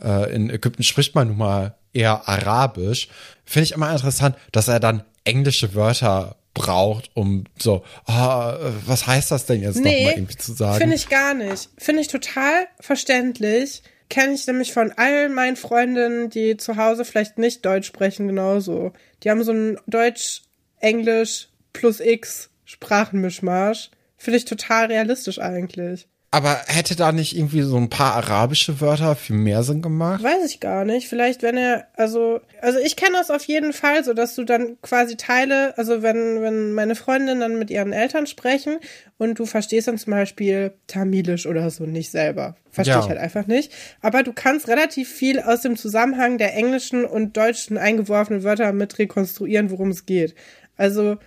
äh, 0.00 0.32
in 0.34 0.48
Ägypten 0.50 0.82
spricht 0.84 1.14
man 1.14 1.28
nun 1.28 1.38
mal 1.38 1.74
eher 1.92 2.28
Arabisch. 2.28 3.08
Finde 3.44 3.64
ich 3.64 3.72
immer 3.72 3.92
interessant, 3.92 4.36
dass 4.52 4.68
er 4.68 4.80
dann 4.80 5.04
englische 5.24 5.74
Wörter 5.74 6.36
braucht, 6.54 7.10
um 7.14 7.44
so, 7.58 7.82
äh, 8.06 8.12
was 8.12 9.06
heißt 9.06 9.30
das 9.30 9.46
denn 9.46 9.62
jetzt 9.62 9.76
nochmal 9.76 9.94
irgendwie 9.94 10.36
zu 10.36 10.52
sagen? 10.52 10.78
Finde 10.78 10.96
ich 10.96 11.08
gar 11.08 11.34
nicht. 11.34 11.70
Finde 11.78 12.02
ich 12.02 12.08
total 12.08 12.66
verständlich. 12.80 13.82
Kenne 14.10 14.34
ich 14.34 14.46
nämlich 14.46 14.72
von 14.72 14.92
all 14.96 15.30
meinen 15.30 15.56
Freundinnen, 15.56 16.28
die 16.28 16.58
zu 16.58 16.76
Hause 16.76 17.04
vielleicht 17.04 17.38
nicht 17.38 17.64
Deutsch 17.64 17.86
sprechen, 17.86 18.26
genauso. 18.26 18.92
Die 19.22 19.30
haben 19.30 19.42
so 19.42 19.52
ein 19.52 19.78
Deutsch, 19.86 20.42
Englisch 20.80 21.48
plus 21.72 22.00
X 22.00 22.50
Sprachenmischmasch. 22.64 23.90
Finde 24.18 24.36
ich 24.36 24.44
total 24.44 24.86
realistisch 24.86 25.38
eigentlich. 25.38 26.06
Aber 26.34 26.62
hätte 26.66 26.96
da 26.96 27.12
nicht 27.12 27.36
irgendwie 27.36 27.60
so 27.60 27.76
ein 27.76 27.90
paar 27.90 28.14
arabische 28.14 28.80
Wörter 28.80 29.14
viel 29.16 29.36
mehr 29.36 29.62
Sinn 29.64 29.82
gemacht? 29.82 30.22
Weiß 30.22 30.46
ich 30.46 30.60
gar 30.60 30.86
nicht. 30.86 31.06
Vielleicht, 31.06 31.42
wenn 31.42 31.58
er, 31.58 31.88
also, 31.94 32.40
also 32.62 32.78
ich 32.78 32.96
kenne 32.96 33.16
das 33.18 33.30
auf 33.30 33.44
jeden 33.44 33.74
Fall, 33.74 34.02
so 34.02 34.14
dass 34.14 34.34
du 34.34 34.44
dann 34.44 34.78
quasi 34.80 35.18
Teile, 35.18 35.76
also 35.76 36.02
wenn, 36.02 36.40
wenn 36.40 36.72
meine 36.72 36.94
Freundinnen 36.94 37.40
dann 37.40 37.58
mit 37.58 37.70
ihren 37.70 37.92
Eltern 37.92 38.26
sprechen 38.26 38.78
und 39.18 39.38
du 39.38 39.44
verstehst 39.44 39.88
dann 39.88 39.98
zum 39.98 40.12
Beispiel 40.12 40.72
Tamilisch 40.86 41.46
oder 41.46 41.68
so 41.68 41.84
nicht 41.84 42.10
selber. 42.10 42.56
Verstehe 42.70 42.94
Ja. 42.94 43.00
ich 43.02 43.08
halt 43.10 43.18
einfach 43.18 43.46
nicht. 43.46 43.70
Aber 44.00 44.22
du 44.22 44.32
kannst 44.32 44.68
relativ 44.68 45.10
viel 45.12 45.38
aus 45.38 45.60
dem 45.60 45.76
Zusammenhang 45.76 46.38
der 46.38 46.56
englischen 46.56 47.04
und 47.04 47.36
deutschen 47.36 47.76
eingeworfenen 47.76 48.42
Wörter 48.42 48.72
mit 48.72 48.98
rekonstruieren, 48.98 49.70
worum 49.70 49.90
es 49.90 50.06
geht. 50.06 50.34
Also, 50.78 51.18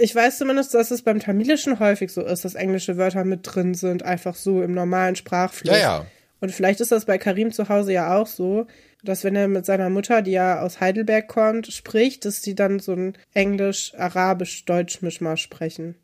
ich 0.00 0.14
weiß 0.14 0.38
zumindest, 0.38 0.74
dass 0.74 0.90
es 0.90 1.02
beim 1.02 1.20
Tamilischen 1.20 1.80
häufig 1.80 2.12
so 2.12 2.22
ist, 2.22 2.44
dass 2.44 2.54
englische 2.54 2.96
Wörter 2.98 3.24
mit 3.24 3.40
drin 3.42 3.74
sind, 3.74 4.02
einfach 4.02 4.34
so 4.34 4.62
im 4.62 4.72
normalen 4.74 5.16
Sprachfluss. 5.16 5.70
Ja, 5.76 5.78
ja. 5.78 6.06
Und 6.40 6.52
vielleicht 6.52 6.80
ist 6.80 6.92
das 6.92 7.04
bei 7.04 7.18
Karim 7.18 7.52
zu 7.52 7.68
Hause 7.68 7.92
ja 7.92 8.16
auch 8.16 8.26
so, 8.26 8.66
dass 9.04 9.24
wenn 9.24 9.36
er 9.36 9.48
mit 9.48 9.64
seiner 9.64 9.90
Mutter, 9.90 10.22
die 10.22 10.32
ja 10.32 10.60
aus 10.60 10.80
Heidelberg 10.80 11.28
kommt, 11.28 11.72
spricht, 11.72 12.24
dass 12.24 12.40
die 12.42 12.54
dann 12.54 12.78
so 12.80 12.92
ein 12.92 13.16
Englisch-Arabisch-Deutsch-Mischmasch 13.34 15.42
sprechen. 15.42 15.96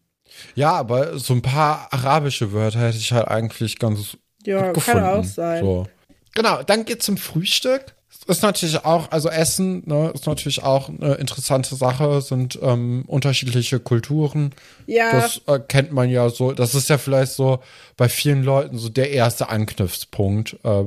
Ja, 0.54 0.72
aber 0.72 1.18
so 1.18 1.34
ein 1.34 1.42
paar 1.42 1.88
arabische 1.90 2.52
Wörter 2.52 2.80
hätte 2.80 2.98
ich 2.98 3.12
halt 3.12 3.28
eigentlich 3.28 3.78
ganz 3.78 4.16
Ja, 4.44 4.72
gut 4.72 4.84
kann 4.84 4.96
gefunden. 4.98 5.06
auch 5.06 5.24
sein. 5.24 5.64
So. 5.64 5.86
Genau, 6.34 6.62
dann 6.62 6.84
geht's 6.84 7.06
zum 7.06 7.16
Frühstück. 7.16 7.94
Ist 8.28 8.42
natürlich 8.42 8.84
auch, 8.84 9.10
also 9.10 9.30
Essen, 9.30 9.84
ne, 9.86 10.12
ist 10.14 10.26
natürlich 10.26 10.62
auch 10.62 10.90
eine 10.90 11.14
interessante 11.14 11.74
Sache, 11.76 12.20
sind 12.20 12.58
ähm, 12.60 13.04
unterschiedliche 13.06 13.80
Kulturen. 13.80 14.54
Ja. 14.86 15.12
Das 15.12 15.40
äh, 15.46 15.58
kennt 15.58 15.92
man 15.92 16.10
ja 16.10 16.28
so, 16.28 16.52
das 16.52 16.74
ist 16.74 16.90
ja 16.90 16.98
vielleicht 16.98 17.32
so 17.32 17.60
bei 17.96 18.10
vielen 18.10 18.44
Leuten 18.44 18.76
so 18.76 18.90
der 18.90 19.12
erste 19.12 19.48
Anknüpfpunkt. 19.48 20.58
Äh, 20.62 20.84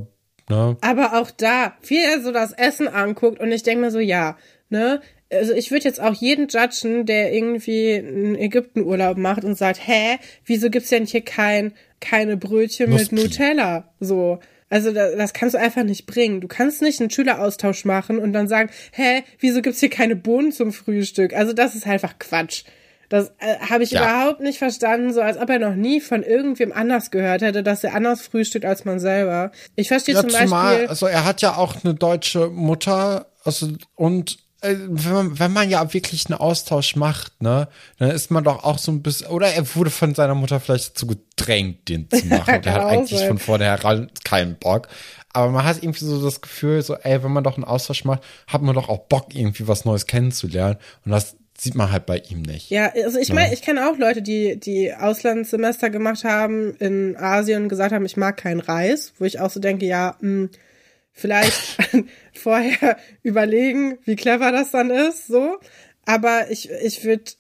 ne? 0.50 0.78
Aber 0.82 1.20
auch 1.20 1.32
da, 1.32 1.74
wie 1.82 1.98
er 1.98 2.22
so 2.22 2.32
das 2.32 2.52
Essen 2.54 2.88
anguckt 2.88 3.40
und 3.40 3.52
ich 3.52 3.64
denke 3.64 3.86
mir 3.86 3.92
so, 3.92 4.00
ja, 4.00 4.38
ne? 4.70 5.02
Also 5.34 5.54
ich 5.54 5.72
würde 5.72 5.86
jetzt 5.86 6.00
auch 6.00 6.14
jeden 6.14 6.48
judgen, 6.48 7.08
der 7.08 7.34
irgendwie 7.34 7.96
einen 7.96 8.36
Ägyptenurlaub 8.36 9.18
macht 9.18 9.46
und 9.46 9.58
sagt, 9.58 9.80
hä, 9.88 10.20
wieso 10.46 10.70
gibt's 10.70 10.90
denn 10.90 11.08
hier 11.08 11.22
kein, 11.22 11.74
keine 12.02 12.38
Brötchen 12.38 12.92
mit 12.92 13.12
Nusspi. 13.12 13.16
Nutella? 13.16 13.94
So. 14.00 14.40
Also 14.72 14.92
da, 14.92 15.16
das 15.16 15.34
kannst 15.34 15.54
du 15.54 15.60
einfach 15.60 15.84
nicht 15.84 16.08
bringen. 16.08 16.42
Du 16.42 16.48
kannst 16.48 16.82
nicht 16.82 17.00
einen 17.02 17.12
Schüleraustausch 17.12 17.86
machen 17.86 18.18
und 18.18 18.34
dann 18.34 18.48
sagen, 18.48 18.72
hä, 18.94 19.22
wieso 19.40 19.62
gibt's 19.62 19.82
hier 19.82 19.90
keine 19.90 20.16
Bohnen 20.16 20.52
zum 20.52 20.72
Frühstück? 20.74 21.34
Also 21.34 21.54
das 21.54 21.76
ist 21.76 21.86
einfach 21.86 22.18
Quatsch. 22.18 22.64
Das 23.10 23.34
äh, 23.40 23.58
habe 23.70 23.84
ich 23.84 23.92
Ja. 23.92 24.02
überhaupt 24.04 24.40
nicht 24.40 24.58
verstanden, 24.58 25.12
so 25.12 25.20
als 25.20 25.38
ob 25.38 25.50
er 25.50 25.60
noch 25.60 25.76
nie 25.76 26.00
von 26.00 26.24
irgendwem 26.24 26.72
anders 26.72 27.12
gehört 27.12 27.42
hätte, 27.42 27.62
dass 27.62 27.84
er 27.84 27.94
anders 27.94 28.22
frühstückt 28.22 28.64
als 28.64 28.86
man 28.86 29.02
selber. 29.02 29.52
Ich 29.76 29.90
verstehe 29.90 30.16
Ja, 30.16 30.22
zum 30.22 30.30
zumal, 30.30 30.70
Beispiel. 30.72 30.88
also 30.88 31.06
er 31.08 31.26
hat 31.26 31.42
ja 31.42 31.58
auch 31.58 31.76
eine 31.84 31.94
deutsche 31.94 32.48
Mutter, 32.48 33.26
also 33.44 33.68
und 33.96 34.38
wenn 34.62 35.14
man, 35.14 35.40
wenn 35.40 35.54
man 35.54 35.70
ja 35.70 35.94
wirklich 35.94 36.28
einen 36.28 36.40
Austausch 36.40 36.96
macht, 36.96 37.42
ne, 37.42 37.68
dann 37.98 38.12
ist 38.12 38.30
man 38.30 38.44
doch 38.44 38.64
auch 38.64 38.78
so 38.78 38.92
ein 38.92 39.02
bisschen, 39.02 39.28
oder 39.28 39.48
er 39.48 39.76
wurde 39.76 39.90
von 39.90 40.14
seiner 40.14 40.36
Mutter 40.36 40.60
vielleicht 40.60 40.92
dazu 40.92 41.08
gedrängt, 41.08 41.90
den 41.90 42.10
zu 42.10 42.26
machen. 42.28 42.56
Und 42.56 42.66
er 42.66 42.74
hat 42.74 42.82
auch 42.82 42.90
eigentlich 42.90 43.20
sein. 43.20 43.28
von 43.28 43.40
vornherein 43.40 44.12
keinen 44.24 44.56
Bock. 44.56 44.88
Aber 45.34 45.52
man 45.52 45.66
hat 45.66 45.82
irgendwie 45.82 46.06
so 46.06 46.24
das 46.24 46.42
Gefühl, 46.42 46.82
so, 46.82 46.96
ey, 46.96 47.24
wenn 47.24 47.32
man 47.32 47.44
doch 47.44 47.56
einen 47.56 47.64
Austausch 47.64 48.04
macht, 48.04 48.22
hat 48.48 48.62
man 48.62 48.76
doch 48.76 48.90
auch 48.90 49.00
Bock, 49.08 49.34
irgendwie 49.34 49.68
was 49.68 49.86
Neues 49.86 50.06
kennenzulernen. 50.06 50.78
Und 51.06 51.12
das 51.12 51.38
sieht 51.58 51.76
man 51.76 51.92
halt 51.92 52.06
bei 52.06 52.18
ihm 52.18 52.42
nicht. 52.42 52.70
Ja, 52.70 52.92
also 53.04 53.20
ich 53.20 53.32
meine, 53.32 53.54
ich 53.54 53.62
kenne 53.62 53.90
auch 53.90 53.98
Leute, 53.98 54.22
die 54.22 54.60
die 54.60 54.94
Auslandssemester 54.94 55.90
gemacht 55.90 56.24
haben 56.24 56.76
in 56.78 57.16
Asien 57.18 57.64
und 57.64 57.70
gesagt 57.70 57.94
haben, 57.94 58.06
ich 58.06 58.18
mag 58.18 58.38
keinen 58.38 58.60
Reis, 58.60 59.14
wo 59.20 59.26
ich 59.26 59.40
auch 59.40 59.50
so 59.52 59.60
denke, 59.60 59.86
ja, 59.86 60.16
mh, 60.22 60.50
vielleicht 61.12 61.78
vorher 62.34 62.98
überlegen, 63.24 63.98
wie 64.06 64.16
clever 64.16 64.52
das 64.52 64.72
dann 64.72 64.90
ist, 64.90 65.28
so. 65.28 65.58
Aber 66.06 66.50
ich, 66.50 66.70
ich 66.84 67.04
würde 67.04 67.32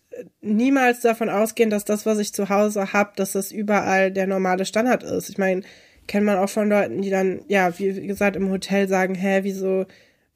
niemals 0.41 1.01
davon 1.01 1.29
ausgehen, 1.29 1.69
dass 1.69 1.85
das, 1.85 2.05
was 2.05 2.19
ich 2.19 2.33
zu 2.33 2.49
Hause 2.49 2.93
hab, 2.93 3.15
dass 3.15 3.31
das 3.31 3.51
überall 3.51 4.11
der 4.11 4.27
normale 4.27 4.65
Standard 4.65 5.03
ist. 5.03 5.29
Ich 5.29 5.37
meine, 5.37 5.63
kennt 6.07 6.25
man 6.25 6.37
auch 6.37 6.49
von 6.49 6.69
Leuten, 6.69 7.01
die 7.01 7.09
dann, 7.09 7.41
ja, 7.47 7.77
wie 7.79 8.07
gesagt, 8.07 8.35
im 8.35 8.49
Hotel 8.49 8.87
sagen, 8.87 9.15
hä, 9.15 9.39
wieso 9.43 9.85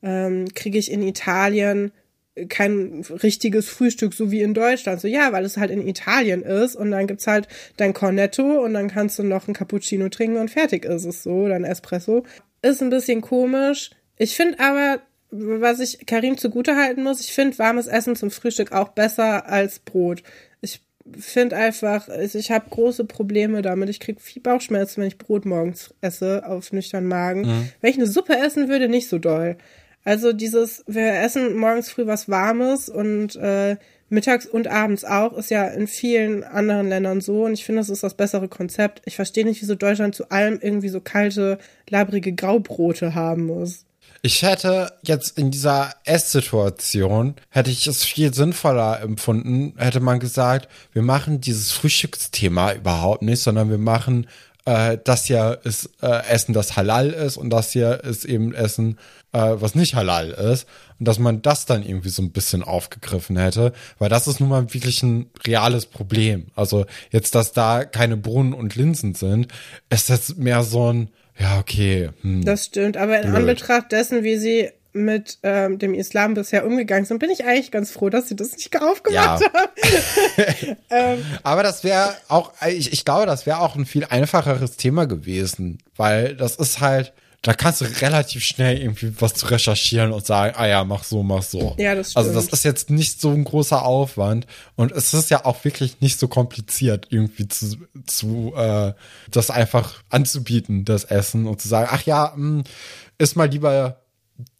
ähm, 0.01 0.45
kriege 0.53 0.77
ich 0.77 0.91
in 0.91 1.03
Italien 1.03 1.91
kein 2.49 3.01
richtiges 3.23 3.69
Frühstück, 3.69 4.13
so 4.13 4.29
wie 4.29 4.41
in 4.41 4.53
Deutschland. 4.53 4.99
So, 4.99 5.07
ja, 5.07 5.31
weil 5.31 5.45
es 5.45 5.57
halt 5.57 5.71
in 5.71 5.87
Italien 5.87 6.41
ist 6.41 6.75
und 6.75 6.91
dann 6.91 7.07
gibt's 7.07 7.27
halt 7.27 7.47
dein 7.77 7.93
Cornetto 7.93 8.63
und 8.63 8.73
dann 8.73 8.89
kannst 8.89 9.17
du 9.19 9.23
noch 9.23 9.47
ein 9.47 9.53
Cappuccino 9.53 10.09
trinken 10.09 10.37
und 10.37 10.51
fertig 10.51 10.83
ist 10.83 11.05
es 11.05 11.23
so, 11.23 11.31
oder 11.31 11.55
ein 11.55 11.63
Espresso. 11.63 12.23
Ist 12.65 12.81
ein 12.81 12.89
bisschen 12.89 13.21
komisch. 13.21 13.91
Ich 14.17 14.35
finde 14.35 14.59
aber, 14.59 14.99
was 15.29 15.79
ich 15.79 16.07
Karim 16.07 16.35
zugutehalten 16.35 17.03
muss, 17.03 17.19
ich 17.19 17.31
finde 17.31 17.59
warmes 17.59 17.85
Essen 17.85 18.15
zum 18.15 18.31
Frühstück 18.31 18.71
auch 18.71 18.89
besser 18.89 19.47
als 19.47 19.77
Brot. 19.77 20.23
Ich 20.61 20.81
finde 21.15 21.57
einfach, 21.57 22.09
ich 22.09 22.49
habe 22.49 22.67
große 22.67 23.05
Probleme 23.05 23.61
damit. 23.61 23.89
Ich 23.89 23.99
krieg 23.99 24.19
viel 24.19 24.41
Bauchschmerzen, 24.41 25.01
wenn 25.01 25.09
ich 25.09 25.19
Brot 25.19 25.45
morgens 25.45 25.93
esse 26.01 26.43
auf 26.47 26.71
nüchternen 26.71 27.07
Magen. 27.07 27.45
Wenn 27.81 27.91
ich 27.91 27.97
eine 27.97 28.07
Suppe 28.07 28.35
essen 28.35 28.67
würde, 28.67 28.89
nicht 28.89 29.09
so 29.09 29.19
doll. 29.19 29.57
Also 30.03 30.33
dieses, 30.33 30.83
wir 30.87 31.19
essen 31.19 31.55
morgens 31.57 31.91
früh 31.91 32.07
was 32.07 32.27
Warmes 32.29 32.89
und 32.89 33.35
äh, 33.35 33.77
mittags 34.09 34.45
und 34.45 34.67
abends 34.67 35.03
auch, 35.03 35.33
ist 35.33 35.49
ja 35.49 35.67
in 35.67 35.87
vielen 35.87 36.43
anderen 36.43 36.89
Ländern 36.89 37.21
so 37.21 37.45
und 37.45 37.53
ich 37.53 37.65
finde, 37.65 37.81
das 37.81 37.89
ist 37.89 38.03
das 38.03 38.13
bessere 38.13 38.47
Konzept. 38.47 39.01
Ich 39.05 39.15
verstehe 39.15 39.45
nicht, 39.45 39.61
wieso 39.61 39.75
Deutschland 39.75 40.15
zu 40.15 40.29
allem 40.29 40.59
irgendwie 40.61 40.89
so 40.89 41.01
kalte, 41.01 41.57
labrige 41.89 42.33
Graubrote 42.33 43.15
haben 43.15 43.45
muss. 43.45 43.85
Ich 44.21 44.41
hätte 44.41 44.91
jetzt 45.03 45.37
in 45.37 45.51
dieser 45.51 45.93
Esssituation, 46.03 47.35
hätte 47.49 47.69
ich 47.69 47.85
es 47.85 48.03
viel 48.03 48.33
sinnvoller 48.33 48.99
empfunden, 49.01 49.75
hätte 49.77 49.99
man 49.99 50.19
gesagt, 50.19 50.67
wir 50.93 51.03
machen 51.03 51.41
dieses 51.41 51.71
Frühstücksthema 51.71 52.73
überhaupt 52.73 53.21
nicht, 53.21 53.41
sondern 53.41 53.69
wir 53.69 53.77
machen 53.77 54.27
äh, 54.65 54.97
das 55.03 55.25
hier 55.25 55.59
ist 55.63 55.89
äh, 56.01 56.27
Essen, 56.27 56.53
das 56.53 56.75
halal 56.75 57.11
ist 57.11 57.37
und 57.37 57.49
das 57.49 57.71
hier 57.71 58.03
ist 58.03 58.25
eben 58.25 58.53
Essen, 58.53 58.97
äh, 59.31 59.37
was 59.55 59.75
nicht 59.75 59.95
halal 59.95 60.29
ist. 60.31 60.67
Und 60.99 61.07
dass 61.07 61.19
man 61.19 61.41
das 61.41 61.65
dann 61.65 61.83
irgendwie 61.83 62.09
so 62.09 62.21
ein 62.21 62.31
bisschen 62.31 62.63
aufgegriffen 62.63 63.37
hätte, 63.37 63.73
weil 63.99 64.09
das 64.09 64.27
ist 64.27 64.39
nun 64.39 64.49
mal 64.49 64.73
wirklich 64.73 65.03
ein 65.03 65.29
reales 65.45 65.85
Problem. 65.85 66.47
Also 66.55 66.85
jetzt, 67.11 67.35
dass 67.35 67.51
da 67.51 67.85
keine 67.85 68.17
Bohnen 68.17 68.53
und 68.53 68.75
Linsen 68.75 69.13
sind, 69.13 69.47
ist 69.89 70.09
das 70.09 70.35
mehr 70.35 70.63
so 70.63 70.91
ein, 70.91 71.09
ja, 71.37 71.59
okay. 71.59 72.09
Hm, 72.21 72.45
Das 72.45 72.65
stimmt, 72.65 72.95
aber 72.97 73.17
in 73.17 73.23
Blöd. 73.29 73.35
Anbetracht 73.35 73.91
dessen, 73.91 74.23
wie 74.23 74.37
sie 74.37 74.69
mit 74.95 75.39
ähm, 75.43 75.77
dem 75.77 75.93
Islam 75.93 76.33
bisher 76.33 76.65
umgegangen 76.65 77.05
sind, 77.05 77.19
bin 77.19 77.29
ich 77.29 77.45
eigentlich 77.45 77.69
ganz 77.71 77.91
froh, 77.91 78.09
dass 78.09 78.29
sie 78.29 78.35
das 78.35 78.53
nicht 78.53 78.75
aufgemacht 78.81 79.41
Ja. 79.41 79.53
haben. 79.53 80.77
ähm, 80.89 81.25
Aber 81.43 81.63
das 81.63 81.83
wäre 81.83 82.15
auch, 82.29 82.51
ich, 82.67 82.93
ich 82.93 83.05
glaube, 83.05 83.25
das 83.25 83.45
wäre 83.45 83.59
auch 83.59 83.75
ein 83.75 83.85
viel 83.85 84.05
einfacheres 84.05 84.77
Thema 84.77 85.05
gewesen, 85.05 85.79
weil 85.97 86.35
das 86.35 86.55
ist 86.55 86.79
halt, 86.79 87.13
da 87.41 87.53
kannst 87.53 87.81
du 87.81 87.85
relativ 88.01 88.43
schnell 88.43 88.77
irgendwie 88.79 89.13
was 89.19 89.35
zu 89.35 89.45
recherchieren 89.47 90.11
und 90.13 90.25
sagen, 90.25 90.55
ah 90.57 90.65
ja, 90.65 90.83
mach 90.83 91.03
so, 91.03 91.21
mach 91.21 91.43
so. 91.43 91.75
Ja, 91.77 91.93
das 91.93 92.15
Also 92.15 92.33
das 92.33 92.45
stimmt. 92.45 92.53
ist 92.53 92.63
jetzt 92.63 92.89
nicht 92.89 93.21
so 93.21 93.29
ein 93.31 93.43
großer 93.43 93.85
Aufwand 93.85 94.47
und 94.75 94.91
es 94.91 95.13
ist 95.13 95.29
ja 95.29 95.45
auch 95.45 95.63
wirklich 95.63 96.01
nicht 96.01 96.17
so 96.19 96.27
kompliziert, 96.27 97.07
irgendwie 97.11 97.47
zu, 97.47 97.75
zu 98.07 98.53
äh, 98.55 98.93
das 99.29 99.51
einfach 99.51 100.01
anzubieten, 100.09 100.85
das 100.85 101.03
Essen 101.03 101.45
und 101.45 101.61
zu 101.61 101.67
sagen, 101.67 101.89
ach 101.91 102.01
ja, 102.03 102.33
mh, 102.35 102.63
isst 103.19 103.35
mal 103.35 103.47
lieber 103.49 104.01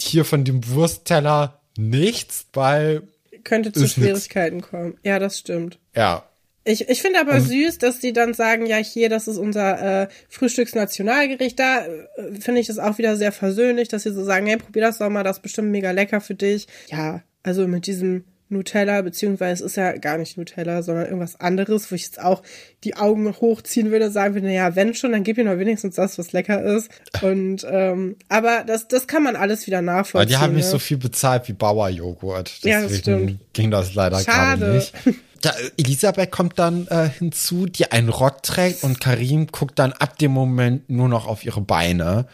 hier 0.01 0.25
von 0.25 0.43
dem 0.43 0.67
Wurstteller 0.69 1.61
nichts, 1.77 2.47
weil 2.53 3.03
könnte 3.43 3.71
zu 3.71 3.83
Ist 3.83 3.97
nix. 3.97 4.07
Schwierigkeiten 4.07 4.61
kommen. 4.61 4.97
Ja, 5.03 5.19
das 5.19 5.37
stimmt. 5.39 5.79
ja, 5.95 6.23
Ich, 6.63 6.89
ich 6.89 7.01
finde 7.01 7.19
aber 7.19 7.39
süß, 7.39 7.77
dass 7.77 7.99
die 7.99 8.11
dann 8.11 8.33
sagen, 8.33 8.65
ja, 8.65 8.77
hier, 8.77 9.07
das 9.09 9.27
ist 9.27 9.37
unser 9.37 10.03
äh, 10.03 10.07
Frühstücksnationalgericht. 10.29 11.59
Da 11.59 11.85
äh, 11.85 12.39
finde 12.39 12.59
ich 12.61 12.69
es 12.69 12.79
auch 12.79 12.97
wieder 12.97 13.15
sehr 13.15 13.31
versöhnlich, 13.31 13.87
dass 13.87 14.03
sie 14.03 14.13
so 14.13 14.23
sagen, 14.23 14.47
hey, 14.47 14.57
probier 14.57 14.81
das 14.81 14.97
doch 14.97 15.09
mal, 15.09 15.23
das 15.23 15.37
ist 15.37 15.43
bestimmt 15.43 15.69
mega 15.71 15.91
lecker 15.91 16.21
für 16.21 16.35
dich. 16.35 16.67
Ja, 16.87 17.21
also 17.43 17.67
mit 17.67 17.85
diesem 17.87 18.25
Nutella, 18.49 19.01
beziehungsweise 19.01 19.63
es 19.63 19.71
ist 19.71 19.77
ja 19.77 19.97
gar 19.97 20.17
nicht 20.17 20.37
Nutella, 20.37 20.83
sondern 20.83 21.05
irgendwas 21.05 21.39
anderes, 21.39 21.91
wo 21.91 21.95
ich 21.95 22.03
jetzt 22.03 22.21
auch 22.21 22.43
die 22.83 22.95
Augen 22.95 23.33
hochziehen 23.33 23.91
würde, 23.91 24.11
sagen 24.11 24.35
würde, 24.35 24.47
naja, 24.47 24.75
wenn 24.75 24.93
schon, 24.93 25.11
dann 25.11 25.23
gib 25.23 25.37
mir 25.37 25.45
noch 25.45 25.57
wenigstens 25.57 25.95
das, 25.95 26.17
was 26.19 26.31
lecker 26.31 26.63
ist. 26.63 26.89
Und 27.21 27.65
ähm, 27.69 28.17
aber 28.29 28.63
das, 28.65 28.87
das 28.87 29.07
kann 29.07 29.23
man 29.23 29.35
alles 29.35 29.65
wieder 29.65 29.77
Weil 29.77 29.83
nachvollziehen. 29.85 30.29
die 30.29 30.37
haben 30.37 30.53
nicht 30.53 30.65
ne? 30.65 30.71
so 30.71 30.79
viel 30.79 30.97
bezahlt 30.97 31.47
wie 31.47 31.53
Bauerjoghurt. 31.53 32.59
Ja, 32.61 32.81
das 32.81 32.91
Deswegen 32.91 33.29
stimmt. 33.29 33.53
ging 33.53 33.71
das 33.71 33.95
leider 33.95 34.23
gerade 34.23 34.73
nicht. 34.73 34.93
Da, 35.41 35.53
Elisabeth 35.77 36.31
kommt 36.31 36.57
dann 36.57 36.87
äh, 36.87 37.07
hinzu, 37.07 37.67
die 37.67 37.91
einen 37.91 38.09
Rock 38.09 38.41
trägt 38.41 38.83
und 38.83 38.99
Karim 38.99 39.45
guckt 39.45 39.77
dann 39.77 39.93
ab 39.93 40.17
dem 40.17 40.31
Moment 40.31 40.89
nur 40.89 41.07
noch 41.07 41.27
auf 41.27 41.45
ihre 41.45 41.61
Beine. 41.61 42.25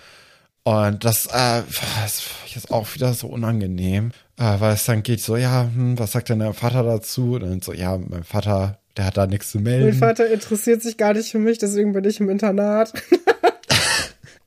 Und 0.64 1.04
das, 1.04 1.26
äh, 1.26 1.64
das 2.02 2.24
ist 2.56 2.72
auch 2.72 2.94
wieder 2.94 3.14
so 3.14 3.28
unangenehm, 3.28 4.12
weil 4.42 4.74
es 4.74 4.86
dann 4.86 5.04
geht 5.04 5.22
so, 5.22 5.38
ja, 5.38 5.70
hm, 5.74 6.00
was 6.00 6.14
sagt 6.14 6.30
denn 6.30 6.40
der 6.40 6.54
Vater 6.54 6.84
dazu? 6.84 7.34
Und 7.34 7.42
dann 7.42 7.62
so, 7.62 7.74
ja, 7.74 7.98
mein 7.98 8.24
Vater, 8.24 8.80
der 8.98 9.06
hat 9.06 9.18
da 9.18 9.28
nichts 9.28 9.52
zu 9.52 9.60
Mein 9.60 9.82
melden. 9.82 9.98
Vater 9.98 10.32
interessiert 10.32 10.82
sich 10.82 10.98
gar 10.98 11.14
nicht 11.14 11.32
für 11.32 11.40
mich, 11.40 11.60
deswegen 11.60 11.94
bin 11.94 12.04
ich 12.06 12.20
im 12.20 12.30
Internat. 12.30 12.94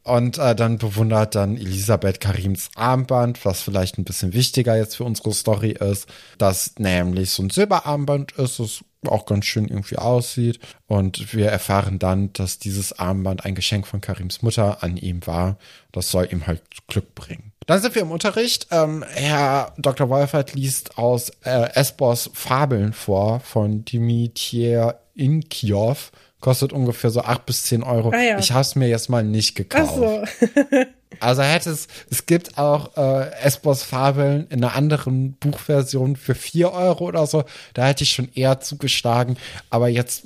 Und 0.05 0.37
äh, 0.37 0.55
dann 0.55 0.77
bewundert 0.77 1.35
dann 1.35 1.57
Elisabeth 1.57 2.21
Karims 2.21 2.69
Armband, 2.75 3.43
was 3.47 3.63
vielleicht 3.63 3.97
ein 3.97 4.05
bisschen 4.05 4.35
wichtiger 4.35 4.77
jetzt 4.77 4.97
für 4.97 5.05
unsere 5.05 5.33
Story 5.33 5.71
ist, 5.71 6.07
das 6.37 6.75
nämlich 6.79 7.31
so 7.31 7.43
ein 7.43 7.49
Silberarmband 7.49 8.33
ist, 8.33 8.61
das 8.61 8.85
auch 9.07 9.25
ganz 9.25 9.47
schön 9.47 9.67
irgendwie 9.67 9.97
aussieht. 9.97 10.59
Und 10.87 11.33
wir 11.33 11.47
erfahren 11.47 11.99
dann, 11.99 12.35
dass 12.35 12.59
dieses 12.59 12.99
Armband 12.99 13.47
ein 13.47 13.55
Geschenk 13.55 13.87
von 13.87 14.03
Karims 14.03 14.43
Mutter 14.43 14.83
an 14.83 14.99
ihm 14.99 15.27
war. 15.27 15.57
Das 15.91 16.11
soll 16.11 16.29
ihm 16.31 16.47
halt 16.47 16.61
Glück 16.87 17.15
bringen. 17.15 17.54
Dann 17.67 17.81
sind 17.81 17.95
wir 17.95 18.03
im 18.03 18.11
Unterricht. 18.11 18.69
Ähm, 18.71 19.05
Herr 19.09 19.73
Dr. 19.79 20.09
Wolfert 20.09 20.55
liest 20.55 20.99
aus 20.99 21.31
äh, 21.45 21.71
Esbos 21.75 22.31
Fabeln 22.33 22.93
vor 22.93 23.41
von 23.41 23.85
Dimitrier 23.85 25.01
Inkioff. 25.15 26.13
Kostet 26.41 26.73
ungefähr 26.73 27.11
so 27.11 27.23
acht 27.23 27.47
bis 27.47 27.63
zehn 27.63 27.83
Euro. 27.83 28.11
Ah 28.11 28.21
ja. 28.21 28.39
Ich 28.39 28.53
habe 28.53 28.61
es 28.61 28.75
mir 28.75 28.89
jetzt 28.89 29.09
mal 29.09 29.25
nicht 29.25 29.55
gekauft. 29.55 29.93
Ach 29.95 29.97
so. 29.97 30.25
Also 31.21 31.43
hätte 31.43 31.71
es, 31.71 31.89
es 32.11 32.27
gibt 32.27 32.59
auch 32.59 32.97
äh, 32.97 33.31
Esbos 33.43 33.83
Fabeln 33.83 34.47
in 34.51 34.65
einer 34.65 34.75
anderen 34.75 35.35
Buchversion 35.35 36.17
für 36.17 36.35
vier 36.35 36.73
Euro 36.73 37.05
oder 37.05 37.27
so. 37.27 37.45
Da 37.73 37.87
hätte 37.87 38.05
ich 38.05 38.13
schon 38.13 38.29
eher 38.35 38.61
zugeschlagen. 38.61 39.37
Aber 39.71 39.89
jetzt 39.89 40.25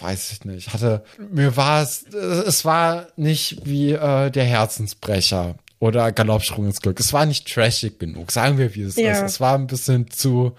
weiß 0.00 0.32
ich 0.32 0.44
nicht. 0.44 0.72
Hatte, 0.72 1.04
mir 1.30 1.56
war 1.56 1.82
es, 1.82 2.04
äh, 2.14 2.16
es 2.16 2.64
war 2.64 3.08
nicht 3.16 3.64
wie 3.64 3.92
äh, 3.92 4.30
der 4.30 4.44
Herzensbrecher 4.44 5.56
oder 5.80 6.12
Galoppsprung 6.12 6.66
ins 6.66 6.80
Glück. 6.80 7.00
Es 7.00 7.12
war 7.12 7.26
nicht 7.26 7.52
trashig 7.52 7.98
genug. 7.98 8.30
Sagen 8.30 8.58
wir, 8.58 8.72
wie 8.76 8.82
es 8.82 8.94
Ja. 8.96 9.12
ist. 9.12 9.22
Es 9.22 9.40
war 9.40 9.56
ein 9.58 9.66
bisschen 9.66 10.08
zu, 10.10 10.52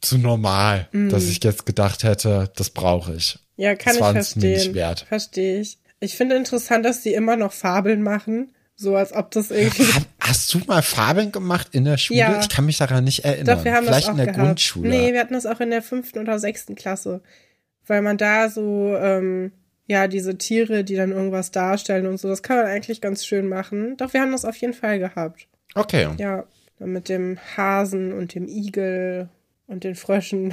zu 0.00 0.18
normal, 0.18 0.88
dass 0.92 1.24
ich 1.24 1.42
jetzt 1.42 1.66
gedacht 1.66 2.04
hätte, 2.04 2.50
das 2.54 2.70
brauche 2.70 3.14
ich. 3.14 3.38
Ja, 3.56 3.74
kann 3.74 3.96
das 3.98 4.12
ich 4.12 4.18
es 4.20 4.36
mir 4.36 4.42
nicht 4.42 4.54
verstehen. 4.54 4.74
wert. 4.74 5.00
Verstehe 5.08 5.60
ich. 5.60 5.78
Ich 5.98 6.14
finde 6.14 6.36
interessant, 6.36 6.84
dass 6.84 7.02
sie 7.02 7.14
immer 7.14 7.36
noch 7.36 7.52
Fabeln 7.52 8.02
machen. 8.02 8.52
So 8.78 8.94
als 8.94 9.14
ob 9.14 9.30
das 9.30 9.50
irgendwie. 9.50 9.86
Hast 10.20 10.52
du 10.52 10.58
mal 10.66 10.82
Fabeln 10.82 11.32
gemacht 11.32 11.68
in 11.72 11.86
der 11.86 11.96
Schule? 11.96 12.18
Ja. 12.20 12.40
Ich 12.40 12.50
kann 12.50 12.66
mich 12.66 12.76
daran 12.76 13.04
nicht 13.04 13.24
erinnern. 13.24 13.56
Doch, 13.56 13.64
wir 13.64 13.72
haben 13.72 13.86
Vielleicht 13.86 14.02
das 14.02 14.08
auch 14.08 14.10
in 14.12 14.16
der 14.18 14.26
gehabt. 14.26 14.44
Grundschule. 14.46 14.88
Nee, 14.90 15.12
wir 15.14 15.20
hatten 15.20 15.32
das 15.32 15.46
auch 15.46 15.60
in 15.60 15.70
der 15.70 15.80
fünften 15.80 16.18
oder 16.18 16.38
sechsten 16.38 16.74
Klasse. 16.74 17.22
Weil 17.86 18.02
man 18.02 18.18
da 18.18 18.50
so, 18.50 18.94
ähm, 19.00 19.52
ja, 19.86 20.08
diese 20.08 20.36
Tiere, 20.36 20.84
die 20.84 20.96
dann 20.96 21.12
irgendwas 21.12 21.50
darstellen 21.50 22.06
und 22.06 22.18
so, 22.18 22.28
das 22.28 22.42
kann 22.42 22.56
man 22.56 22.66
eigentlich 22.66 23.00
ganz 23.00 23.24
schön 23.24 23.48
machen. 23.48 23.96
Doch, 23.96 24.12
wir 24.12 24.20
haben 24.20 24.32
das 24.32 24.44
auf 24.44 24.56
jeden 24.56 24.74
Fall 24.74 24.98
gehabt. 24.98 25.46
Okay. 25.74 26.08
Ja, 26.18 26.44
mit 26.78 27.08
dem 27.08 27.38
Hasen 27.56 28.12
und 28.12 28.34
dem 28.34 28.48
Igel 28.48 29.28
und 29.66 29.84
den 29.84 29.94
Fröschen. 29.94 30.52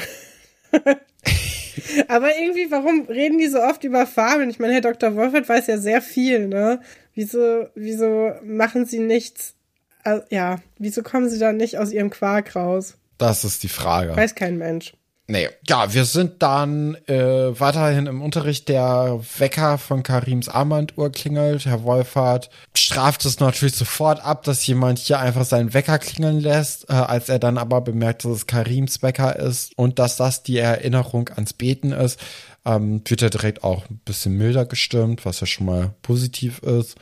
Aber 2.08 2.30
irgendwie, 2.38 2.70
warum 2.70 3.06
reden 3.08 3.40
die 3.40 3.48
so 3.48 3.60
oft 3.60 3.84
über 3.84 4.06
Fabeln? 4.06 4.50
Ich 4.50 4.60
meine, 4.60 4.74
Herr 4.74 4.82
Dr. 4.82 5.16
Wolfert 5.16 5.50
weiß 5.50 5.68
ja 5.68 5.78
sehr 5.78 6.02
viel, 6.02 6.48
ne? 6.48 6.82
Wieso, 7.16 7.68
wieso 7.76 8.34
machen 8.44 8.86
sie 8.86 9.00
nichts? 9.00 9.56
äh, 10.04 10.22
ja, 10.30 10.60
wieso 10.78 11.04
kommen 11.04 11.30
sie 11.30 11.40
da 11.40 11.54
nicht 11.54 11.78
aus 11.78 11.92
ihrem 11.92 12.10
Quark 12.10 12.56
raus? 12.56 12.96
Das 13.18 13.44
ist 13.44 13.64
die 13.64 13.70
Frage. 13.70 14.16
Weiß 14.16 14.36
kein 14.36 14.58
Mensch. 14.58 14.94
Nee. 15.26 15.47
Ja, 15.67 15.93
wir 15.93 16.03
sind 16.03 16.41
dann 16.43 16.95
äh, 17.07 17.57
weiterhin 17.57 18.07
im 18.07 18.21
Unterricht. 18.21 18.67
Der 18.67 19.21
Wecker 19.37 19.78
von 19.78 20.04
Karims 20.04 20.50
Armbanduhr 20.50 21.12
klingelt. 21.12 21.66
Herr 21.66 21.83
Wolfert 21.83 22.50
straft 22.75 23.24
es 23.25 23.39
natürlich 23.39 23.75
sofort 23.75 24.24
ab, 24.24 24.43
dass 24.43 24.67
jemand 24.67 25.00
hier 25.00 25.20
einfach 25.20 25.45
seinen 25.45 25.74
Wecker 25.74 25.97
klingeln 25.97 26.41
lässt. 26.41 26.89
Äh, 26.89 26.93
als 26.93 27.29
er 27.29 27.39
dann 27.39 27.58
aber 27.58 27.79
bemerkt, 27.79 28.25
dass 28.25 28.32
es 28.32 28.47
Karims 28.47 29.01
Wecker 29.01 29.37
ist 29.37 29.71
und 29.78 29.97
dass 29.97 30.17
das 30.17 30.43
die 30.43 30.58
Erinnerung 30.58 31.29
ans 31.29 31.54
Beten 31.54 31.93
ist, 31.93 32.20
ähm, 32.66 33.01
wird 33.05 33.21
er 33.21 33.29
direkt 33.29 33.63
auch 33.63 33.89
ein 33.89 34.01
bisschen 34.04 34.37
milder 34.37 34.66
gestimmt, 34.66 35.25
was 35.25 35.39
ja 35.39 35.47
schon 35.47 35.67
mal 35.67 35.93
positiv 36.01 36.59
ist. 36.59 36.95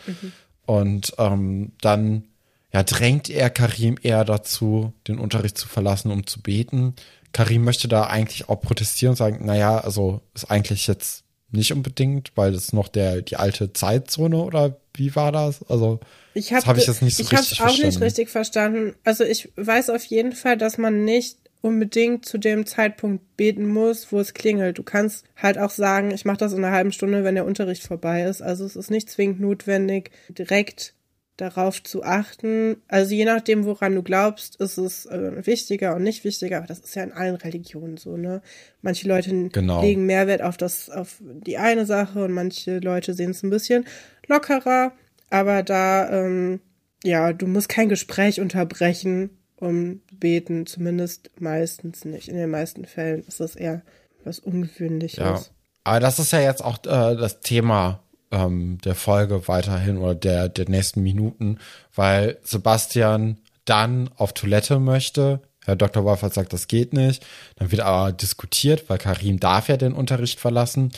Und 0.65 1.14
ähm, 1.18 1.72
dann 1.81 2.26
ja, 2.72 2.84
drängt 2.84 3.30
er 3.30 3.49
Karim 3.49 3.98
eher 4.02 4.23
dazu, 4.23 4.93
den 5.07 5.19
Unterricht 5.19 5.57
zu 5.57 5.68
verlassen, 5.68 6.11
um 6.11 6.26
zu 6.26 6.41
beten. 6.41 6.95
Karim 7.34 7.64
möchte 7.64 7.88
da 7.88 8.03
eigentlich 8.03 8.49
auch 8.49 8.62
protestieren 8.62 9.12
und 9.12 9.18
sagen, 9.18 9.45
naja, 9.45 9.80
also 9.80 10.22
ist 10.34 10.49
eigentlich 10.52 10.88
jetzt 10.88 11.24
nicht 11.52 11.74
unbedingt, 11.74 12.32
weil 12.36 12.53
das 12.53 12.74
noch 12.74 12.88
der, 12.88 13.22
die 13.22 13.36
alte 13.36 13.74
Zeitzone 13.74 14.38
oder 14.38 14.78
wie 14.95 15.16
war 15.16 15.32
das? 15.32 15.64
Also, 15.70 15.99
Ich 16.34 16.48
das 16.49 16.60
habe 16.60 16.68
habe 16.68 16.80
ich 16.80 16.88
jetzt 16.88 17.02
nicht 17.02 17.18
so 17.18 17.24
ich 17.24 17.32
hab's 17.32 17.41
richtig 17.52 17.60
auch 17.62 17.66
verstanden. 17.66 17.88
nicht 17.88 18.02
richtig 18.02 18.30
verstanden. 18.30 18.95
Also 19.03 19.24
ich 19.24 19.52
weiß 19.56 19.90
auf 19.90 20.03
jeden 20.06 20.32
Fall, 20.32 20.58
dass 20.58 20.78
man 20.78 21.03
nicht 21.03 21.38
unbedingt 21.62 22.26
zu 22.26 22.38
dem 22.38 22.66
Zeitpunkt 22.66 23.38
beten 23.38 23.68
muss, 23.68 24.12
wo 24.12 24.20
es 24.20 24.34
klingelt. 24.34 24.78
Du 24.78 24.84
kannst 24.84 25.26
halt 25.36 25.58
auch 25.58 25.70
sagen, 25.70 26.12
ich 26.12 26.26
mache 26.26 26.38
das 26.38 26.53
in 26.53 26.64
einer 26.64 26.74
halben 26.76 26.91
Stunde, 26.91 27.24
wenn 27.24 27.36
der 27.36 27.45
Unterricht 27.45 27.84
vorbei 27.84 28.24
ist. 28.24 28.41
Also 28.41 28.66
es 28.66 28.76
ist 28.76 28.90
nicht 28.90 29.10
zwingend 29.10 29.40
notwendig, 29.41 30.12
direkt 30.30 30.95
darauf 31.41 31.81
zu 31.84 32.03
achten. 32.03 32.77
Also 32.88 33.13
je 33.15 33.26
nachdem, 33.26 33.65
woran 33.65 33.95
du 33.95 34.03
glaubst, 34.03 34.55
ist 34.57 34.77
es 34.77 35.05
äh, 35.07 35.45
wichtiger 35.45 35.95
und 35.95 36.03
nicht 36.03 36.23
wichtiger. 36.23 36.57
Aber 36.57 36.68
das 36.68 36.80
ist 36.80 36.95
ja 36.95 37.03
in 37.03 37.11
allen 37.11 37.35
Religionen 37.35 37.97
so, 37.97 38.15
ne? 38.15 38.41
Manche 38.81 39.07
Leute 39.07 39.49
Genau. 39.49 39.81
legen 39.81 40.05
Mehrwert 40.05 40.41
auf 40.41 40.57
das, 40.57 40.89
auf 40.89 41.18
die 41.22 41.57
eine 41.57 41.85
Sache 41.85 42.23
und 42.23 42.31
manche 42.31 42.80
Leute 42.80 43.13
sehen 43.13 43.31
es 43.31 43.43
ein 43.43 43.49
bisschen 43.49 43.85
lockerer. 44.27 44.93
Aber 45.30 45.63
da, 45.63 46.09
ähm, 46.11 46.61
ja, 47.03 47.34
du 47.34 47.47
musst 47.47 47.69
kein 47.69 47.89
Gespräch 47.89 48.39
unterbrechen, 48.39 49.31
um 49.55 50.01
beten, 50.13 50.65
zumindest 50.65 51.31
meistens 51.39 52.05
nicht. 52.05 52.27
In 52.27 52.38
den 52.38 52.49
meisten 52.49 52.85
Fällen 52.85 53.23
ist 53.27 53.39
das 53.39 53.55
eher 53.55 53.81
was 54.23 54.39
Ungewöhnliches. 54.39 55.18
Ja. 55.18 55.41
Aber 55.84 55.99
das 55.99 56.19
ist 56.19 56.31
ja 56.31 56.41
jetzt 56.41 56.63
auch 56.63 56.77
äh, 56.85 57.15
das 57.15 57.41
Thema 57.41 58.03
ähm, 58.32 58.78
der 58.84 58.95
Folge 58.95 59.48
weiterhin 59.48 59.98
oder 59.98 60.16
der, 60.16 60.49
der 60.49 60.70
nächsten 60.70 61.03
Minuten, 61.03 61.60
weil 61.95 62.38
Sebastian 62.44 63.38
dann 63.66 64.10
auf 64.16 64.34
Toilette 64.34 64.80
möchte. 64.80 65.41
Herr 65.64 65.76
Dr. 65.76 66.03
Wolfert 66.03 66.34
sagt, 66.34 66.53
das 66.53 66.68
geht 66.68 66.94
nicht. 66.94 67.26
Dann 67.58 67.72
wird 67.72 67.82
aber 67.82 68.12
diskutiert, 68.12 68.90
weil 68.90 68.98
Karim 68.98 69.40
darf 69.40 69.70
ja 69.70 69.78
den 69.78 69.94
Unterricht 69.94 70.40
verlassen. 70.40 70.91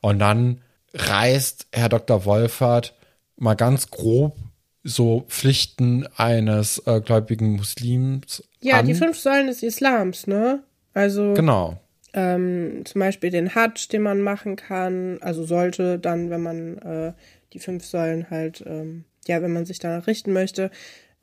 Und 0.00 0.18
dann 0.18 0.60
reißt 0.92 1.68
Herr 1.72 1.88
Dr. 1.88 2.24
Wolfert 2.24 2.94
mal 3.36 3.54
ganz 3.54 3.90
grob 3.90 4.36
so 4.82 5.24
Pflichten 5.28 6.06
eines 6.16 6.78
äh, 6.86 7.00
gläubigen 7.00 7.56
Muslims. 7.56 8.42
Ja, 8.60 8.78
an. 8.78 8.86
die 8.86 8.94
fünf 8.94 9.18
Säulen 9.18 9.46
des 9.46 9.62
Islams, 9.62 10.26
ne? 10.26 10.62
Also 10.94 11.34
Genau. 11.34 11.78
Ähm, 12.12 12.82
zum 12.84 13.00
Beispiel 13.00 13.30
den 13.30 13.54
Hajj, 13.54 13.88
den 13.88 14.02
man 14.02 14.20
machen 14.20 14.56
kann, 14.56 15.18
also 15.20 15.44
sollte 15.44 15.98
dann, 15.98 16.30
wenn 16.30 16.42
man 16.42 16.78
äh, 16.78 17.12
die 17.52 17.58
fünf 17.58 17.84
Säulen 17.84 18.30
halt, 18.30 18.64
ähm, 18.66 19.04
ja, 19.26 19.42
wenn 19.42 19.52
man 19.52 19.66
sich 19.66 19.78
danach 19.78 20.06
richten 20.06 20.32
möchte, 20.32 20.70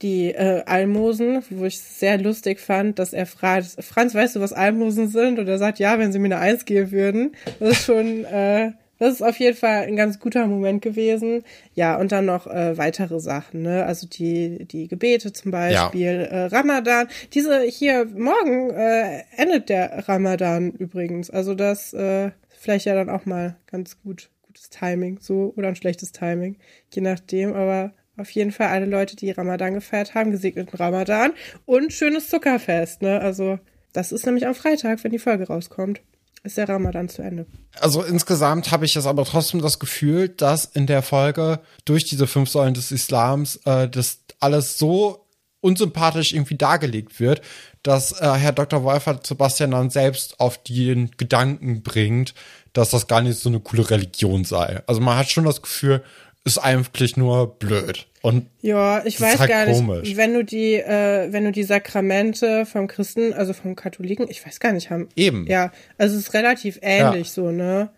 die 0.01 0.30
äh, 0.30 0.64
Almosen, 0.65 1.43
wo 1.49 1.65
ich 1.65 1.80
sehr 1.80 2.19
lustig 2.19 2.59
fand, 2.59 2.99
dass 2.99 3.14
er 3.14 3.26
fragt, 3.26 3.84
Franz, 3.84 4.14
weißt 4.14 4.35
du, 4.35 4.39
was 4.39 4.53
Almosen 4.53 5.07
sind? 5.07 5.39
Und 5.39 5.47
er 5.47 5.57
sagt, 5.57 5.80
ja, 5.80 5.97
wenn 5.97 6.11
sie 6.11 6.19
mir 6.19 6.26
eine 6.26 6.39
Eins 6.39 6.65
geben 6.65 6.91
würden. 6.91 7.35
Das 7.59 7.69
ist 7.72 7.85
schon, 7.85 8.23
äh, 8.26 8.73
das 8.99 9.15
ist 9.15 9.22
auf 9.22 9.38
jeden 9.40 9.56
Fall 9.56 9.84
ein 9.84 9.95
ganz 9.95 10.19
guter 10.19 10.48
Moment 10.48 10.82
gewesen. 10.82 11.44
Ja, 11.74 11.98
und 11.98 12.11
dann 12.11 12.26
noch 12.26 12.48
äh, 12.48 12.78
weitere 12.78 13.19
Sachen, 13.19 13.61
ne? 13.61 13.86
Also 13.86 14.07
die, 14.07 14.65
die 14.65 14.88
Gebete 14.88 15.34
zum 15.34 15.52
Beispiel, 15.52 16.28
äh, 16.30 16.45
Ramadan. 16.45 17.07
Diese 17.34 17.61
hier, 17.61 18.06
morgen 18.06 18.72
äh, 18.72 19.24
endet 19.36 19.69
der 19.69 20.07
Ramadan 20.07 20.72
übrigens. 20.72 21.30
Also 21.30 21.53
das 21.56 21.94
äh, 21.94 22.32
vielleicht 22.49 22.86
ja 22.86 22.95
dann 22.95 23.10
auch 23.10 23.26
mal 23.26 23.56
ganz 23.68 24.02
gut, 24.02 24.30
gutes 24.41 24.69
Timing, 24.69 25.19
so 25.22 25.53
oder 25.56 25.69
ein 25.69 25.76
schlechtes 25.76 26.11
Timing, 26.11 26.57
je 26.94 27.02
nachdem, 27.02 27.53
aber 27.53 27.94
auf 28.18 28.32
jeden 28.32 28.52
Fall 28.52 28.69
alle 28.69 28.88
Leute, 28.88 29.15
die 29.15 29.30
Ramadan 29.32 29.76
gefeiert 29.76 30.15
haben, 30.15 30.32
gesegneten 30.32 30.78
Ramadan 30.78 31.34
und 31.65 31.94
schönes 31.94 32.30
Zuckerfest, 32.30 33.03
ne? 33.03 33.22
Also, 33.22 33.60
das 33.94 34.11
ist 34.11 34.26
nämlich 34.26 34.48
am 34.48 34.56
Freitag, 34.56 35.03
wenn 35.03 35.11
die 35.11 35.19
Folge 35.19 35.48
rauskommt. 35.48 36.02
Ist 36.48 36.57
der 36.57 36.69
Ramadan 36.69 37.10
zu 37.10 37.22
Ende. 37.22 37.45
Also 37.78 38.02
insgesamt 38.02 38.72
habe 38.72 38.86
ich 38.86 38.95
jetzt 38.95 39.06
aber 39.06 39.26
trotzdem 39.26 39.61
das 39.61 39.80
Gefühl, 39.80 40.30
dass 40.30 40.64
in 40.64 40.88
der 40.88 41.02
Folge 41.02 41.60
durch 41.84 42.06
diese 42.06 42.26
fünf 42.26 42.49
Säulen 42.49 42.74
des 42.74 42.90
Islams 42.94 43.57
äh, 43.65 43.90
das 43.90 44.19
alles 44.40 44.78
so 44.78 45.28
unsympathisch 45.60 46.32
irgendwie 46.32 46.56
dargelegt 46.56 47.19
wird, 47.19 47.41
dass 47.84 48.14
äh, 48.22 48.32
Herr 48.36 48.53
Dr. 48.53 48.82
Wolfert 48.86 49.28
Sebastian 49.28 49.72
dann 49.72 49.90
selbst 49.90 50.40
auf 50.40 50.64
den 50.64 51.11
Gedanken 51.18 51.84
bringt, 51.84 52.34
dass 52.72 52.91
das 52.91 53.07
gar 53.07 53.19
nicht 53.19 53.38
so 53.38 53.49
eine 53.49 53.60
coole 53.60 53.90
Religion 53.90 54.45
sei. 54.45 54.82
Also 54.88 55.02
man 55.02 55.18
hat 55.18 55.30
schon 55.30 55.44
das 55.44 55.61
Gefühl, 55.61 56.02
ist 56.48 56.57
eigentlich 56.57 57.15
nur 57.18 57.56
blöd. 57.60 58.07
Und 58.22 58.48
Ja, 58.61 59.06
ich 59.06 59.15
ist 59.15 59.22
weiß 59.22 59.40
halt 59.40 59.49
gar 59.49 59.65
nicht, 59.65 59.76
komisch. 59.78 60.15
wenn 60.15 60.34
du 60.34 60.44
die, 60.44 60.74
äh, 60.76 61.32
wenn 61.32 61.44
du 61.45 61.52
die 61.52 61.64
Sakramente 61.64 62.65
vom 62.65 62.88
Christen, 62.88 63.34
also 63.34 63.53
vom 63.53 63.76
Katholiken, 63.76 64.28
ich 64.30 64.45
weiß 64.45 64.60
gar 64.60 64.72
nicht, 64.72 64.90
haben. 64.90 65.10
Eben. 65.15 65.45
Ja, 65.48 65.72
also 65.98 66.15
es 66.18 66.24
ist 66.24 66.34
relativ 66.34 66.80
ähnlich 66.82 67.30
so, 67.32 67.52
ne? 67.52 67.90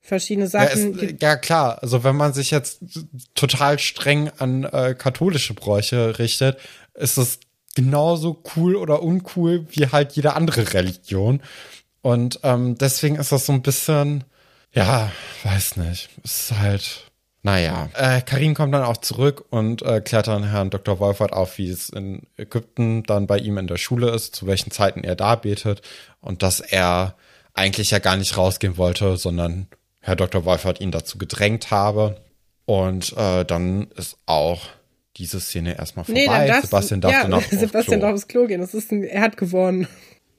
Verschiedene 0.00 0.46
Ja, 0.46 0.50
Sachen. 0.50 0.94
es, 0.94 0.98
die- 1.00 1.16
ja, 1.20 1.36
klar. 1.36 1.78
Also 1.82 2.04
wenn 2.04 2.16
man 2.16 2.32
sich 2.32 2.50
jetzt 2.52 2.80
total 3.34 3.78
streng 3.78 4.30
an 4.38 4.64
äh, 4.64 4.94
katholische 4.96 5.52
Bräuche 5.54 6.18
richtet, 6.18 6.58
ist 6.94 7.18
es 7.18 7.40
genauso 7.74 8.42
cool 8.56 8.76
oder 8.76 9.02
uncool 9.02 9.66
wie 9.70 9.88
halt 9.88 10.12
jede 10.12 10.34
andere 10.34 10.72
Religion. 10.74 11.42
Und 12.02 12.38
ähm, 12.44 12.78
deswegen 12.78 13.16
ist 13.16 13.32
das 13.32 13.46
so 13.46 13.52
ein 13.52 13.62
bisschen, 13.62 14.22
ja, 14.72 15.10
weiß 15.42 15.76
nicht. 15.76 16.08
Es 16.24 16.50
ist 16.52 16.58
halt, 16.58 17.05
naja. 17.46 17.88
Äh, 17.94 18.22
Karin 18.22 18.54
kommt 18.54 18.74
dann 18.74 18.82
auch 18.82 18.96
zurück 18.96 19.44
und 19.50 19.80
äh, 19.82 20.00
klärt 20.00 20.26
dann 20.26 20.50
Herrn 20.50 20.70
Dr. 20.70 20.98
Wolfert 20.98 21.32
auf, 21.32 21.58
wie 21.58 21.70
es 21.70 21.88
in 21.90 22.22
Ägypten 22.36 23.04
dann 23.04 23.28
bei 23.28 23.38
ihm 23.38 23.56
in 23.56 23.68
der 23.68 23.76
Schule 23.76 24.10
ist, 24.10 24.34
zu 24.34 24.48
welchen 24.48 24.72
Zeiten 24.72 25.04
er 25.04 25.14
da 25.14 25.36
betet 25.36 25.80
und 26.20 26.42
dass 26.42 26.58
er 26.58 27.14
eigentlich 27.54 27.92
ja 27.92 28.00
gar 28.00 28.16
nicht 28.16 28.36
rausgehen 28.36 28.76
wollte, 28.76 29.16
sondern 29.16 29.68
Herr 30.00 30.16
Dr. 30.16 30.44
Wolfert 30.44 30.80
ihn 30.80 30.90
dazu 30.90 31.18
gedrängt 31.18 31.70
habe. 31.70 32.20
Und 32.64 33.16
äh, 33.16 33.44
dann 33.44 33.86
ist 33.96 34.18
auch 34.26 34.62
diese 35.16 35.38
Szene 35.40 35.78
erstmal 35.78 36.04
vorbei. 36.04 36.20
nee, 36.20 36.26
dann 36.26 36.46
darfst 36.48 36.62
Sebastian 36.64 37.00
darf 37.00 37.12
ja, 37.12 37.22
dann 37.22 37.34
auch 37.34 37.42
Sebastian 37.50 38.00
darf 38.00 38.12
aufs 38.14 38.26
Klo 38.26 38.46
gehen. 38.46 38.60
Das 38.60 38.74
ist 38.74 38.90
ein, 38.90 39.04
er 39.04 39.20
hat 39.20 39.36
gewonnen. 39.36 39.84
Klo. 39.84 39.92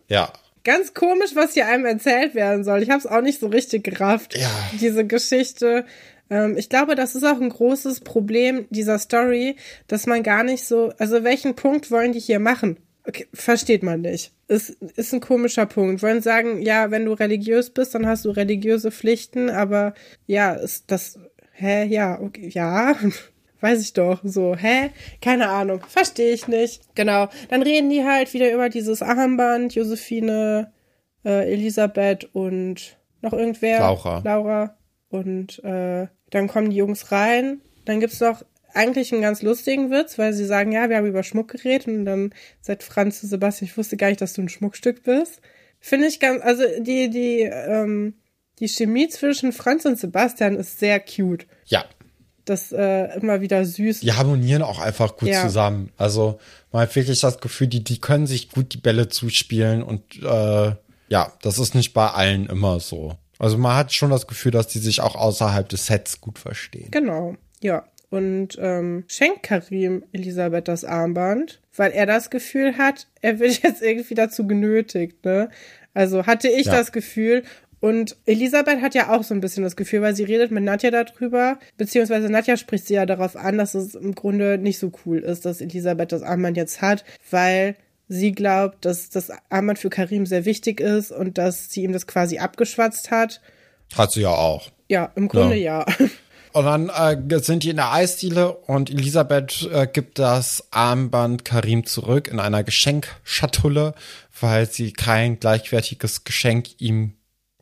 Ja, 0.10 0.34
Ganz 0.64 0.94
komisch, 0.94 1.30
was 1.34 1.54
hier 1.54 1.66
einem 1.68 1.86
erzählt 1.86 2.36
werden 2.36 2.66
soll. 2.66 2.84
Ich 2.84 2.90
habe 2.90 3.00
es 3.00 3.08
auch 3.08 3.22
nicht 3.22 3.40
so 3.40 3.48
richtig 3.48 3.86
gerafft, 3.86 4.38
Ja. 4.38 4.50
diese 4.82 5.08
Geschichte. 5.08 5.86
Ähm, 6.30 6.58
ich 6.58 6.70
glaube, 6.70 6.96
das 6.96 7.16
ist 7.16 7.24
auch 7.24 7.40
ein 7.40 7.50
großes 7.50 8.02
Problem 8.02 8.66
dieser 8.70 9.00
Story, 9.00 9.56
dass 9.88 10.06
man 10.06 10.24
gar 10.24 10.44
nicht 10.44 10.66
so, 10.66 10.92
also 10.98 11.24
welchen 11.24 11.56
Punkt 11.56 11.92
wollen 11.92 12.14
die 12.14 12.20
hier 12.20 12.40
machen? 12.40 12.78
Okay, 13.08 13.26
versteht 13.34 13.84
man 13.84 14.02
nicht. 14.02 14.34
Ist, 14.50 14.72
ist 14.72 15.14
ein 15.14 15.22
komischer 15.22 15.66
Punkt. 15.66 16.04
Wollen 16.04 16.22
sagen, 16.22 16.62
ja, 16.62 16.92
wenn 16.92 17.06
du 17.06 17.14
religiös 17.14 17.70
bist, 17.70 17.96
dann 17.96 18.06
hast 18.06 18.26
du 18.26 18.32
religiöse 18.32 18.92
Pflichten, 18.92 19.50
aber 19.50 19.94
ja, 20.26 20.54
ist 20.54 20.92
das, 20.92 21.18
hä, 21.54 21.86
ja, 21.86 22.20
okay, 22.20 22.50
ja, 22.50 22.96
weiß 23.62 23.82
ich 23.82 23.94
doch, 23.94 24.20
so, 24.24 24.56
hä? 24.56 24.90
Keine 25.22 25.48
Ahnung, 25.48 25.82
verstehe 25.88 26.34
ich 26.34 26.50
nicht. 26.50 26.82
Genau, 26.96 27.30
dann 27.50 27.64
reden 27.64 27.90
die 27.90 28.04
halt 28.04 28.34
wieder 28.34 28.54
über 28.54 28.68
dieses 28.68 29.02
Armband, 29.02 29.74
Josephine, 29.74 30.74
äh, 31.24 31.52
Elisabeth 31.54 32.30
und 32.34 32.98
noch 33.22 33.34
irgendwer. 33.34 33.80
Laura. 33.80 34.22
Laura. 34.24 34.78
Und 35.10 35.64
äh, 35.64 36.08
dann 36.30 36.48
kommen 36.48 36.70
die 36.70 36.76
Jungs 36.78 37.12
rein. 37.12 37.62
Dann 37.86 38.00
gibt's 38.00 38.20
noch 38.20 38.44
eigentlich 38.74 39.12
einen 39.12 39.22
ganz 39.22 39.42
lustigen 39.42 39.90
Witz, 39.92 40.18
weil 40.18 40.34
sie 40.34 40.46
sagen, 40.46 40.72
ja, 40.72 40.90
wir 40.90 40.98
haben 40.98 41.08
über 41.08 41.24
Schmuck 41.24 41.48
geredet 41.50 41.88
und 41.88 42.06
dann 42.06 42.34
sagt 42.62 42.84
Franz 42.84 43.22
zu 43.22 43.28
Sebastian, 43.28 43.70
ich 43.70 43.78
wusste 43.78 43.98
gar 43.98 44.10
nicht, 44.10 44.22
dass 44.22 44.34
du 44.34 44.42
ein 44.42 44.50
Schmuckstück 44.50 45.04
bist. 45.04 45.42
Finde 45.80 46.08
ich 46.08 46.20
ganz, 46.20 46.44
also 46.44 46.64
die, 46.80 47.10
die, 47.10 47.42
ähm, 47.42 48.16
die 48.60 48.68
Chemie 48.68 49.08
zwischen 49.08 49.52
Franz 49.54 49.86
und 49.86 49.98
Sebastian 50.00 50.56
ist 50.56 50.80
sehr 50.80 51.00
cute. 51.00 51.46
ja. 51.66 51.86
Das 52.46 52.72
äh, 52.72 53.14
immer 53.20 53.42
wieder 53.42 53.66
süß. 53.66 54.00
Die 54.00 54.14
harmonieren 54.14 54.62
auch 54.62 54.80
einfach 54.80 55.18
gut 55.18 55.28
Ja. 55.28 55.42
zusammen. 55.42 55.92
Also 55.98 56.40
man 56.72 56.84
hat 56.84 56.96
wirklich 56.96 57.20
das 57.20 57.42
Gefühl, 57.42 57.68
die, 57.68 57.84
die 57.84 58.00
können 58.00 58.26
sich 58.26 58.50
gut 58.50 58.74
die 58.74 58.78
Bälle 58.78 59.10
zuspielen 59.10 59.84
und 59.84 60.02
äh, 60.24 60.72
ja, 61.10 61.34
das 61.42 61.60
ist 61.60 61.76
nicht 61.76 61.94
bei 61.94 62.08
allen 62.10 62.46
immer 62.48 62.80
so. 62.80 63.18
Also 63.40 63.58
man 63.58 63.76
hat 63.76 63.94
schon 63.94 64.10
das 64.10 64.28
Gefühl, 64.28 64.52
dass 64.52 64.68
die 64.68 64.80
sich 64.80 65.02
auch 65.02 65.16
außerhalb 65.16 65.68
des 65.70 65.86
Sets 65.88 66.22
gut 66.22 66.40
verstehen. 66.40 66.90
Genau, 66.92 67.36
ja. 67.62 67.86
Und 68.10 68.58
ähm, 68.62 69.04
schenkt 69.08 69.44
Karim 69.44 70.04
Elisabeth 70.14 70.68
das 70.70 70.86
Armband, 70.86 71.60
weil 71.76 71.92
er 71.92 72.06
das 72.06 72.30
Gefühl 72.30 72.78
hat, 72.78 73.08
er 73.22 73.40
wird 73.40 73.62
jetzt 73.64 73.82
irgendwie 73.82 74.16
dazu 74.16 74.48
genötigt, 74.48 75.26
ne? 75.26 75.50
Also 75.94 76.26
hatte 76.26 76.48
ich 76.48 76.68
Ja. 76.68 76.74
das 76.74 76.92
Gefühl. 76.92 77.44
Und 77.80 78.18
Elisabeth 78.26 78.82
hat 78.82 78.96
ja 78.96 79.16
auch 79.16 79.24
so 79.24 79.36
ein 79.36 79.40
bisschen 79.42 79.64
das 79.64 79.76
Gefühl, 79.76 80.02
weil 80.02 80.16
sie 80.16 80.24
redet 80.24 80.50
mit 80.52 80.64
Nadja 80.64 80.90
darüber, 80.90 81.60
beziehungsweise 81.78 82.28
Nadja 82.28 82.58
spricht 82.58 82.88
sie 82.88 82.96
ja 82.96 83.06
darauf 83.06 83.36
an, 83.36 83.58
dass 83.60 83.76
es 83.76 83.94
im 83.94 84.16
Grunde 84.16 84.58
nicht 84.58 84.80
so 84.80 84.92
cool 85.06 85.20
ist, 85.20 85.46
dass 85.46 85.62
Elisabeth 85.62 86.12
das 86.12 86.24
Armband 86.24 86.58
jetzt 86.58 86.82
hat, 86.82 87.04
weil 87.30 87.76
sie 88.08 88.32
glaubt, 88.32 88.86
dass 88.86 89.10
das 89.10 89.32
Armband 89.50 89.80
für 89.80 89.90
Karim 89.90 90.26
sehr 90.26 90.46
wichtig 90.46 90.80
ist 90.80 91.12
und 91.12 91.38
dass 91.38 91.70
sie 91.70 91.84
ihm 91.84 91.94
das 91.94 92.08
quasi 92.08 92.40
abgeschwatzt 92.40 93.12
hat. 93.12 93.42
Hat 93.96 94.12
sie 94.12 94.22
ja 94.22 94.30
auch. 94.30 94.70
Ja, 94.90 95.12
im 95.16 95.28
Grunde 95.28 95.56
ja. 95.56 95.86
Und 96.54 96.66
dann 96.66 96.90
äh, 96.90 97.40
sind 97.40 97.62
die 97.62 97.70
in 97.70 97.76
der 97.76 97.92
Eisdiele 97.92 98.52
und 98.52 98.90
Elisabeth 98.90 99.70
äh, 99.72 99.86
gibt 99.86 100.18
das 100.18 100.66
Armband 100.72 101.46
Karim 101.46 101.86
zurück 101.86 102.28
in 102.28 102.40
einer 102.40 102.64
Geschenkschatulle, 102.64 103.94
weil 104.40 104.68
sie 104.68 104.92
kein 104.92 105.40
gleichwertiges 105.40 106.24
Geschenk 106.24 106.82
ihm 106.82 107.14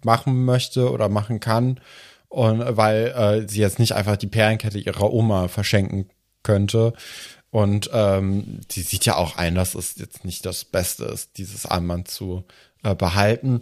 machen 0.01 0.45
möchte 0.45 0.91
oder 0.91 1.09
machen 1.09 1.41
kann. 1.41 1.81
Und 2.29 2.77
weil 2.77 3.07
äh, 3.07 3.49
sie 3.49 3.59
jetzt 3.59 3.79
nicht 3.79 3.93
einfach 3.93 4.15
die 4.15 4.27
Perlenkette 4.27 4.77
ihrer 4.77 5.11
Oma 5.11 5.49
verschenken 5.49 6.09
könnte. 6.43 6.93
Und 7.55 7.89
ähm, 7.93 8.59
sie 8.69 8.81
sieht 8.81 9.05
ja 9.05 9.15
auch 9.15 9.37
ein, 9.37 9.55
dass 9.55 9.75
es 9.75 9.95
jetzt 9.95 10.25
nicht 10.25 10.45
das 10.45 10.65
Beste 10.65 11.05
ist, 11.05 11.37
dieses 11.37 11.65
Armband 11.65 12.09
zu 12.09 12.43
äh, 12.83 12.95
behalten. 12.95 13.61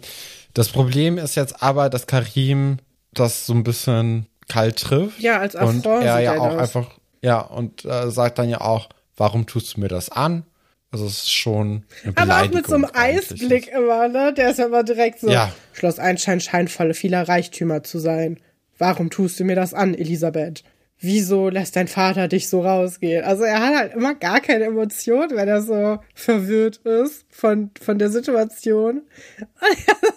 Das 0.52 0.70
Problem 0.70 1.16
ist 1.16 1.36
jetzt 1.36 1.62
aber, 1.62 1.88
dass 1.90 2.08
Karim 2.08 2.78
das 3.12 3.46
so 3.46 3.52
ein 3.52 3.62
bisschen 3.62 4.26
kalt 4.48 4.80
trifft. 4.80 5.20
Ja, 5.20 5.38
als 5.38 5.54
Und 5.54 5.86
Affront 5.86 6.04
er 6.04 6.16
sieht 6.16 6.24
ja 6.24 6.34
er 6.34 6.42
auch 6.42 6.56
das. 6.56 6.74
einfach, 6.74 6.90
ja, 7.22 7.38
und 7.38 7.84
äh, 7.84 8.10
sagt 8.10 8.40
dann 8.40 8.48
ja 8.48 8.62
auch, 8.62 8.88
warum 9.16 9.46
tust 9.46 9.76
du 9.76 9.80
mir 9.80 9.86
das 9.86 10.08
an? 10.08 10.42
Also 10.90 11.06
es 11.06 11.18
ist 11.18 11.32
schon 11.32 11.84
eine 12.02 12.16
Aber 12.16 12.42
auch 12.42 12.50
mit 12.52 12.66
so 12.66 12.74
einem. 12.74 12.88
Eisblick 12.94 13.68
immer, 13.68 14.08
ne? 14.08 14.34
Der 14.34 14.50
ist 14.50 14.58
ja 14.58 14.66
immer 14.66 14.82
direkt 14.82 15.20
so. 15.20 15.30
Ja. 15.30 15.52
Schloss 15.72 16.00
Einstein 16.00 16.40
scheint 16.40 16.68
volle 16.68 16.94
vieler 16.94 17.28
Reichtümer 17.28 17.84
zu 17.84 18.00
sein. 18.00 18.40
Warum 18.76 19.10
tust 19.10 19.38
du 19.38 19.44
mir 19.44 19.54
das 19.54 19.72
an, 19.72 19.94
Elisabeth? 19.94 20.64
Wieso 21.00 21.48
lässt 21.48 21.76
dein 21.76 21.88
Vater 21.88 22.28
dich 22.28 22.48
so 22.48 22.62
rausgehen? 22.62 23.24
Also 23.24 23.44
er 23.44 23.60
hat 23.60 23.74
halt 23.74 23.94
immer 23.94 24.14
gar 24.14 24.40
keine 24.40 24.64
Emotion, 24.64 25.28
wenn 25.32 25.48
er 25.48 25.62
so 25.62 25.98
verwirrt 26.14 26.78
ist 26.78 27.26
von, 27.30 27.70
von 27.80 27.98
der 27.98 28.10
Situation. 28.10 29.02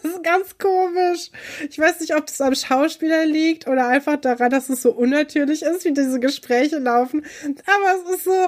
Das 0.04 0.14
ist 0.14 0.24
ganz 0.24 0.58
komisch. 0.58 1.32
Ich 1.70 1.80
weiß 1.80 2.00
nicht, 2.00 2.16
ob 2.16 2.28
das 2.28 2.40
am 2.42 2.56
Schauspieler 2.56 3.26
liegt 3.26 3.68
oder 3.68 3.88
einfach 3.88 4.18
daran, 4.18 4.52
dass 4.52 4.70
es 4.70 4.82
so 4.82 4.92
unnatürlich 4.92 5.64
ist, 5.64 5.86
wie 5.86 5.94
diese 5.94 6.20
Gespräche 6.20 6.78
laufen. 6.78 7.26
Aber 7.44 8.10
es 8.10 8.16
ist 8.16 8.24
so, 8.26 8.48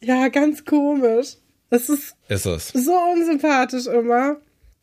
ja, 0.00 0.28
ganz 0.28 0.64
komisch. 0.64 1.36
Es 1.70 1.88
ist, 1.88 2.16
ist 2.28 2.46
es. 2.46 2.68
so 2.68 2.92
unsympathisch 3.12 3.86
immer. 3.86 4.36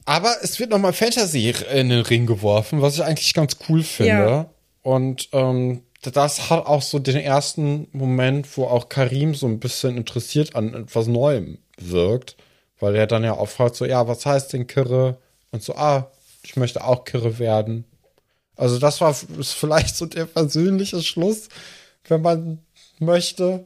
Aber 0.05 0.35
es 0.41 0.59
wird 0.59 0.69
nochmal 0.69 0.93
Fantasy 0.93 1.53
in 1.73 1.89
den 1.89 2.01
Ring 2.01 2.27
geworfen, 2.27 2.81
was 2.81 2.95
ich 2.95 3.03
eigentlich 3.03 3.33
ganz 3.33 3.57
cool 3.67 3.83
finde. 3.83 4.11
Ja. 4.11 4.49
Und 4.83 5.29
ähm, 5.33 5.81
das 6.11 6.49
hat 6.49 6.65
auch 6.65 6.81
so 6.81 6.99
den 6.99 7.17
ersten 7.17 7.87
Moment, 7.91 8.57
wo 8.57 8.65
auch 8.65 8.89
Karim 8.89 9.35
so 9.35 9.47
ein 9.47 9.59
bisschen 9.59 9.97
interessiert 9.97 10.55
an 10.55 10.73
etwas 10.73 11.07
Neuem 11.07 11.59
wirkt, 11.77 12.35
weil 12.79 12.95
er 12.95 13.07
dann 13.07 13.23
ja 13.23 13.33
auch 13.33 13.49
fragt, 13.49 13.75
so, 13.75 13.85
ja, 13.85 14.07
was 14.07 14.25
heißt 14.25 14.53
denn 14.53 14.67
Kirre? 14.67 15.17
Und 15.51 15.63
so, 15.63 15.75
ah, 15.75 16.11
ich 16.43 16.55
möchte 16.55 16.83
auch 16.83 17.05
Kirre 17.05 17.39
werden. 17.39 17.85
Also 18.55 18.79
das 18.79 19.01
war 19.01 19.13
vielleicht 19.13 19.95
so 19.95 20.05
der 20.05 20.25
persönliche 20.25 21.01
Schluss, 21.01 21.49
wenn 22.07 22.21
man 22.21 22.59
möchte, 22.99 23.65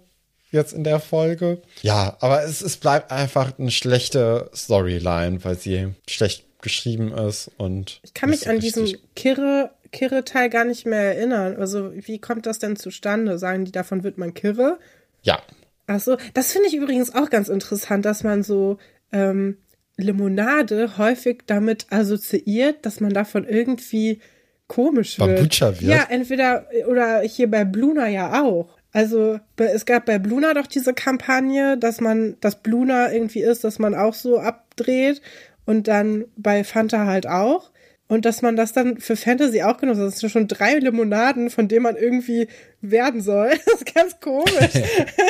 jetzt 0.51 0.73
in 0.73 0.83
der 0.83 0.99
Folge. 0.99 1.61
Ja, 1.81 2.17
aber 2.19 2.43
es, 2.43 2.61
es 2.61 2.77
bleibt 2.77 3.11
einfach 3.11 3.57
eine 3.57 3.71
schlechte 3.71 4.49
Storyline, 4.55 5.43
weil 5.43 5.57
sie 5.57 5.93
schlecht 6.07 6.45
geschrieben 6.61 7.13
ist 7.13 7.51
und. 7.57 8.01
Ich 8.03 8.13
kann 8.13 8.29
mich 8.29 8.49
an 8.49 8.59
diesen 8.59 8.97
Kirre 9.15 9.71
Kirre-Teil 9.91 10.49
gar 10.49 10.65
nicht 10.65 10.85
mehr 10.85 11.15
erinnern. 11.15 11.57
Also, 11.57 11.91
wie 11.93 12.19
kommt 12.19 12.45
das 12.45 12.59
denn 12.59 12.75
zustande? 12.75 13.37
Sagen 13.37 13.65
die, 13.65 13.71
davon 13.71 14.03
wird 14.03 14.17
man 14.17 14.33
Kirre? 14.33 14.79
Ja. 15.21 15.41
Ach 15.87 15.99
so, 15.99 16.17
das 16.33 16.51
finde 16.51 16.67
ich 16.67 16.75
übrigens 16.75 17.15
auch 17.15 17.29
ganz 17.29 17.49
interessant, 17.49 18.05
dass 18.05 18.23
man 18.23 18.43
so 18.43 18.77
ähm, 19.11 19.57
Limonade 19.97 20.97
häufig 20.97 21.43
damit 21.47 21.87
assoziiert, 21.89 22.85
dass 22.85 22.99
man 22.99 23.11
davon 23.11 23.47
irgendwie 23.47 24.19
komisch 24.67 25.19
wird. 25.19 25.35
Bambucha 25.35 25.67
wird. 25.67 25.81
Ja, 25.81 26.05
entweder 26.09 26.67
oder 26.87 27.21
hier 27.21 27.49
bei 27.49 27.65
Bluna 27.65 28.07
ja 28.07 28.43
auch. 28.43 28.77
Also 28.91 29.39
es 29.57 29.85
gab 29.85 30.05
bei 30.05 30.17
Bluna 30.17 30.53
doch 30.53 30.67
diese 30.67 30.93
Kampagne, 30.93 31.77
dass 31.77 32.01
man, 32.01 32.37
dass 32.39 32.61
Bluna 32.61 33.11
irgendwie 33.11 33.41
ist, 33.41 33.63
dass 33.63 33.77
man 33.77 33.93
auch 33.93 34.13
so 34.13 34.39
abdreht 34.39 35.21
und 35.65 35.87
dann 35.87 36.25
bei 36.37 36.63
Fanta 36.63 37.05
halt 37.05 37.27
auch. 37.27 37.71
Und 38.09 38.25
dass 38.25 38.41
man 38.41 38.55
das 38.55 38.73
dann 38.73 38.97
für 38.97 39.15
Fantasy 39.15 39.61
auch 39.61 39.77
genutzt 39.77 39.99
hat. 39.99 40.07
Das 40.07 40.19
sind 40.19 40.31
schon 40.31 40.47
drei 40.47 40.73
Limonaden, 40.73 41.49
von 41.49 41.67
denen 41.67 41.83
man 41.83 41.95
irgendwie 41.95 42.49
werden 42.81 43.21
soll. 43.21 43.51
Das 43.65 43.75
ist 43.75 43.93
ganz 43.93 44.19
komisch. 44.19 44.73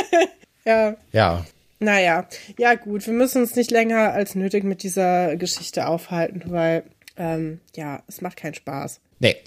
ja. 0.66 0.96
Ja. 1.12 1.46
Naja, 1.80 2.28
ja 2.58 2.76
gut, 2.76 3.06
wir 3.06 3.14
müssen 3.14 3.42
uns 3.42 3.56
nicht 3.56 3.72
länger 3.72 4.14
als 4.14 4.36
nötig 4.36 4.64
mit 4.64 4.84
dieser 4.84 5.36
Geschichte 5.38 5.88
aufhalten, 5.88 6.44
weil 6.48 6.84
ähm, 7.16 7.60
ja, 7.76 8.02
es 8.08 8.22
macht 8.22 8.38
keinen 8.38 8.54
Spaß. 8.54 9.00
Nee, 9.20 9.38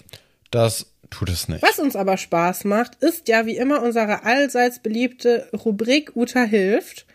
das 0.51 0.87
tut 1.09 1.29
es 1.29 1.47
nicht. 1.47 1.61
Was 1.63 1.79
uns 1.79 1.95
aber 1.95 2.17
Spaß 2.17 2.63
macht, 2.65 2.95
ist 3.03 3.27
ja 3.27 3.45
wie 3.45 3.57
immer 3.57 3.81
unsere 3.81 4.23
allseits 4.23 4.79
beliebte 4.79 5.47
Rubrik 5.53 6.15
Uta 6.15 6.43
hilft. 6.43 7.05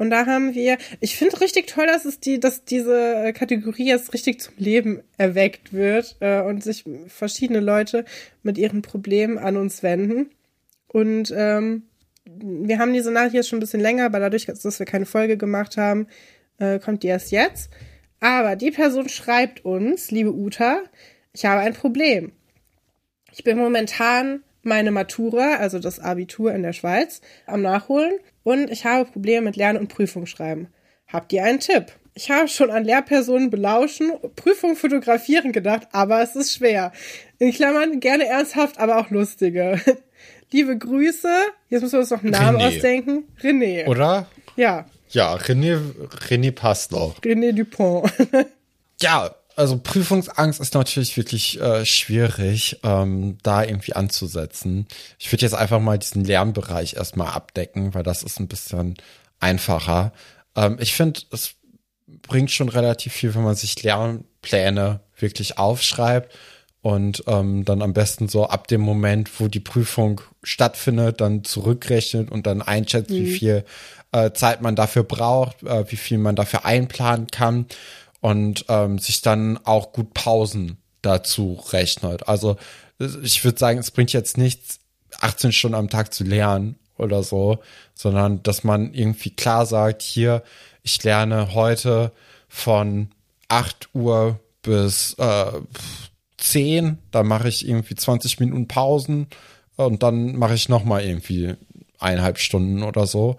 Und 0.00 0.08
da 0.08 0.24
haben 0.24 0.54
wir, 0.54 0.78
ich 1.00 1.14
finde 1.14 1.42
richtig 1.42 1.66
toll, 1.66 1.86
dass 1.86 2.06
es 2.06 2.18
die, 2.20 2.40
dass 2.40 2.64
diese 2.64 3.34
Kategorie 3.34 3.86
jetzt 3.86 4.14
richtig 4.14 4.40
zum 4.40 4.54
Leben 4.56 5.02
erweckt 5.18 5.74
wird 5.74 6.16
äh, 6.20 6.40
und 6.40 6.64
sich 6.64 6.86
verschiedene 7.08 7.60
Leute 7.60 8.06
mit 8.42 8.56
ihren 8.56 8.80
Problemen 8.80 9.36
an 9.36 9.58
uns 9.58 9.82
wenden. 9.82 10.30
Und 10.88 11.34
ähm, 11.36 11.82
wir 12.24 12.78
haben 12.78 12.94
diese 12.94 13.10
Nachricht 13.10 13.34
jetzt 13.34 13.50
schon 13.50 13.58
ein 13.58 13.60
bisschen 13.60 13.82
länger, 13.82 14.06
aber 14.06 14.20
dadurch, 14.20 14.46
dass 14.46 14.78
wir 14.78 14.86
keine 14.86 15.04
Folge 15.04 15.36
gemacht 15.36 15.76
haben, 15.76 16.06
äh, 16.58 16.78
kommt 16.78 17.02
die 17.02 17.08
erst 17.08 17.30
jetzt. 17.30 17.70
Aber 18.20 18.56
die 18.56 18.70
Person 18.70 19.10
schreibt 19.10 19.66
uns, 19.66 20.10
liebe 20.10 20.32
Uta, 20.32 20.80
ich 21.34 21.44
habe 21.44 21.60
ein 21.60 21.74
Problem. 21.74 22.32
Ich 23.32 23.44
bin 23.44 23.58
momentan 23.58 24.44
meine 24.62 24.92
Matura, 24.92 25.56
also 25.56 25.78
das 25.78 26.00
Abitur 26.00 26.54
in 26.54 26.62
der 26.62 26.72
Schweiz, 26.72 27.20
am 27.44 27.60
Nachholen 27.60 28.14
und 28.42 28.70
ich 28.70 28.84
habe 28.84 29.10
Probleme 29.10 29.42
mit 29.42 29.56
Lern- 29.56 29.76
und 29.76 29.88
Prüfungsschreiben. 29.88 30.68
Habt 31.08 31.32
ihr 31.32 31.44
einen 31.44 31.60
Tipp? 31.60 31.86
Ich 32.14 32.30
habe 32.30 32.48
schon 32.48 32.70
an 32.70 32.84
Lehrpersonen 32.84 33.50
belauschen, 33.50 34.12
Prüfung 34.36 34.76
fotografieren 34.76 35.52
gedacht, 35.52 35.88
aber 35.92 36.22
es 36.22 36.36
ist 36.36 36.54
schwer. 36.54 36.92
In 37.38 37.52
Klammern 37.52 38.00
gerne 38.00 38.26
ernsthaft, 38.26 38.78
aber 38.78 38.98
auch 38.98 39.10
lustige. 39.10 39.80
Liebe 40.52 40.76
Grüße. 40.76 41.28
Jetzt 41.68 41.82
müssen 41.82 41.92
wir 41.92 42.00
uns 42.00 42.10
noch 42.10 42.22
einen 42.22 42.32
Namen 42.32 42.58
René. 42.58 42.66
ausdenken. 42.66 43.24
René. 43.40 43.86
Oder? 43.86 44.26
Ja. 44.56 44.86
Ja, 45.10 45.34
René, 45.36 45.78
René 46.28 46.52
passt 46.52 46.92
noch. 46.92 47.20
René 47.20 47.52
Dupont. 47.52 48.10
ja, 49.00 49.34
also 49.60 49.78
Prüfungsangst 49.78 50.58
ist 50.58 50.72
natürlich 50.72 51.18
wirklich 51.18 51.60
äh, 51.60 51.84
schwierig, 51.84 52.80
ähm, 52.82 53.36
da 53.42 53.62
irgendwie 53.62 53.92
anzusetzen. 53.92 54.86
Ich 55.18 55.30
würde 55.30 55.44
jetzt 55.44 55.54
einfach 55.54 55.80
mal 55.80 55.98
diesen 55.98 56.24
Lernbereich 56.24 56.94
erstmal 56.94 57.28
abdecken, 57.28 57.92
weil 57.92 58.02
das 58.02 58.22
ist 58.22 58.40
ein 58.40 58.48
bisschen 58.48 58.94
einfacher. 59.38 60.12
Ähm, 60.56 60.78
ich 60.80 60.94
finde, 60.94 61.20
es 61.30 61.56
bringt 62.06 62.50
schon 62.50 62.70
relativ 62.70 63.12
viel, 63.12 63.34
wenn 63.34 63.44
man 63.44 63.54
sich 63.54 63.82
Lernpläne 63.82 65.00
wirklich 65.18 65.58
aufschreibt 65.58 66.34
und 66.80 67.24
ähm, 67.26 67.66
dann 67.66 67.82
am 67.82 67.92
besten 67.92 68.28
so 68.28 68.46
ab 68.46 68.66
dem 68.66 68.80
Moment, 68.80 69.40
wo 69.40 69.48
die 69.48 69.60
Prüfung 69.60 70.22
stattfindet, 70.42 71.20
dann 71.20 71.44
zurückrechnet 71.44 72.30
und 72.30 72.46
dann 72.46 72.62
einschätzt, 72.62 73.10
mhm. 73.10 73.16
wie 73.16 73.30
viel 73.30 73.64
äh, 74.12 74.32
Zeit 74.32 74.62
man 74.62 74.74
dafür 74.74 75.04
braucht, 75.04 75.62
äh, 75.64 75.84
wie 75.90 75.96
viel 75.96 76.16
man 76.16 76.34
dafür 76.34 76.64
einplanen 76.64 77.26
kann 77.26 77.66
und 78.20 78.64
ähm, 78.68 78.98
sich 78.98 79.22
dann 79.22 79.58
auch 79.64 79.92
gut 79.92 80.14
Pausen 80.14 80.76
dazu 81.02 81.62
rechnet. 81.72 82.28
Also 82.28 82.56
ich 83.22 83.44
würde 83.44 83.58
sagen, 83.58 83.78
es 83.78 83.90
bringt 83.90 84.12
jetzt 84.12 84.36
nichts, 84.36 84.80
18 85.20 85.52
Stunden 85.52 85.76
am 85.76 85.88
Tag 85.88 86.12
zu 86.12 86.24
lernen 86.24 86.76
oder 86.98 87.22
so, 87.22 87.58
sondern 87.94 88.42
dass 88.42 88.62
man 88.62 88.92
irgendwie 88.92 89.30
klar 89.30 89.66
sagt, 89.66 90.02
hier, 90.02 90.42
ich 90.82 91.02
lerne 91.02 91.54
heute 91.54 92.12
von 92.48 93.10
8 93.48 93.88
Uhr 93.94 94.38
bis 94.62 95.14
äh, 95.14 95.52
10, 96.36 96.98
da 97.10 97.22
mache 97.22 97.48
ich 97.48 97.66
irgendwie 97.66 97.94
20 97.94 98.40
Minuten 98.40 98.68
Pausen 98.68 99.28
und 99.76 100.02
dann 100.02 100.36
mache 100.36 100.54
ich 100.54 100.68
nochmal 100.68 101.04
irgendwie 101.04 101.54
eineinhalb 101.98 102.38
Stunden 102.38 102.82
oder 102.82 103.06
so. 103.06 103.36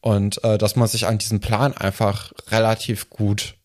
Und 0.00 0.42
äh, 0.44 0.58
dass 0.58 0.76
man 0.76 0.88
sich 0.88 1.06
an 1.06 1.18
diesen 1.18 1.40
Plan 1.40 1.76
einfach 1.76 2.32
relativ 2.50 3.10
gut 3.10 3.57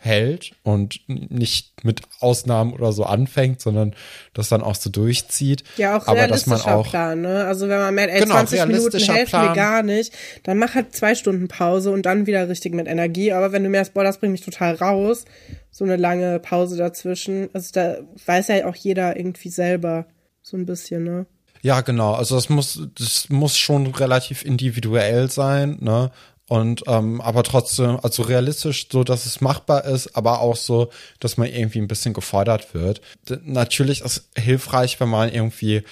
hält 0.00 0.52
und 0.62 1.00
nicht 1.08 1.84
mit 1.84 2.02
Ausnahmen 2.20 2.72
oder 2.72 2.92
so 2.92 3.04
anfängt, 3.04 3.60
sondern 3.60 3.94
das 4.32 4.48
dann 4.48 4.62
auch 4.62 4.74
so 4.74 4.90
durchzieht. 4.90 5.64
Ja, 5.76 5.98
auch 5.98 6.06
aber 6.06 6.28
dass 6.28 6.46
man 6.46 6.60
auch 6.60 6.88
Plan, 6.88 7.20
ne? 7.20 7.44
Also 7.44 7.68
wenn 7.68 7.78
man 7.78 7.94
merkt, 7.94 8.14
ey, 8.14 8.20
genau, 8.20 8.34
20 8.34 8.66
Minuten 8.66 8.98
helfen 8.98 9.40
mir 9.40 9.52
gar 9.54 9.82
nicht, 9.82 10.12
dann 10.44 10.58
mach 10.58 10.74
halt 10.74 10.94
zwei 10.94 11.14
Stunden 11.14 11.48
Pause 11.48 11.90
und 11.90 12.06
dann 12.06 12.26
wieder 12.26 12.48
richtig 12.48 12.74
mit 12.74 12.86
Energie. 12.86 13.32
Aber 13.32 13.52
wenn 13.52 13.64
du 13.64 13.70
merkst, 13.70 13.94
boah, 13.94 14.04
das 14.04 14.18
bringt 14.18 14.32
mich 14.32 14.44
total 14.44 14.74
raus, 14.74 15.24
so 15.70 15.84
eine 15.84 15.96
lange 15.96 16.38
Pause 16.38 16.76
dazwischen, 16.76 17.50
also 17.52 17.70
da 17.72 17.98
weiß 18.26 18.48
ja 18.48 18.66
auch 18.66 18.76
jeder 18.76 19.16
irgendwie 19.16 19.50
selber 19.50 20.06
so 20.42 20.56
ein 20.56 20.66
bisschen, 20.66 21.04
ne? 21.04 21.26
Ja, 21.62 21.80
genau. 21.80 22.14
Also 22.14 22.36
das 22.36 22.48
muss, 22.48 22.80
das 22.96 23.28
muss 23.30 23.58
schon 23.58 23.88
relativ 23.88 24.44
individuell 24.44 25.30
sein, 25.30 25.78
ne? 25.80 26.10
Und 26.48 26.84
ähm, 26.86 27.20
aber 27.20 27.42
trotzdem, 27.42 28.00
also 28.02 28.22
realistisch, 28.22 28.88
so 28.90 29.04
dass 29.04 29.26
es 29.26 29.42
machbar 29.42 29.84
ist, 29.84 30.16
aber 30.16 30.40
auch 30.40 30.56
so, 30.56 30.88
dass 31.20 31.36
man 31.36 31.48
irgendwie 31.48 31.78
ein 31.78 31.88
bisschen 31.88 32.14
gefordert 32.14 32.72
wird. 32.72 33.02
D 33.28 33.36
natürlich 33.44 34.00
ist 34.00 34.28
hilfreich, 34.34 34.98
wenn 34.98 35.10
man 35.10 35.30
irgendwie 35.30 35.82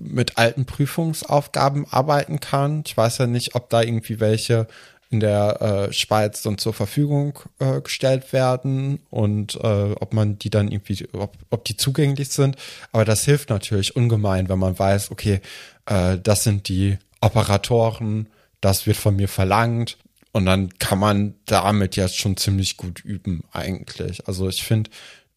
mit 0.00 0.38
alten 0.38 0.64
Prüfungsaufgaben 0.64 1.86
arbeiten 1.90 2.40
kann. 2.40 2.82
Ich 2.86 2.96
weiß 2.96 3.18
ja 3.18 3.26
nicht, 3.26 3.54
ob 3.54 3.68
da 3.68 3.82
irgendwie 3.82 4.18
welche 4.18 4.66
in 5.10 5.20
der 5.20 5.60
äh, 5.60 5.92
Schweiz 5.92 6.42
dann 6.42 6.58
zur 6.58 6.72
Verfügung 6.72 7.38
äh, 7.58 7.82
gestellt 7.82 8.32
werden 8.32 9.00
und 9.10 9.54
äh, 9.56 9.92
ob 10.00 10.14
man 10.14 10.38
die 10.38 10.50
dann 10.50 10.68
irgendwie, 10.68 11.06
ob, 11.12 11.36
ob 11.50 11.64
die 11.64 11.76
zugänglich 11.76 12.30
sind. 12.30 12.56
Aber 12.90 13.04
das 13.04 13.24
hilft 13.24 13.50
natürlich 13.50 13.94
ungemein, 13.94 14.48
wenn 14.48 14.58
man 14.58 14.78
weiß, 14.78 15.10
okay, 15.10 15.40
äh, 15.84 16.18
das 16.18 16.42
sind 16.42 16.68
die 16.68 16.98
Operatoren, 17.20 18.28
das 18.60 18.86
wird 18.86 18.96
von 18.96 19.14
mir 19.14 19.28
verlangt 19.28 19.96
und 20.36 20.44
dann 20.44 20.78
kann 20.78 20.98
man 20.98 21.34
damit 21.46 21.96
jetzt 21.96 22.18
schon 22.18 22.36
ziemlich 22.36 22.76
gut 22.76 23.02
üben, 23.02 23.44
eigentlich. 23.52 24.28
Also 24.28 24.50
ich 24.50 24.62
finde, 24.64 24.90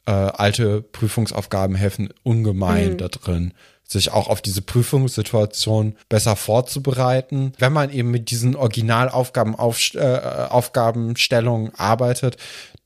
äh, 0.06 0.12
alte 0.12 0.82
Prüfungsaufgaben 0.82 1.78
helfen 1.78 2.10
ungemein 2.24 2.92
mhm. 2.92 2.98
da 2.98 3.08
drin, 3.08 3.54
sich 3.86 4.12
auch 4.12 4.28
auf 4.28 4.42
diese 4.42 4.62
Prüfungssituation 4.62 5.96
besser 6.10 6.36
vorzubereiten. 6.36 7.54
Wenn 7.60 7.72
man 7.72 7.92
eben 7.92 8.12
mit 8.12 8.30
diesen 8.30 8.58
Originalaufgaben, 8.58 9.56
auf, 9.56 9.80
äh, 9.96 10.20
Aufgabenstellungen 10.50 11.74
arbeitet, 11.76 12.36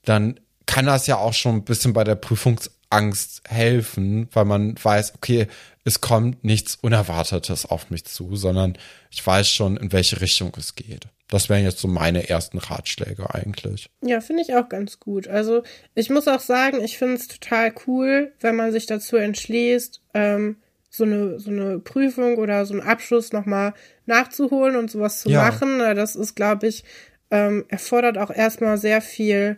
dann 0.06 0.40
kann 0.68 0.86
das 0.86 1.08
ja 1.08 1.18
auch 1.18 1.34
schon 1.34 1.56
ein 1.56 1.66
bisschen 1.66 1.94
bei 1.94 2.04
der 2.04 2.14
Prüfungs 2.14 2.70
Angst 2.92 3.42
helfen, 3.48 4.30
weil 4.34 4.46
man 4.46 4.76
weiß, 4.80 5.16
okay, 5.16 5.48
es 5.84 6.00
kommt 6.00 6.44
nichts 6.44 6.76
Unerwartetes 6.76 7.66
auf 7.66 7.90
mich 7.90 8.06
zu, 8.06 8.36
sondern 8.36 8.78
ich 9.10 9.26
weiß 9.26 9.50
schon, 9.50 9.78
in 9.78 9.92
welche 9.92 10.22
Richtung 10.22 10.54
es 10.60 10.76
geht. 10.76 11.08
Das 11.34 11.50
wären 11.50 11.64
jetzt 11.64 11.80
so 11.80 11.88
meine 11.88 12.30
ersten 12.30 12.60
Ratschläge 12.60 13.34
eigentlich. 13.34 13.90
Ja, 14.02 14.22
finde 14.22 14.44
ich 14.44 14.56
auch 14.56 14.70
ganz 14.70 15.00
gut. 15.00 15.28
Also 15.28 15.64
ich 15.96 16.12
muss 16.12 16.28
auch 16.28 16.40
sagen, 16.40 16.80
ich 16.84 17.00
finde 17.00 17.16
es 17.16 17.28
total 17.28 17.74
cool, 17.88 18.34
wenn 18.40 18.56
man 18.56 18.72
sich 18.72 18.86
dazu 18.86 19.16
entschließt, 19.16 20.00
ähm, 20.14 20.58
so 20.92 21.06
eine, 21.06 21.40
so 21.40 21.50
eine 21.50 21.80
Prüfung 21.80 22.38
oder 22.38 22.68
so 22.68 22.76
einen 22.76 22.84
Abschluss 22.84 23.34
nochmal 23.34 23.74
nachzuholen 24.06 24.76
und 24.76 24.92
sowas 24.92 25.22
zu 25.22 25.30
ja. 25.30 25.42
machen. 25.42 25.80
Das 25.80 26.16
ist, 26.16 26.36
glaube 26.36 26.68
ich, 26.68 26.84
ähm, 27.32 27.66
erfordert 27.68 28.20
auch 28.20 28.30
erstmal 28.30 28.78
sehr 28.78 29.02
viel 29.02 29.58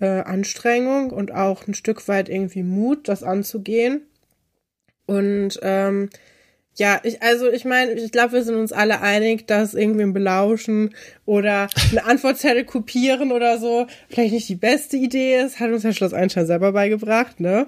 äh, 0.00 0.20
Anstrengung 0.20 1.10
und 1.10 1.32
auch 1.32 1.66
ein 1.66 1.72
Stück 1.72 2.06
weit 2.06 2.28
irgendwie 2.28 2.62
Mut, 2.62 3.08
das 3.08 3.22
anzugehen. 3.22 4.02
Und 5.06 5.58
ähm, 5.62 6.10
ja, 6.76 7.00
ich, 7.04 7.22
also 7.22 7.50
ich 7.50 7.64
meine, 7.64 7.92
ich 7.92 8.10
glaube, 8.10 8.32
wir 8.32 8.42
sind 8.42 8.56
uns 8.56 8.72
alle 8.72 9.00
einig, 9.00 9.46
dass 9.46 9.74
irgendwie 9.74 10.02
ein 10.02 10.12
Belauschen 10.12 10.94
oder 11.24 11.68
eine 11.90 12.04
Antwortzettel 12.04 12.64
kopieren 12.64 13.30
oder 13.30 13.58
so 13.58 13.86
vielleicht 14.08 14.32
nicht 14.32 14.48
die 14.48 14.56
beste 14.56 14.96
Idee 14.96 15.40
ist. 15.40 15.60
Hat 15.60 15.70
uns 15.70 15.84
ja 15.84 15.92
Schloss 15.92 16.12
Einstein 16.12 16.46
selber 16.46 16.72
beigebracht, 16.72 17.38
ne? 17.40 17.66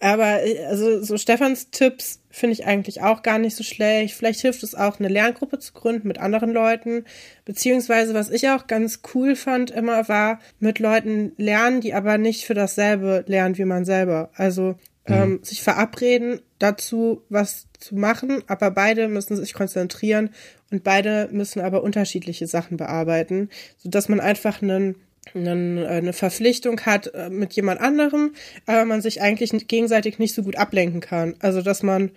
Aber 0.00 0.40
also 0.68 1.02
so 1.02 1.16
Stefans 1.16 1.70
Tipps 1.70 2.20
finde 2.30 2.52
ich 2.52 2.66
eigentlich 2.66 3.00
auch 3.00 3.22
gar 3.22 3.38
nicht 3.38 3.56
so 3.56 3.64
schlecht. 3.64 4.14
Vielleicht 4.14 4.40
hilft 4.40 4.62
es 4.62 4.74
auch, 4.74 4.98
eine 4.98 5.08
Lerngruppe 5.08 5.58
zu 5.58 5.72
gründen 5.72 6.08
mit 6.08 6.18
anderen 6.18 6.52
Leuten. 6.52 7.04
Beziehungsweise, 7.44 8.12
was 8.12 8.28
ich 8.28 8.48
auch 8.50 8.66
ganz 8.66 9.00
cool 9.14 9.34
fand 9.34 9.70
immer, 9.70 10.06
war 10.08 10.40
mit 10.58 10.78
Leuten 10.78 11.32
lernen, 11.38 11.80
die 11.80 11.94
aber 11.94 12.18
nicht 12.18 12.44
für 12.44 12.54
dasselbe 12.54 13.24
lernen 13.28 13.56
wie 13.56 13.64
man 13.64 13.84
selber. 13.84 14.30
Also 14.34 14.74
mhm. 15.08 15.14
ähm, 15.14 15.40
sich 15.42 15.62
verabreden 15.62 16.40
dazu, 16.64 17.22
was 17.28 17.66
zu 17.78 17.94
machen, 17.94 18.42
aber 18.46 18.70
beide 18.70 19.08
müssen 19.08 19.36
sich 19.36 19.54
konzentrieren 19.54 20.30
und 20.70 20.82
beide 20.82 21.28
müssen 21.30 21.60
aber 21.60 21.82
unterschiedliche 21.82 22.46
Sachen 22.46 22.76
bearbeiten, 22.76 23.50
so 23.78 23.90
dass 23.90 24.08
man 24.08 24.20
einfach 24.20 24.62
einen 24.62 24.96
eine 25.34 26.12
Verpflichtung 26.12 26.82
hat 26.82 27.06
äh, 27.14 27.30
mit 27.30 27.54
jemand 27.54 27.80
anderem, 27.80 28.34
aber 28.66 28.84
man 28.84 29.00
sich 29.00 29.22
eigentlich 29.22 29.52
gegenseitig 29.68 30.18
nicht 30.18 30.34
so 30.34 30.42
gut 30.42 30.56
ablenken 30.56 31.00
kann. 31.00 31.34
Also 31.38 31.62
dass 31.62 31.82
man 31.82 32.10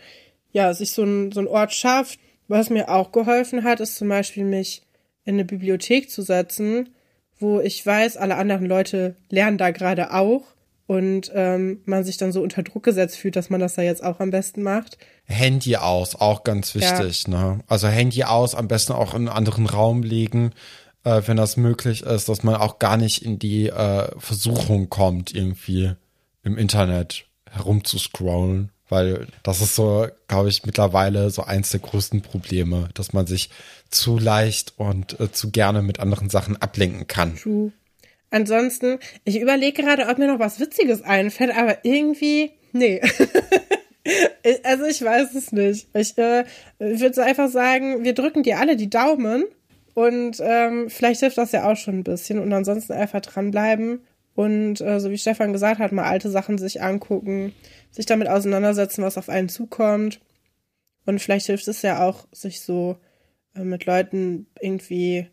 ja 0.51 0.73
sich 0.73 0.91
so 0.91 1.03
ein, 1.03 1.31
so 1.31 1.39
ein 1.39 1.47
Ort 1.47 1.73
schafft. 1.73 2.19
Was 2.49 2.69
mir 2.69 2.89
auch 2.89 3.13
geholfen 3.13 3.63
hat, 3.63 3.79
ist 3.79 3.95
zum 3.95 4.09
Beispiel 4.09 4.43
mich 4.43 4.81
in 5.23 5.35
eine 5.35 5.45
Bibliothek 5.45 6.09
zu 6.09 6.21
setzen, 6.21 6.89
wo 7.39 7.59
ich 7.59 7.85
weiß, 7.85 8.17
alle 8.17 8.35
anderen 8.35 8.65
Leute 8.65 9.15
lernen 9.29 9.57
da 9.57 9.71
gerade 9.71 10.13
auch 10.13 10.43
und 10.87 11.29
ähm, 11.35 11.81
man 11.85 12.05
sich 12.05 12.17
dann 12.17 12.31
so 12.31 12.41
unter 12.41 12.63
Druck 12.63 12.83
gesetzt 12.83 13.17
fühlt, 13.17 13.35
dass 13.35 13.49
man 13.49 13.59
das 13.59 13.75
da 13.75 13.81
jetzt 13.81 14.03
auch 14.03 14.19
am 14.21 14.31
besten 14.31 14.63
macht. 14.63 14.97
Handy 15.25 15.75
aus, 15.75 16.15
auch 16.15 16.43
ganz 16.43 16.73
wichtig. 16.73 17.25
Ja. 17.27 17.29
Ne? 17.29 17.59
Also 17.67 17.89
Handy 17.89 18.23
aus, 18.23 18.55
am 18.55 18.69
besten 18.69 18.93
auch 18.93 19.13
in 19.13 19.27
einen 19.27 19.37
anderen 19.37 19.65
Raum 19.65 20.01
legen, 20.01 20.51
äh, 21.03 21.21
wenn 21.25 21.37
das 21.37 21.57
möglich 21.57 22.03
ist, 22.03 22.29
dass 22.29 22.43
man 22.43 22.55
auch 22.55 22.79
gar 22.79 22.95
nicht 22.95 23.23
in 23.23 23.37
die 23.37 23.67
äh, 23.67 24.09
Versuchung 24.17 24.89
kommt, 24.89 25.35
irgendwie 25.35 25.91
im 26.43 26.57
Internet 26.57 27.25
herumzuscrollen. 27.51 28.71
Weil 28.89 29.27
das 29.43 29.59
ist 29.59 29.75
so, 29.75 30.07
glaube 30.29 30.47
ich, 30.47 30.65
mittlerweile 30.65 31.29
so 31.29 31.43
eins 31.43 31.71
der 31.71 31.81
größten 31.81 32.21
Probleme, 32.21 32.87
dass 32.93 33.11
man 33.11 33.27
sich 33.27 33.49
zu 33.89 34.17
leicht 34.17 34.75
und 34.77 35.19
äh, 35.19 35.29
zu 35.29 35.51
gerne 35.51 35.81
mit 35.81 35.99
anderen 35.99 36.29
Sachen 36.29 36.55
ablenken 36.55 37.07
kann. 37.07 37.35
True. 37.35 37.73
Ansonsten, 38.29 38.99
ich 39.23 39.39
überlege 39.39 39.81
gerade, 39.81 40.07
ob 40.07 40.17
mir 40.17 40.27
noch 40.27 40.39
was 40.39 40.59
Witziges 40.59 41.01
einfällt, 41.01 41.55
aber 41.55 41.85
irgendwie, 41.85 42.51
nee. 42.73 43.01
also 44.63 44.85
ich 44.85 45.01
weiß 45.01 45.33
es 45.33 45.51
nicht. 45.51 45.87
Ich 45.93 46.17
äh, 46.17 46.45
würde 46.79 47.13
so 47.13 47.21
einfach 47.21 47.49
sagen, 47.49 48.03
wir 48.03 48.13
drücken 48.13 48.43
dir 48.43 48.59
alle 48.59 48.75
die 48.75 48.89
Daumen 48.89 49.45
und 49.93 50.41
ähm, 50.41 50.89
vielleicht 50.89 51.21
hilft 51.21 51.37
das 51.37 51.53
ja 51.53 51.69
auch 51.71 51.77
schon 51.77 51.99
ein 51.99 52.03
bisschen 52.03 52.39
und 52.39 52.51
ansonsten 52.53 52.93
einfach 52.93 53.21
dranbleiben 53.21 54.01
und 54.35 54.81
äh, 54.81 54.99
so 54.99 55.09
wie 55.09 55.17
Stefan 55.17 55.53
gesagt 55.53 55.79
hat, 55.79 55.91
mal 55.91 56.03
alte 56.03 56.29
Sachen 56.29 56.57
sich 56.57 56.81
angucken, 56.81 57.53
sich 57.91 58.05
damit 58.05 58.27
auseinandersetzen, 58.27 59.03
was 59.03 59.17
auf 59.17 59.29
einen 59.29 59.49
zukommt 59.49 60.19
und 61.05 61.19
vielleicht 61.19 61.47
hilft 61.47 61.67
es 61.67 61.81
ja 61.81 62.05
auch, 62.05 62.27
sich 62.31 62.61
so 62.61 62.97
äh, 63.55 63.63
mit 63.63 63.85
Leuten 63.85 64.47
irgendwie 64.59 65.27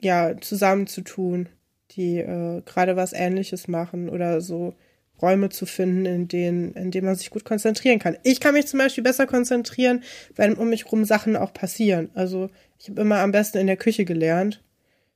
ja 0.00 0.40
zusammenzutun 0.40 1.48
die 1.96 2.18
äh, 2.18 2.62
gerade 2.64 2.96
was 2.96 3.12
Ähnliches 3.12 3.68
machen 3.68 4.08
oder 4.08 4.40
so 4.40 4.74
Räume 5.20 5.50
zu 5.50 5.66
finden, 5.66 6.04
in 6.04 6.28
denen, 6.28 6.72
in 6.74 6.90
denen 6.90 7.06
man 7.06 7.14
sich 7.14 7.30
gut 7.30 7.44
konzentrieren 7.44 8.00
kann. 8.00 8.16
Ich 8.24 8.40
kann 8.40 8.54
mich 8.54 8.66
zum 8.66 8.80
Beispiel 8.80 9.04
besser 9.04 9.26
konzentrieren, 9.26 10.02
wenn 10.34 10.54
um 10.54 10.68
mich 10.68 10.90
rum 10.90 11.04
Sachen 11.04 11.36
auch 11.36 11.54
passieren. 11.54 12.10
Also 12.14 12.50
ich 12.78 12.88
habe 12.88 13.00
immer 13.00 13.20
am 13.20 13.30
besten 13.30 13.58
in 13.58 13.68
der 13.68 13.76
Küche 13.76 14.04
gelernt, 14.04 14.62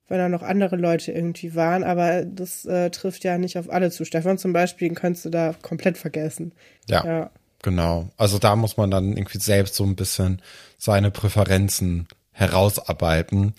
weil 0.09 0.19
da 0.19 0.29
noch 0.29 0.43
andere 0.43 0.77
Leute 0.77 1.11
irgendwie 1.11 1.57
waren, 1.57 1.83
aber 1.83 2.25
das 2.25 2.65
äh, 2.65 2.91
trifft 2.91 3.25
ja 3.25 3.37
nicht 3.37 3.59
auf 3.59 3.71
alle 3.71 3.91
zu. 3.91 4.05
Stefan 4.05 4.39
zum 4.39 4.53
Beispiel, 4.53 4.89
den 4.89 4.95
könntest 4.95 5.25
du 5.25 5.31
da 5.31 5.55
komplett 5.61 5.99
vergessen. 5.99 6.53
Ja, 6.89 7.05
ja. 7.05 7.31
Genau. 7.63 8.11
Also 8.17 8.39
da 8.39 8.55
muss 8.55 8.77
man 8.77 8.93
dann 8.93 9.17
irgendwie 9.17 9.39
selbst 9.39 9.75
so 9.75 9.83
ein 9.83 9.97
bisschen 9.97 10.41
seine 10.79 11.11
Präferenzen 11.11 12.07
herausarbeiten. 12.31 13.55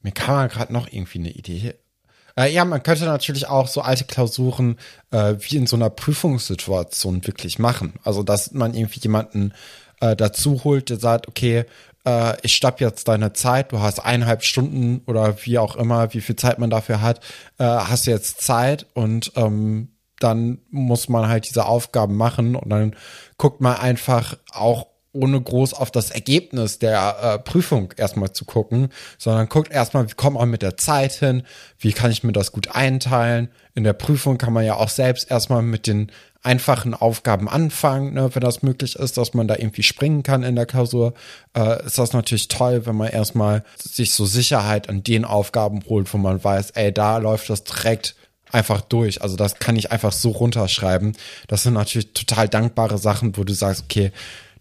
Mir 0.00 0.12
kam 0.12 0.48
gerade 0.48 0.72
noch 0.72 0.90
irgendwie 0.90 1.18
eine 1.18 1.32
Idee 1.32 1.74
äh, 2.38 2.52
ja, 2.52 2.64
man 2.64 2.82
könnte 2.82 3.04
natürlich 3.04 3.48
auch 3.48 3.68
so 3.68 3.80
alte 3.80 4.04
Klausuren 4.04 4.78
äh, 5.10 5.34
wie 5.40 5.56
in 5.56 5.66
so 5.66 5.76
einer 5.76 5.90
Prüfungssituation 5.90 7.26
wirklich 7.26 7.58
machen. 7.58 7.94
Also, 8.04 8.22
dass 8.22 8.52
man 8.52 8.74
irgendwie 8.74 9.00
jemanden 9.00 9.52
äh, 10.00 10.14
dazu 10.14 10.62
holt, 10.64 10.90
der 10.90 10.98
sagt, 10.98 11.28
okay, 11.28 11.64
äh, 12.06 12.36
ich 12.42 12.54
stopp 12.54 12.80
jetzt 12.80 13.08
deine 13.08 13.32
Zeit, 13.32 13.72
du 13.72 13.80
hast 13.80 14.00
eineinhalb 14.00 14.42
Stunden 14.44 15.02
oder 15.06 15.36
wie 15.44 15.58
auch 15.58 15.76
immer, 15.76 16.12
wie 16.14 16.20
viel 16.20 16.36
Zeit 16.36 16.58
man 16.58 16.70
dafür 16.70 17.00
hat, 17.02 17.20
äh, 17.58 17.64
hast 17.64 18.06
du 18.06 18.10
jetzt 18.10 18.40
Zeit 18.42 18.86
und 18.94 19.32
ähm, 19.36 19.88
dann 20.18 20.58
muss 20.70 21.08
man 21.08 21.28
halt 21.28 21.46
diese 21.48 21.66
Aufgaben 21.66 22.16
machen 22.16 22.56
und 22.56 22.70
dann 22.70 22.96
guckt 23.36 23.60
man 23.60 23.76
einfach 23.76 24.38
auch 24.50 24.86
ohne 25.16 25.40
groß 25.40 25.74
auf 25.74 25.90
das 25.90 26.10
Ergebnis 26.10 26.78
der 26.78 27.16
äh, 27.20 27.38
Prüfung 27.38 27.92
erstmal 27.96 28.32
zu 28.32 28.44
gucken, 28.44 28.90
sondern 29.18 29.48
guckt 29.48 29.72
erstmal, 29.72 30.08
wie 30.08 30.14
kommt 30.14 30.38
man 30.38 30.50
mit 30.50 30.62
der 30.62 30.76
Zeit 30.76 31.12
hin, 31.12 31.42
wie 31.78 31.92
kann 31.92 32.10
ich 32.10 32.22
mir 32.22 32.32
das 32.32 32.52
gut 32.52 32.74
einteilen. 32.74 33.48
In 33.74 33.84
der 33.84 33.92
Prüfung 33.92 34.38
kann 34.38 34.52
man 34.52 34.64
ja 34.64 34.76
auch 34.76 34.88
selbst 34.88 35.30
erstmal 35.30 35.62
mit 35.62 35.86
den 35.86 36.10
einfachen 36.42 36.94
Aufgaben 36.94 37.48
anfangen, 37.48 38.14
ne, 38.14 38.30
wenn 38.32 38.40
das 38.40 38.62
möglich 38.62 38.94
ist, 38.96 39.16
dass 39.16 39.34
man 39.34 39.48
da 39.48 39.56
irgendwie 39.56 39.82
springen 39.82 40.22
kann 40.22 40.44
in 40.44 40.54
der 40.54 40.66
Klausur, 40.66 41.14
äh, 41.56 41.84
ist 41.84 41.98
das 41.98 42.12
natürlich 42.12 42.46
toll, 42.46 42.86
wenn 42.86 42.94
man 42.94 43.08
erstmal 43.08 43.64
sich 43.76 44.12
so 44.12 44.24
Sicherheit 44.26 44.88
an 44.88 45.02
den 45.02 45.24
Aufgaben 45.24 45.82
holt, 45.88 46.12
wo 46.14 46.18
man 46.18 46.42
weiß, 46.42 46.70
ey, 46.70 46.92
da 46.92 47.18
läuft 47.18 47.50
das 47.50 47.64
direkt 47.64 48.14
einfach 48.52 48.80
durch. 48.80 49.22
Also 49.22 49.36
das 49.36 49.58
kann 49.58 49.76
ich 49.76 49.90
einfach 49.90 50.12
so 50.12 50.30
runterschreiben. 50.30 51.16
Das 51.48 51.64
sind 51.64 51.74
natürlich 51.74 52.12
total 52.12 52.48
dankbare 52.48 52.98
Sachen, 52.98 53.36
wo 53.36 53.44
du 53.44 53.52
sagst, 53.52 53.84
okay, 53.84 54.12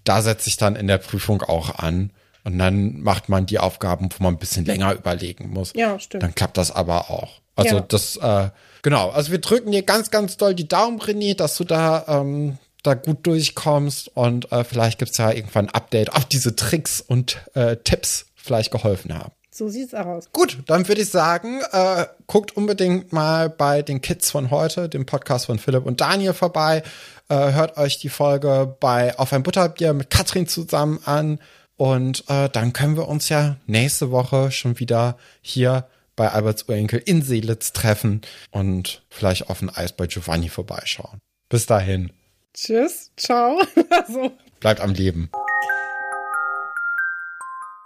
da 0.05 0.21
setze 0.21 0.49
ich 0.49 0.57
dann 0.57 0.75
in 0.75 0.87
der 0.87 0.97
Prüfung 0.97 1.41
auch 1.41 1.79
an. 1.79 2.11
Und 2.45 2.59
dann 2.59 3.01
macht 3.01 3.27
man 3.27 3.47
die 3.47 3.59
Aufgaben, 3.59 4.09
wo 4.15 4.23
man 4.23 4.35
ein 4.35 4.39
bisschen 4.39 4.65
länger 4.65 4.93
überlegen 4.93 5.49
muss. 5.49 5.73
Ja, 5.75 5.99
stimmt. 5.99 6.23
Dann 6.23 6.35
klappt 6.35 6.57
das 6.57 6.71
aber 6.71 7.09
auch. 7.09 7.41
Also 7.55 7.77
ja. 7.77 7.81
das, 7.81 8.17
äh, 8.17 8.49
genau. 8.83 9.09
Also 9.09 9.31
wir 9.31 9.39
drücken 9.39 9.71
dir 9.71 9.81
ganz, 9.81 10.11
ganz 10.11 10.37
doll 10.37 10.53
die 10.53 10.67
Daumen, 10.67 10.99
René, 10.99 11.35
dass 11.35 11.57
du 11.57 11.63
da, 11.63 12.05
ähm, 12.07 12.57
da 12.83 12.93
gut 12.93 13.25
durchkommst 13.25 14.11
und 14.13 14.51
äh, 14.51 14.63
vielleicht 14.63 14.99
gibt's 14.99 15.17
ja 15.17 15.31
irgendwann 15.31 15.69
ein 15.69 15.73
Update, 15.73 16.15
ob 16.15 16.29
diese 16.29 16.55
Tricks 16.55 17.01
und 17.01 17.41
äh, 17.55 17.77
Tipps 17.77 18.27
vielleicht 18.35 18.71
geholfen 18.71 19.17
haben. 19.17 19.31
So 19.49 19.69
sieht's 19.69 19.93
aus. 19.93 20.25
Gut, 20.33 20.57
dann 20.65 20.85
würde 20.89 21.01
ich 21.01 21.09
sagen, 21.09 21.61
äh, 21.71 22.05
guckt 22.27 22.57
unbedingt 22.57 23.13
mal 23.13 23.49
bei 23.49 23.81
den 23.81 24.01
Kids 24.01 24.29
von 24.29 24.51
heute, 24.51 24.89
dem 24.89 25.05
Podcast 25.05 25.45
von 25.45 25.59
Philipp 25.59 25.85
und 25.85 26.01
Daniel 26.01 26.33
vorbei. 26.33 26.83
Äh, 27.29 27.53
hört 27.53 27.77
euch 27.77 27.97
die 27.97 28.09
Folge 28.09 28.75
bei 28.79 29.17
Auf 29.17 29.33
ein 29.33 29.43
Butterbier 29.43 29.93
mit 29.93 30.09
Katrin 30.09 30.47
zusammen 30.47 30.99
an. 31.05 31.39
Und 31.77 32.23
äh, 32.29 32.49
dann 32.49 32.73
können 32.73 32.95
wir 32.95 33.07
uns 33.07 33.29
ja 33.29 33.57
nächste 33.67 34.11
Woche 34.11 34.51
schon 34.51 34.79
wieder 34.79 35.17
hier 35.41 35.87
bei 36.15 36.29
Alberts 36.31 36.63
Urenkel 36.69 37.01
in 37.05 37.21
Seelitz 37.21 37.73
treffen 37.73 38.21
und 38.51 39.03
vielleicht 39.09 39.49
auf 39.49 39.61
ein 39.61 39.69
Eis 39.69 39.91
bei 39.91 40.07
Giovanni 40.07 40.49
vorbeischauen. 40.49 41.19
Bis 41.49 41.65
dahin. 41.65 42.11
Tschüss, 42.53 43.11
ciao. 43.17 43.61
Bleibt 44.61 44.79
am 44.79 44.93
Leben. 44.93 45.29